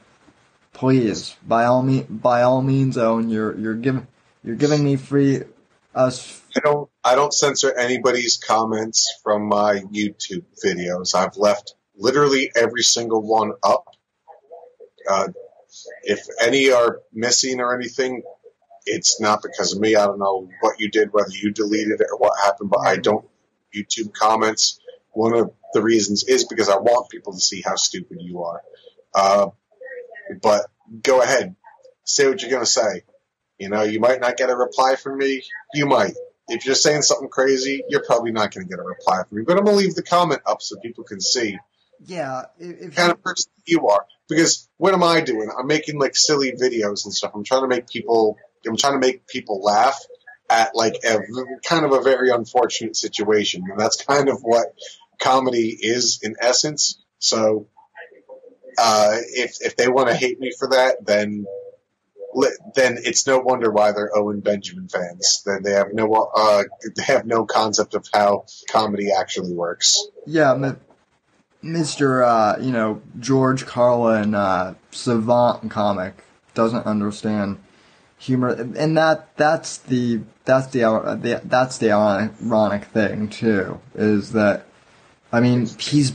please 0.73 1.37
by 1.47 1.65
all 1.65 1.83
me 1.83 2.03
by 2.09 2.43
all 2.43 2.63
means, 2.63 2.97
Owen, 2.97 3.29
you're 3.29 3.57
you're 3.59 3.75
giving 3.75 4.07
you're 4.43 4.57
giving 4.57 4.85
me 4.85 4.97
free 4.97 5.43
us. 5.95 6.43
I 6.57 6.61
don't 6.61 6.91
I 7.05 7.15
don't 7.15 7.33
censor 7.33 7.77
anybody's 7.77 8.37
comments 8.37 9.21
from 9.23 9.49
my 9.49 9.81
YouTube 9.93 10.45
videos. 10.65 11.15
I've 11.15 11.37
left 11.37 11.75
literally 11.97 12.51
every 12.57 12.83
single 12.83 13.23
one 13.23 13.53
up. 13.63 13.85
Uh, 15.09 15.29
if 16.03 16.27
any 16.41 16.71
are 16.71 17.01
missing 17.13 17.61
or 17.61 17.75
anything, 17.75 18.23
it's 18.87 19.21
not 19.21 19.43
because 19.43 19.75
of 19.75 19.81
me. 19.81 19.97
I 19.97 20.07
don't 20.07 20.19
know 20.19 20.49
what 20.61 20.81
you 20.81 20.91
did, 20.91 21.13
whether 21.13 21.31
you 21.31 21.53
deleted 21.53 22.01
it 22.01 22.09
or 22.11 22.19
what 22.19 22.39
happened, 22.43 22.71
but 22.71 22.81
I 22.81 22.97
don't 22.97 23.25
YouTube 23.75 24.13
comments. 24.13 24.81
One 25.13 25.35
of 25.35 25.53
the 25.73 25.83
reasons 25.83 26.25
is 26.25 26.45
because 26.45 26.69
I 26.69 26.77
want 26.77 27.11
people 27.11 27.33
to 27.33 27.41
see 27.41 27.63
how 27.63 27.77
stupid 27.77 28.19
you 28.21 28.43
are. 28.43 28.63
Uh, 29.15 29.49
but 30.43 30.67
go 31.03 31.23
ahead, 31.23 31.55
say 32.05 32.29
what 32.29 32.41
you're 32.43 32.51
going 32.51 32.65
to 32.65 32.71
say. 32.71 33.03
You 33.59 33.69
know, 33.69 33.83
you 33.83 34.01
might 34.01 34.21
not 34.21 34.37
get 34.37 34.51
a 34.51 34.57
reply 34.57 34.97
from 34.97 35.19
me. 35.19 35.43
You 35.75 35.87
might. 35.87 36.15
If 36.49 36.67
you're 36.67 36.75
saying 36.75 37.03
something 37.03 37.29
crazy, 37.29 37.83
you're 37.89 38.05
probably 38.05 38.33
not 38.33 38.53
going 38.53 38.67
to 38.67 38.71
get 38.71 38.79
a 38.79 38.83
reply 38.83 39.23
from 39.29 39.39
me. 39.39 39.45
But 39.47 39.59
I'm 39.59 39.65
going 39.65 39.77
to 39.77 39.85
leave 39.85 39.95
the 39.95 40.03
comment 40.03 40.41
up 40.47 40.63
so 40.63 40.77
people 40.81 41.05
can 41.05 41.21
see. 41.21 41.59
Yeah. 42.05 42.47
If 42.59 42.97
kind 42.97 43.13
of 43.13 43.23
person 43.23 43.53
you 43.67 43.87
are. 43.89 44.07
Because 44.29 44.69
what 44.79 44.95
am 44.95 45.03
I 45.03 45.21
doing? 45.21 45.51
I'm 45.57 45.67
making 45.67 45.99
like 45.99 46.17
silly 46.17 46.53
videos 46.53 47.05
and 47.05 47.13
stuff. 47.13 47.33
I'm 47.35 47.45
trying 47.45 47.63
to 47.63 47.69
make 47.69 47.89
people. 47.89 48.39
I'm 48.67 48.77
trying 48.77 49.01
to 49.01 49.07
make 49.07 49.27
people 49.27 49.61
laugh 49.63 49.99
at 50.49 50.75
like 50.75 50.95
a 51.05 51.19
kind 51.65 51.85
of 51.85 51.93
a 51.93 52.03
very 52.03 52.31
unfortunate 52.31 52.97
situation, 52.97 53.65
and 53.71 53.79
that's 53.79 54.03
kind 54.03 54.29
of 54.29 54.41
what 54.43 54.75
comedy 55.21 55.77
is 55.81 56.21
in 56.23 56.37
essence. 56.41 57.03
So, 57.19 57.69
uh, 58.79 59.17
if 59.35 59.59
if 59.61 59.77
they 59.77 59.89
want 59.89 60.09
to 60.09 60.15
hate 60.15 60.41
me 60.41 60.53
for 60.59 60.69
that, 60.69 61.05
then 61.05 61.47
then 62.75 62.99
it's 63.05 63.27
no 63.27 63.39
wonder 63.39 63.71
why 63.71 63.93
they're 63.93 64.17
Owen 64.17 64.41
Benjamin 64.41 64.89
fans. 64.89 65.43
Then 65.45 65.63
they 65.63 65.73
have 65.73 65.93
no 65.93 66.13
uh, 66.35 66.65
they 66.97 67.03
have 67.05 67.27
no 67.27 67.45
concept 67.45 67.95
of 67.95 68.07
how 68.13 68.47
comedy 68.71 69.09
actually 69.13 69.53
works. 69.53 70.07
Yeah, 70.27 70.75
Mr. 71.63 72.27
Uh, 72.27 72.61
you 72.61 72.73
know, 72.73 73.03
George 73.19 73.67
Carlin 73.67 74.35
uh, 74.35 74.75
savant 74.91 75.71
comic 75.71 76.25
doesn't 76.55 76.87
understand 76.87 77.59
humor, 78.19 78.51
and 78.51 78.97
that 78.97 79.37
that's 79.37 79.79
the 79.79 80.21
that's 80.45 80.69
the, 80.69 80.85
uh, 80.85 81.15
the 81.15 81.41
that's 81.45 81.79
the 81.79 81.93
ironic 81.93 82.85
thing 82.87 83.29
too 83.29 83.81
is 83.95 84.33
that 84.33 84.67
I 85.33 85.41
mean 85.41 85.67
he's 85.67 86.13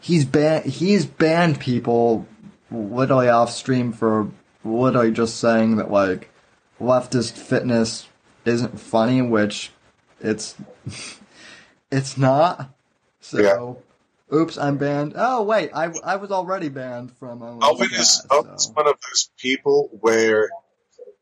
he's 0.00 0.24
banned 0.24 0.64
he's 0.64 1.06
banned 1.06 1.60
people 1.60 2.26
literally 2.70 3.28
off 3.28 3.50
stream 3.50 3.92
for 3.92 4.30
literally 4.64 5.10
just 5.10 5.36
saying 5.38 5.76
that 5.76 5.90
like 5.90 6.30
leftist 6.80 7.32
fitness 7.32 8.08
isn't 8.44 8.80
funny, 8.80 9.22
which 9.22 9.70
it's 10.20 10.56
it's 11.90 12.16
not. 12.16 12.70
So, 13.20 13.38
yeah. 14.30 14.36
oops, 14.36 14.56
I'm 14.58 14.78
banned. 14.78 15.14
Oh 15.16 15.42
wait, 15.42 15.70
I, 15.74 15.92
I 16.04 16.16
was 16.16 16.30
already 16.30 16.68
banned 16.68 17.12
from. 17.12 17.42
Owen 17.42 17.90
is 17.92 18.26
Owen's 18.30 18.70
one 18.74 18.86
of 18.86 18.96
those 19.08 19.30
people 19.38 19.90
where 20.00 20.48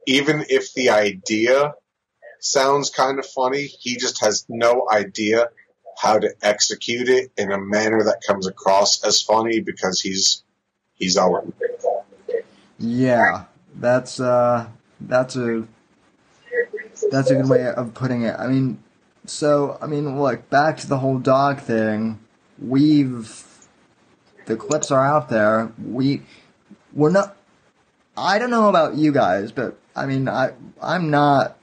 even 0.06 0.44
if 0.48 0.72
the 0.74 0.90
idea 0.90 1.74
sounds 2.40 2.90
kind 2.90 3.18
of 3.18 3.26
funny, 3.26 3.66
he 3.66 3.96
just 3.96 4.20
has 4.20 4.46
no 4.48 4.86
idea 4.90 5.48
how 5.99 6.19
to 6.19 6.33
execute 6.43 7.09
it 7.09 7.31
in 7.37 7.51
a 7.51 7.59
manner 7.59 8.03
that 8.05 8.23
comes 8.27 8.47
across 8.47 9.05
as 9.05 9.20
funny 9.20 9.61
because 9.61 10.01
he's 10.01 10.45
he's 10.95 11.16
Owen. 11.16 11.53
Yeah, 12.79 13.45
that's 13.75 14.20
uh, 14.20 14.69
that's 15.01 15.37
a 15.37 15.66
that's 17.11 17.31
a 17.31 17.35
good 17.35 17.49
way 17.49 17.66
of 17.66 17.95
putting 17.95 18.23
it. 18.23 18.37
I 18.39 18.47
mean, 18.47 18.83
so 19.27 19.77
I 19.83 19.87
mean, 19.87 20.20
look 20.20 20.49
back 20.51 20.77
to 20.79 20.87
the 20.87 20.99
whole 20.99 21.19
dog 21.19 21.61
thing. 21.61 22.20
We've 22.61 23.45
the 24.47 24.57
clips 24.57 24.91
are 24.91 25.05
out 25.05 25.29
there. 25.29 25.73
We 25.85 26.23
we're 26.93 27.11
not. 27.11 27.37
I 28.16 28.39
don't 28.39 28.51
know 28.51 28.69
about 28.69 28.97
you 28.97 29.12
guys, 29.12 29.53
but 29.53 29.79
I 29.97 30.07
mean, 30.07 30.29
I 30.29 30.53
I'm 30.81 31.11
not. 31.11 31.57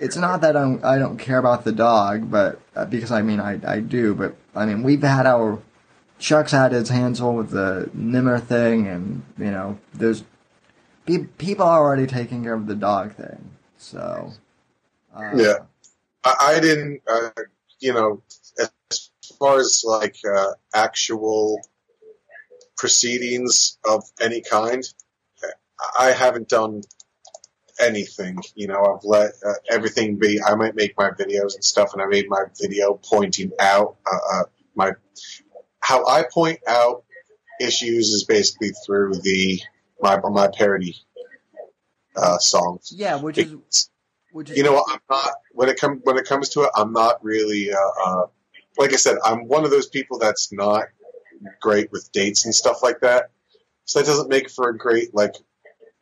It's 0.00 0.16
not 0.16 0.40
that 0.40 0.56
I'm, 0.56 0.80
I 0.82 0.98
don't 0.98 1.18
care 1.18 1.38
about 1.38 1.64
the 1.64 1.72
dog, 1.72 2.30
but 2.30 2.58
uh, 2.74 2.86
because 2.86 3.12
I 3.12 3.22
mean 3.22 3.38
I 3.38 3.60
I 3.64 3.80
do, 3.80 4.14
but 4.14 4.34
I 4.54 4.64
mean 4.64 4.82
we've 4.82 5.02
had 5.02 5.26
our 5.26 5.60
Chuck's 6.18 6.52
had 6.52 6.72
his 6.72 6.88
hands 6.88 7.18
full 7.20 7.34
with 7.34 7.50
the 7.50 7.90
Nimmer 7.92 8.38
thing, 8.38 8.86
and 8.86 9.22
you 9.38 9.50
know 9.50 9.78
there's 9.92 10.24
people 11.38 11.64
are 11.64 11.80
already 11.80 12.06
taking 12.06 12.42
care 12.44 12.54
of 12.54 12.66
the 12.66 12.74
dog 12.74 13.14
thing. 13.14 13.50
So 13.78 14.32
uh, 15.14 15.30
yeah, 15.34 15.58
I, 16.24 16.34
I 16.40 16.60
didn't. 16.60 17.02
Uh, 17.06 17.30
you 17.78 17.92
know, 17.92 18.22
as 18.58 19.10
far 19.38 19.58
as 19.58 19.82
like 19.84 20.16
uh, 20.24 20.52
actual 20.74 21.60
proceedings 22.76 23.78
of 23.86 24.04
any 24.20 24.42
kind, 24.42 24.82
I 25.98 26.12
haven't 26.12 26.48
done 26.48 26.82
anything. 27.80 28.38
You 28.54 28.68
know, 28.68 28.84
I've 28.84 29.04
let 29.04 29.32
uh, 29.44 29.54
everything 29.70 30.16
be. 30.16 30.40
I 30.42 30.54
might 30.54 30.74
make 30.74 30.94
my 30.96 31.10
videos 31.10 31.54
and 31.54 31.64
stuff, 31.64 31.92
and 31.92 32.02
I 32.02 32.06
made 32.06 32.28
my 32.28 32.44
video 32.60 32.94
pointing 32.94 33.52
out 33.58 33.96
uh, 34.10 34.18
uh, 34.32 34.44
my 34.74 34.92
how 35.80 36.06
I 36.06 36.24
point 36.32 36.60
out 36.66 37.04
issues 37.60 38.08
is 38.08 38.24
basically 38.24 38.70
through 38.86 39.14
the 39.22 39.60
my 40.00 40.18
my 40.30 40.48
parody 40.48 40.96
uh, 42.16 42.38
songs. 42.38 42.92
Yeah, 42.94 43.16
which 43.16 43.38
is 43.38 43.90
which 44.32 44.50
is 44.50 44.56
you 44.56 44.62
know 44.62 44.84
I'm 44.88 45.00
not 45.10 45.30
when 45.52 45.68
it 45.68 45.78
comes 45.78 46.00
when 46.04 46.16
it 46.16 46.26
comes 46.26 46.50
to 46.50 46.62
it 46.62 46.70
I'm 46.74 46.92
not 46.92 47.24
really 47.24 47.72
uh, 47.72 48.04
uh, 48.04 48.26
like 48.78 48.92
I 48.92 48.96
said 48.96 49.18
I'm 49.24 49.48
one 49.48 49.64
of 49.64 49.70
those 49.70 49.88
people 49.88 50.18
that's 50.18 50.52
not 50.52 50.84
great 51.60 51.90
with 51.90 52.10
dates 52.12 52.44
and 52.44 52.54
stuff 52.54 52.82
like 52.82 53.00
that. 53.00 53.30
So 53.84 53.98
that 53.98 54.06
doesn't 54.06 54.28
make 54.28 54.50
for 54.50 54.68
a 54.68 54.76
great 54.76 55.14
like 55.14 55.34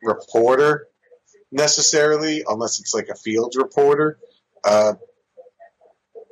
reporter 0.03 0.88
necessarily 1.51 2.43
unless 2.47 2.79
it's 2.79 2.93
like 2.93 3.09
a 3.09 3.15
field 3.15 3.55
reporter. 3.57 4.19
Uh, 4.63 4.93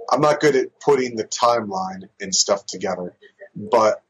I'm 0.10 0.22
not 0.22 0.40
good 0.40 0.56
at 0.56 0.80
putting 0.80 1.16
the 1.16 1.26
timeline 1.26 2.10
and 2.20 2.34
stuff 2.34 2.66
together, 2.66 3.16
but 3.56 4.04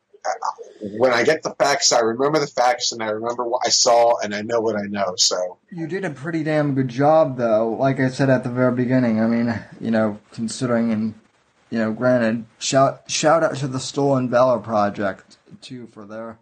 when 0.81 1.11
I 1.11 1.23
get 1.23 1.43
the 1.43 1.51
facts, 1.51 1.91
I 1.91 1.99
remember 1.99 2.39
the 2.39 2.47
facts 2.47 2.91
and 2.91 3.01
I 3.01 3.09
remember 3.09 3.43
what 3.45 3.61
I 3.65 3.69
saw 3.69 4.19
and 4.19 4.33
I 4.33 4.41
know 4.41 4.59
what 4.59 4.75
I 4.75 4.83
know. 4.83 5.15
So 5.17 5.57
you 5.71 5.87
did 5.87 6.05
a 6.05 6.09
pretty 6.09 6.43
damn 6.43 6.75
good 6.75 6.87
job, 6.87 7.37
though. 7.37 7.69
Like 7.69 7.99
I 7.99 8.09
said 8.09 8.29
at 8.29 8.43
the 8.43 8.49
very 8.49 8.73
beginning, 8.73 9.19
I 9.21 9.27
mean, 9.27 9.59
you 9.79 9.91
know, 9.91 10.19
considering 10.31 10.91
and 10.91 11.13
you 11.69 11.79
know, 11.79 11.91
granted, 11.91 12.45
shout 12.59 13.09
shout 13.09 13.43
out 13.43 13.55
to 13.57 13.67
the 13.67 13.79
Stolen 13.79 14.29
Valor 14.29 14.59
Project 14.59 15.37
too 15.61 15.87
for 15.87 16.05
their 16.05 16.37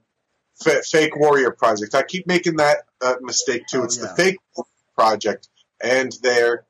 F- 0.65 0.86
fake 0.86 1.15
warrior 1.15 1.52
project. 1.52 1.95
I 1.95 2.03
keep 2.03 2.27
making 2.27 2.57
that 2.57 2.80
uh, 3.02 3.15
mistake 3.22 3.64
too. 3.69 3.82
Oh, 3.82 3.86
it's 3.86 3.98
yeah. 3.98 4.03
the 4.03 4.10
fake 4.15 4.38
project, 4.95 5.48
and 5.84 6.11
their 6.22 6.65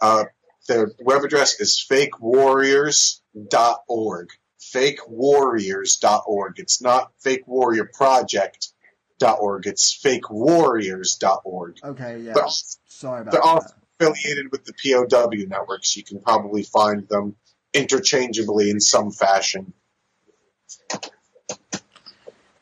uh, 0.00 0.24
their 0.66 0.92
web 1.00 1.24
address 1.24 1.60
is 1.60 1.84
fakewarriors.org 1.90 4.28
fakewarriors.org. 4.74 6.58
It's 6.58 6.82
not 6.82 7.12
fakewarriorproject.org. 7.24 9.66
It's 9.66 10.02
fakewarriors.org. 10.02 11.78
Okay, 11.84 12.20
yeah. 12.20 12.32
But 12.34 12.50
Sorry 12.86 13.22
about 13.22 13.32
that. 13.32 13.32
they're 13.32 13.40
that. 13.40 13.46
all 13.46 13.64
affiliated 14.00 14.52
with 14.52 14.64
the 14.64 14.72
POW 14.72 15.46
network, 15.48 15.84
so 15.84 15.98
you 15.98 16.04
can 16.04 16.20
probably 16.20 16.62
find 16.62 17.08
them 17.08 17.34
interchangeably 17.72 18.70
in 18.70 18.78
some 18.80 19.10
fashion. 19.10 19.72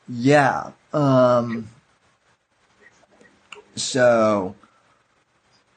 Yeah. 0.08 0.70
Um, 0.92 1.68
so, 3.74 4.54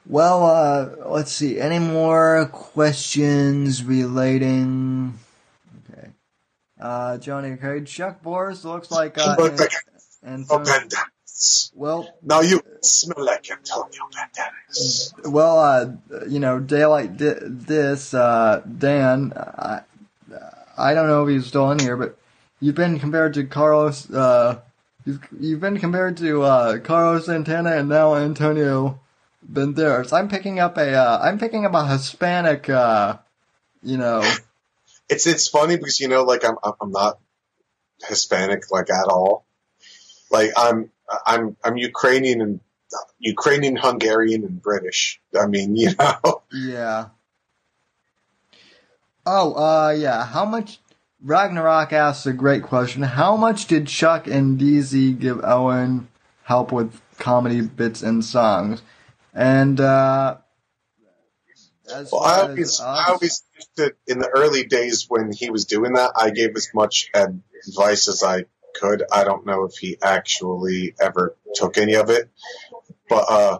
well, 0.06 0.44
uh, 0.46 1.08
let's 1.08 1.32
see. 1.32 1.58
Any 1.60 1.78
more 1.78 2.46
questions 2.52 3.84
relating 3.84 5.18
Okay. 5.92 6.08
uh, 6.80 7.18
Johnny 7.18 7.56
Craig, 7.56 7.86
Chuck 7.86 8.22
Boris 8.22 8.64
looks 8.64 8.90
like 8.90 9.18
uh, 9.18 9.36
and, 10.22 10.46
and 10.50 10.92
well, 11.74 12.06
now 12.22 12.40
you 12.42 12.60
smell 12.82 13.24
like 13.24 13.50
Antonio 13.50 14.02
Banderas. 14.14 15.12
Well, 15.26 15.58
uh, 15.58 16.24
you 16.28 16.38
know, 16.38 16.60
daylight 16.60 17.16
di- 17.16 17.38
this 17.40 18.12
uh, 18.12 18.62
Dan. 18.78 19.32
I, 19.34 19.80
I 20.76 20.94
don't 20.94 21.08
know 21.08 21.26
if 21.26 21.30
he's 21.34 21.46
still 21.46 21.70
in 21.70 21.78
here, 21.78 21.96
but 21.96 22.18
you've 22.60 22.74
been 22.74 22.98
compared 22.98 23.34
to 23.34 23.44
Carlos. 23.44 24.10
Uh, 24.10 24.60
you've, 25.04 25.20
you've 25.38 25.60
been 25.60 25.78
compared 25.78 26.16
to 26.18 26.42
uh, 26.42 26.78
Carlos 26.78 27.26
Santana 27.26 27.76
and 27.76 27.88
now 27.88 28.14
Antonio 28.14 29.00
Banderas. 29.50 30.12
I'm 30.12 30.28
picking 30.28 30.58
up 30.58 30.76
a. 30.76 30.94
Uh, 30.94 31.20
I'm 31.22 31.38
picking 31.38 31.64
up 31.64 31.74
a 31.74 31.86
Hispanic. 31.86 32.68
Uh, 32.68 33.18
you 33.82 33.96
know 33.96 34.22
it's 35.10 35.26
it's 35.26 35.48
funny 35.48 35.76
because 35.76 36.00
you 36.00 36.08
know, 36.08 36.22
like 36.22 36.44
I'm 36.44 36.56
I'm 36.80 36.92
not 36.92 37.18
Hispanic 38.08 38.70
like 38.70 38.90
at 38.90 39.08
all. 39.08 39.44
Like 40.30 40.52
I'm 40.56 40.90
I'm 41.26 41.56
I'm 41.62 41.76
Ukrainian 41.76 42.40
and 42.40 42.60
Ukrainian, 43.18 43.76
Hungarian, 43.76 44.44
and 44.44 44.62
British. 44.62 45.20
I 45.38 45.46
mean, 45.46 45.76
you 45.82 45.90
know. 45.98 46.42
Yeah. 46.52 47.08
Oh, 49.26 49.52
uh, 49.54 49.90
yeah. 49.90 50.24
How 50.24 50.44
much? 50.44 50.78
Ragnarok 51.22 51.92
asks 51.92 52.26
a 52.26 52.32
great 52.32 52.62
question. 52.62 53.02
How 53.02 53.36
much 53.36 53.66
did 53.66 53.86
Chuck 53.86 54.26
and 54.26 54.58
DZ 54.58 55.18
give 55.18 55.44
Owen 55.44 56.08
help 56.44 56.72
with 56.72 57.00
comedy 57.18 57.60
bits 57.60 58.02
and 58.02 58.24
songs? 58.24 58.82
And 59.34 59.80
uh, 59.80 60.38
well, 62.10 62.22
I 62.22 62.40
always, 62.42 62.80
I 62.80 63.04
always 63.08 63.42
in 64.06 64.18
the 64.18 64.28
early 64.28 64.64
days 64.64 65.06
when 65.08 65.32
he 65.32 65.50
was 65.50 65.64
doing 65.64 65.94
that, 65.94 66.12
I 66.16 66.30
gave 66.30 66.56
as 66.56 66.68
much 66.74 67.10
advice 67.14 68.08
as 68.08 68.22
I 68.22 68.44
could. 68.74 69.02
I 69.12 69.24
don't 69.24 69.44
know 69.46 69.64
if 69.64 69.74
he 69.74 69.98
actually 70.02 70.94
ever 71.00 71.36
took 71.54 71.76
any 71.78 71.94
of 71.94 72.10
it, 72.10 72.30
but 73.08 73.24
uh, 73.28 73.58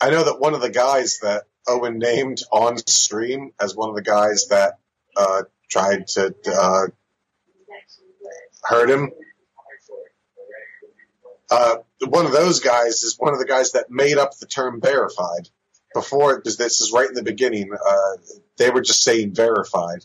I 0.00 0.10
know 0.10 0.24
that 0.24 0.38
one 0.38 0.54
of 0.54 0.60
the 0.60 0.70
guys 0.70 1.20
that 1.20 1.44
Owen 1.66 1.98
named 1.98 2.42
on 2.52 2.78
stream 2.86 3.52
as 3.60 3.74
one 3.74 3.88
of 3.88 3.96
the 3.96 4.02
guys 4.02 4.46
that 4.50 4.78
uh, 5.16 5.42
tried 5.68 6.06
to 6.08 6.34
uh, 6.52 6.86
hurt 8.62 8.90
him. 8.90 9.10
Uh, 11.50 11.76
one 12.08 12.26
of 12.26 12.32
those 12.32 12.60
guys 12.60 13.02
is 13.02 13.16
one 13.18 13.32
of 13.32 13.38
the 13.38 13.46
guys 13.46 13.72
that 13.72 13.90
made 13.90 14.18
up 14.18 14.36
the 14.36 14.46
term 14.46 14.80
verified 14.80 15.48
before, 15.94 16.36
because 16.36 16.56
this 16.56 16.80
is 16.80 16.92
right 16.92 17.08
in 17.08 17.14
the 17.14 17.22
beginning, 17.22 17.70
uh, 17.72 18.16
they 18.58 18.70
were 18.70 18.82
just 18.82 19.02
saying 19.02 19.34
verified. 19.34 20.04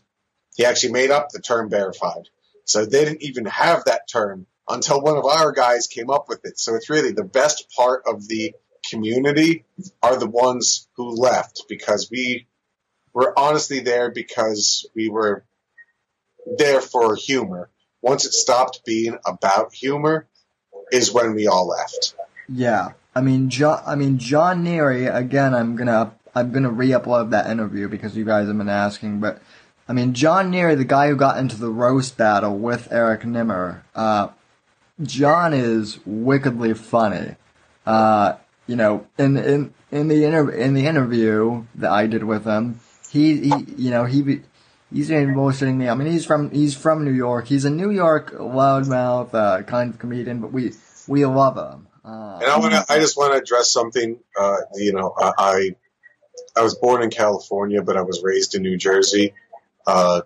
He 0.55 0.65
actually 0.65 0.93
made 0.93 1.11
up 1.11 1.29
the 1.29 1.41
term 1.41 1.69
verified. 1.69 2.29
So 2.65 2.85
they 2.85 3.05
didn't 3.05 3.23
even 3.23 3.45
have 3.45 3.85
that 3.85 4.07
term 4.07 4.45
until 4.69 5.01
one 5.01 5.17
of 5.17 5.25
our 5.25 5.51
guys 5.51 5.88
came 5.88 6.09
up 6.09 6.29
with 6.29 6.45
it. 6.45 6.59
So 6.59 6.75
it's 6.75 6.89
really 6.89 7.11
the 7.11 7.23
best 7.23 7.71
part 7.75 8.03
of 8.05 8.27
the 8.27 8.53
community 8.89 9.65
are 10.01 10.17
the 10.17 10.29
ones 10.29 10.88
who 10.95 11.09
left 11.09 11.63
because 11.67 12.09
we 12.11 12.47
were 13.13 13.38
honestly 13.38 13.79
there 13.79 14.11
because 14.11 14.88
we 14.95 15.09
were 15.09 15.43
there 16.45 16.81
for 16.81 17.15
humor. 17.15 17.69
Once 18.01 18.26
it 18.26 18.34
stopped 18.34 18.84
being 18.85 19.18
about 19.26 19.73
humor 19.73 20.27
is 20.91 21.11
when 21.11 21.34
we 21.34 21.47
all 21.47 21.68
left. 21.68 22.15
Yeah. 22.49 22.91
I 23.15 23.22
mean, 23.22 23.49
John. 23.49 23.81
I 23.85 23.95
mean, 23.95 24.18
John 24.18 24.63
Neary. 24.63 25.13
Again, 25.13 25.53
I'm 25.53 25.76
gonna 25.76 26.13
I'm 26.34 26.51
gonna 26.51 26.69
re-upload 26.69 27.31
that 27.31 27.49
interview 27.49 27.88
because 27.88 28.15
you 28.15 28.26
guys 28.26 28.47
have 28.47 28.57
been 28.57 28.69
asking. 28.69 29.19
But 29.19 29.41
I 29.88 29.93
mean, 29.93 30.13
John 30.13 30.51
Neary, 30.51 30.77
the 30.77 30.85
guy 30.85 31.09
who 31.09 31.15
got 31.15 31.38
into 31.38 31.57
the 31.57 31.69
roast 31.69 32.18
battle 32.18 32.57
with 32.57 32.91
Eric 32.91 33.26
Nimmer. 33.26 33.84
Uh, 33.93 34.30
John 35.01 35.53
is 35.53 35.99
wickedly 36.05 36.73
funny. 36.73 37.35
Uh, 37.85 38.35
you 38.68 38.76
know, 38.76 39.07
in 39.18 39.35
in 39.38 39.73
in 39.91 40.07
the 40.07 40.23
inter- 40.23 40.51
in 40.51 40.73
the 40.73 40.88
interview 40.88 41.65
that 41.76 41.91
I 41.91 42.07
did 42.07 42.23
with 42.23 42.45
him, 42.45 42.80
he, 43.09 43.49
he 43.49 43.65
you 43.76 43.91
know 43.91 44.05
he 44.05 44.41
he's 44.93 45.09
been 45.09 45.34
bullshitting 45.34 45.76
me. 45.76 45.89
I 45.89 45.95
mean, 45.95 46.11
he's 46.11 46.26
from 46.26 46.51
he's 46.51 46.76
from 46.76 47.05
New 47.05 47.11
York. 47.13 47.47
He's 47.47 47.65
a 47.65 47.69
New 47.69 47.91
York 47.91 48.34
loudmouth 48.34 49.34
uh, 49.34 49.63
kind 49.63 49.93
of 49.93 49.99
comedian, 49.99 50.39
but 50.39 50.51
we 50.51 50.73
we 51.07 51.26
love 51.26 51.57
him. 51.57 51.88
Uh, 52.03 52.39
And 52.41 52.51
I 52.51 52.57
want. 52.57 52.73
I 52.89 52.99
just 52.99 53.18
want 53.18 53.34
to 53.34 53.39
address 53.39 53.72
something. 53.72 54.19
Uh, 54.39 54.57
you 54.76 54.93
know, 54.93 55.13
I, 55.18 55.31
I 55.38 55.76
I 56.57 56.61
was 56.63 56.76
born 56.76 57.03
in 57.03 57.09
California, 57.09 57.81
but 57.81 57.97
I 57.97 58.01
was 58.01 58.22
raised 58.23 58.55
in 58.55 58.61
New 58.61 58.77
Jersey. 58.77 59.34
Uh, 59.85 60.22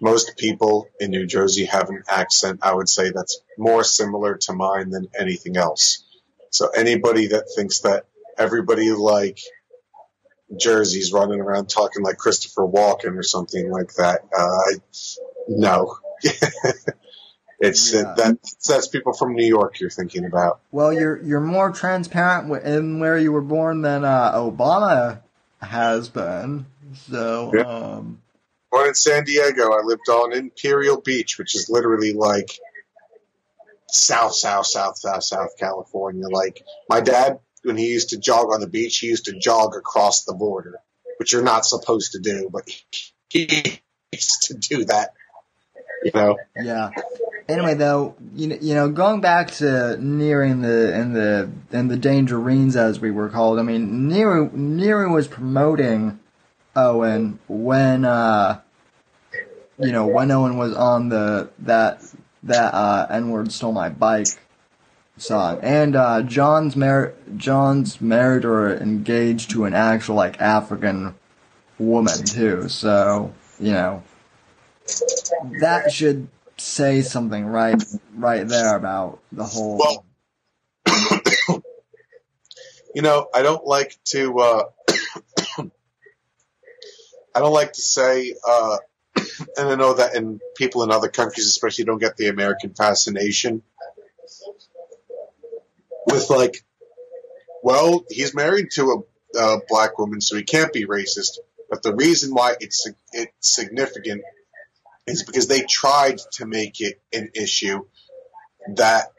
most 0.00 0.36
people 0.36 0.88
in 0.98 1.10
New 1.10 1.26
Jersey 1.26 1.64
have 1.66 1.88
an 1.88 2.02
accent. 2.08 2.60
I 2.62 2.74
would 2.74 2.88
say 2.88 3.10
that's 3.10 3.40
more 3.56 3.84
similar 3.84 4.36
to 4.36 4.52
mine 4.52 4.90
than 4.90 5.08
anything 5.18 5.56
else. 5.56 6.04
So 6.50 6.68
anybody 6.68 7.28
that 7.28 7.44
thinks 7.56 7.80
that 7.80 8.06
everybody 8.36 8.90
like 8.92 9.38
Jersey's 10.58 11.12
running 11.12 11.40
around 11.40 11.68
talking 11.68 12.02
like 12.02 12.16
Christopher 12.18 12.62
Walken 12.66 13.16
or 13.18 13.22
something 13.22 13.70
like 13.70 13.94
that, 13.94 14.20
uh, 14.36 14.78
no. 15.48 15.96
it's 17.58 17.92
Yeah. 17.92 18.14
that 18.16 18.38
that's 18.66 18.88
people 18.88 19.12
from 19.12 19.34
New 19.34 19.46
York 19.46 19.80
you're 19.80 19.90
thinking 19.90 20.24
about. 20.24 20.60
well, 20.70 20.92
you're 20.92 21.22
you're 21.22 21.40
more 21.40 21.70
transparent 21.72 22.50
in 22.64 23.00
where 23.00 23.18
you 23.18 23.32
were 23.32 23.40
born 23.42 23.82
than 23.82 24.04
uh, 24.04 24.32
Obama 24.34 25.20
has 25.60 26.08
been. 26.08 26.66
So, 27.10 27.52
Yeah. 27.54 27.62
um, 27.62 28.20
Born 28.70 28.88
in 28.88 28.94
San 28.94 29.24
Diego, 29.24 29.70
I 29.72 29.82
lived 29.84 30.08
on 30.08 30.32
Imperial 30.32 31.00
Beach, 31.00 31.38
which 31.38 31.54
is 31.54 31.68
literally 31.68 32.12
like 32.14 32.58
South, 33.90 34.34
South, 34.34 34.66
South, 34.66 34.96
South, 34.96 35.22
South 35.24 35.50
California. 35.58 36.26
Like 36.28 36.64
my 36.88 37.00
dad, 37.00 37.38
when 37.62 37.76
he 37.76 37.88
used 37.88 38.10
to 38.10 38.18
jog 38.18 38.52
on 38.52 38.60
the 38.60 38.66
beach, 38.66 38.98
he 38.98 39.08
used 39.08 39.26
to 39.26 39.38
jog 39.38 39.76
across 39.76 40.24
the 40.24 40.34
border, 40.34 40.80
which 41.18 41.32
you're 41.32 41.42
not 41.42 41.64
supposed 41.64 42.12
to 42.12 42.18
do, 42.18 42.48
but 42.52 42.68
he 43.28 43.80
used 44.12 44.42
to 44.44 44.54
do 44.54 44.84
that. 44.86 45.12
You 46.04 46.10
know, 46.14 46.36
Yeah. 46.56 46.90
Anyway, 47.48 47.74
though, 47.74 48.14
you 48.34 48.48
know, 48.48 48.56
you 48.60 48.74
know, 48.74 48.88
going 48.88 49.20
back 49.20 49.50
to 49.52 49.96
nearing 50.00 50.62
the 50.62 50.94
and 50.94 51.14
the 51.14 51.50
and 51.72 51.90
the 51.90 51.96
Dangerines 51.96 52.76
as 52.76 53.00
we 53.00 53.10
were 53.10 53.28
called. 53.28 53.58
I 53.58 53.62
mean, 53.62 54.08
Nero 54.08 54.48
Nero 54.52 55.12
was 55.12 55.28
promoting 55.28 56.20
Owen 56.76 57.40
when 57.48 58.04
uh, 58.04 58.60
you 59.78 59.92
know, 59.92 60.06
when 60.06 60.30
Owen 60.30 60.56
was 60.56 60.74
on 60.74 61.08
the 61.08 61.50
that 61.60 62.02
that 62.44 62.74
uh, 62.74 63.06
N 63.10 63.30
word 63.30 63.52
stole 63.52 63.72
my 63.72 63.88
bike 63.88 64.28
song, 65.22 65.60
and 65.62 65.96
uh, 65.96 66.22
John's 66.22 66.76
mar 66.76 67.14
John's 67.36 68.00
married 68.00 68.44
or 68.44 68.74
engaged 68.76 69.50
to 69.52 69.64
an 69.64 69.74
actual 69.74 70.16
like 70.16 70.40
African 70.40 71.14
woman 71.78 72.24
too. 72.24 72.68
So 72.68 73.32
you 73.58 73.72
know 73.72 74.02
that 75.60 75.92
should 75.92 76.28
say 76.58 77.02
something 77.02 77.46
right 77.46 77.82
right 78.14 78.46
there 78.46 78.76
about 78.76 79.20
the 79.30 79.44
whole 79.44 79.78
Well- 79.78 80.04
you 82.94 83.02
know, 83.02 83.28
I 83.34 83.42
don't 83.42 83.64
like 83.66 83.96
to. 84.06 84.38
Uh, 84.38 84.64
I 87.34 87.40
don't 87.40 87.52
like 87.52 87.72
to 87.72 87.80
say, 87.80 88.34
uh, 88.46 88.76
and 89.56 89.68
I 89.68 89.74
know 89.76 89.94
that 89.94 90.14
in 90.14 90.38
people 90.56 90.82
in 90.82 90.90
other 90.90 91.08
countries, 91.08 91.46
especially, 91.46 91.86
don't 91.86 91.98
get 91.98 92.16
the 92.16 92.28
American 92.28 92.74
fascination 92.74 93.62
with 96.06 96.30
like, 96.30 96.64
well, 97.62 98.04
he's 98.08 98.34
married 98.34 98.70
to 98.72 99.04
a, 99.36 99.38
a 99.38 99.60
black 99.68 99.98
woman, 99.98 100.20
so 100.20 100.36
he 100.36 100.42
can't 100.42 100.72
be 100.72 100.86
racist. 100.86 101.38
But 101.70 101.82
the 101.82 101.94
reason 101.94 102.34
why 102.34 102.54
it's 102.60 102.86
it's 103.12 103.32
significant 103.40 104.22
is 105.06 105.22
because 105.22 105.48
they 105.48 105.62
tried 105.62 106.18
to 106.32 106.46
make 106.46 106.80
it 106.80 107.00
an 107.12 107.30
issue 107.34 107.84
that 108.74 109.12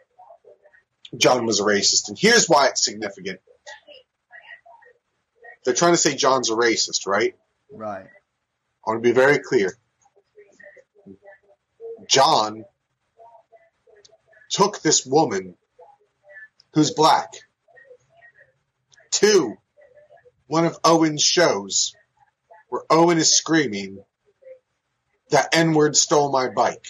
John 1.18 1.46
was 1.46 1.60
a 1.60 1.64
racist, 1.64 2.10
and 2.10 2.18
here's 2.18 2.48
why 2.48 2.68
it's 2.68 2.84
significant. 2.84 3.40
They're 5.66 5.74
trying 5.74 5.94
to 5.94 5.98
say 5.98 6.16
John's 6.16 6.50
a 6.50 6.56
racist, 6.56 7.08
right? 7.08 7.36
right 7.72 8.06
I 8.06 8.90
want 8.90 9.02
to 9.02 9.10
be 9.10 9.14
very 9.14 9.40
clear. 9.40 9.78
John 12.08 12.66
took 14.50 14.82
this 14.82 15.06
woman 15.06 15.56
who's 16.74 16.92
black 16.92 17.30
Two, 19.14 19.58
one 20.48 20.66
of 20.66 20.78
Owen's 20.84 21.22
shows 21.22 21.94
where 22.70 22.82
Owen 22.90 23.20
is 23.20 23.32
screaming, 23.32 24.04
that 25.30 25.56
N 25.56 25.74
word 25.76 25.96
stole 25.96 26.32
my 26.32 26.50
bike. 26.50 26.88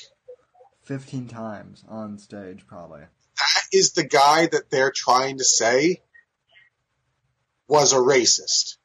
15 0.86 1.28
times 1.28 1.84
on 1.90 2.18
stage 2.18 2.66
probably 2.66 3.02
That 3.02 3.64
is 3.74 3.92
the 3.92 4.06
guy 4.06 4.48
that 4.48 4.70
they're 4.70 4.94
trying 4.96 5.38
to 5.40 5.44
say 5.44 6.02
was 7.68 7.92
a 7.92 7.98
racist. 7.98 8.78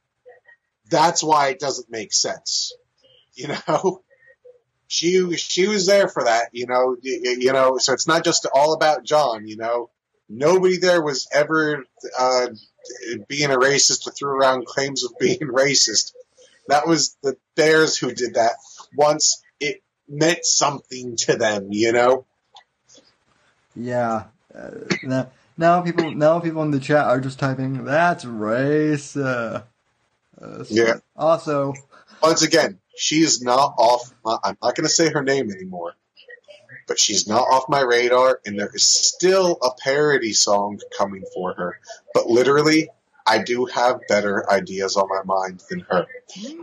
That's 0.91 1.23
why 1.23 1.49
it 1.51 1.61
doesn't 1.61 1.91
make 1.91 2.13
sense. 2.13 2.75
You 3.35 3.49
know? 3.49 4.03
She 4.91 5.37
she 5.37 5.69
was 5.69 5.85
there 5.85 6.09
for 6.09 6.25
that, 6.25 6.49
you 6.53 6.67
know, 6.67 6.97
y- 7.05 7.21
y- 7.23 7.37
you 7.39 7.53
know, 7.53 7.77
so 7.77 7.93
it's 7.93 8.09
not 8.09 8.25
just 8.25 8.47
all 8.47 8.73
about 8.73 9.05
John, 9.05 9.47
you 9.47 9.59
know. 9.59 9.91
Nobody 10.29 10.77
there 10.79 11.03
was 11.03 11.27
ever 11.33 11.85
uh, 12.19 12.49
being 13.29 13.51
a 13.51 13.59
racist 13.59 14.07
or 14.07 14.11
threw 14.13 14.31
around 14.31 14.67
claims 14.67 15.05
of 15.05 15.13
being 15.19 15.39
racist. 15.41 16.13
That 16.69 16.87
was 16.87 17.17
the 17.23 17.37
Bears 17.57 17.97
who 17.97 18.13
did 18.13 18.35
that 18.35 18.53
once 18.97 19.43
it 19.61 19.83
meant 20.09 20.45
something 20.45 21.17
to 21.17 21.37
them, 21.37 21.69
you 21.71 21.93
know. 21.93 22.25
yeah 23.77 24.25
uh, 24.55 24.71
now, 25.03 25.31
now 25.57 25.81
people 25.83 26.11
now 26.13 26.41
people 26.41 26.63
in 26.63 26.71
the 26.71 26.81
chat 26.81 27.05
are 27.07 27.21
just 27.21 27.39
typing 27.39 27.85
that's 27.85 28.25
race 28.25 29.17
uh, 29.17 29.63
uh, 30.41 30.65
so- 30.65 30.75
Yeah. 30.75 30.95
also 31.17 31.75
once 32.23 32.43
again, 32.43 32.79
she 32.97 33.21
is 33.23 33.43
not 33.43 33.75
off. 33.79 34.13
I'm 34.27 34.57
not 34.63 34.75
going 34.75 34.83
to 34.85 34.89
say 34.89 35.09
her 35.11 35.23
name 35.23 35.51
anymore, 35.53 35.95
but 36.89 36.99
she's 36.99 37.29
not 37.29 37.43
off 37.43 37.69
my 37.69 37.81
radar, 37.81 38.41
and 38.45 38.59
there 38.59 38.71
is 38.75 38.83
still 38.83 39.59
a 39.63 39.71
parody 39.81 40.33
song 40.33 40.81
coming 40.97 41.23
for 41.35 41.55
her. 41.55 41.79
But 42.15 42.27
literally, 42.27 42.89
I 43.27 43.39
do 43.43 43.67
have 43.67 44.01
better 44.09 44.51
ideas 44.51 44.97
on 44.97 45.09
my 45.09 45.23
mind 45.23 45.63
than 45.69 45.81
her. 45.91 46.07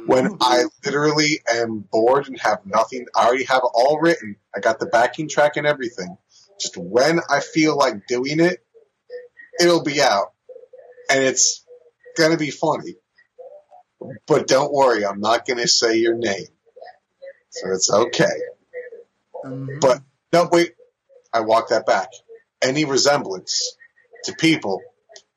When 0.08 0.38
I 0.42 0.64
literally 0.84 1.42
am 1.50 1.86
bored 1.92 2.28
and 2.28 2.40
have 2.40 2.66
nothing, 2.66 3.06
I 3.16 3.28
already 3.28 3.44
have 3.46 3.62
it 3.64 3.72
all 3.74 4.00
written. 4.00 4.36
I 4.56 4.60
got 4.60 4.80
the 4.80 4.88
backing 4.88 5.30
track 5.30 5.58
and 5.58 5.68
everything. 5.68 6.18
Just 6.60 6.76
when 6.76 7.20
I 7.30 7.40
feel 7.42 7.78
like 7.78 8.08
doing 8.08 8.40
it, 8.40 8.66
it'll 9.60 9.84
be 9.84 10.02
out, 10.02 10.34
and 11.10 11.24
it's 11.24 11.64
gonna 12.18 12.38
be 12.38 12.50
funny. 12.52 12.96
But 14.28 14.48
don't 14.48 14.74
worry, 14.74 15.06
I'm 15.06 15.20
not 15.20 15.46
going 15.46 15.60
to 15.60 15.68
say 15.68 15.98
your 15.98 16.16
name. 16.16 16.48
So 17.50 17.72
it's 17.72 17.92
okay. 17.92 18.26
mhm. 19.46 19.80
But 19.80 20.02
no, 20.36 20.50
wait. 20.52 20.74
I 21.34 21.40
walk 21.42 21.70
that 21.70 21.86
back. 21.86 22.10
Any 22.62 22.86
resemblance 22.86 23.76
to 24.26 24.34
people, 24.34 24.82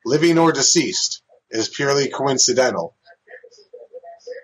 living 0.05 0.37
or 0.37 0.51
deceased, 0.51 1.21
is 1.49 1.69
purely 1.69 2.09
coincidental. 2.09 2.93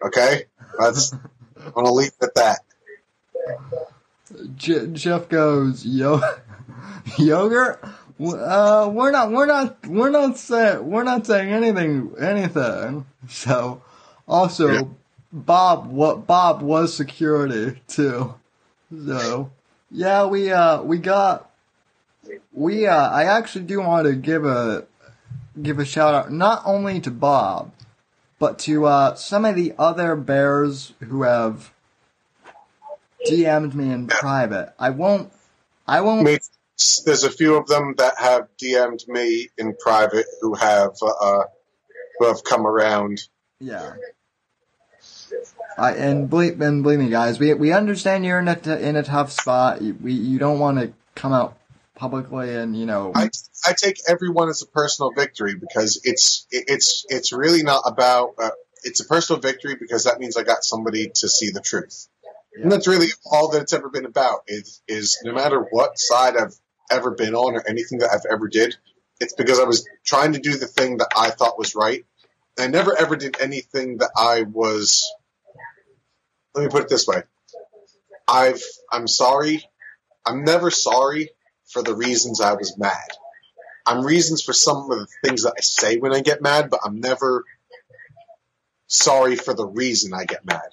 Okay? 0.06 0.46
That's, 0.80 1.14
I'm 1.14 1.72
going 1.72 1.86
to 1.86 1.92
leave 1.92 2.12
it 2.22 2.24
at 2.24 2.36
that. 2.36 2.60
Je- 4.56 4.88
Jeff 4.94 5.30
goes, 5.30 5.86
yo, 5.86 6.22
yogurt. 7.18 7.84
Uh, 8.20 8.90
we're 8.94 9.12
not, 9.12 9.32
we're 9.32 9.46
not, 9.46 9.86
we're 9.88 10.10
not 10.10 10.38
saying, 10.38 10.90
we're 10.90 11.04
not 11.04 11.28
saying 11.28 11.52
anything, 11.52 12.14
anything. 12.20 13.06
So, 13.28 13.82
also, 14.28 14.68
Yeah. 14.72 14.82
Bob, 15.34 15.88
what 15.88 16.26
Bob 16.26 16.62
was 16.62 16.96
security 16.96 17.82
too. 17.90 18.36
So, 18.90 19.52
yeah, 19.92 20.26
we 20.26 20.52
uh, 20.52 20.82
we 20.82 20.98
got, 20.98 21.50
we 22.52 22.88
uh, 22.88 23.10
I 23.10 23.26
actually 23.26 23.66
do 23.66 23.80
want 23.80 24.08
to 24.08 24.14
give 24.14 24.46
a, 24.46 24.86
give 25.62 25.80
a 25.80 25.86
shout 25.86 26.14
out 26.14 26.32
not 26.32 26.62
only 26.66 27.00
to 27.02 27.12
Bob, 27.12 27.72
but 28.40 28.60
to 28.60 28.86
uh, 28.86 29.16
some 29.16 29.46
of 29.46 29.56
the 29.56 29.74
other 29.78 30.16
bears 30.16 30.94
who 31.00 31.24
have 31.24 31.72
DM'd 33.28 33.76
me 33.76 33.92
in 33.92 34.08
private. 34.08 34.74
I 34.80 34.92
won't. 34.92 35.32
I 35.88 36.02
won't. 36.02 36.24
Me- 36.24 36.40
there's 37.06 37.24
a 37.24 37.32
few 37.32 37.56
of 37.56 37.68
them 37.68 37.96
that 37.98 38.16
have 38.20 38.48
DM'd 38.62 39.08
me 39.08 39.50
in 39.58 39.76
private 39.78 40.26
who 40.42 40.56
have 40.56 40.92
uh, 41.02 41.44
who 42.20 42.26
have 42.28 42.44
come 42.44 42.68
around. 42.68 43.22
Yeah. 43.60 43.94
I, 45.78 45.94
and 45.94 46.30
believe 46.30 46.62
and 46.62 46.84
believe 46.84 47.00
me, 47.00 47.10
guys, 47.10 47.40
we 47.40 47.54
we 47.54 47.72
understand 47.74 48.26
you're 48.26 48.40
in 48.40 48.48
a 48.48 48.56
t- 48.56 48.72
in 48.72 48.96
a 48.96 49.04
tough 49.04 49.32
spot. 49.32 49.82
You, 49.82 49.96
we 50.02 50.14
you 50.14 50.40
don't 50.40 50.60
want 50.60 50.80
to 50.80 50.94
come 51.16 51.34
out 51.34 51.58
publicly 51.96 52.56
and 52.56 52.78
you 52.78 52.86
know. 52.86 53.12
I, 53.16 53.30
I 53.66 53.74
take 53.74 53.98
everyone 54.08 54.50
as 54.50 54.62
a 54.62 54.68
personal 54.68 55.12
victory 55.12 55.56
because 55.56 56.02
it's 56.04 56.48
it's 56.52 57.06
it's 57.10 57.34
really 57.34 57.64
not 57.64 57.84
about. 57.86 58.36
Uh, 58.38 58.52
it's 58.84 59.02
a 59.02 59.06
personal 59.06 59.42
victory 59.42 59.76
because 59.76 60.04
that 60.04 60.20
means 60.20 60.38
I 60.38 60.44
got 60.44 60.64
somebody 60.64 61.10
to 61.16 61.28
see 61.28 61.50
the 61.50 61.62
truth. 61.62 62.08
Yeah. 62.56 62.64
And 62.64 62.72
that's 62.72 62.88
really 62.88 63.08
all 63.26 63.50
that 63.50 63.64
it's 63.64 63.74
ever 63.74 63.90
been 63.90 64.06
about. 64.06 64.42
Is 64.48 64.82
is 64.88 65.20
no 65.24 65.34
matter 65.34 65.60
what 65.60 65.98
side 65.98 66.38
I've 66.38 66.56
ever 66.92 67.12
been 67.12 67.36
on 67.36 67.56
or 67.56 67.64
anything 67.68 68.00
that 68.00 68.12
I've 68.14 68.32
ever 68.32 68.48
did, 68.48 68.78
it's 69.20 69.34
because 69.34 69.60
I 69.60 69.64
was 69.64 69.88
trying 70.06 70.34
to 70.34 70.40
do 70.40 70.56
the 70.56 70.68
thing 70.68 70.98
that 70.98 71.10
I 71.18 71.32
thought 71.32 71.58
was 71.58 71.76
right. 71.76 72.06
I 72.58 72.68
never 72.68 72.98
ever 72.98 73.16
did 73.16 73.42
anything 73.42 73.98
that 73.98 74.12
I 74.16 74.44
was. 74.44 75.12
Let 76.56 76.64
me 76.64 76.70
put 76.70 76.84
it 76.84 76.90
this 76.90 77.08
way. 77.08 77.24
I've 78.28 78.62
I'm 78.92 79.08
sorry. 79.08 79.64
I'm 80.26 80.44
never 80.44 80.72
sorry 80.72 81.32
for 81.68 81.84
the 81.84 81.96
reasons 81.96 82.42
I 82.42 82.54
was 82.54 82.78
mad. 82.78 83.10
I'm 83.86 84.04
reasons 84.06 84.42
for 84.44 84.54
some 84.54 84.90
of 84.92 85.00
the 85.00 85.08
things 85.24 85.44
that 85.44 85.54
I 85.58 85.62
say 85.62 85.98
when 85.98 86.14
I 86.14 86.22
get 86.22 86.42
mad, 86.42 86.70
but 86.70 86.80
I'm 86.84 87.00
never 87.00 87.44
sorry 88.88 89.36
for 89.36 89.54
the 89.54 89.66
reason 89.66 90.14
I 90.14 90.26
get 90.26 90.46
mad. 90.46 90.70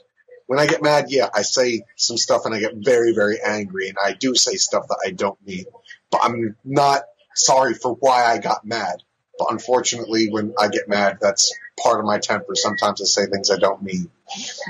When 0.47 0.59
I 0.59 0.67
get 0.67 0.83
mad, 0.83 1.07
yeah, 1.09 1.29
I 1.35 1.43
say 1.43 1.83
some 1.97 2.17
stuff 2.17 2.43
and 2.45 2.55
I 2.55 2.61
get 2.61 2.75
very, 2.77 3.15
very 3.15 3.39
angry 3.45 3.89
and 3.89 3.97
I 4.03 4.13
do 4.13 4.35
say 4.35 4.57
stuff 4.57 4.87
that 4.89 5.03
I 5.07 5.11
don't 5.11 5.39
mean. 5.47 5.65
But 6.11 6.21
I'm 6.25 6.57
not 6.65 7.03
sorry 7.35 7.75
for 7.75 7.95
why 7.95 8.25
I 8.25 8.39
got 8.39 8.65
mad. 8.65 9.03
But 9.39 9.51
unfortunately, 9.51 10.29
when 10.31 10.55
I 10.59 10.69
get 10.69 10.89
mad, 10.89 11.19
that's 11.21 11.53
part 11.81 12.01
of 12.01 12.07
my 12.07 12.19
temper. 12.19 12.55
Sometimes 12.55 13.01
I 13.01 13.05
say 13.05 13.31
things 13.31 13.51
I 13.51 13.59
don't 13.59 13.83
mean. 13.83 14.11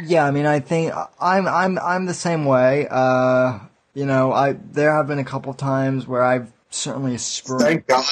Yeah, 0.05 0.27
I 0.27 0.31
mean, 0.31 0.47
I 0.47 0.61
think 0.61 0.93
I'm 1.21 1.47
I'm 1.47 1.79
I'm 1.79 2.07
the 2.07 2.15
same 2.15 2.45
way. 2.45 2.87
Uh, 2.91 3.61
you 3.95 4.07
know, 4.07 4.33
I 4.33 4.53
there 4.53 4.95
have 4.95 5.07
been 5.07 5.19
a 5.19 5.25
couple 5.25 5.53
times 5.55 6.07
where 6.07 6.23
I've 6.23 6.53
certainly 6.71 7.19
sprung. 7.19 7.61
Thank 7.61 7.87
God. 7.87 8.05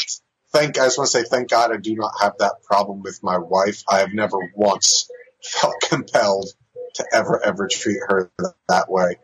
Thank. 0.53 0.79
I 0.79 0.87
just 0.87 0.99
want 0.99 1.11
to 1.11 1.19
say 1.19 1.25
thank 1.25 1.51
God 1.51 1.73
I 1.73 1.77
do 1.77 1.95
not 1.95 2.13
have 2.21 2.35
that 2.39 2.63
problem 2.65 3.03
with 3.03 3.21
my 3.23 3.39
wife. 3.39 3.83
I 3.89 3.99
have 3.99 4.13
never 4.13 4.39
once 4.55 5.09
felt 5.43 5.75
compelled 5.83 6.49
to 6.95 7.07
ever 7.13 7.45
ever 7.45 7.69
treat 7.69 7.99
her 8.09 8.31
that 8.69 8.91
way. 8.91 9.17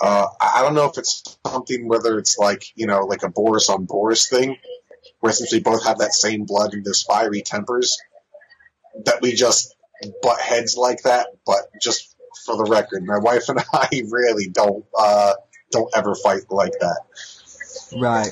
Uh, 0.00 0.26
I 0.40 0.62
don't 0.62 0.74
know 0.74 0.86
if 0.86 0.96
it's 0.96 1.38
something 1.46 1.86
whether 1.86 2.18
it's 2.18 2.38
like 2.38 2.64
you 2.74 2.86
know 2.86 3.00
like 3.04 3.22
a 3.22 3.28
Boris 3.28 3.68
on 3.68 3.84
Boris 3.84 4.28
thing, 4.28 4.56
where 5.20 5.32
since 5.32 5.52
we 5.52 5.60
both 5.60 5.84
have 5.84 5.98
that 5.98 6.14
same 6.14 6.44
blood 6.44 6.72
and 6.72 6.84
those 6.84 7.02
fiery 7.02 7.42
tempers, 7.42 7.98
that 9.04 9.20
we 9.20 9.32
just 9.32 9.74
butt 10.22 10.40
heads 10.40 10.76
like 10.76 11.02
that. 11.02 11.28
But 11.46 11.70
just 11.80 12.16
for 12.44 12.56
the 12.56 12.64
record, 12.64 13.04
my 13.04 13.18
wife 13.18 13.48
and 13.48 13.60
I 13.72 13.88
really 14.10 14.48
don't 14.48 14.84
uh, 14.98 15.34
don't 15.70 15.90
ever 15.96 16.14
fight 16.14 16.42
like 16.50 16.72
that. 16.80 17.00
Right. 17.96 18.30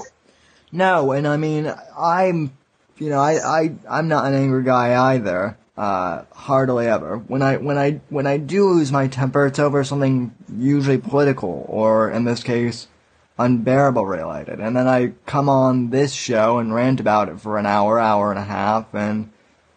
No, 0.71 1.13
and 1.13 1.27
I 1.27 1.37
mean, 1.37 1.73
I'm, 1.99 2.53
you 2.99 3.09
know, 3.09 3.21
I, 3.21 3.63
I, 3.63 3.75
I'm 3.89 4.09
not 4.09 4.27
an 4.27 4.35
angry 4.35 4.65
guy 4.65 5.15
either. 5.15 5.57
Uh, 5.77 6.25
hardly 6.33 6.89
ever. 6.89 7.19
When 7.19 7.41
I, 7.41 7.57
when 7.57 7.79
I, 7.79 8.01
when 8.09 8.27
I 8.27 8.37
do 8.37 8.69
lose 8.69 8.91
my 8.91 9.07
temper, 9.07 9.47
it's 9.47 9.61
over 9.61 9.85
something 9.85 10.35
usually 10.53 10.99
political, 10.99 11.65
or 11.69 12.11
in 12.11 12.25
this 12.25 12.43
case, 12.43 12.89
unbearable 13.39 14.05
related. 14.05 14.59
And 14.59 14.77
then 14.77 14.89
I 14.89 15.13
come 15.25 15.49
on 15.49 15.91
this 15.91 16.13
show 16.13 16.59
and 16.59 16.75
rant 16.75 16.99
about 16.99 17.29
it 17.29 17.41
for 17.41 17.59
an 17.59 17.67
hour, 17.67 18.01
hour 18.01 18.31
and 18.31 18.41
a 18.41 18.45
half, 18.45 18.93
and 18.93 19.31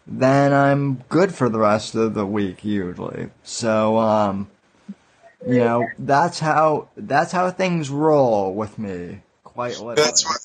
then 0.06 0.52
I'm 0.52 1.02
good 1.08 1.34
for 1.34 1.48
the 1.48 1.58
rest 1.58 1.94
of 1.94 2.14
the 2.14 2.26
week 2.26 2.64
usually. 2.64 3.30
So, 3.42 3.98
um, 3.98 4.50
you 5.46 5.58
know, 5.58 5.88
that's 5.98 6.38
how, 6.38 6.88
that's 6.96 7.32
how 7.32 7.50
things 7.50 7.90
roll 7.90 8.54
with 8.54 8.78
me. 8.78 9.22
Quite 9.44 9.78
literally. 9.78 9.96
That's 9.96 10.24
what, 10.24 10.40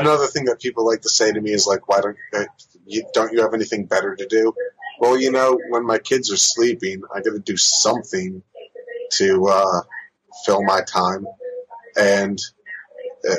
another 0.00 0.26
thing 0.26 0.44
that 0.44 0.60
people 0.60 0.84
like 0.84 1.00
to 1.02 1.08
say 1.08 1.32
to 1.32 1.40
me 1.40 1.50
is 1.50 1.66
like, 1.66 1.88
"Why 1.88 2.02
don't 2.02 2.16
uh, 2.34 2.44
you, 2.84 3.08
don't 3.14 3.32
you 3.32 3.40
have 3.40 3.54
anything 3.54 3.86
better 3.86 4.14
to 4.14 4.26
do?" 4.26 4.52
Well, 4.98 5.18
you 5.18 5.32
know, 5.32 5.58
when 5.70 5.86
my 5.86 5.96
kids 5.96 6.30
are 6.30 6.36
sleeping, 6.36 7.00
I 7.14 7.22
got 7.22 7.30
to 7.30 7.38
do 7.38 7.56
something 7.56 8.42
to 9.12 9.46
uh, 9.46 9.80
fill 10.44 10.62
my 10.62 10.82
time, 10.82 11.26
and 11.96 12.38
uh, 13.26 13.36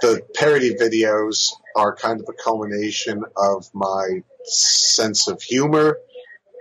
the 0.00 0.22
parody 0.34 0.74
videos 0.74 1.50
are 1.74 1.94
kind 1.94 2.20
of 2.20 2.26
a 2.28 2.42
culmination 2.42 3.22
of 3.36 3.66
my 3.74 4.22
sense 4.44 5.28
of 5.28 5.42
humor 5.42 5.98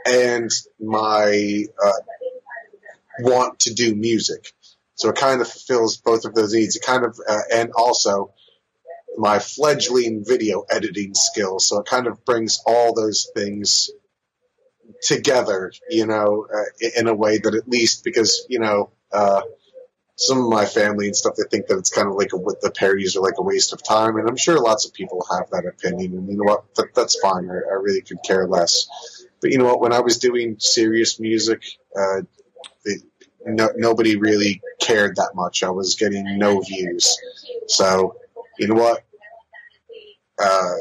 and 0.05 0.49
my 0.79 1.65
uh, 1.83 1.91
want 3.19 3.59
to 3.61 3.73
do 3.73 3.95
music. 3.95 4.51
So 4.95 5.09
it 5.09 5.15
kind 5.15 5.41
of 5.41 5.49
fulfills 5.49 5.97
both 5.97 6.25
of 6.25 6.33
those 6.33 6.53
needs. 6.53 6.75
It 6.75 6.83
kind 6.83 7.03
of, 7.03 7.19
uh, 7.27 7.39
and 7.53 7.71
also 7.75 8.33
my 9.17 9.39
fledgling 9.39 10.23
video 10.25 10.65
editing 10.69 11.13
skills. 11.13 11.67
So 11.67 11.79
it 11.79 11.85
kind 11.85 12.07
of 12.07 12.23
brings 12.25 12.61
all 12.65 12.93
those 12.93 13.29
things 13.35 13.89
together, 15.01 15.71
you 15.89 16.05
know, 16.05 16.47
uh, 16.53 16.89
in 16.97 17.07
a 17.07 17.15
way 17.15 17.37
that 17.37 17.55
at 17.55 17.67
least 17.67 18.03
because, 18.03 18.45
you 18.49 18.59
know, 18.59 18.91
uh, 19.11 19.41
some 20.15 20.39
of 20.39 20.49
my 20.49 20.65
family 20.65 21.07
and 21.07 21.15
stuff, 21.15 21.35
they 21.35 21.43
think 21.49 21.67
that 21.67 21.77
it's 21.77 21.89
kind 21.89 22.07
of 22.07 22.15
like 22.15 22.31
a, 22.33 22.37
the 22.61 22.71
parodies 22.71 23.15
are 23.15 23.21
like 23.21 23.37
a 23.37 23.43
waste 23.43 23.73
of 23.73 23.83
time. 23.83 24.15
And 24.15 24.29
I'm 24.29 24.37
sure 24.37 24.59
lots 24.59 24.85
of 24.85 24.93
people 24.93 25.25
have 25.31 25.49
that 25.51 25.65
opinion. 25.65 26.13
And 26.13 26.29
you 26.29 26.37
know 26.37 26.43
what? 26.43 26.73
That, 26.75 26.95
that's 26.95 27.19
fine. 27.19 27.49
I, 27.49 27.55
I 27.55 27.75
really 27.81 28.01
could 28.01 28.19
care 28.23 28.47
less. 28.47 28.87
But 29.41 29.51
you 29.51 29.57
know 29.57 29.65
what? 29.65 29.81
When 29.81 29.93
I 29.93 29.99
was 29.99 30.17
doing 30.17 30.55
serious 30.59 31.19
music, 31.19 31.63
uh, 31.97 32.21
the, 32.85 33.01
no, 33.45 33.69
nobody 33.75 34.15
really 34.15 34.61
cared 34.79 35.17
that 35.17 35.31
much. 35.35 35.63
I 35.63 35.69
was 35.69 35.95
getting 35.95 36.37
no 36.37 36.61
views. 36.61 37.17
So, 37.67 38.15
you 38.57 38.69
know 38.69 38.75
what? 38.75 39.03
Uh, 40.41 40.75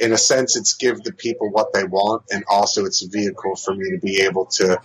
in 0.00 0.12
a 0.12 0.18
sense, 0.18 0.56
it's 0.56 0.74
give 0.74 1.02
the 1.02 1.12
people 1.12 1.50
what 1.50 1.72
they 1.72 1.84
want, 1.84 2.24
and 2.30 2.44
also 2.48 2.84
it's 2.84 3.04
a 3.04 3.08
vehicle 3.08 3.54
for 3.56 3.74
me 3.74 3.90
to 3.90 3.98
be 3.98 4.22
able 4.22 4.46
to 4.46 4.80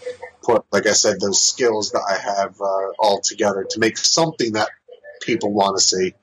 put, 0.47 0.63
like 0.71 0.87
I 0.87 0.93
said, 0.93 1.19
those 1.19 1.41
skills 1.41 1.91
that 1.91 2.03
I 2.09 2.17
have 2.17 2.59
uh, 2.61 2.91
all 2.99 3.19
together 3.21 3.65
to 3.69 3.79
make 3.79 3.97
something 3.97 4.53
that 4.53 4.69
people 5.21 5.51
want 5.53 5.77
to 5.77 5.83
see. 5.83 6.13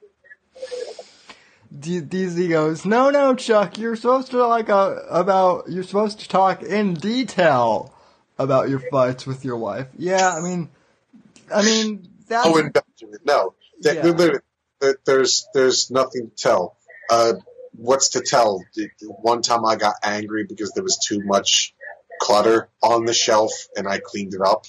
D- 1.78 2.01
DZ 2.01 2.48
goes, 2.48 2.84
no, 2.84 3.10
no, 3.10 3.34
Chuck, 3.34 3.78
you're 3.78 3.96
supposed 3.96 4.30
to 4.30 4.46
like 4.46 4.70
uh, 4.70 4.96
about, 5.10 5.64
you're 5.68 5.82
supposed 5.82 6.20
to 6.20 6.28
talk 6.28 6.62
in 6.62 6.94
detail 6.94 7.92
about 8.38 8.68
your 8.68 8.78
fights 8.78 9.26
with 9.26 9.44
your 9.44 9.56
wife. 9.56 9.88
Yeah, 9.98 10.34
I 10.34 10.40
mean, 10.40 10.68
I 11.52 11.62
mean, 11.62 12.09
that's, 12.28 12.46
Oh, 12.48 12.56
and 12.59 12.72
Benjamin, 12.72 13.18
no, 13.24 13.55
That- 13.82 13.96
Yeah. 13.96 14.12
there- 14.12 14.42
there's 15.06 15.46
there's 15.55 15.90
nothing 15.90 16.28
to 16.30 16.36
tell. 16.36 16.76
Uh, 17.10 17.34
what's 17.74 18.10
to 18.10 18.20
tell? 18.20 18.62
One 19.22 19.40
time 19.40 19.64
I 19.64 19.76
got 19.76 19.94
angry 20.02 20.44
because 20.44 20.72
there 20.72 20.82
was 20.82 20.98
too 20.98 21.20
much 21.24 21.73
clutter 22.24 22.68
on 22.82 23.05
the 23.05 23.12
shelf, 23.12 23.52
and 23.76 23.86
I 23.86 23.98
cleaned 24.02 24.32
it 24.34 24.40
up. 24.40 24.64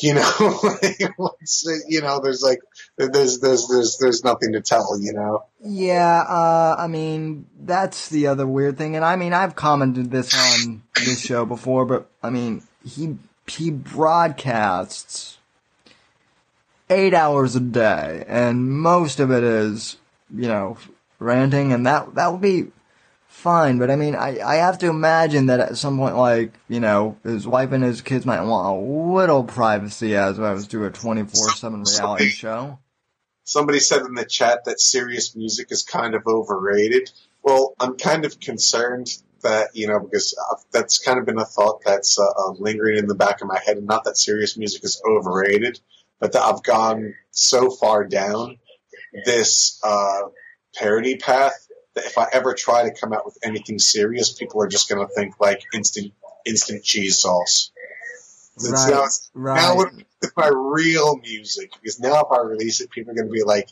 You 0.00 0.14
know, 0.14 0.30
you 1.88 2.00
know, 2.00 2.20
there's 2.20 2.42
like 2.42 2.60
there's 2.96 3.40
there's 3.40 3.68
there's 3.68 3.98
there's 3.98 4.24
nothing 4.24 4.52
to 4.54 4.60
tell. 4.60 4.98
You 4.98 5.12
know, 5.12 5.44
yeah, 5.62 6.24
uh, 6.28 6.76
I 6.78 6.88
mean, 6.88 7.46
that's 7.60 8.08
the 8.08 8.26
other 8.26 8.46
weird 8.46 8.76
thing, 8.76 8.96
and 8.96 9.04
I 9.04 9.16
mean, 9.16 9.32
I've 9.32 9.54
commented 9.54 10.10
this 10.10 10.34
on 10.34 10.82
this 10.96 11.20
show 11.20 11.44
before, 11.44 11.84
but 11.84 12.08
I 12.22 12.30
mean, 12.30 12.62
he, 12.84 13.18
he 13.46 13.70
broadcasts 13.70 15.38
eight 16.90 17.14
hours 17.14 17.54
a 17.54 17.60
day, 17.60 18.24
and 18.26 18.70
most 18.70 19.20
of 19.20 19.30
it 19.30 19.44
is, 19.44 19.96
you 20.34 20.48
know, 20.48 20.76
ranting, 21.18 21.72
and 21.72 21.86
that, 21.86 22.14
that 22.14 22.32
would 22.32 22.40
be 22.40 22.72
fine, 23.34 23.78
but 23.78 23.90
I 23.90 23.96
mean, 23.96 24.14
I, 24.14 24.38
I 24.40 24.54
have 24.56 24.78
to 24.78 24.88
imagine 24.88 25.46
that 25.46 25.60
at 25.60 25.76
some 25.76 25.98
point, 25.98 26.16
like, 26.16 26.52
you 26.68 26.80
know, 26.80 27.18
his 27.24 27.46
wife 27.46 27.72
and 27.72 27.84
his 27.84 28.00
kids 28.00 28.24
might 28.24 28.42
want 28.42 28.76
a 28.76 28.80
little 28.80 29.44
privacy 29.44 30.16
as 30.16 30.38
I 30.38 30.52
was 30.52 30.66
doing 30.66 30.88
a 30.88 30.90
24-7 30.90 31.98
reality 31.98 32.28
show. 32.30 32.78
somebody 33.42 33.80
said 33.80 34.02
in 34.02 34.14
the 34.14 34.24
chat 34.24 34.64
that 34.64 34.80
serious 34.80 35.36
music 35.36 35.68
is 35.70 35.82
kind 35.82 36.14
of 36.14 36.22
overrated. 36.26 37.10
Well, 37.42 37.74
I'm 37.78 37.96
kind 37.96 38.24
of 38.24 38.40
concerned 38.40 39.08
that 39.42 39.68
you 39.74 39.86
know 39.88 40.00
because 40.00 40.34
uh, 40.50 40.56
that's 40.72 40.98
kind 40.98 41.18
of 41.18 41.26
been 41.26 41.38
a 41.38 41.44
thought 41.44 41.82
that's 41.84 42.18
uh, 42.18 42.24
uh, 42.24 42.52
lingering 42.52 42.96
in 42.96 43.06
the 43.06 43.14
back 43.14 43.42
of 43.42 43.48
my 43.48 43.60
head, 43.66 43.76
and 43.76 43.86
not 43.86 44.04
that 44.04 44.16
serious 44.16 44.56
music 44.56 44.82
is 44.84 45.02
overrated, 45.06 45.80
but 46.18 46.32
that 46.32 46.42
I've 46.42 46.62
gone 46.62 47.14
so 47.30 47.68
far 47.68 48.04
down 48.04 48.58
this 49.26 49.78
uh, 49.84 50.22
parody 50.74 51.16
path 51.16 51.63
that 51.94 52.04
if 52.04 52.18
I 52.18 52.26
ever 52.32 52.54
try 52.54 52.88
to 52.88 52.94
come 52.94 53.12
out 53.12 53.24
with 53.24 53.38
anything 53.42 53.78
serious, 53.78 54.32
people 54.32 54.62
are 54.62 54.68
just 54.68 54.88
going 54.88 55.06
to 55.06 55.12
think 55.14 55.40
like 55.40 55.62
instant 55.74 56.12
instant 56.46 56.84
cheese 56.84 57.18
sauce. 57.18 57.70
Right, 58.56 58.90
now, 58.90 59.06
right. 59.34 59.56
now 59.56 59.76
with 59.76 60.32
my 60.36 60.48
real 60.48 61.16
music, 61.16 61.72
because 61.80 61.98
now 61.98 62.20
if 62.20 62.30
I 62.30 62.42
release 62.42 62.80
it, 62.80 62.90
people 62.90 63.10
are 63.10 63.14
going 63.16 63.26
to 63.26 63.32
be 63.32 63.42
like, 63.42 63.68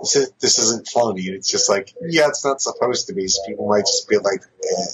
this, 0.00 0.16
is, 0.16 0.30
this 0.40 0.58
isn't 0.58 0.86
funny. 0.86 1.22
It's 1.22 1.50
just 1.50 1.70
like, 1.70 1.94
yeah, 2.02 2.28
it's 2.28 2.44
not 2.44 2.60
supposed 2.60 3.06
to 3.06 3.14
be. 3.14 3.26
So 3.26 3.40
people 3.46 3.66
might 3.68 3.86
just 3.86 4.08
be 4.08 4.18
like, 4.18 4.42
eh. 4.42 4.84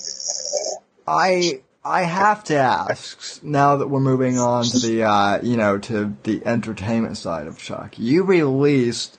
I 1.07 1.63
I 1.85 2.03
have 2.03 2.45
to 2.45 2.57
ask 2.57 3.43
now 3.43 3.77
that 3.77 3.89
we're 3.89 4.01
moving 4.01 4.39
on 4.39 4.65
to 4.65 4.79
the 4.79 5.03
uh, 5.03 5.43
you 5.43 5.57
know 5.57 5.79
to 5.79 6.17
the 6.23 6.47
entertainment 6.47 7.19
side 7.19 7.47
of 7.47 7.59
Chuck. 7.59 7.99
You 7.99 8.23
released 8.23 9.19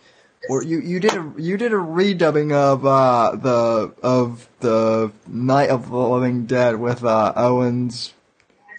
or 0.50 0.64
you, 0.64 0.80
you 0.80 1.00
did 1.00 1.14
a 1.14 1.34
you 1.38 1.58
did 1.58 1.74
a 1.74 1.78
redubbing 1.78 2.54
of 2.54 2.86
uh, 2.86 3.36
the 3.36 3.94
of 4.02 4.48
the 4.60 5.12
Night 5.28 5.70
of 5.70 5.90
the 5.90 5.98
Living 5.98 6.46
Dead 6.46 6.80
with 6.80 7.04
uh, 7.04 7.34
Owens. 7.36 8.14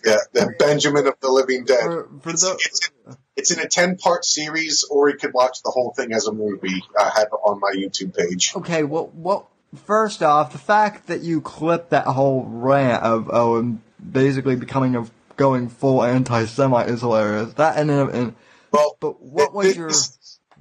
Yeah, 0.05 0.19
the 0.33 0.55
Benjamin 0.59 1.07
of 1.07 1.15
the 1.21 1.31
Living 1.31 1.65
Dead. 1.65 1.83
For, 1.83 2.09
for 2.21 2.31
it's, 2.31 2.43
the, 2.43 2.53
it's, 2.53 2.91
it's 3.37 3.51
in 3.51 3.61
a 3.61 3.69
ten 3.69 3.97
part 3.97 4.25
series, 4.25 4.85
or 4.91 5.09
you 5.11 5.17
could 5.17 5.33
watch 5.33 5.63
the 5.63 5.71
whole 5.71 5.93
thing 5.93 6.13
as 6.13 6.27
a 6.27 6.33
movie. 6.33 6.83
I 6.99 7.11
have 7.17 7.29
it 7.33 7.37
on 7.45 7.61
my 7.61 7.73
YouTube 7.77 8.17
page. 8.17 8.53
okay, 8.57 8.85
well, 8.85 9.09
what? 9.15 9.47
First 9.85 10.23
off, 10.23 10.53
the 10.53 10.59
fact 10.59 11.09
that 11.09 11.21
you 11.21 11.41
clipped 11.41 11.91
that 11.91 12.07
whole 12.07 12.45
rant 12.45 13.03
of 13.03 13.29
Owen 13.33 13.83
basically 14.01 14.57
becoming 14.57 14.95
a 14.95 15.07
going 15.37 15.69
full 15.69 16.03
anti-Semite 16.03 16.89
is 16.89 17.01
hilarious. 17.01 17.53
That 17.55 17.77
and, 17.77 17.91
and 17.91 18.35
Well, 18.71 18.97
but 19.01 19.23
what 19.23 19.53
was 19.53 19.77
this, 19.77 19.77
your 19.77 19.91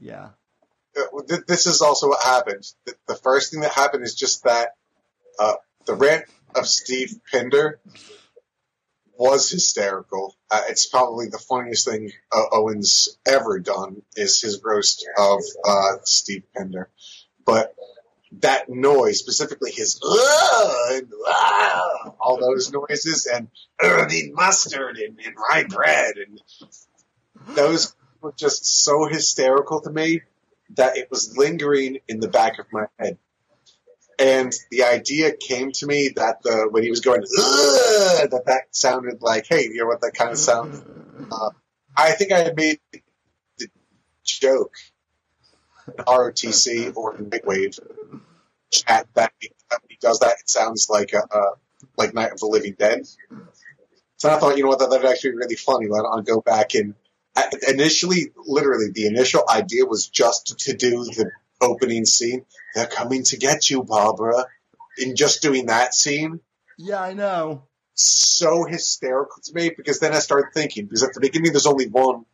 yeah? 0.02 0.30
Uh, 0.97 1.22
th- 1.27 1.45
this 1.47 1.65
is 1.65 1.81
also 1.81 2.09
what 2.09 2.23
happened. 2.23 2.65
The, 3.07 3.15
first 3.15 3.51
thing 3.51 3.61
that 3.61 3.72
happened 3.72 4.03
is 4.03 4.15
just 4.15 4.43
that 4.43 4.69
uh, 5.39 5.55
the 5.85 5.95
rant 5.95 6.26
of 6.55 6.67
Steve 6.67 7.19
Pinder 7.31 7.80
was 9.17 9.49
hysterical. 9.49 10.35
Uh, 10.51 10.61
it's 10.69 10.88
probably 10.88 11.27
the 11.27 11.38
funniest 11.38 11.88
thing 11.88 12.11
uh, 12.31 12.43
Owen's 12.51 13.17
ever 13.26 13.59
done 13.59 14.01
is 14.15 14.41
his 14.41 14.61
roast 14.63 15.07
of 15.17 15.41
uh, 15.67 15.93
Steve 16.03 16.43
Pinder. 16.55 16.89
But 17.45 17.76
that 18.39 18.69
noise, 18.69 19.19
specifically 19.19 19.72
his 19.72 19.99
and 20.91 21.11
all 22.19 22.38
those 22.39 22.72
noises, 22.72 23.27
and 23.27 23.47
"Ugh, 23.81 24.09
need 24.09 24.34
mustard 24.34 24.97
and, 24.97 25.19
and 25.26 25.35
rye 25.38 25.63
bread, 25.63 26.15
and 26.17 26.41
those 27.55 27.95
were 28.22 28.34
just 28.35 28.84
so 28.84 29.05
hysterical 29.05 29.81
to 29.81 29.89
me 29.89 30.22
that 30.71 30.97
it 30.97 31.09
was 31.09 31.37
lingering 31.37 31.99
in 32.07 32.19
the 32.19 32.27
back 32.27 32.59
of 32.59 32.65
my 32.71 32.87
head. 32.99 33.17
And 34.17 34.53
the 34.71 34.83
idea 34.83 35.33
came 35.33 35.71
to 35.73 35.85
me 35.85 36.11
that 36.15 36.41
the 36.41 36.67
when 36.71 36.83
he 36.83 36.89
was 36.89 37.01
going 37.01 37.21
that 37.21 38.43
that 38.45 38.63
sounded 38.71 39.21
like, 39.21 39.45
hey, 39.47 39.63
you 39.63 39.81
know 39.81 39.87
what 39.87 40.01
that 40.01 40.13
kind 40.13 40.31
of 40.31 40.37
sounds. 40.37 40.81
Uh, 41.31 41.49
I 41.97 42.11
think 42.11 42.31
I 42.31 42.51
made 42.55 42.79
the 43.57 43.67
joke 44.23 44.75
ROTC 45.97 46.95
or 46.95 47.17
Nightwave 47.17 47.79
chat 48.71 49.07
that 49.13 49.33
he 49.39 49.49
does 50.01 50.19
that. 50.19 50.37
It 50.39 50.49
sounds 50.49 50.87
like 50.89 51.13
a, 51.13 51.23
a 51.35 51.51
like 51.97 52.13
Night 52.13 52.31
of 52.31 52.39
the 52.39 52.47
Living 52.47 52.75
Dead. 52.77 53.05
So 54.17 54.29
I 54.29 54.39
thought, 54.39 54.57
you 54.57 54.63
know 54.63 54.69
what, 54.69 54.79
that 54.79 54.89
would 54.89 55.05
actually 55.05 55.31
be 55.31 55.37
really 55.37 55.55
funny. 55.55 55.87
Why 55.89 55.99
don't 55.99 56.19
I 56.19 56.23
go 56.23 56.41
back 56.41 56.73
and 56.73 56.95
I, 57.36 57.49
initially, 57.68 58.32
literally, 58.38 58.91
the 58.94 59.07
initial 59.07 59.44
idea 59.49 59.86
was 59.86 60.07
just 60.07 60.57
to 60.60 60.74
do 60.76 61.03
the 61.03 61.32
opening 61.62 62.06
scene. 62.06 62.45
They're 62.74 62.88
coming 62.88 63.24
to 63.26 63.38
get 63.38 63.70
you, 63.70 63.84
Barbara. 63.84 64.45
In 64.98 65.16
just 65.18 65.41
doing 65.41 65.66
that 65.66 65.94
scene, 65.94 66.40
Yeah, 66.78 67.02
I 67.02 67.14
know. 67.14 67.64
so 67.95 68.64
hysterical 68.64 69.41
to 69.44 69.53
me 69.53 69.72
because 69.76 69.99
then 69.99 70.14
I 70.14 70.20
started 70.20 70.53
thinking 70.53 70.86
because 70.86 71.03
at 71.03 71.14
the 71.14 71.20
beginning 71.20 71.52
there's 71.52 71.66
only 71.66 71.88
one 71.88 72.26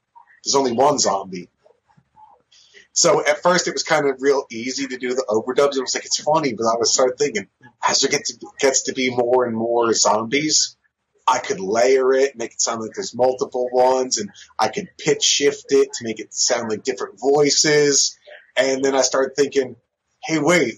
there's 0.44 0.54
only 0.56 0.72
one 0.72 1.00
zombie. 1.00 1.50
So 2.94 3.26
at 3.26 3.42
first 3.42 3.68
it 3.68 3.74
was 3.74 3.84
kind 3.84 4.08
of 4.08 4.22
real 4.22 4.46
easy 4.52 4.86
to 4.88 4.98
do 4.98 5.14
the 5.16 5.26
overdubs. 5.30 5.76
It 5.78 5.82
was 5.82 5.96
like 5.96 6.06
it's 6.06 6.22
funny, 6.22 6.54
but 6.54 6.66
I 6.66 6.76
was 6.78 6.94
start 6.94 7.18
thinking 7.18 7.48
as 7.88 8.04
it 8.04 8.12
gets 8.12 8.38
gets 8.60 8.84
to 8.84 8.94
be 8.94 9.10
more 9.16 9.46
and 9.46 9.56
more 9.56 9.94
zombies, 9.94 10.76
I 11.32 11.40
could 11.40 11.60
layer 11.62 12.12
it, 12.14 12.36
make 12.36 12.52
it 12.52 12.62
sound 12.62 12.82
like 12.82 12.92
there's 12.96 13.16
multiple 13.16 13.70
ones, 13.72 14.18
and 14.18 14.30
I 14.60 14.68
could 14.68 14.90
pitch 14.98 15.24
shift 15.24 15.68
it 15.70 15.94
to 15.94 16.04
make 16.04 16.20
it 16.20 16.34
sound 16.34 16.70
like 16.70 16.84
different 16.84 17.20
voices. 17.20 18.18
And 18.58 18.84
then 18.84 18.96
I 18.96 19.02
started 19.02 19.36
thinking, 19.36 19.78
hey, 20.24 20.40
wait, 20.40 20.76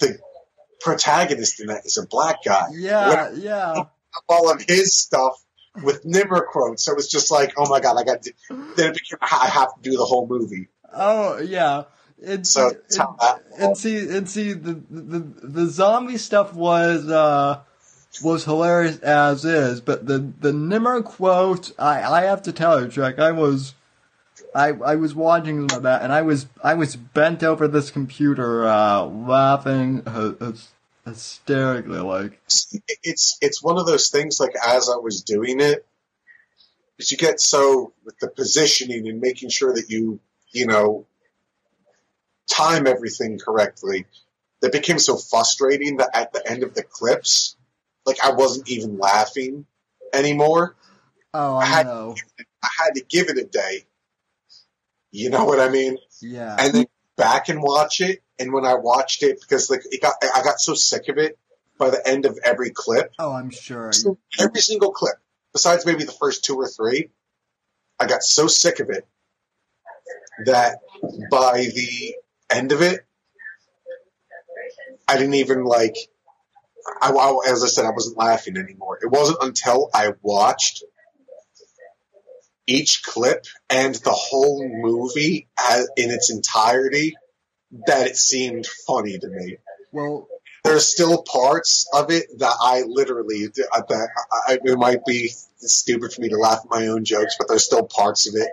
the 0.00 0.18
protagonist 0.80 1.60
in 1.60 1.66
that 1.66 1.84
is 1.84 1.98
a 1.98 2.06
black 2.06 2.42
guy 2.44 2.68
Yeah, 2.72 3.30
yeah. 3.34 3.84
all 4.28 4.50
of 4.50 4.62
his 4.66 4.96
stuff 4.96 5.34
with 5.82 6.04
Nimmer 6.04 6.46
quotes. 6.50 6.84
So 6.84 6.92
it 6.92 6.96
was 6.96 7.08
just 7.10 7.30
like, 7.30 7.52
oh 7.58 7.68
my 7.68 7.80
god, 7.80 7.96
I 7.98 8.04
got. 8.04 8.22
To, 8.22 8.32
then 8.76 8.90
it 8.90 8.94
became 8.94 9.18
I 9.20 9.46
have 9.48 9.74
to 9.74 9.82
do 9.82 9.96
the 9.96 10.04
whole 10.04 10.26
movie. 10.26 10.68
Oh 10.92 11.38
yeah. 11.38 11.84
And, 12.24 12.46
So 12.46 12.68
and, 12.68 12.76
that's 12.76 12.96
how 12.96 13.16
that- 13.20 13.42
and 13.58 13.76
see 13.76 13.96
and 14.08 14.28
see 14.28 14.52
the, 14.54 14.82
the 14.90 15.18
the 15.42 15.66
zombie 15.66 16.18
stuff 16.18 16.54
was 16.54 17.08
uh 17.08 17.60
was 18.22 18.44
hilarious 18.44 18.98
as 19.00 19.44
is, 19.44 19.80
but 19.80 20.06
the 20.06 20.32
the 20.40 20.52
Nimmer 20.52 21.02
quote 21.02 21.72
I 21.78 22.02
I 22.02 22.22
have 22.22 22.42
to 22.42 22.52
tell 22.52 22.82
you, 22.82 22.88
Jack, 22.88 23.18
I 23.18 23.32
was 23.32 23.74
I 24.54 24.68
I 24.70 24.96
was 24.96 25.14
watching 25.14 25.68
that 25.68 26.02
and 26.02 26.12
I 26.12 26.22
was 26.22 26.46
I 26.62 26.74
was 26.74 26.96
bent 26.96 27.42
over 27.42 27.68
this 27.68 27.90
computer 27.90 28.66
uh 28.66 29.04
laughing 29.04 30.02
hy- 30.06 30.34
hy- 30.40 30.54
hysterically 31.06 32.00
like 32.00 32.40
It's 33.04 33.38
it's 33.40 33.62
one 33.62 33.78
of 33.78 33.86
those 33.86 34.10
things. 34.10 34.40
Like 34.40 34.54
as 34.66 34.88
I 34.90 34.96
was 34.96 35.22
doing 35.22 35.60
it, 35.60 35.86
you 36.98 37.16
get 37.16 37.40
so 37.40 37.92
with 38.04 38.18
the 38.20 38.28
positioning 38.28 39.08
and 39.08 39.20
making 39.20 39.50
sure 39.50 39.74
that 39.74 39.90
you 39.90 40.20
you 40.52 40.66
know 40.66 41.06
time 42.50 42.86
everything 42.86 43.38
correctly. 43.38 44.06
That 44.62 44.72
became 44.72 44.98
so 44.98 45.16
frustrating 45.16 45.98
that 45.98 46.10
at 46.14 46.32
the 46.32 46.50
end 46.50 46.62
of 46.64 46.74
the 46.74 46.82
clips, 46.82 47.56
like 48.06 48.16
I 48.24 48.32
wasn't 48.32 48.68
even 48.68 48.98
laughing 48.98 49.66
anymore. 50.12 50.76
oh 51.34 51.56
I 51.56 51.62
I 51.62 51.66
had- 51.66 51.86
know 51.86 52.14
I 52.62 52.68
had 52.84 52.94
to 52.96 53.04
give 53.08 53.28
it 53.28 53.38
a 53.38 53.44
day. 53.44 53.86
You 55.12 55.30
know 55.30 55.44
what 55.44 55.60
I 55.60 55.68
mean? 55.68 55.96
yeah 56.20 56.56
and 56.58 56.74
then 56.74 56.86
back 57.16 57.48
and 57.48 57.62
watch 57.62 58.00
it. 58.00 58.22
And 58.38 58.52
when 58.52 58.64
I 58.64 58.74
watched 58.74 59.22
it, 59.22 59.38
because 59.40 59.68
like 59.70 59.82
it 59.90 60.00
got, 60.00 60.14
I 60.34 60.42
got 60.42 60.60
so 60.60 60.72
sick 60.74 61.08
of 61.08 61.18
it 61.18 61.38
by 61.78 61.90
the 61.90 62.06
end 62.08 62.24
of 62.26 62.38
every 62.44 62.70
clip. 62.70 63.12
oh 63.18 63.32
I'm 63.32 63.50
sure 63.50 63.92
So 63.92 64.18
every 64.38 64.60
single 64.60 64.92
clip, 64.92 65.16
besides 65.52 65.84
maybe 65.84 66.04
the 66.04 66.12
first 66.12 66.44
two 66.44 66.54
or 66.56 66.66
three, 66.68 67.10
I 67.98 68.06
got 68.06 68.22
so 68.22 68.46
sick 68.46 68.80
of 68.80 68.88
it 68.90 69.06
that 70.46 70.78
by 71.30 71.66
the 71.74 72.14
end 72.50 72.72
of 72.72 72.80
it, 72.82 73.00
I 75.08 75.16
didn't 75.16 75.34
even 75.34 75.64
like. 75.64 75.96
I, 77.00 77.10
I- 77.10 77.50
as 77.50 77.62
I 77.62 77.68
said, 77.68 77.84
I 77.84 77.90
wasn't 77.90 78.18
laughing 78.18 78.56
anymore. 78.56 78.98
It 79.02 79.08
wasn't 79.10 79.38
until 79.42 79.90
I 79.94 80.12
watched 80.22 80.84
each 82.66 83.02
clip 83.02 83.44
and 83.68 83.94
the 83.96 84.12
whole 84.12 84.66
movie 84.68 85.48
as, 85.58 85.88
in 85.96 86.10
its 86.10 86.30
entirety 86.30 87.16
that 87.86 88.06
it 88.08 88.16
seemed 88.16 88.66
funny 88.86 89.18
to 89.18 89.28
me. 89.28 89.56
well 89.92 90.28
There's 90.64 90.86
still 90.86 91.22
parts 91.22 91.86
of 91.94 92.10
it 92.10 92.26
that 92.38 92.54
I 92.62 92.82
literally 92.86 93.46
uh, 93.46 93.82
that 93.88 94.08
I, 94.48 94.58
it 94.62 94.78
might 94.78 95.04
be 95.04 95.30
stupid 95.58 96.12
for 96.12 96.20
me 96.20 96.28
to 96.30 96.36
laugh 96.36 96.60
at 96.64 96.70
my 96.70 96.88
own 96.88 97.04
jokes, 97.04 97.36
but 97.38 97.48
there's 97.48 97.64
still 97.64 97.84
parts 97.86 98.28
of 98.28 98.34
it 98.40 98.48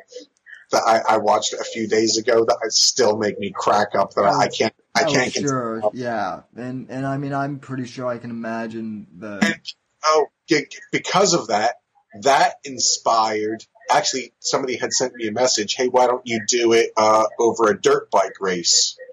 that 0.71 0.83
I, 0.85 1.15
I 1.15 1.17
watched 1.17 1.53
a 1.53 1.63
few 1.63 1.87
days 1.87 2.17
ago 2.17 2.45
that 2.45 2.57
still 2.71 3.17
make 3.17 3.39
me 3.39 3.53
crack 3.55 3.95
up. 3.95 4.13
That 4.13 4.25
I, 4.25 4.45
I 4.45 4.47
can't 4.49 4.73
I 4.97 5.03
oh, 5.07 5.13
can't 5.13 5.31
sure 5.33 5.83
yeah 5.93 6.41
and 6.55 6.89
and 6.89 7.05
I 7.05 7.17
mean 7.17 7.33
I'm 7.33 7.59
pretty 7.59 7.85
sure 7.85 8.07
I 8.07 8.17
can 8.17 8.31
imagine 8.31 9.07
the 9.17 9.57
Oh, 10.03 10.27
g- 10.47 10.65
g- 10.69 10.79
because 10.91 11.33
of 11.33 11.47
that, 11.47 11.75
that 12.21 12.55
inspired. 12.63 13.63
Actually, 13.89 14.33
somebody 14.39 14.77
had 14.77 14.93
sent 14.93 15.13
me 15.15 15.27
a 15.27 15.31
message. 15.31 15.75
Hey, 15.75 15.87
why 15.87 16.07
don't 16.07 16.21
you 16.25 16.41
do 16.47 16.73
it 16.73 16.91
uh, 16.97 17.25
over 17.39 17.69
a 17.69 17.79
dirt 17.79 18.09
bike 18.11 18.39
race? 18.39 18.97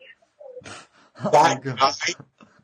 Oh, 1.25 1.31
That 1.31 1.63
God. 1.63 1.79
guy, 1.79 2.15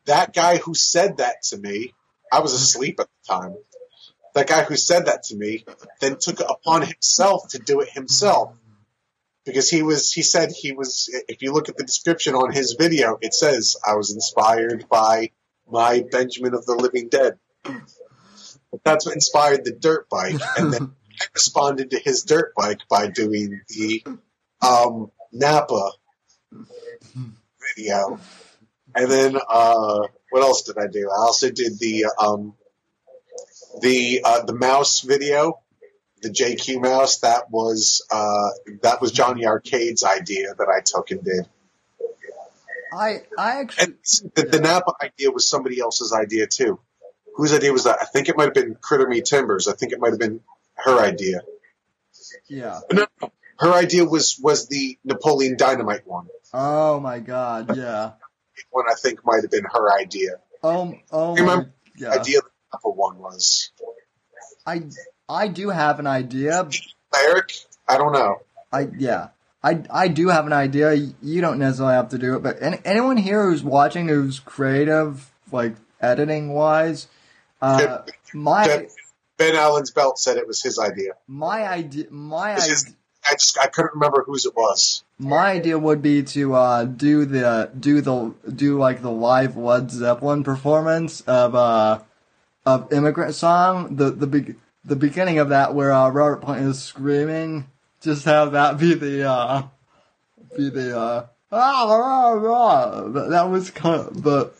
that 0.05 0.33
guy 0.33 0.57
who 0.57 0.75
said 0.75 1.17
that 1.17 1.37
to 1.51 1.57
me, 1.57 1.93
I 2.33 2.41
was 2.41 2.53
asleep 2.53 2.99
at 2.99 3.07
the 3.07 3.33
time. 3.33 3.55
That 4.35 4.47
guy 4.47 4.63
who 4.63 4.75
said 4.75 5.05
that 5.05 5.23
to 5.23 5.37
me 5.37 5.63
then 6.01 6.17
took 6.19 6.41
it 6.41 6.47
upon 6.49 6.81
himself 6.81 7.47
to 7.51 7.59
do 7.59 7.79
it 7.79 7.89
himself 7.89 8.53
because 9.45 9.69
he 9.69 9.83
was. 9.83 10.11
He 10.11 10.21
said 10.21 10.51
he 10.51 10.71
was. 10.71 11.09
If 11.27 11.41
you 11.41 11.53
look 11.53 11.69
at 11.69 11.77
the 11.77 11.83
description 11.83 12.35
on 12.35 12.51
his 12.51 12.75
video, 12.77 13.17
it 13.21 13.33
says 13.33 13.75
I 13.85 13.95
was 13.95 14.13
inspired 14.13 14.87
by 14.89 15.31
my 15.69 16.03
Benjamin 16.11 16.53
of 16.53 16.65
the 16.65 16.75
Living 16.75 17.09
Dead. 17.09 17.37
But 17.63 18.83
that's 18.83 19.05
what 19.05 19.15
inspired 19.15 19.65
the 19.65 19.73
dirt 19.73 20.09
bike, 20.09 20.39
and 20.57 20.73
then 20.73 20.91
I 21.21 21.25
responded 21.33 21.91
to 21.91 21.99
his 21.99 22.23
dirt 22.23 22.53
bike 22.55 22.79
by 22.89 23.07
doing 23.07 23.61
the 23.67 24.03
um, 24.61 25.11
Napa 25.31 25.91
video. 27.75 28.19
And 28.93 29.09
then 29.09 29.37
uh, 29.37 30.07
what 30.29 30.41
else 30.43 30.63
did 30.63 30.77
I 30.77 30.87
do? 30.87 31.09
I 31.09 31.21
also 31.21 31.49
did 31.49 31.79
the 31.79 32.05
um, 32.19 32.53
the 33.81 34.21
uh, 34.23 34.43
the 34.43 34.53
mouse 34.53 35.01
video 35.01 35.61
the 36.21 36.29
JQ 36.29 36.81
mouse, 36.81 37.19
that 37.19 37.49
was 37.49 38.05
uh, 38.11 38.49
that 38.83 39.01
was 39.01 39.11
Johnny 39.11 39.45
Arcade's 39.45 40.03
idea 40.03 40.53
that 40.57 40.67
I 40.67 40.81
took 40.81 41.11
and 41.11 41.23
did. 41.23 41.47
I 42.93 43.21
I 43.37 43.61
actually 43.61 43.83
And 43.83 43.95
the, 44.35 44.43
the 44.43 44.59
Napa 44.59 44.93
idea 45.01 45.31
was 45.31 45.47
somebody 45.47 45.79
else's 45.79 46.13
idea 46.13 46.47
too. 46.47 46.79
Whose 47.35 47.53
idea 47.53 47.71
was 47.71 47.85
that? 47.85 47.99
I 48.01 48.05
think 48.05 48.29
it 48.29 48.35
might 48.35 48.45
have 48.45 48.53
been 48.53 48.75
Critter 48.79 49.07
Me 49.07 49.21
Timbers. 49.21 49.67
I 49.67 49.73
think 49.73 49.93
it 49.93 49.99
might 49.99 50.11
have 50.11 50.19
been 50.19 50.41
her 50.75 50.99
idea. 50.99 51.41
yeah. 52.47 52.79
No, 52.91 53.07
her 53.59 53.73
idea 53.73 54.05
was 54.05 54.37
was 54.41 54.67
the 54.67 54.97
Napoleon 55.03 55.55
Dynamite 55.57 56.05
one. 56.05 56.27
Oh 56.53 56.99
my 56.99 57.19
god, 57.19 57.77
yeah. 57.77 58.11
One 58.69 58.85
I 58.89 58.95
think 58.95 59.25
might 59.25 59.41
have 59.43 59.51
been 59.51 59.65
her 59.71 59.97
idea. 59.97 60.31
Oh 60.61 60.93
oh 61.11 61.35
remember 61.35 61.73
yeah. 61.95 62.11
Idea 62.11 62.41
the 62.41 62.49
Napa 62.73 62.89
one 62.89 63.17
was 63.19 63.71
I 64.65 64.81
I 65.31 65.47
do 65.47 65.69
have 65.69 65.99
an 65.99 66.07
idea. 66.07 66.67
Eric. 67.17 67.53
I 67.87 67.97
don't 67.97 68.11
know. 68.11 68.41
I 68.71 68.89
yeah. 68.97 69.29
I, 69.63 69.83
I 69.91 70.07
do 70.07 70.29
have 70.29 70.47
an 70.47 70.53
idea. 70.53 70.93
You 70.93 71.41
don't 71.41 71.59
necessarily 71.59 71.93
have 71.93 72.09
to 72.09 72.17
do 72.17 72.35
it, 72.35 72.43
but 72.43 72.61
any, 72.61 72.79
anyone 72.83 73.17
here 73.17 73.49
who's 73.49 73.63
watching 73.63 74.07
who's 74.07 74.39
creative, 74.39 75.31
like 75.51 75.75
editing 76.01 76.49
wise, 76.49 77.07
uh, 77.61 77.99
my 78.33 78.65
Ben, 78.65 78.87
ben 79.37 79.55
Allen's 79.55 79.91
belt 79.91 80.17
said 80.17 80.37
it 80.37 80.47
was 80.47 80.63
his 80.63 80.79
idea. 80.79 81.13
my 81.27 81.67
idea 81.67 82.07
my 82.09 82.55
idea, 82.55 82.75
I 83.27 83.33
just 83.33 83.57
I 83.59 83.67
couldn't 83.67 83.93
remember 83.93 84.23
whose 84.23 84.45
it 84.45 84.55
was. 84.55 85.03
my 85.19 85.51
idea 85.51 85.77
would 85.77 86.01
be 86.01 86.23
to 86.23 86.55
uh, 86.55 86.85
do 86.85 87.25
the 87.25 87.69
do 87.79 88.01
the 88.01 88.33
do 88.51 88.79
like 88.79 89.03
the 89.03 89.11
live 89.11 89.55
Led 89.55 89.91
Zeppelin 89.91 90.43
performance 90.43 91.21
of 91.21 91.53
uh 91.53 91.99
of 92.65 92.91
Immigrant 92.91 93.35
Song 93.35 93.95
the 93.95 94.09
the 94.09 94.27
big 94.27 94.55
the 94.83 94.95
beginning 94.95 95.39
of 95.39 95.49
that 95.49 95.73
where 95.75 95.91
uh, 95.91 96.09
Robert 96.09 96.41
Plant 96.41 96.65
is 96.65 96.81
screaming. 96.81 97.67
Just 98.01 98.25
have 98.25 98.53
that 98.53 98.79
be 98.79 98.93
the 98.95 99.29
uh 99.29 99.63
be 100.57 100.69
the 100.69 100.97
uh 100.99 101.25
ah. 101.51 103.01
That- 103.07 103.29
that 103.29 103.49
was 103.49 103.69
kind 103.69 104.01
of 104.01 104.23
but 104.23 104.55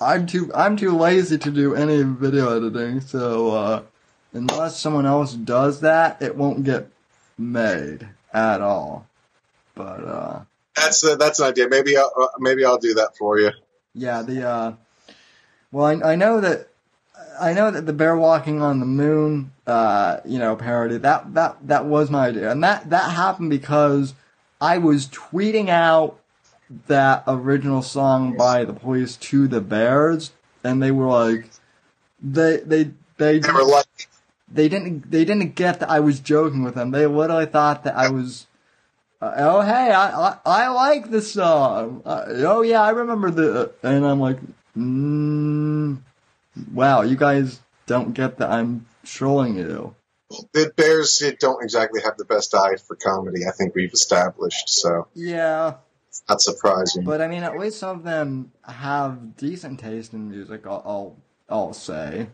I'm 0.00 0.26
too 0.26 0.50
I'm 0.54 0.76
too 0.76 0.96
lazy 0.96 1.38
to 1.38 1.50
do 1.50 1.74
any 1.74 2.02
video 2.02 2.56
editing 2.56 3.00
so 3.00 3.50
uh 3.52 3.82
unless 4.32 4.78
someone 4.80 5.06
else 5.06 5.34
does 5.34 5.80
that 5.80 6.20
it 6.20 6.36
won't 6.36 6.64
get 6.64 6.88
made 7.38 8.08
at 8.32 8.60
all. 8.60 9.06
But 9.76 10.04
uh 10.04 10.40
That's 10.74 11.04
uh, 11.04 11.14
that's 11.14 11.38
an 11.38 11.46
idea. 11.46 11.68
Maybe 11.68 11.96
I'll, 11.96 12.12
uh, 12.20 12.26
maybe 12.40 12.64
I'll 12.64 12.78
do 12.78 12.94
that 12.94 13.16
for 13.16 13.38
you. 13.38 13.52
yeah, 13.94 14.22
the 14.22 14.48
uh 14.48 14.72
well 15.70 15.86
I, 15.86 16.12
I 16.12 16.16
know 16.16 16.40
that 16.40 16.69
I 17.40 17.52
know 17.52 17.70
that 17.70 17.86
the 17.86 17.92
bear 17.92 18.16
walking 18.16 18.60
on 18.62 18.80
the 18.80 18.86
moon 18.86 19.52
uh 19.66 20.18
you 20.24 20.38
know 20.38 20.56
parody 20.56 20.98
that 20.98 21.34
that 21.34 21.56
that 21.66 21.84
was 21.86 22.10
my 22.10 22.28
idea. 22.28 22.50
And 22.50 22.62
that 22.62 22.90
that 22.90 23.12
happened 23.12 23.50
because 23.50 24.14
I 24.60 24.78
was 24.78 25.08
tweeting 25.08 25.68
out 25.68 26.20
that 26.86 27.24
original 27.26 27.82
song 27.82 28.36
by 28.36 28.64
the 28.64 28.72
police 28.72 29.16
to 29.16 29.48
the 29.48 29.60
bears 29.60 30.32
and 30.62 30.82
they 30.82 30.90
were 30.90 31.06
like 31.06 31.50
they 32.22 32.58
they 32.58 32.90
they 33.16 33.38
They 33.38 33.52
were 33.52 33.64
like, 33.64 33.86
they 34.50 34.68
didn't 34.68 35.10
they 35.10 35.24
didn't 35.24 35.54
get 35.54 35.80
that 35.80 35.90
I 35.90 36.00
was 36.00 36.20
joking 36.20 36.62
with 36.62 36.74
them. 36.74 36.90
They 36.90 37.06
literally 37.06 37.46
thought 37.46 37.84
that 37.84 37.96
I 37.96 38.08
was. 38.08 38.46
Uh, 39.22 39.32
oh 39.36 39.60
hey, 39.60 39.92
I, 39.92 40.28
I 40.28 40.38
I 40.44 40.68
like 40.68 41.10
the 41.10 41.20
song. 41.22 42.02
Uh, 42.04 42.24
oh 42.28 42.62
yeah, 42.62 42.82
I 42.82 42.90
remember 42.90 43.30
the. 43.30 43.72
And 43.82 44.04
I'm 44.06 44.18
like, 44.18 44.38
mm, 44.76 45.98
wow, 46.72 47.02
you 47.02 47.16
guys 47.16 47.60
don't 47.86 48.12
get 48.14 48.38
that 48.38 48.50
I'm 48.50 48.86
trolling 49.04 49.56
you. 49.56 49.94
the 50.52 50.72
Bears 50.76 51.22
don't 51.40 51.62
exactly 51.62 52.00
have 52.02 52.16
the 52.16 52.24
best 52.24 52.54
eye 52.54 52.76
for 52.76 52.96
comedy. 52.96 53.46
I 53.46 53.50
think 53.52 53.74
we've 53.74 53.92
established, 53.92 54.68
so 54.68 55.08
Yeah, 55.14 55.74
it's 56.08 56.22
not 56.28 56.40
surprising. 56.40 57.04
but 57.04 57.20
I 57.20 57.28
mean, 57.28 57.42
at 57.42 57.58
least 57.58 57.78
some 57.78 57.98
of 57.98 58.04
them 58.04 58.52
have 58.64 59.36
decent 59.36 59.80
taste 59.80 60.12
in 60.12 60.30
music. 60.30 60.66
I'll 60.66 60.82
I'll, 60.84 61.16
I'll 61.48 61.72
say, 61.72 62.28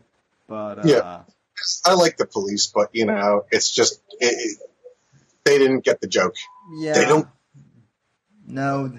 but 0.47 0.79
uh, 0.81 0.83
Yeah. 0.85 1.21
I 1.87 1.95
like 1.95 2.19
the 2.19 2.27
police, 2.27 2.67
but 2.67 2.91
you 2.93 3.07
know, 3.07 3.45
it's 3.51 3.71
just 3.71 4.03
it, 4.21 4.27
it, 4.27 4.59
they 5.45 5.57
didn't 5.59 5.85
get 5.85 6.03
the 6.03 6.07
joke. 6.07 6.35
yeah, 6.77 6.93
They 6.93 7.05
don't. 7.07 7.27
No, 8.47 8.93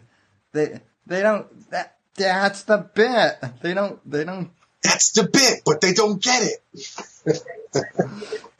they 0.54 0.82
they 1.06 1.22
don't. 1.22 1.70
That 1.70 1.98
that's 2.16 2.64
the 2.64 2.78
bit. 2.78 3.38
They 3.62 3.74
don't. 3.76 4.00
They 4.10 4.24
don't 4.24 4.50
That's 4.84 5.12
the 5.12 5.24
bit, 5.24 5.62
but 5.66 5.82
they 5.82 5.94
don't 5.94 6.22
get 6.22 6.44
it. 6.44 7.44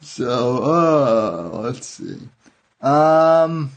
So, 0.00 0.62
uh, 0.62 1.58
let's 1.58 1.86
see. 1.86 2.18
Um, 2.80 3.72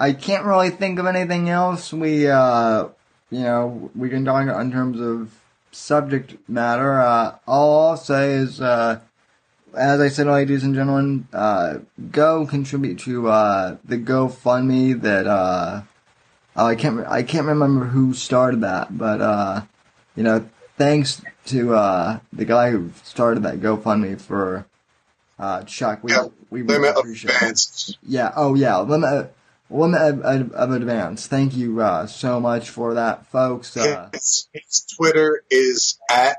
I 0.00 0.12
can't 0.12 0.44
really 0.44 0.70
think 0.70 0.98
of 0.98 1.06
anything 1.06 1.50
else. 1.50 1.92
We, 1.92 2.28
uh, 2.28 2.88
you 3.30 3.40
know, 3.40 3.90
we 3.94 4.08
can 4.08 4.24
talk 4.24 4.48
in 4.48 4.72
terms 4.72 5.00
of 5.00 5.32
subject 5.72 6.36
matter. 6.48 7.00
Uh, 7.00 7.38
all 7.46 7.90
I'll 7.90 7.96
say 7.96 8.32
is, 8.34 8.60
uh, 8.60 9.00
as 9.76 10.00
I 10.00 10.08
said, 10.08 10.26
ladies 10.26 10.64
and 10.64 10.74
gentlemen, 10.74 11.28
uh, 11.32 11.78
go 12.10 12.46
contribute 12.46 13.00
to, 13.00 13.28
uh, 13.28 13.76
the 13.84 13.98
GoFundMe 13.98 15.00
that, 15.02 15.26
uh, 15.26 15.82
I 16.56 16.74
can't, 16.76 17.06
I 17.06 17.22
can't 17.22 17.46
remember 17.46 17.86
who 17.86 18.14
started 18.14 18.62
that, 18.62 18.96
but, 18.96 19.20
uh, 19.20 19.62
you 20.16 20.22
know, 20.22 20.48
thanks 20.78 21.20
to, 21.46 21.74
uh, 21.74 22.20
the 22.32 22.44
guy 22.44 22.70
who 22.70 22.90
started 23.04 23.42
that 23.42 23.60
GoFundMe 23.60 24.20
for, 24.20 24.66
uh, 25.38 25.62
Chuck. 25.64 26.02
We, 26.02 26.12
Yeah, 26.12 26.28
we 26.50 26.62
really 26.62 26.80
Limit 26.80 26.96
appreciate 26.98 27.34
it. 27.34 27.38
fans. 27.38 27.98
Yeah. 28.02 28.32
Oh, 28.34 28.54
yeah. 28.54 28.78
Limit, 28.78 29.34
limit 29.70 30.00
of, 30.00 30.20
of, 30.22 30.52
of 30.52 30.72
advance. 30.72 31.26
Thank 31.26 31.56
you 31.56 31.80
uh, 31.80 32.06
so 32.06 32.40
much 32.40 32.70
for 32.70 32.94
that, 32.94 33.26
folks. 33.26 33.76
Uh, 33.76 34.08
His, 34.12 34.48
his 34.52 34.86
Twitter 34.96 35.42
is 35.50 35.98
at 36.10 36.36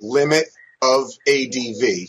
limit 0.00 0.48
of 0.82 1.10
ADV. 1.28 2.08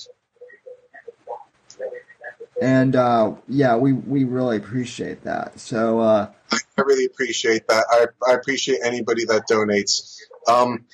and 2.61 2.95
uh, 2.95 3.34
yeah, 3.47 3.76
we 3.76 3.93
we 3.93 4.23
really 4.23 4.57
appreciate 4.57 5.23
that. 5.23 5.60
So 5.60 5.99
uh, 5.99 6.30
I 6.51 6.81
really 6.81 7.05
appreciate 7.05 7.68
that. 7.68 7.85
I, 7.89 8.31
I 8.31 8.35
appreciate 8.35 8.80
anybody 8.84 9.26
that 9.26 9.43
donates. 9.49 10.18
Um, 10.47 10.85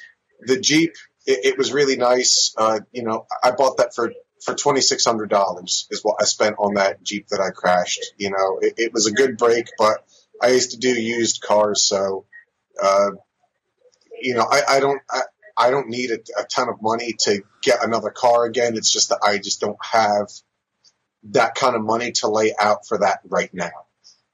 the 0.41 0.59
Jeep, 0.59 0.93
it, 1.25 1.53
it 1.53 1.57
was 1.57 1.71
really 1.71 1.97
nice. 1.97 2.53
Uh, 2.57 2.79
you 2.91 3.03
know, 3.03 3.25
I 3.43 3.51
bought 3.51 3.77
that 3.77 3.93
for, 3.95 4.13
for 4.43 4.53
$2,600 4.53 5.63
is 5.91 6.03
what 6.03 6.17
I 6.21 6.25
spent 6.25 6.55
on 6.59 6.75
that 6.75 7.03
Jeep 7.03 7.27
that 7.29 7.39
I 7.39 7.49
crashed. 7.51 8.13
You 8.17 8.31
know, 8.31 8.59
it, 8.61 8.73
it 8.77 8.93
was 8.93 9.07
a 9.07 9.11
good 9.11 9.37
break, 9.37 9.67
but 9.77 10.05
I 10.41 10.49
used 10.49 10.71
to 10.71 10.77
do 10.77 10.89
used 10.89 11.41
cars. 11.41 11.83
So, 11.83 12.25
uh, 12.81 13.11
you 14.21 14.33
know, 14.33 14.45
I, 14.49 14.61
I 14.69 14.79
don't, 14.79 15.01
I, 15.09 15.21
I 15.57 15.69
don't 15.71 15.89
need 15.89 16.11
a, 16.11 16.19
a 16.39 16.45
ton 16.45 16.69
of 16.69 16.81
money 16.81 17.13
to 17.19 17.43
get 17.61 17.83
another 17.83 18.09
car 18.09 18.45
again. 18.45 18.77
It's 18.77 18.91
just 18.91 19.09
that 19.09 19.19
I 19.23 19.37
just 19.37 19.59
don't 19.59 19.77
have 19.83 20.29
that 21.31 21.55
kind 21.55 21.75
of 21.75 21.83
money 21.83 22.13
to 22.13 22.29
lay 22.29 22.53
out 22.59 22.87
for 22.87 22.99
that 22.99 23.19
right 23.25 23.53
now. 23.53 23.71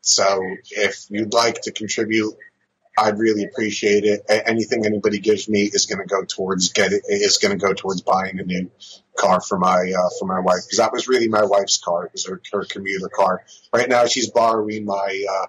So 0.01 0.39
if 0.69 1.07
you'd 1.09 1.33
like 1.33 1.61
to 1.61 1.71
contribute, 1.71 2.35
I'd 2.97 3.19
really 3.19 3.43
appreciate 3.43 4.05
it. 4.05 4.21
Anything 4.29 4.85
anybody 4.85 5.19
gives 5.19 5.49
me 5.49 5.63
is 5.63 5.85
going 5.85 5.99
to 5.99 6.05
go 6.05 6.23
towards 6.23 6.71
get 6.71 6.91
is 6.93 7.37
going 7.37 7.57
to 7.57 7.65
go 7.65 7.73
towards 7.73 8.01
buying 8.01 8.39
a 8.39 8.43
new 8.43 8.71
car 9.17 9.41
for 9.41 9.57
my 9.57 9.91
uh, 9.97 10.09
for 10.19 10.25
my 10.25 10.39
wife 10.39 10.61
because 10.65 10.77
that 10.77 10.93
was 10.93 11.07
really 11.07 11.27
my 11.27 11.43
wife's 11.43 11.77
car. 11.77 12.05
It 12.05 12.13
was 12.13 12.25
her, 12.27 12.41
her 12.53 12.63
commuter 12.65 13.09
car. 13.09 13.43
Right 13.73 13.89
now 13.89 14.05
she's 14.05 14.29
borrowing 14.29 14.85
my 14.85 15.25
uh, 15.29 15.47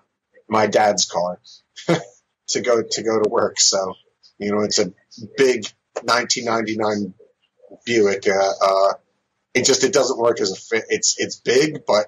my 0.48 0.66
dad's 0.66 1.04
car 1.04 1.40
to 2.48 2.60
go 2.60 2.82
to 2.82 3.02
go 3.02 3.22
to 3.22 3.28
work. 3.28 3.60
So 3.60 3.94
you 4.38 4.50
know 4.52 4.62
it's 4.62 4.78
a 4.78 4.92
big 5.36 5.66
1999 6.02 7.14
Buick. 7.84 8.26
Uh, 8.28 8.52
uh, 8.62 8.92
it 9.54 9.64
just 9.64 9.84
it 9.84 9.92
doesn't 9.92 10.18
work 10.18 10.40
as 10.40 10.50
a 10.52 10.56
fa- 10.56 10.86
it's 10.88 11.14
it's 11.18 11.36
big, 11.36 11.86
but 11.86 12.06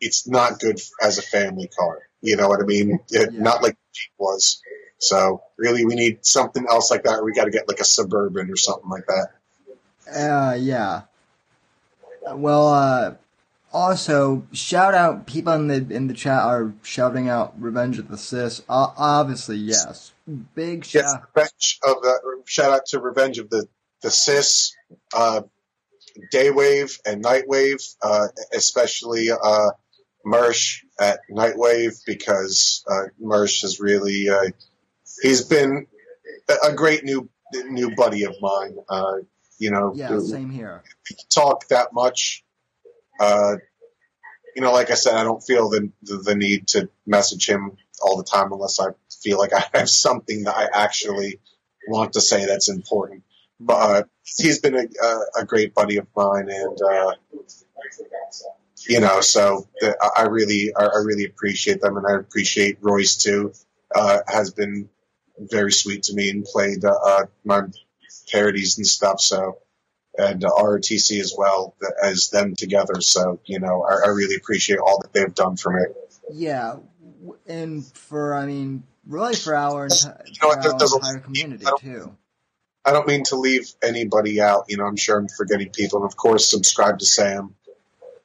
it's 0.00 0.26
not 0.26 0.58
good 0.58 0.80
as 1.00 1.18
a 1.18 1.22
family 1.22 1.68
car. 1.68 2.00
You 2.22 2.36
know 2.36 2.48
what 2.48 2.60
I 2.60 2.64
mean? 2.64 2.98
It- 3.10 3.32
Yeah. 3.32 3.40
Not 3.42 3.62
like 3.62 3.76
Jeep 3.92 4.12
was. 4.18 4.60
So 4.98 5.42
really, 5.58 5.84
we 5.84 5.94
need 5.96 6.24
something 6.24 6.64
else 6.70 6.90
like 6.90 7.02
that. 7.04 7.24
We 7.24 7.32
got 7.32 7.44
to 7.44 7.50
get 7.50 7.68
like 7.68 7.80
a 7.80 7.84
suburban 7.84 8.50
or 8.50 8.56
something 8.56 8.88
like 8.88 9.06
that. 9.06 9.28
uh, 10.16 10.54
yeah. 10.54 11.02
Well, 12.32 12.68
uh, 12.68 13.14
also 13.72 14.46
shout 14.52 14.94
out 14.94 15.26
people 15.26 15.52
in 15.54 15.66
the 15.66 15.86
in 15.94 16.06
the 16.06 16.14
chat 16.14 16.42
are 16.42 16.72
shouting 16.82 17.28
out 17.28 17.60
"Revenge 17.60 17.98
of 17.98 18.08
the 18.08 18.16
Cis." 18.18 18.60
Uh, 18.68 18.92
obviously, 18.96 19.56
yes. 19.56 20.12
Big 20.54 20.84
shout. 20.84 21.02
Yes. 21.04 21.16
Revenge 21.34 21.78
of 21.84 22.02
the 22.02 22.42
shout 22.44 22.70
out 22.72 22.86
to 22.86 23.00
Revenge 23.00 23.38
of 23.38 23.50
the 23.50 23.66
the 24.02 24.10
Cis, 24.10 24.72
uh, 25.14 25.42
Daywave 26.32 27.00
and 27.06 27.24
Nightwave, 27.24 27.96
uh, 28.02 28.28
especially 28.54 29.30
uh, 29.30 29.70
Mersh 30.24 30.81
at 31.00 31.20
Nightwave 31.30 32.04
because 32.06 32.84
uh, 32.90 33.04
Mersh 33.20 33.62
has 33.62 33.80
really 33.80 34.28
uh, 34.28 34.50
he's 35.22 35.42
been 35.42 35.86
a- 36.64 36.72
great 36.74 37.04
new 37.04 37.28
new 37.66 37.94
buddy 37.94 38.24
of 38.24 38.34
mine. 38.40 38.76
Uh, 38.88 39.14
you 39.58 39.70
know, 39.70 39.92
Yeah, 39.94 40.18
same 40.18 40.50
here. 40.50 40.82
we 41.10 41.16
talk 41.28 41.68
that 41.68 41.92
much. 41.92 42.44
Uh, 43.20 43.56
you 44.56 44.62
know, 44.62 44.72
like 44.72 44.90
I 44.90 44.94
said, 44.94 45.14
I 45.14 45.24
don't 45.24 45.42
feel 45.42 45.70
the, 45.70 45.90
the 46.02 46.16
the 46.18 46.34
need 46.34 46.68
to 46.68 46.88
message 47.06 47.48
him 47.48 47.76
all 48.02 48.16
the 48.16 48.24
time 48.24 48.52
unless 48.52 48.80
I 48.80 48.88
feel 49.22 49.38
like 49.38 49.52
I 49.54 49.64
have 49.78 49.88
something 49.90 50.44
that 50.44 50.56
I 50.56 50.68
actually 50.72 51.40
want 51.88 52.14
to 52.14 52.20
say 52.20 52.46
that's 52.46 52.68
important. 52.68 53.22
But 53.60 53.74
uh, 53.74 54.02
he's 54.24 54.58
been 54.58 54.74
a, 54.74 54.84
a, 55.04 55.20
a 55.42 55.44
great 55.46 55.72
buddy 55.74 55.98
of 55.98 56.06
mine, 56.16 56.48
and 56.50 56.78
uh, 56.82 57.12
you 58.88 59.00
know, 59.00 59.20
so 59.20 59.68
the, 59.80 59.96
I 60.16 60.22
really 60.22 60.72
I 60.74 60.86
really 61.04 61.24
appreciate 61.24 61.80
them, 61.80 61.96
and 61.96 62.06
I 62.06 62.16
appreciate 62.16 62.78
Royce 62.80 63.16
too. 63.16 63.52
Uh, 63.94 64.20
has 64.26 64.52
been 64.52 64.88
very 65.38 65.72
sweet 65.72 66.04
to 66.04 66.14
me 66.14 66.30
and 66.30 66.44
played 66.44 66.84
uh, 66.84 66.92
uh 67.04 67.24
my 67.44 67.62
parodies 68.30 68.78
and 68.78 68.86
stuff. 68.86 69.20
So 69.20 69.58
and 70.16 70.44
uh, 70.44 70.50
ROTC 70.50 71.20
as 71.20 71.34
well 71.36 71.74
as 72.02 72.30
them 72.30 72.54
together. 72.54 73.00
So 73.00 73.40
you 73.44 73.60
know, 73.60 73.82
I, 73.82 74.06
I 74.06 74.08
really 74.08 74.36
appreciate 74.36 74.78
all 74.78 75.00
that 75.02 75.12
they've 75.12 75.34
done 75.34 75.56
for 75.56 75.72
me. 75.72 75.82
Yeah, 76.32 76.76
and 77.46 77.84
for 77.96 78.34
I 78.34 78.46
mean, 78.46 78.84
really 79.06 79.34
for 79.34 79.54
our, 79.54 79.88
enti- 79.88 80.26
you 80.26 80.34
know 80.42 80.54
our 80.54 80.96
entire 80.96 81.18
community 81.20 81.66
I 81.66 81.72
too. 81.78 82.16
I 82.84 82.92
don't 82.92 83.06
mean 83.06 83.22
to 83.24 83.36
leave 83.36 83.72
anybody 83.82 84.40
out. 84.40 84.64
You 84.68 84.76
know, 84.76 84.84
I'm 84.84 84.96
sure 84.96 85.18
I'm 85.18 85.28
forgetting 85.28 85.70
people, 85.70 86.02
and 86.02 86.10
of 86.10 86.16
course, 86.16 86.50
subscribe 86.50 86.98
to 86.98 87.06
Sam. 87.06 87.54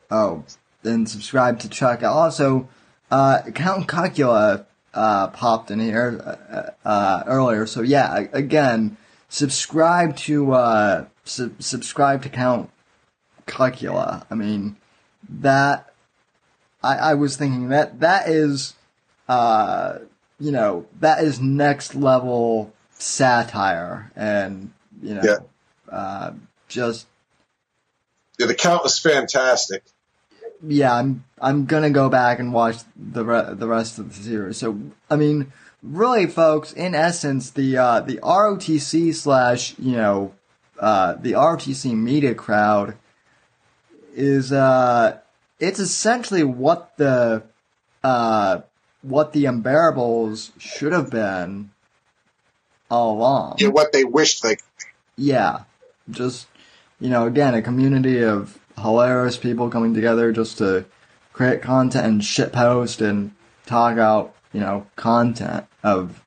Oh, 0.09 0.43
then 0.83 1.05
subscribe 1.05 1.59
to 1.59 1.69
Chuck. 1.69 2.03
Also, 2.03 2.69
uh, 3.11 3.41
Count 3.53 3.87
Cocula 3.87 4.65
uh, 4.93 5.27
popped 5.27 5.69
in 5.69 5.79
here 5.79 6.21
uh, 6.85 6.87
uh 6.87 7.23
earlier. 7.27 7.65
So 7.65 7.81
yeah, 7.81 8.25
again, 8.31 8.97
subscribe 9.29 10.15
to 10.17 10.53
uh, 10.53 11.05
su- 11.23 11.55
subscribe 11.59 12.23
to 12.23 12.29
Count 12.29 12.69
Cocula. 13.45 14.25
I 14.31 14.35
mean, 14.35 14.77
that 15.29 15.93
I, 16.83 16.95
I 16.95 17.13
was 17.15 17.35
thinking 17.35 17.69
that 17.69 17.99
that 17.99 18.29
is, 18.29 18.73
uh, 19.27 19.99
you 20.39 20.51
know, 20.51 20.85
that 20.99 21.23
is 21.23 21.39
next 21.39 21.95
level 21.95 22.73
satire, 22.91 24.11
and 24.15 24.71
you 25.01 25.15
know, 25.15 25.21
yeah. 25.23 25.37
uh, 25.93 26.31
just 26.67 27.07
yeah, 28.37 28.45
the 28.45 28.55
count 28.55 28.83
was 28.83 28.99
fantastic. 28.99 29.83
Yeah, 30.65 30.93
I'm 30.93 31.23
I'm 31.39 31.65
gonna 31.65 31.89
go 31.89 32.09
back 32.09 32.39
and 32.39 32.53
watch 32.53 32.77
the 32.95 33.23
re- 33.23 33.53
the 33.53 33.67
rest 33.67 33.99
of 33.99 34.15
the 34.15 34.23
series. 34.23 34.57
So 34.57 34.79
I 35.09 35.15
mean, 35.15 35.51
really, 35.83 36.25
folks, 36.27 36.73
in 36.73 36.95
essence, 36.95 37.51
the 37.51 37.77
uh, 37.77 37.99
the 38.01 38.17
ROTC 38.17 39.13
slash 39.13 39.77
you 39.77 39.95
know 39.95 40.33
uh, 40.79 41.13
the 41.19 41.33
ROTC 41.33 41.93
media 41.95 42.33
crowd 42.33 42.95
is 44.15 44.51
uh, 44.51 45.19
it's 45.59 45.79
essentially 45.79 46.43
what 46.43 46.97
the 46.97 47.43
uh, 48.03 48.61
what 49.01 49.33
the 49.33 49.45
unbearables 49.45 50.51
should 50.59 50.93
have 50.93 51.11
been 51.11 51.71
all 52.89 53.17
along. 53.17 53.57
Yeah, 53.59 53.69
what 53.69 53.91
they 53.91 54.03
wished 54.03 54.43
they. 54.43 54.57
Yeah, 55.15 55.63
just 56.09 56.47
you 56.99 57.09
know, 57.09 57.27
again, 57.27 57.53
a 57.53 57.61
community 57.61 58.23
of 58.23 58.56
hilarious 58.79 59.37
people 59.37 59.69
coming 59.69 59.93
together 59.93 60.31
just 60.31 60.57
to 60.59 60.85
create 61.33 61.61
content 61.61 62.05
and 62.05 62.21
shitpost 62.21 63.07
and 63.07 63.31
talk 63.65 63.97
out, 63.97 64.35
you 64.53 64.59
know 64.59 64.87
content 64.95 65.65
of 65.83 66.23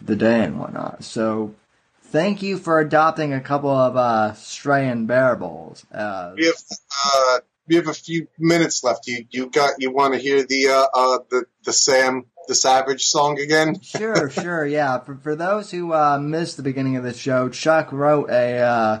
the 0.00 0.16
day 0.16 0.44
and 0.44 0.58
whatnot. 0.58 1.04
So 1.04 1.54
thank 2.02 2.42
you 2.42 2.58
for 2.58 2.78
adopting 2.78 3.32
a 3.32 3.40
couple 3.40 3.70
of 3.70 3.96
uh, 3.96 4.34
stray 4.34 4.88
and 4.88 5.08
bearables. 5.08 5.84
Uh, 5.92 6.32
we 6.36 6.46
have 6.46 6.56
uh, 7.04 7.38
we 7.68 7.76
have 7.76 7.88
a 7.88 7.94
few 7.94 8.28
minutes 8.38 8.84
left. 8.84 9.06
You 9.06 9.26
you 9.30 9.50
got 9.50 9.74
you 9.78 9.92
want 9.92 10.14
to 10.14 10.20
hear 10.20 10.44
the 10.44 10.68
uh, 10.68 10.86
uh, 10.94 11.18
the 11.30 11.44
the 11.64 11.72
Sam 11.72 12.26
the 12.48 12.54
Savage 12.54 13.06
song 13.06 13.38
again? 13.40 13.80
sure, 13.82 14.30
sure, 14.30 14.66
yeah. 14.66 15.00
For 15.00 15.16
for 15.16 15.34
those 15.34 15.70
who 15.70 15.92
uh, 15.92 16.18
missed 16.18 16.56
the 16.56 16.62
beginning 16.62 16.96
of 16.96 17.04
the 17.04 17.14
show, 17.14 17.48
Chuck 17.48 17.92
wrote 17.92 18.30
a 18.30 18.58
uh, 18.58 19.00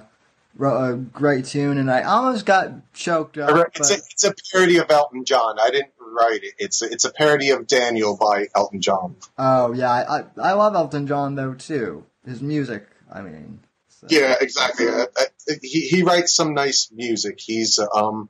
wrote 0.56 0.90
a 0.90 0.96
great 0.96 1.44
tune, 1.44 1.78
and 1.78 1.90
I 1.90 2.02
almost 2.02 2.46
got 2.46 2.92
choked 2.92 3.38
up. 3.38 3.70
It's, 3.74 3.90
a, 3.90 3.94
it's 3.94 4.24
a 4.24 4.34
parody 4.52 4.78
of 4.78 4.90
Elton 4.90 5.24
John. 5.24 5.58
I 5.60 5.70
didn't 5.70 5.92
write 6.00 6.42
it. 6.42 6.54
It's 6.58 6.82
a, 6.82 6.90
it's 6.90 7.04
a 7.04 7.12
parody 7.12 7.50
of 7.50 7.66
Daniel 7.66 8.16
by 8.16 8.46
Elton 8.54 8.80
John. 8.80 9.16
Oh 9.38 9.72
yeah, 9.72 9.90
I 9.90 10.24
I 10.40 10.52
love 10.52 10.74
Elton 10.74 11.06
John 11.06 11.34
though 11.34 11.54
too. 11.54 12.04
His 12.24 12.42
music, 12.42 12.86
I 13.12 13.22
mean. 13.22 13.60
So. 13.88 14.08
Yeah, 14.10 14.34
exactly. 14.40 14.88
Uh, 14.88 15.06
uh, 15.18 15.54
he 15.62 15.82
he 15.82 16.02
writes 16.02 16.32
some 16.32 16.54
nice 16.54 16.90
music. 16.92 17.38
He's 17.40 17.78
um 17.78 18.28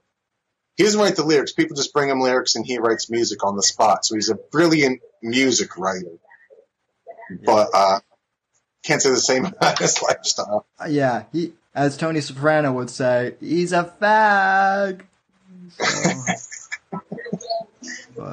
he 0.77 0.85
doesn't 0.85 1.01
write 1.01 1.16
the 1.16 1.24
lyrics. 1.24 1.53
People 1.53 1.77
just 1.77 1.93
bring 1.93 2.11
him 2.11 2.20
lyrics 2.20 2.55
and 2.55 2.66
he 2.66 2.78
writes 2.78 3.11
music 3.11 3.44
on 3.44 3.57
the 3.57 3.62
spot. 3.62 4.05
So 4.05 4.15
he's 4.15 4.28
a 4.28 4.35
brilliant 4.35 5.01
music 5.23 5.78
writer. 5.78 6.19
Yeah. 7.31 7.36
But 7.44 7.70
uh, 7.73 8.01
can't 8.85 9.01
say 9.01 9.11
the 9.11 9.16
same 9.16 9.44
about 9.47 9.78
his 9.78 10.03
lifestyle. 10.03 10.66
Uh, 10.78 10.86
yeah, 10.89 11.24
he, 11.32 11.55
as 11.77 11.97
Tony 11.98 12.23
Soprano 12.23 12.73
would 12.73 12.89
say, 12.89 13.35
he's 13.39 13.73
a 13.73 13.85
fag. 14.01 15.03
So. 18.15 18.32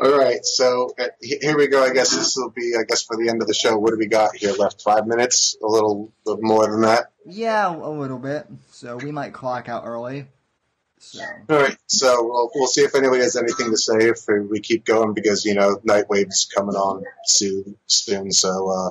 All 0.00 0.16
right, 0.16 0.44
so 0.44 0.94
uh, 0.96 1.08
here 1.20 1.56
we 1.56 1.66
go. 1.66 1.82
I 1.82 1.92
guess 1.92 2.10
this 2.10 2.36
will 2.36 2.50
be, 2.50 2.74
I 2.78 2.84
guess, 2.84 3.02
for 3.02 3.16
the 3.16 3.28
end 3.30 3.42
of 3.42 3.48
the 3.48 3.54
show. 3.54 3.76
What 3.76 3.90
do 3.90 3.96
we 3.98 4.06
got 4.06 4.36
here 4.36 4.52
left? 4.52 4.82
Five 4.82 5.08
minutes? 5.08 5.56
A 5.60 5.66
little, 5.66 6.12
more 6.24 6.70
than 6.70 6.82
that? 6.82 7.10
Yeah, 7.26 7.74
a 7.74 7.90
little 7.90 8.18
bit. 8.18 8.46
So 8.70 8.96
we 8.96 9.10
might 9.10 9.32
clock 9.32 9.68
out 9.68 9.84
early. 9.86 10.26
So. 11.00 11.24
All 11.48 11.56
right, 11.56 11.76
so 11.86 12.22
we'll, 12.22 12.50
we'll 12.54 12.68
see 12.68 12.82
if 12.82 12.94
anybody 12.94 13.22
has 13.22 13.36
anything 13.36 13.70
to 13.70 13.76
say 13.76 14.08
if 14.08 14.26
we 14.28 14.60
keep 14.60 14.84
going 14.84 15.14
because 15.14 15.44
you 15.44 15.54
know 15.54 15.80
Nightwave's 15.84 16.48
coming 16.54 16.76
on 16.76 17.04
soon, 17.24 17.76
soon. 17.86 18.30
So, 18.30 18.68
uh, 18.68 18.90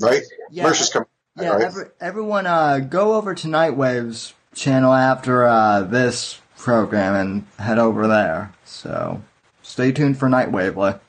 right? 0.00 0.22
Yeah, 0.50 0.64
Mercer's 0.64 0.90
coming. 0.90 1.08
Yeah, 1.36 1.50
right? 1.50 1.62
every, 1.62 1.84
everyone, 2.00 2.46
uh, 2.46 2.78
go 2.78 3.14
over 3.14 3.34
to 3.34 3.48
Nightwave's 3.48 4.32
channel 4.54 4.92
after 4.92 5.46
uh, 5.46 5.82
this 5.82 6.40
program 6.56 7.14
and 7.14 7.46
head 7.58 7.78
over 7.78 8.06
there. 8.06 8.54
So, 8.64 9.22
stay 9.62 9.92
tuned 9.92 10.18
for 10.18 10.28
Nightwave, 10.28 11.00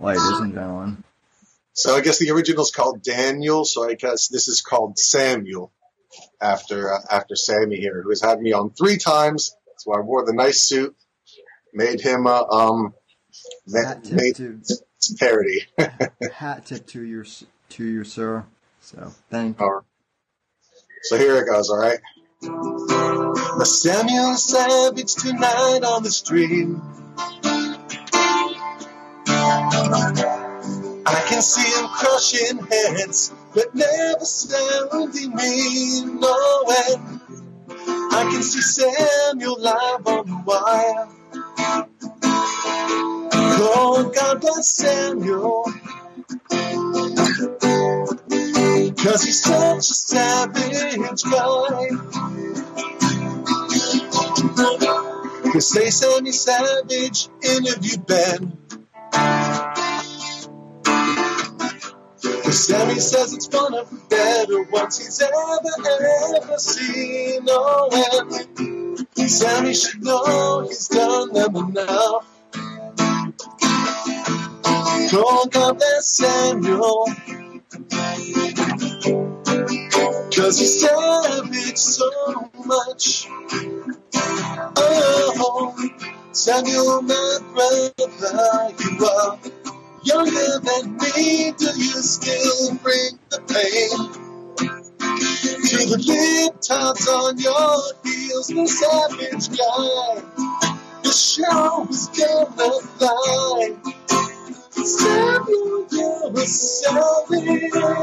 ladies 0.00 0.38
and 0.40 0.54
gentlemen. 0.54 1.04
So 1.78 1.94
I 1.94 2.00
guess 2.00 2.18
the 2.18 2.32
original's 2.32 2.72
called 2.72 3.04
Daniel. 3.04 3.64
So 3.64 3.88
I 3.88 3.94
guess 3.94 4.26
this 4.26 4.48
is 4.48 4.62
called 4.62 4.98
Samuel 4.98 5.70
after 6.40 6.92
uh, 6.92 6.98
after 7.08 7.36
Sammy 7.36 7.76
here, 7.76 8.02
who 8.02 8.08
has 8.08 8.20
had 8.20 8.40
me 8.40 8.52
on 8.52 8.70
three 8.70 8.96
times. 8.98 9.54
So 9.76 9.92
I 9.94 10.00
wore 10.00 10.26
the 10.26 10.32
nice 10.32 10.60
suit, 10.60 10.96
made 11.72 12.00
him 12.00 12.26
uh, 12.26 12.42
um 12.42 12.94
hat 13.72 14.10
made 14.10 14.34
to, 14.36 14.60
parody. 15.20 15.66
hat 16.34 16.66
tip 16.66 16.84
to 16.88 17.04
your 17.04 17.24
to 17.68 17.84
your 17.84 18.04
sir. 18.04 18.44
So 18.88 19.12
thank 19.28 19.60
you. 19.60 19.80
So 21.02 21.18
here 21.18 21.36
it 21.36 21.46
goes. 21.46 21.68
All 21.68 21.76
right. 21.76 21.98
The 22.40 23.66
Samuel 23.66 24.34
Savage 24.34 25.14
tonight 25.14 25.80
on 25.84 26.02
the 26.02 26.10
street. 26.10 26.68
I 31.04 31.22
can 31.28 31.42
see 31.42 31.68
him 31.68 31.86
crushing 31.88 32.66
heads, 32.66 33.30
but 33.54 33.74
never 33.74 34.24
sounding 34.24 35.34
me. 35.36 36.04
No 36.06 36.64
way. 36.64 36.96
I 38.10 38.26
can 38.32 38.42
see 38.42 38.62
Samuel 38.62 39.60
live 39.60 40.06
on 40.06 40.26
the 40.26 40.42
wire. 40.46 41.08
Oh, 43.60 44.10
God 44.14 44.40
bless 44.40 44.68
Samuel. 44.76 45.64
Cause 49.08 49.22
he's 49.22 49.42
such 49.42 49.78
a 49.78 49.94
savage 49.94 51.22
guy. 51.22 51.88
Cause 55.50 55.70
they 55.70 55.88
Sammy 55.88 56.32
Savage 56.32 57.30
interviewed 57.42 58.06
Ben. 58.06 58.58
Sammy 62.52 63.00
says 63.00 63.32
it's 63.32 63.48
one 63.48 63.72
of 63.72 63.88
the 63.88 63.96
better 64.10 64.62
ones 64.64 64.98
he's 64.98 65.22
ever, 65.22 66.42
ever 66.42 66.58
seen. 66.58 67.46
Oh, 67.48 68.50
and 69.16 69.30
Sammy 69.30 69.72
should 69.72 70.02
know 70.04 70.66
he's 70.68 70.86
done 70.88 71.32
them 71.32 71.56
enough. 71.56 72.26
Don't 75.10 75.50
come 75.50 75.78
there, 75.78 76.02
Samuel. 76.02 77.06
Cause 80.38 80.56
he's 80.60 80.80
savage 80.80 81.76
so 81.76 82.08
much. 82.64 83.26
Oh, 84.76 85.74
Samuel, 86.30 86.84
oh, 86.86 87.02
my 87.02 87.38
brother, 87.52 88.72
you 88.78 89.04
are 89.04 89.38
younger 90.04 90.60
than 90.60 90.96
me, 90.96 91.50
do 91.58 91.66
you 91.66 92.02
still 92.02 92.76
bring 92.76 93.18
the 93.30 93.40
pain 93.48 93.90
to 95.66 95.76
the 95.86 95.98
lip 96.06 96.60
taps 96.60 97.08
on 97.08 97.38
your 97.38 97.82
heels, 98.04 98.46
the 98.46 98.66
savage 98.68 99.48
guy. 99.58 100.22
The 101.02 101.10
show 101.10 101.84
is 101.90 102.06
gonna 102.16 102.80
fly. 102.96 103.74
Samuel, 104.84 105.86
you're 105.90 106.32
a 106.32 106.46
savage. 106.46 107.98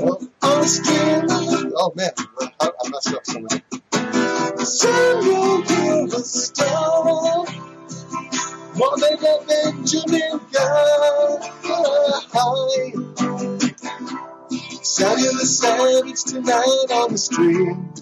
Oh, 0.00 0.28
Australia. 0.42 1.72
Oh 1.76 1.92
man, 1.96 2.10
I, 2.60 2.68
I 2.68 2.90
messed 2.90 3.14
up 3.14 3.26
somewhere. 3.26 3.62
Samuel, 4.64 5.64
you're 5.64 6.06
a 6.06 6.20
star. 6.20 7.46
Than 9.00 9.14
a 9.14 9.46
Benjamin 9.46 10.40
guy. 10.52 11.50
The 11.62 12.22
Savage 14.82 16.24
tonight 16.24 16.86
on 16.92 17.12
the 17.12 17.18
stream. 17.18 17.92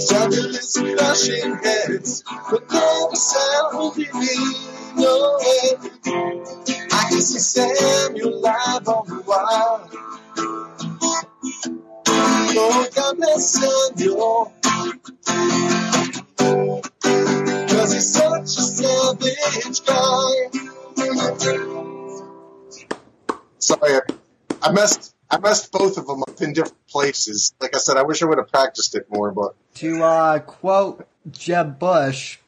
Samuel 0.00 0.46
is 0.56 0.78
crushing 0.96 1.56
heads, 1.56 2.24
but 2.50 2.70
never 2.72 3.16
sounding 3.16 4.20
me. 4.20 4.71
No 4.96 5.38
way. 5.40 5.76
I 6.92 7.06
can 7.08 7.20
see 7.20 7.38
Samuel 7.38 8.40
live 8.40 8.88
on 8.88 9.06
the 9.08 9.22
wire. 9.26 9.88
Oh, 12.54 12.88
God 12.94 13.16
bless 13.16 13.50
Samuel. 13.50 14.52
Cause 17.68 17.92
he's 17.92 18.12
such 18.12 18.42
a 18.42 18.62
savage 18.62 19.84
guy. 19.86 20.32
Sorry, 23.58 23.94
I, 23.94 24.00
I 24.62 24.72
messed 24.72 25.14
I 25.30 25.38
messed 25.38 25.72
both 25.72 25.96
of 25.96 26.06
them 26.06 26.22
up 26.22 26.40
in 26.42 26.52
different 26.52 26.86
places. 26.88 27.54
Like 27.60 27.74
I 27.74 27.78
said, 27.78 27.96
I 27.96 28.02
wish 28.02 28.22
I 28.22 28.26
would 28.26 28.38
have 28.38 28.48
practiced 28.50 28.94
it 28.94 29.06
more, 29.10 29.30
but 29.32 29.54
To 29.76 30.02
uh, 30.02 30.38
quote 30.40 31.06
Jeb 31.30 31.78
Bush, 31.78 32.38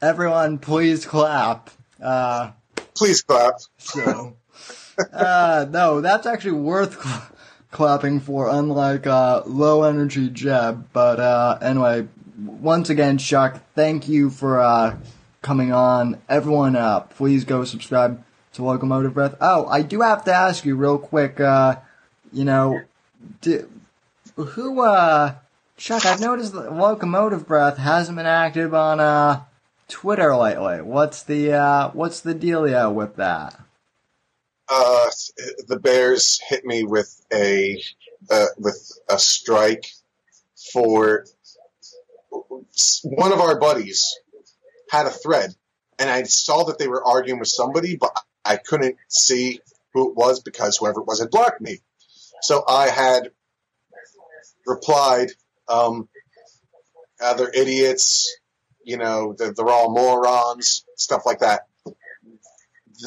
everyone 0.00 0.58
please 0.58 1.04
clap. 1.04 1.70
Uh, 2.02 2.52
please 2.94 3.22
clap. 3.22 3.54
so, 3.78 4.36
uh, 5.12 5.66
no, 5.70 6.00
that's 6.00 6.26
actually 6.26 6.52
worth 6.52 7.02
cl- 7.02 7.28
clapping 7.70 8.20
for, 8.20 8.48
unlike 8.48 9.06
uh, 9.06 9.42
low 9.46 9.82
energy 9.84 10.28
Jeb. 10.28 10.88
But 10.92 11.20
uh, 11.20 11.58
anyway, 11.60 12.08
once 12.36 12.90
again, 12.90 13.18
Chuck, 13.18 13.60
thank 13.74 14.08
you 14.08 14.30
for 14.30 14.60
uh, 14.60 14.96
coming 15.42 15.72
on. 15.72 16.20
Everyone, 16.28 16.76
uh, 16.76 17.00
please 17.00 17.44
go 17.44 17.64
subscribe 17.64 18.24
to 18.54 18.64
Locomotive 18.64 19.14
Breath. 19.14 19.36
Oh, 19.40 19.66
I 19.66 19.82
do 19.82 20.00
have 20.00 20.24
to 20.24 20.32
ask 20.32 20.64
you 20.64 20.76
real 20.76 20.98
quick. 20.98 21.40
Uh, 21.40 21.76
you 22.32 22.44
know, 22.44 22.82
di 23.40 23.60
who? 24.36 24.82
Uh, 24.82 25.34
Chuck, 25.76 26.04
I've 26.06 26.20
noticed 26.20 26.54
that 26.54 26.72
Locomotive 26.72 27.46
Breath 27.46 27.76
hasn't 27.76 28.16
been 28.16 28.26
active 28.26 28.74
on 28.74 28.98
uh, 28.98 29.42
Twitter 29.88 30.36
lately. 30.36 30.82
What's 30.82 31.22
the 31.22 31.52
uh, 31.52 31.90
what's 31.90 32.20
the 32.20 32.34
dealio 32.34 32.92
with 32.92 33.16
that? 33.16 33.58
Uh, 34.68 35.08
the 35.66 35.78
Bears 35.78 36.40
hit 36.46 36.64
me 36.64 36.84
with 36.84 37.24
a 37.32 37.82
uh, 38.30 38.46
with 38.58 38.92
a 39.08 39.18
strike 39.18 39.86
for 40.72 41.24
one 43.04 43.32
of 43.32 43.40
our 43.40 43.58
buddies 43.58 44.14
had 44.90 45.06
a 45.06 45.10
thread, 45.10 45.54
and 45.98 46.10
I 46.10 46.22
saw 46.24 46.64
that 46.64 46.78
they 46.78 46.88
were 46.88 47.04
arguing 47.04 47.40
with 47.40 47.48
somebody, 47.48 47.96
but 47.96 48.12
I 48.44 48.56
couldn't 48.56 48.96
see 49.08 49.60
who 49.92 50.10
it 50.10 50.16
was 50.16 50.40
because 50.40 50.76
whoever 50.76 51.00
it 51.00 51.06
was 51.06 51.20
had 51.20 51.30
blocked 51.30 51.60
me. 51.60 51.80
So 52.42 52.64
I 52.66 52.88
had 52.88 53.30
replied, 54.66 55.30
um, 55.68 56.08
other 57.20 57.50
idiots, 57.52 58.38
you 58.88 58.96
know, 58.96 59.34
they're, 59.36 59.52
they're 59.52 59.68
all 59.68 59.90
morons, 59.92 60.84
stuff 60.96 61.26
like 61.26 61.40
that. 61.40 61.66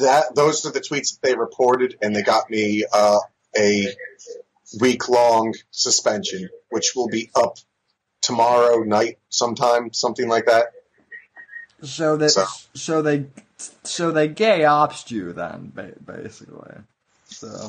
That 0.00 0.34
those 0.36 0.64
are 0.64 0.70
the 0.70 0.80
tweets 0.80 1.14
that 1.20 1.22
they 1.28 1.34
reported, 1.34 1.98
and 2.00 2.14
they 2.14 2.22
got 2.22 2.48
me 2.48 2.84
uh, 2.92 3.18
a 3.58 3.88
week 4.80 5.08
long 5.08 5.52
suspension, 5.72 6.48
which 6.70 6.92
will 6.94 7.08
be 7.08 7.30
up 7.34 7.58
tomorrow 8.22 8.84
night 8.84 9.18
sometime, 9.28 9.92
something 9.92 10.28
like 10.28 10.46
that. 10.46 10.66
So 11.82 12.16
that 12.16 12.30
So- 12.30 12.46
so, 12.74 13.02
they 13.02 13.26
so 13.82 14.12
they 14.12 14.28
gay 14.28 14.64
ops 14.64 15.10
you 15.10 15.32
then 15.32 15.72
basically. 16.06 16.74
So 17.26 17.68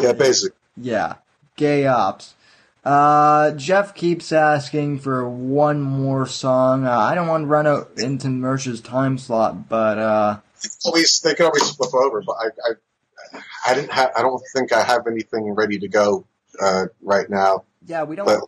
Yeah, 0.00 0.12
basically. 0.14 0.56
yeah, 0.76 1.14
gay 1.56 1.86
ops. 1.86 2.34
Uh, 2.84 3.52
Jeff 3.52 3.94
keeps 3.94 4.30
asking 4.32 4.98
for 4.98 5.28
one 5.28 5.80
more 5.80 6.26
song. 6.26 6.84
Uh, 6.86 6.98
I 6.98 7.14
don't 7.14 7.28
want 7.28 7.44
to 7.44 7.46
run 7.48 7.66
out 7.66 7.92
into 7.96 8.28
Merch's 8.28 8.80
time 8.80 9.16
slot, 9.16 9.68
but 9.68 9.98
uh, 9.98 10.40
Always 10.84 11.20
they 11.20 11.34
can 11.34 11.46
always 11.46 11.70
flip 11.70 11.94
over, 11.94 12.22
but 12.22 12.36
I 12.38 12.46
I, 12.68 13.40
I 13.70 13.74
didn't 13.74 13.92
have 13.92 14.10
I 14.16 14.22
don't 14.22 14.42
think 14.54 14.72
I 14.72 14.82
have 14.82 15.06
anything 15.06 15.50
ready 15.54 15.78
to 15.78 15.88
go 15.88 16.26
uh, 16.60 16.86
right 17.02 17.28
now. 17.28 17.64
yeah, 17.86 18.04
we 18.04 18.16
don't. 18.16 18.26
But 18.26 18.40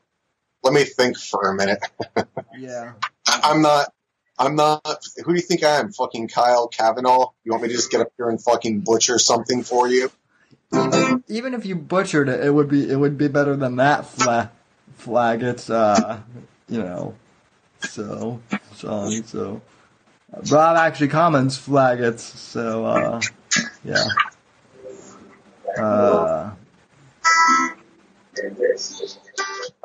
let 0.62 0.74
me 0.74 0.84
think 0.84 1.16
for 1.18 1.50
a 1.50 1.54
minute. 1.54 1.78
Yeah, 2.58 2.92
I- 3.26 3.40
I'm 3.44 3.60
not. 3.62 3.92
I'm 4.38 4.54
not. 4.56 4.82
Who 5.24 5.32
do 5.32 5.34
you 5.34 5.40
think 5.42 5.62
I 5.62 5.78
am? 5.78 5.92
Fucking 5.92 6.28
Kyle 6.28 6.68
Kavanaugh? 6.68 7.32
You 7.44 7.52
want 7.52 7.62
me 7.62 7.68
to 7.68 7.74
just 7.74 7.90
get 7.90 8.00
up 8.02 8.08
here 8.16 8.28
and 8.30 8.42
fucking 8.42 8.80
butcher 8.80 9.18
something 9.18 9.62
for 9.62 9.88
you? 9.88 10.10
Even 11.28 11.54
if 11.54 11.64
you 11.66 11.76
butchered 11.76 12.28
it, 12.28 12.44
it 12.44 12.50
would 12.50 12.68
be 12.68 12.90
it 12.90 12.96
would 12.96 13.18
be 13.18 13.28
better 13.28 13.56
than 13.56 13.76
that 13.76 14.06
flag. 14.06 14.48
Flag. 14.96 15.42
It's 15.42 15.70
uh, 15.70 16.20
you 16.68 16.78
know, 16.82 17.14
so 17.80 18.40
song. 18.74 19.22
So 19.24 19.60
Rob 20.50 20.76
actually 20.76 21.08
comments 21.08 21.56
flag 21.56 22.00
it. 22.00 22.20
So 22.20 22.84
uh, 22.84 23.20
yeah. 23.84 24.04
Uh, 25.78 26.52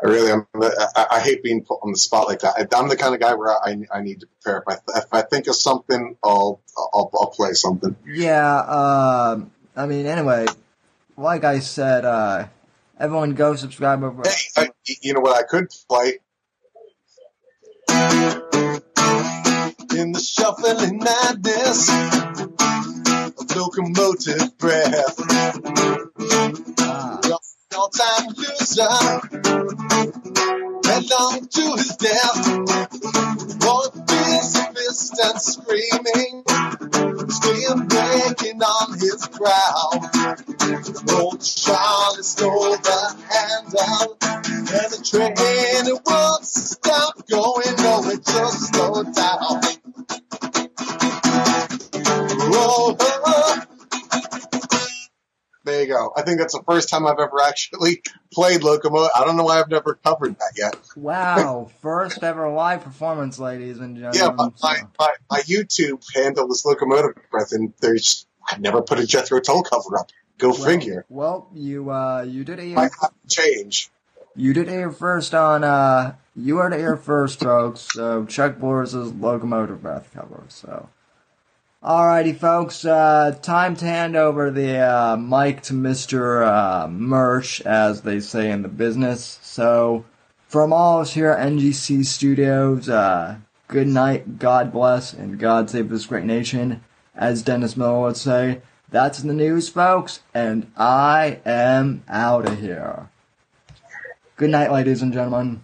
I 0.04 0.08
really 0.08 0.32
am. 0.32 0.48
I, 0.56 1.08
I 1.12 1.20
hate 1.20 1.44
being 1.44 1.64
put 1.64 1.80
on 1.84 1.92
the 1.92 1.98
spot 1.98 2.28
like 2.28 2.40
that. 2.40 2.54
I, 2.58 2.78
I'm 2.78 2.90
the 2.90 2.98
kind 2.98 3.14
of 3.14 3.20
guy 3.20 3.34
where 3.36 3.52
I, 3.52 3.78
I 3.94 4.02
need 4.02 4.22
to 4.22 4.28
prepare. 4.28 4.64
If 4.68 4.80
I, 4.94 4.98
if 5.00 5.14
I 5.14 5.22
think 5.22 5.48
of 5.48 5.56
something, 5.56 6.18
I'll, 6.24 6.62
I'll 6.78 7.12
I'll 7.14 7.34
play 7.36 7.54
something. 7.54 7.96
yeah. 8.08 8.56
Uh, 8.56 9.42
I 9.76 9.86
mean, 9.86 10.06
anyway, 10.06 10.48
like 11.22 11.44
I 11.44 11.60
said, 11.60 12.06
uh, 12.06 12.48
everyone 13.00 13.34
go 13.36 13.56
subscribe 13.56 14.04
over. 14.04 14.24
Hey, 14.26 14.32
I, 14.58 14.70
you 15.02 15.14
know 15.14 15.22
what 15.22 15.38
I 15.38 15.44
could 15.44 15.70
play? 15.90 16.20
In 19.98 20.12
the 20.14 20.20
shuffling 20.20 21.00
madness 21.00 21.90
of 23.40 23.56
locomotive 23.56 24.58
breath. 24.58 25.16
Ah, 26.80 27.20
all-time 27.76 28.28
loser, 28.38 28.90
headlong 30.86 31.48
to 31.48 31.62
his 31.78 31.96
death. 31.98 32.48
Fist, 34.10 34.58
fist 34.76 35.20
and 35.24 35.42
screaming, 35.42 36.44
still 37.32 37.76
breaking 37.86 38.62
on 38.62 38.94
his 38.94 39.28
crown. 39.28 40.10
Old 41.20 41.42
Charlie 41.42 42.24
stole 42.24 42.78
the 42.78 43.16
handle, 43.30 44.18
and 44.22 44.92
the 44.92 45.00
train 45.04 45.34
it 45.38 46.02
won't 46.06 46.46
stop 46.46 47.28
going, 47.28 47.76
no, 47.78 48.10
it 48.10 48.26
just 48.26 48.74
slowed 48.74 49.14
down. 49.16 49.62
Whoa. 52.54 52.91
There 55.82 55.88
you 55.90 55.94
go. 55.94 56.14
I 56.16 56.22
think 56.22 56.40
that's 56.40 56.54
the 56.54 56.64
first 56.64 56.90
time 56.90 57.08
I've 57.08 57.20
ever 57.20 57.42
actually 57.42 58.04
played 58.34 58.64
Locomotive. 58.64 59.10
I 59.16 59.26
don't 59.26 59.36
know 59.36 59.44
why 59.46 59.60
I've 59.60 59.70
never 59.70 59.96
covered 59.96 60.36
that 60.38 60.54
yet. 60.56 60.76
wow! 60.96 61.72
First 61.82 62.24
ever 62.24 62.50
live 62.50 62.84
performance, 62.84 63.40
ladies 63.40 63.80
and 63.80 63.96
gentlemen. 63.98 64.20
Yeah, 64.40 64.52
my, 64.62 64.82
my, 65.00 65.14
my 65.30 65.40
YouTube 65.42 66.04
handle 66.16 66.52
is 66.52 66.64
Locomotive 66.66 67.16
Breath, 67.32 67.52
and 67.52 67.74
there's 67.82 68.28
I've 68.50 68.60
never 68.62 68.82
put 68.82 69.00
a 69.00 69.06
Jethro 69.08 69.40
Tull 69.40 69.64
cover 69.64 69.98
up. 69.98 70.12
Go 70.38 70.50
Well- 70.50 70.58
figure. 70.64 71.06
Well, 71.10 71.50
you 71.54 71.90
uh, 71.90 72.24
you 72.28 72.44
did. 72.44 72.60
Might 72.76 72.92
change. 73.28 73.90
You 74.36 74.54
did 74.54 74.70
hear 74.70 74.92
first 74.92 75.34
on, 75.36 75.64
uh, 75.66 76.16
you 76.38 76.58
heard 76.58 76.72
it 76.74 76.80
here 76.80 76.96
first, 76.96 77.42
folks. 77.42 77.82
So, 77.94 78.24
Chuck 78.26 78.60
Boris's 78.60 79.12
Locomotive 79.12 79.82
Breath 79.82 80.10
cover, 80.14 80.44
so. 80.48 80.88
Alrighty, 81.84 82.38
folks, 82.38 82.86
uh, 82.86 83.36
time 83.42 83.76
to 83.78 83.86
hand 83.86 84.16
over 84.16 84.52
the, 84.52 84.78
uh, 84.78 85.18
mic 85.18 85.64
to 85.64 85.74
Mr. 85.74 86.46
Uh, 86.46 87.68
as 87.68 88.02
they 88.02 88.20
say 88.20 88.52
in 88.52 88.62
the 88.62 88.68
business. 88.68 89.40
So, 89.42 90.06
from 90.48 90.74
all 90.74 91.00
of 91.00 91.08
us 91.08 91.14
here 91.14 91.32
at 91.32 91.40
NGC 91.40 92.06
Studios, 92.06 92.88
uh, 92.88 93.38
good 93.68 93.88
night, 93.88 94.38
God 94.38 94.72
bless, 94.72 95.12
and 95.12 95.40
God 95.40 95.72
save 95.72 95.90
this 95.90 96.06
great 96.06 96.24
nation, 96.24 96.84
as 97.16 97.42
Dennis 97.42 97.76
Miller 97.76 98.02
would 98.02 98.18
say. 98.18 98.62
That's 98.92 99.24
the 99.24 99.34
news, 99.34 99.68
folks, 99.68 100.20
and 100.36 100.72
I 100.78 101.40
am 101.48 102.04
out 102.08 102.48
of 102.48 102.60
here. 102.60 103.10
Good 104.38 104.52
night, 104.52 104.72
ladies 104.72 105.02
and 105.02 105.12
gentlemen. 105.12 105.64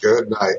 Good 0.00 0.30
night. 0.30 0.58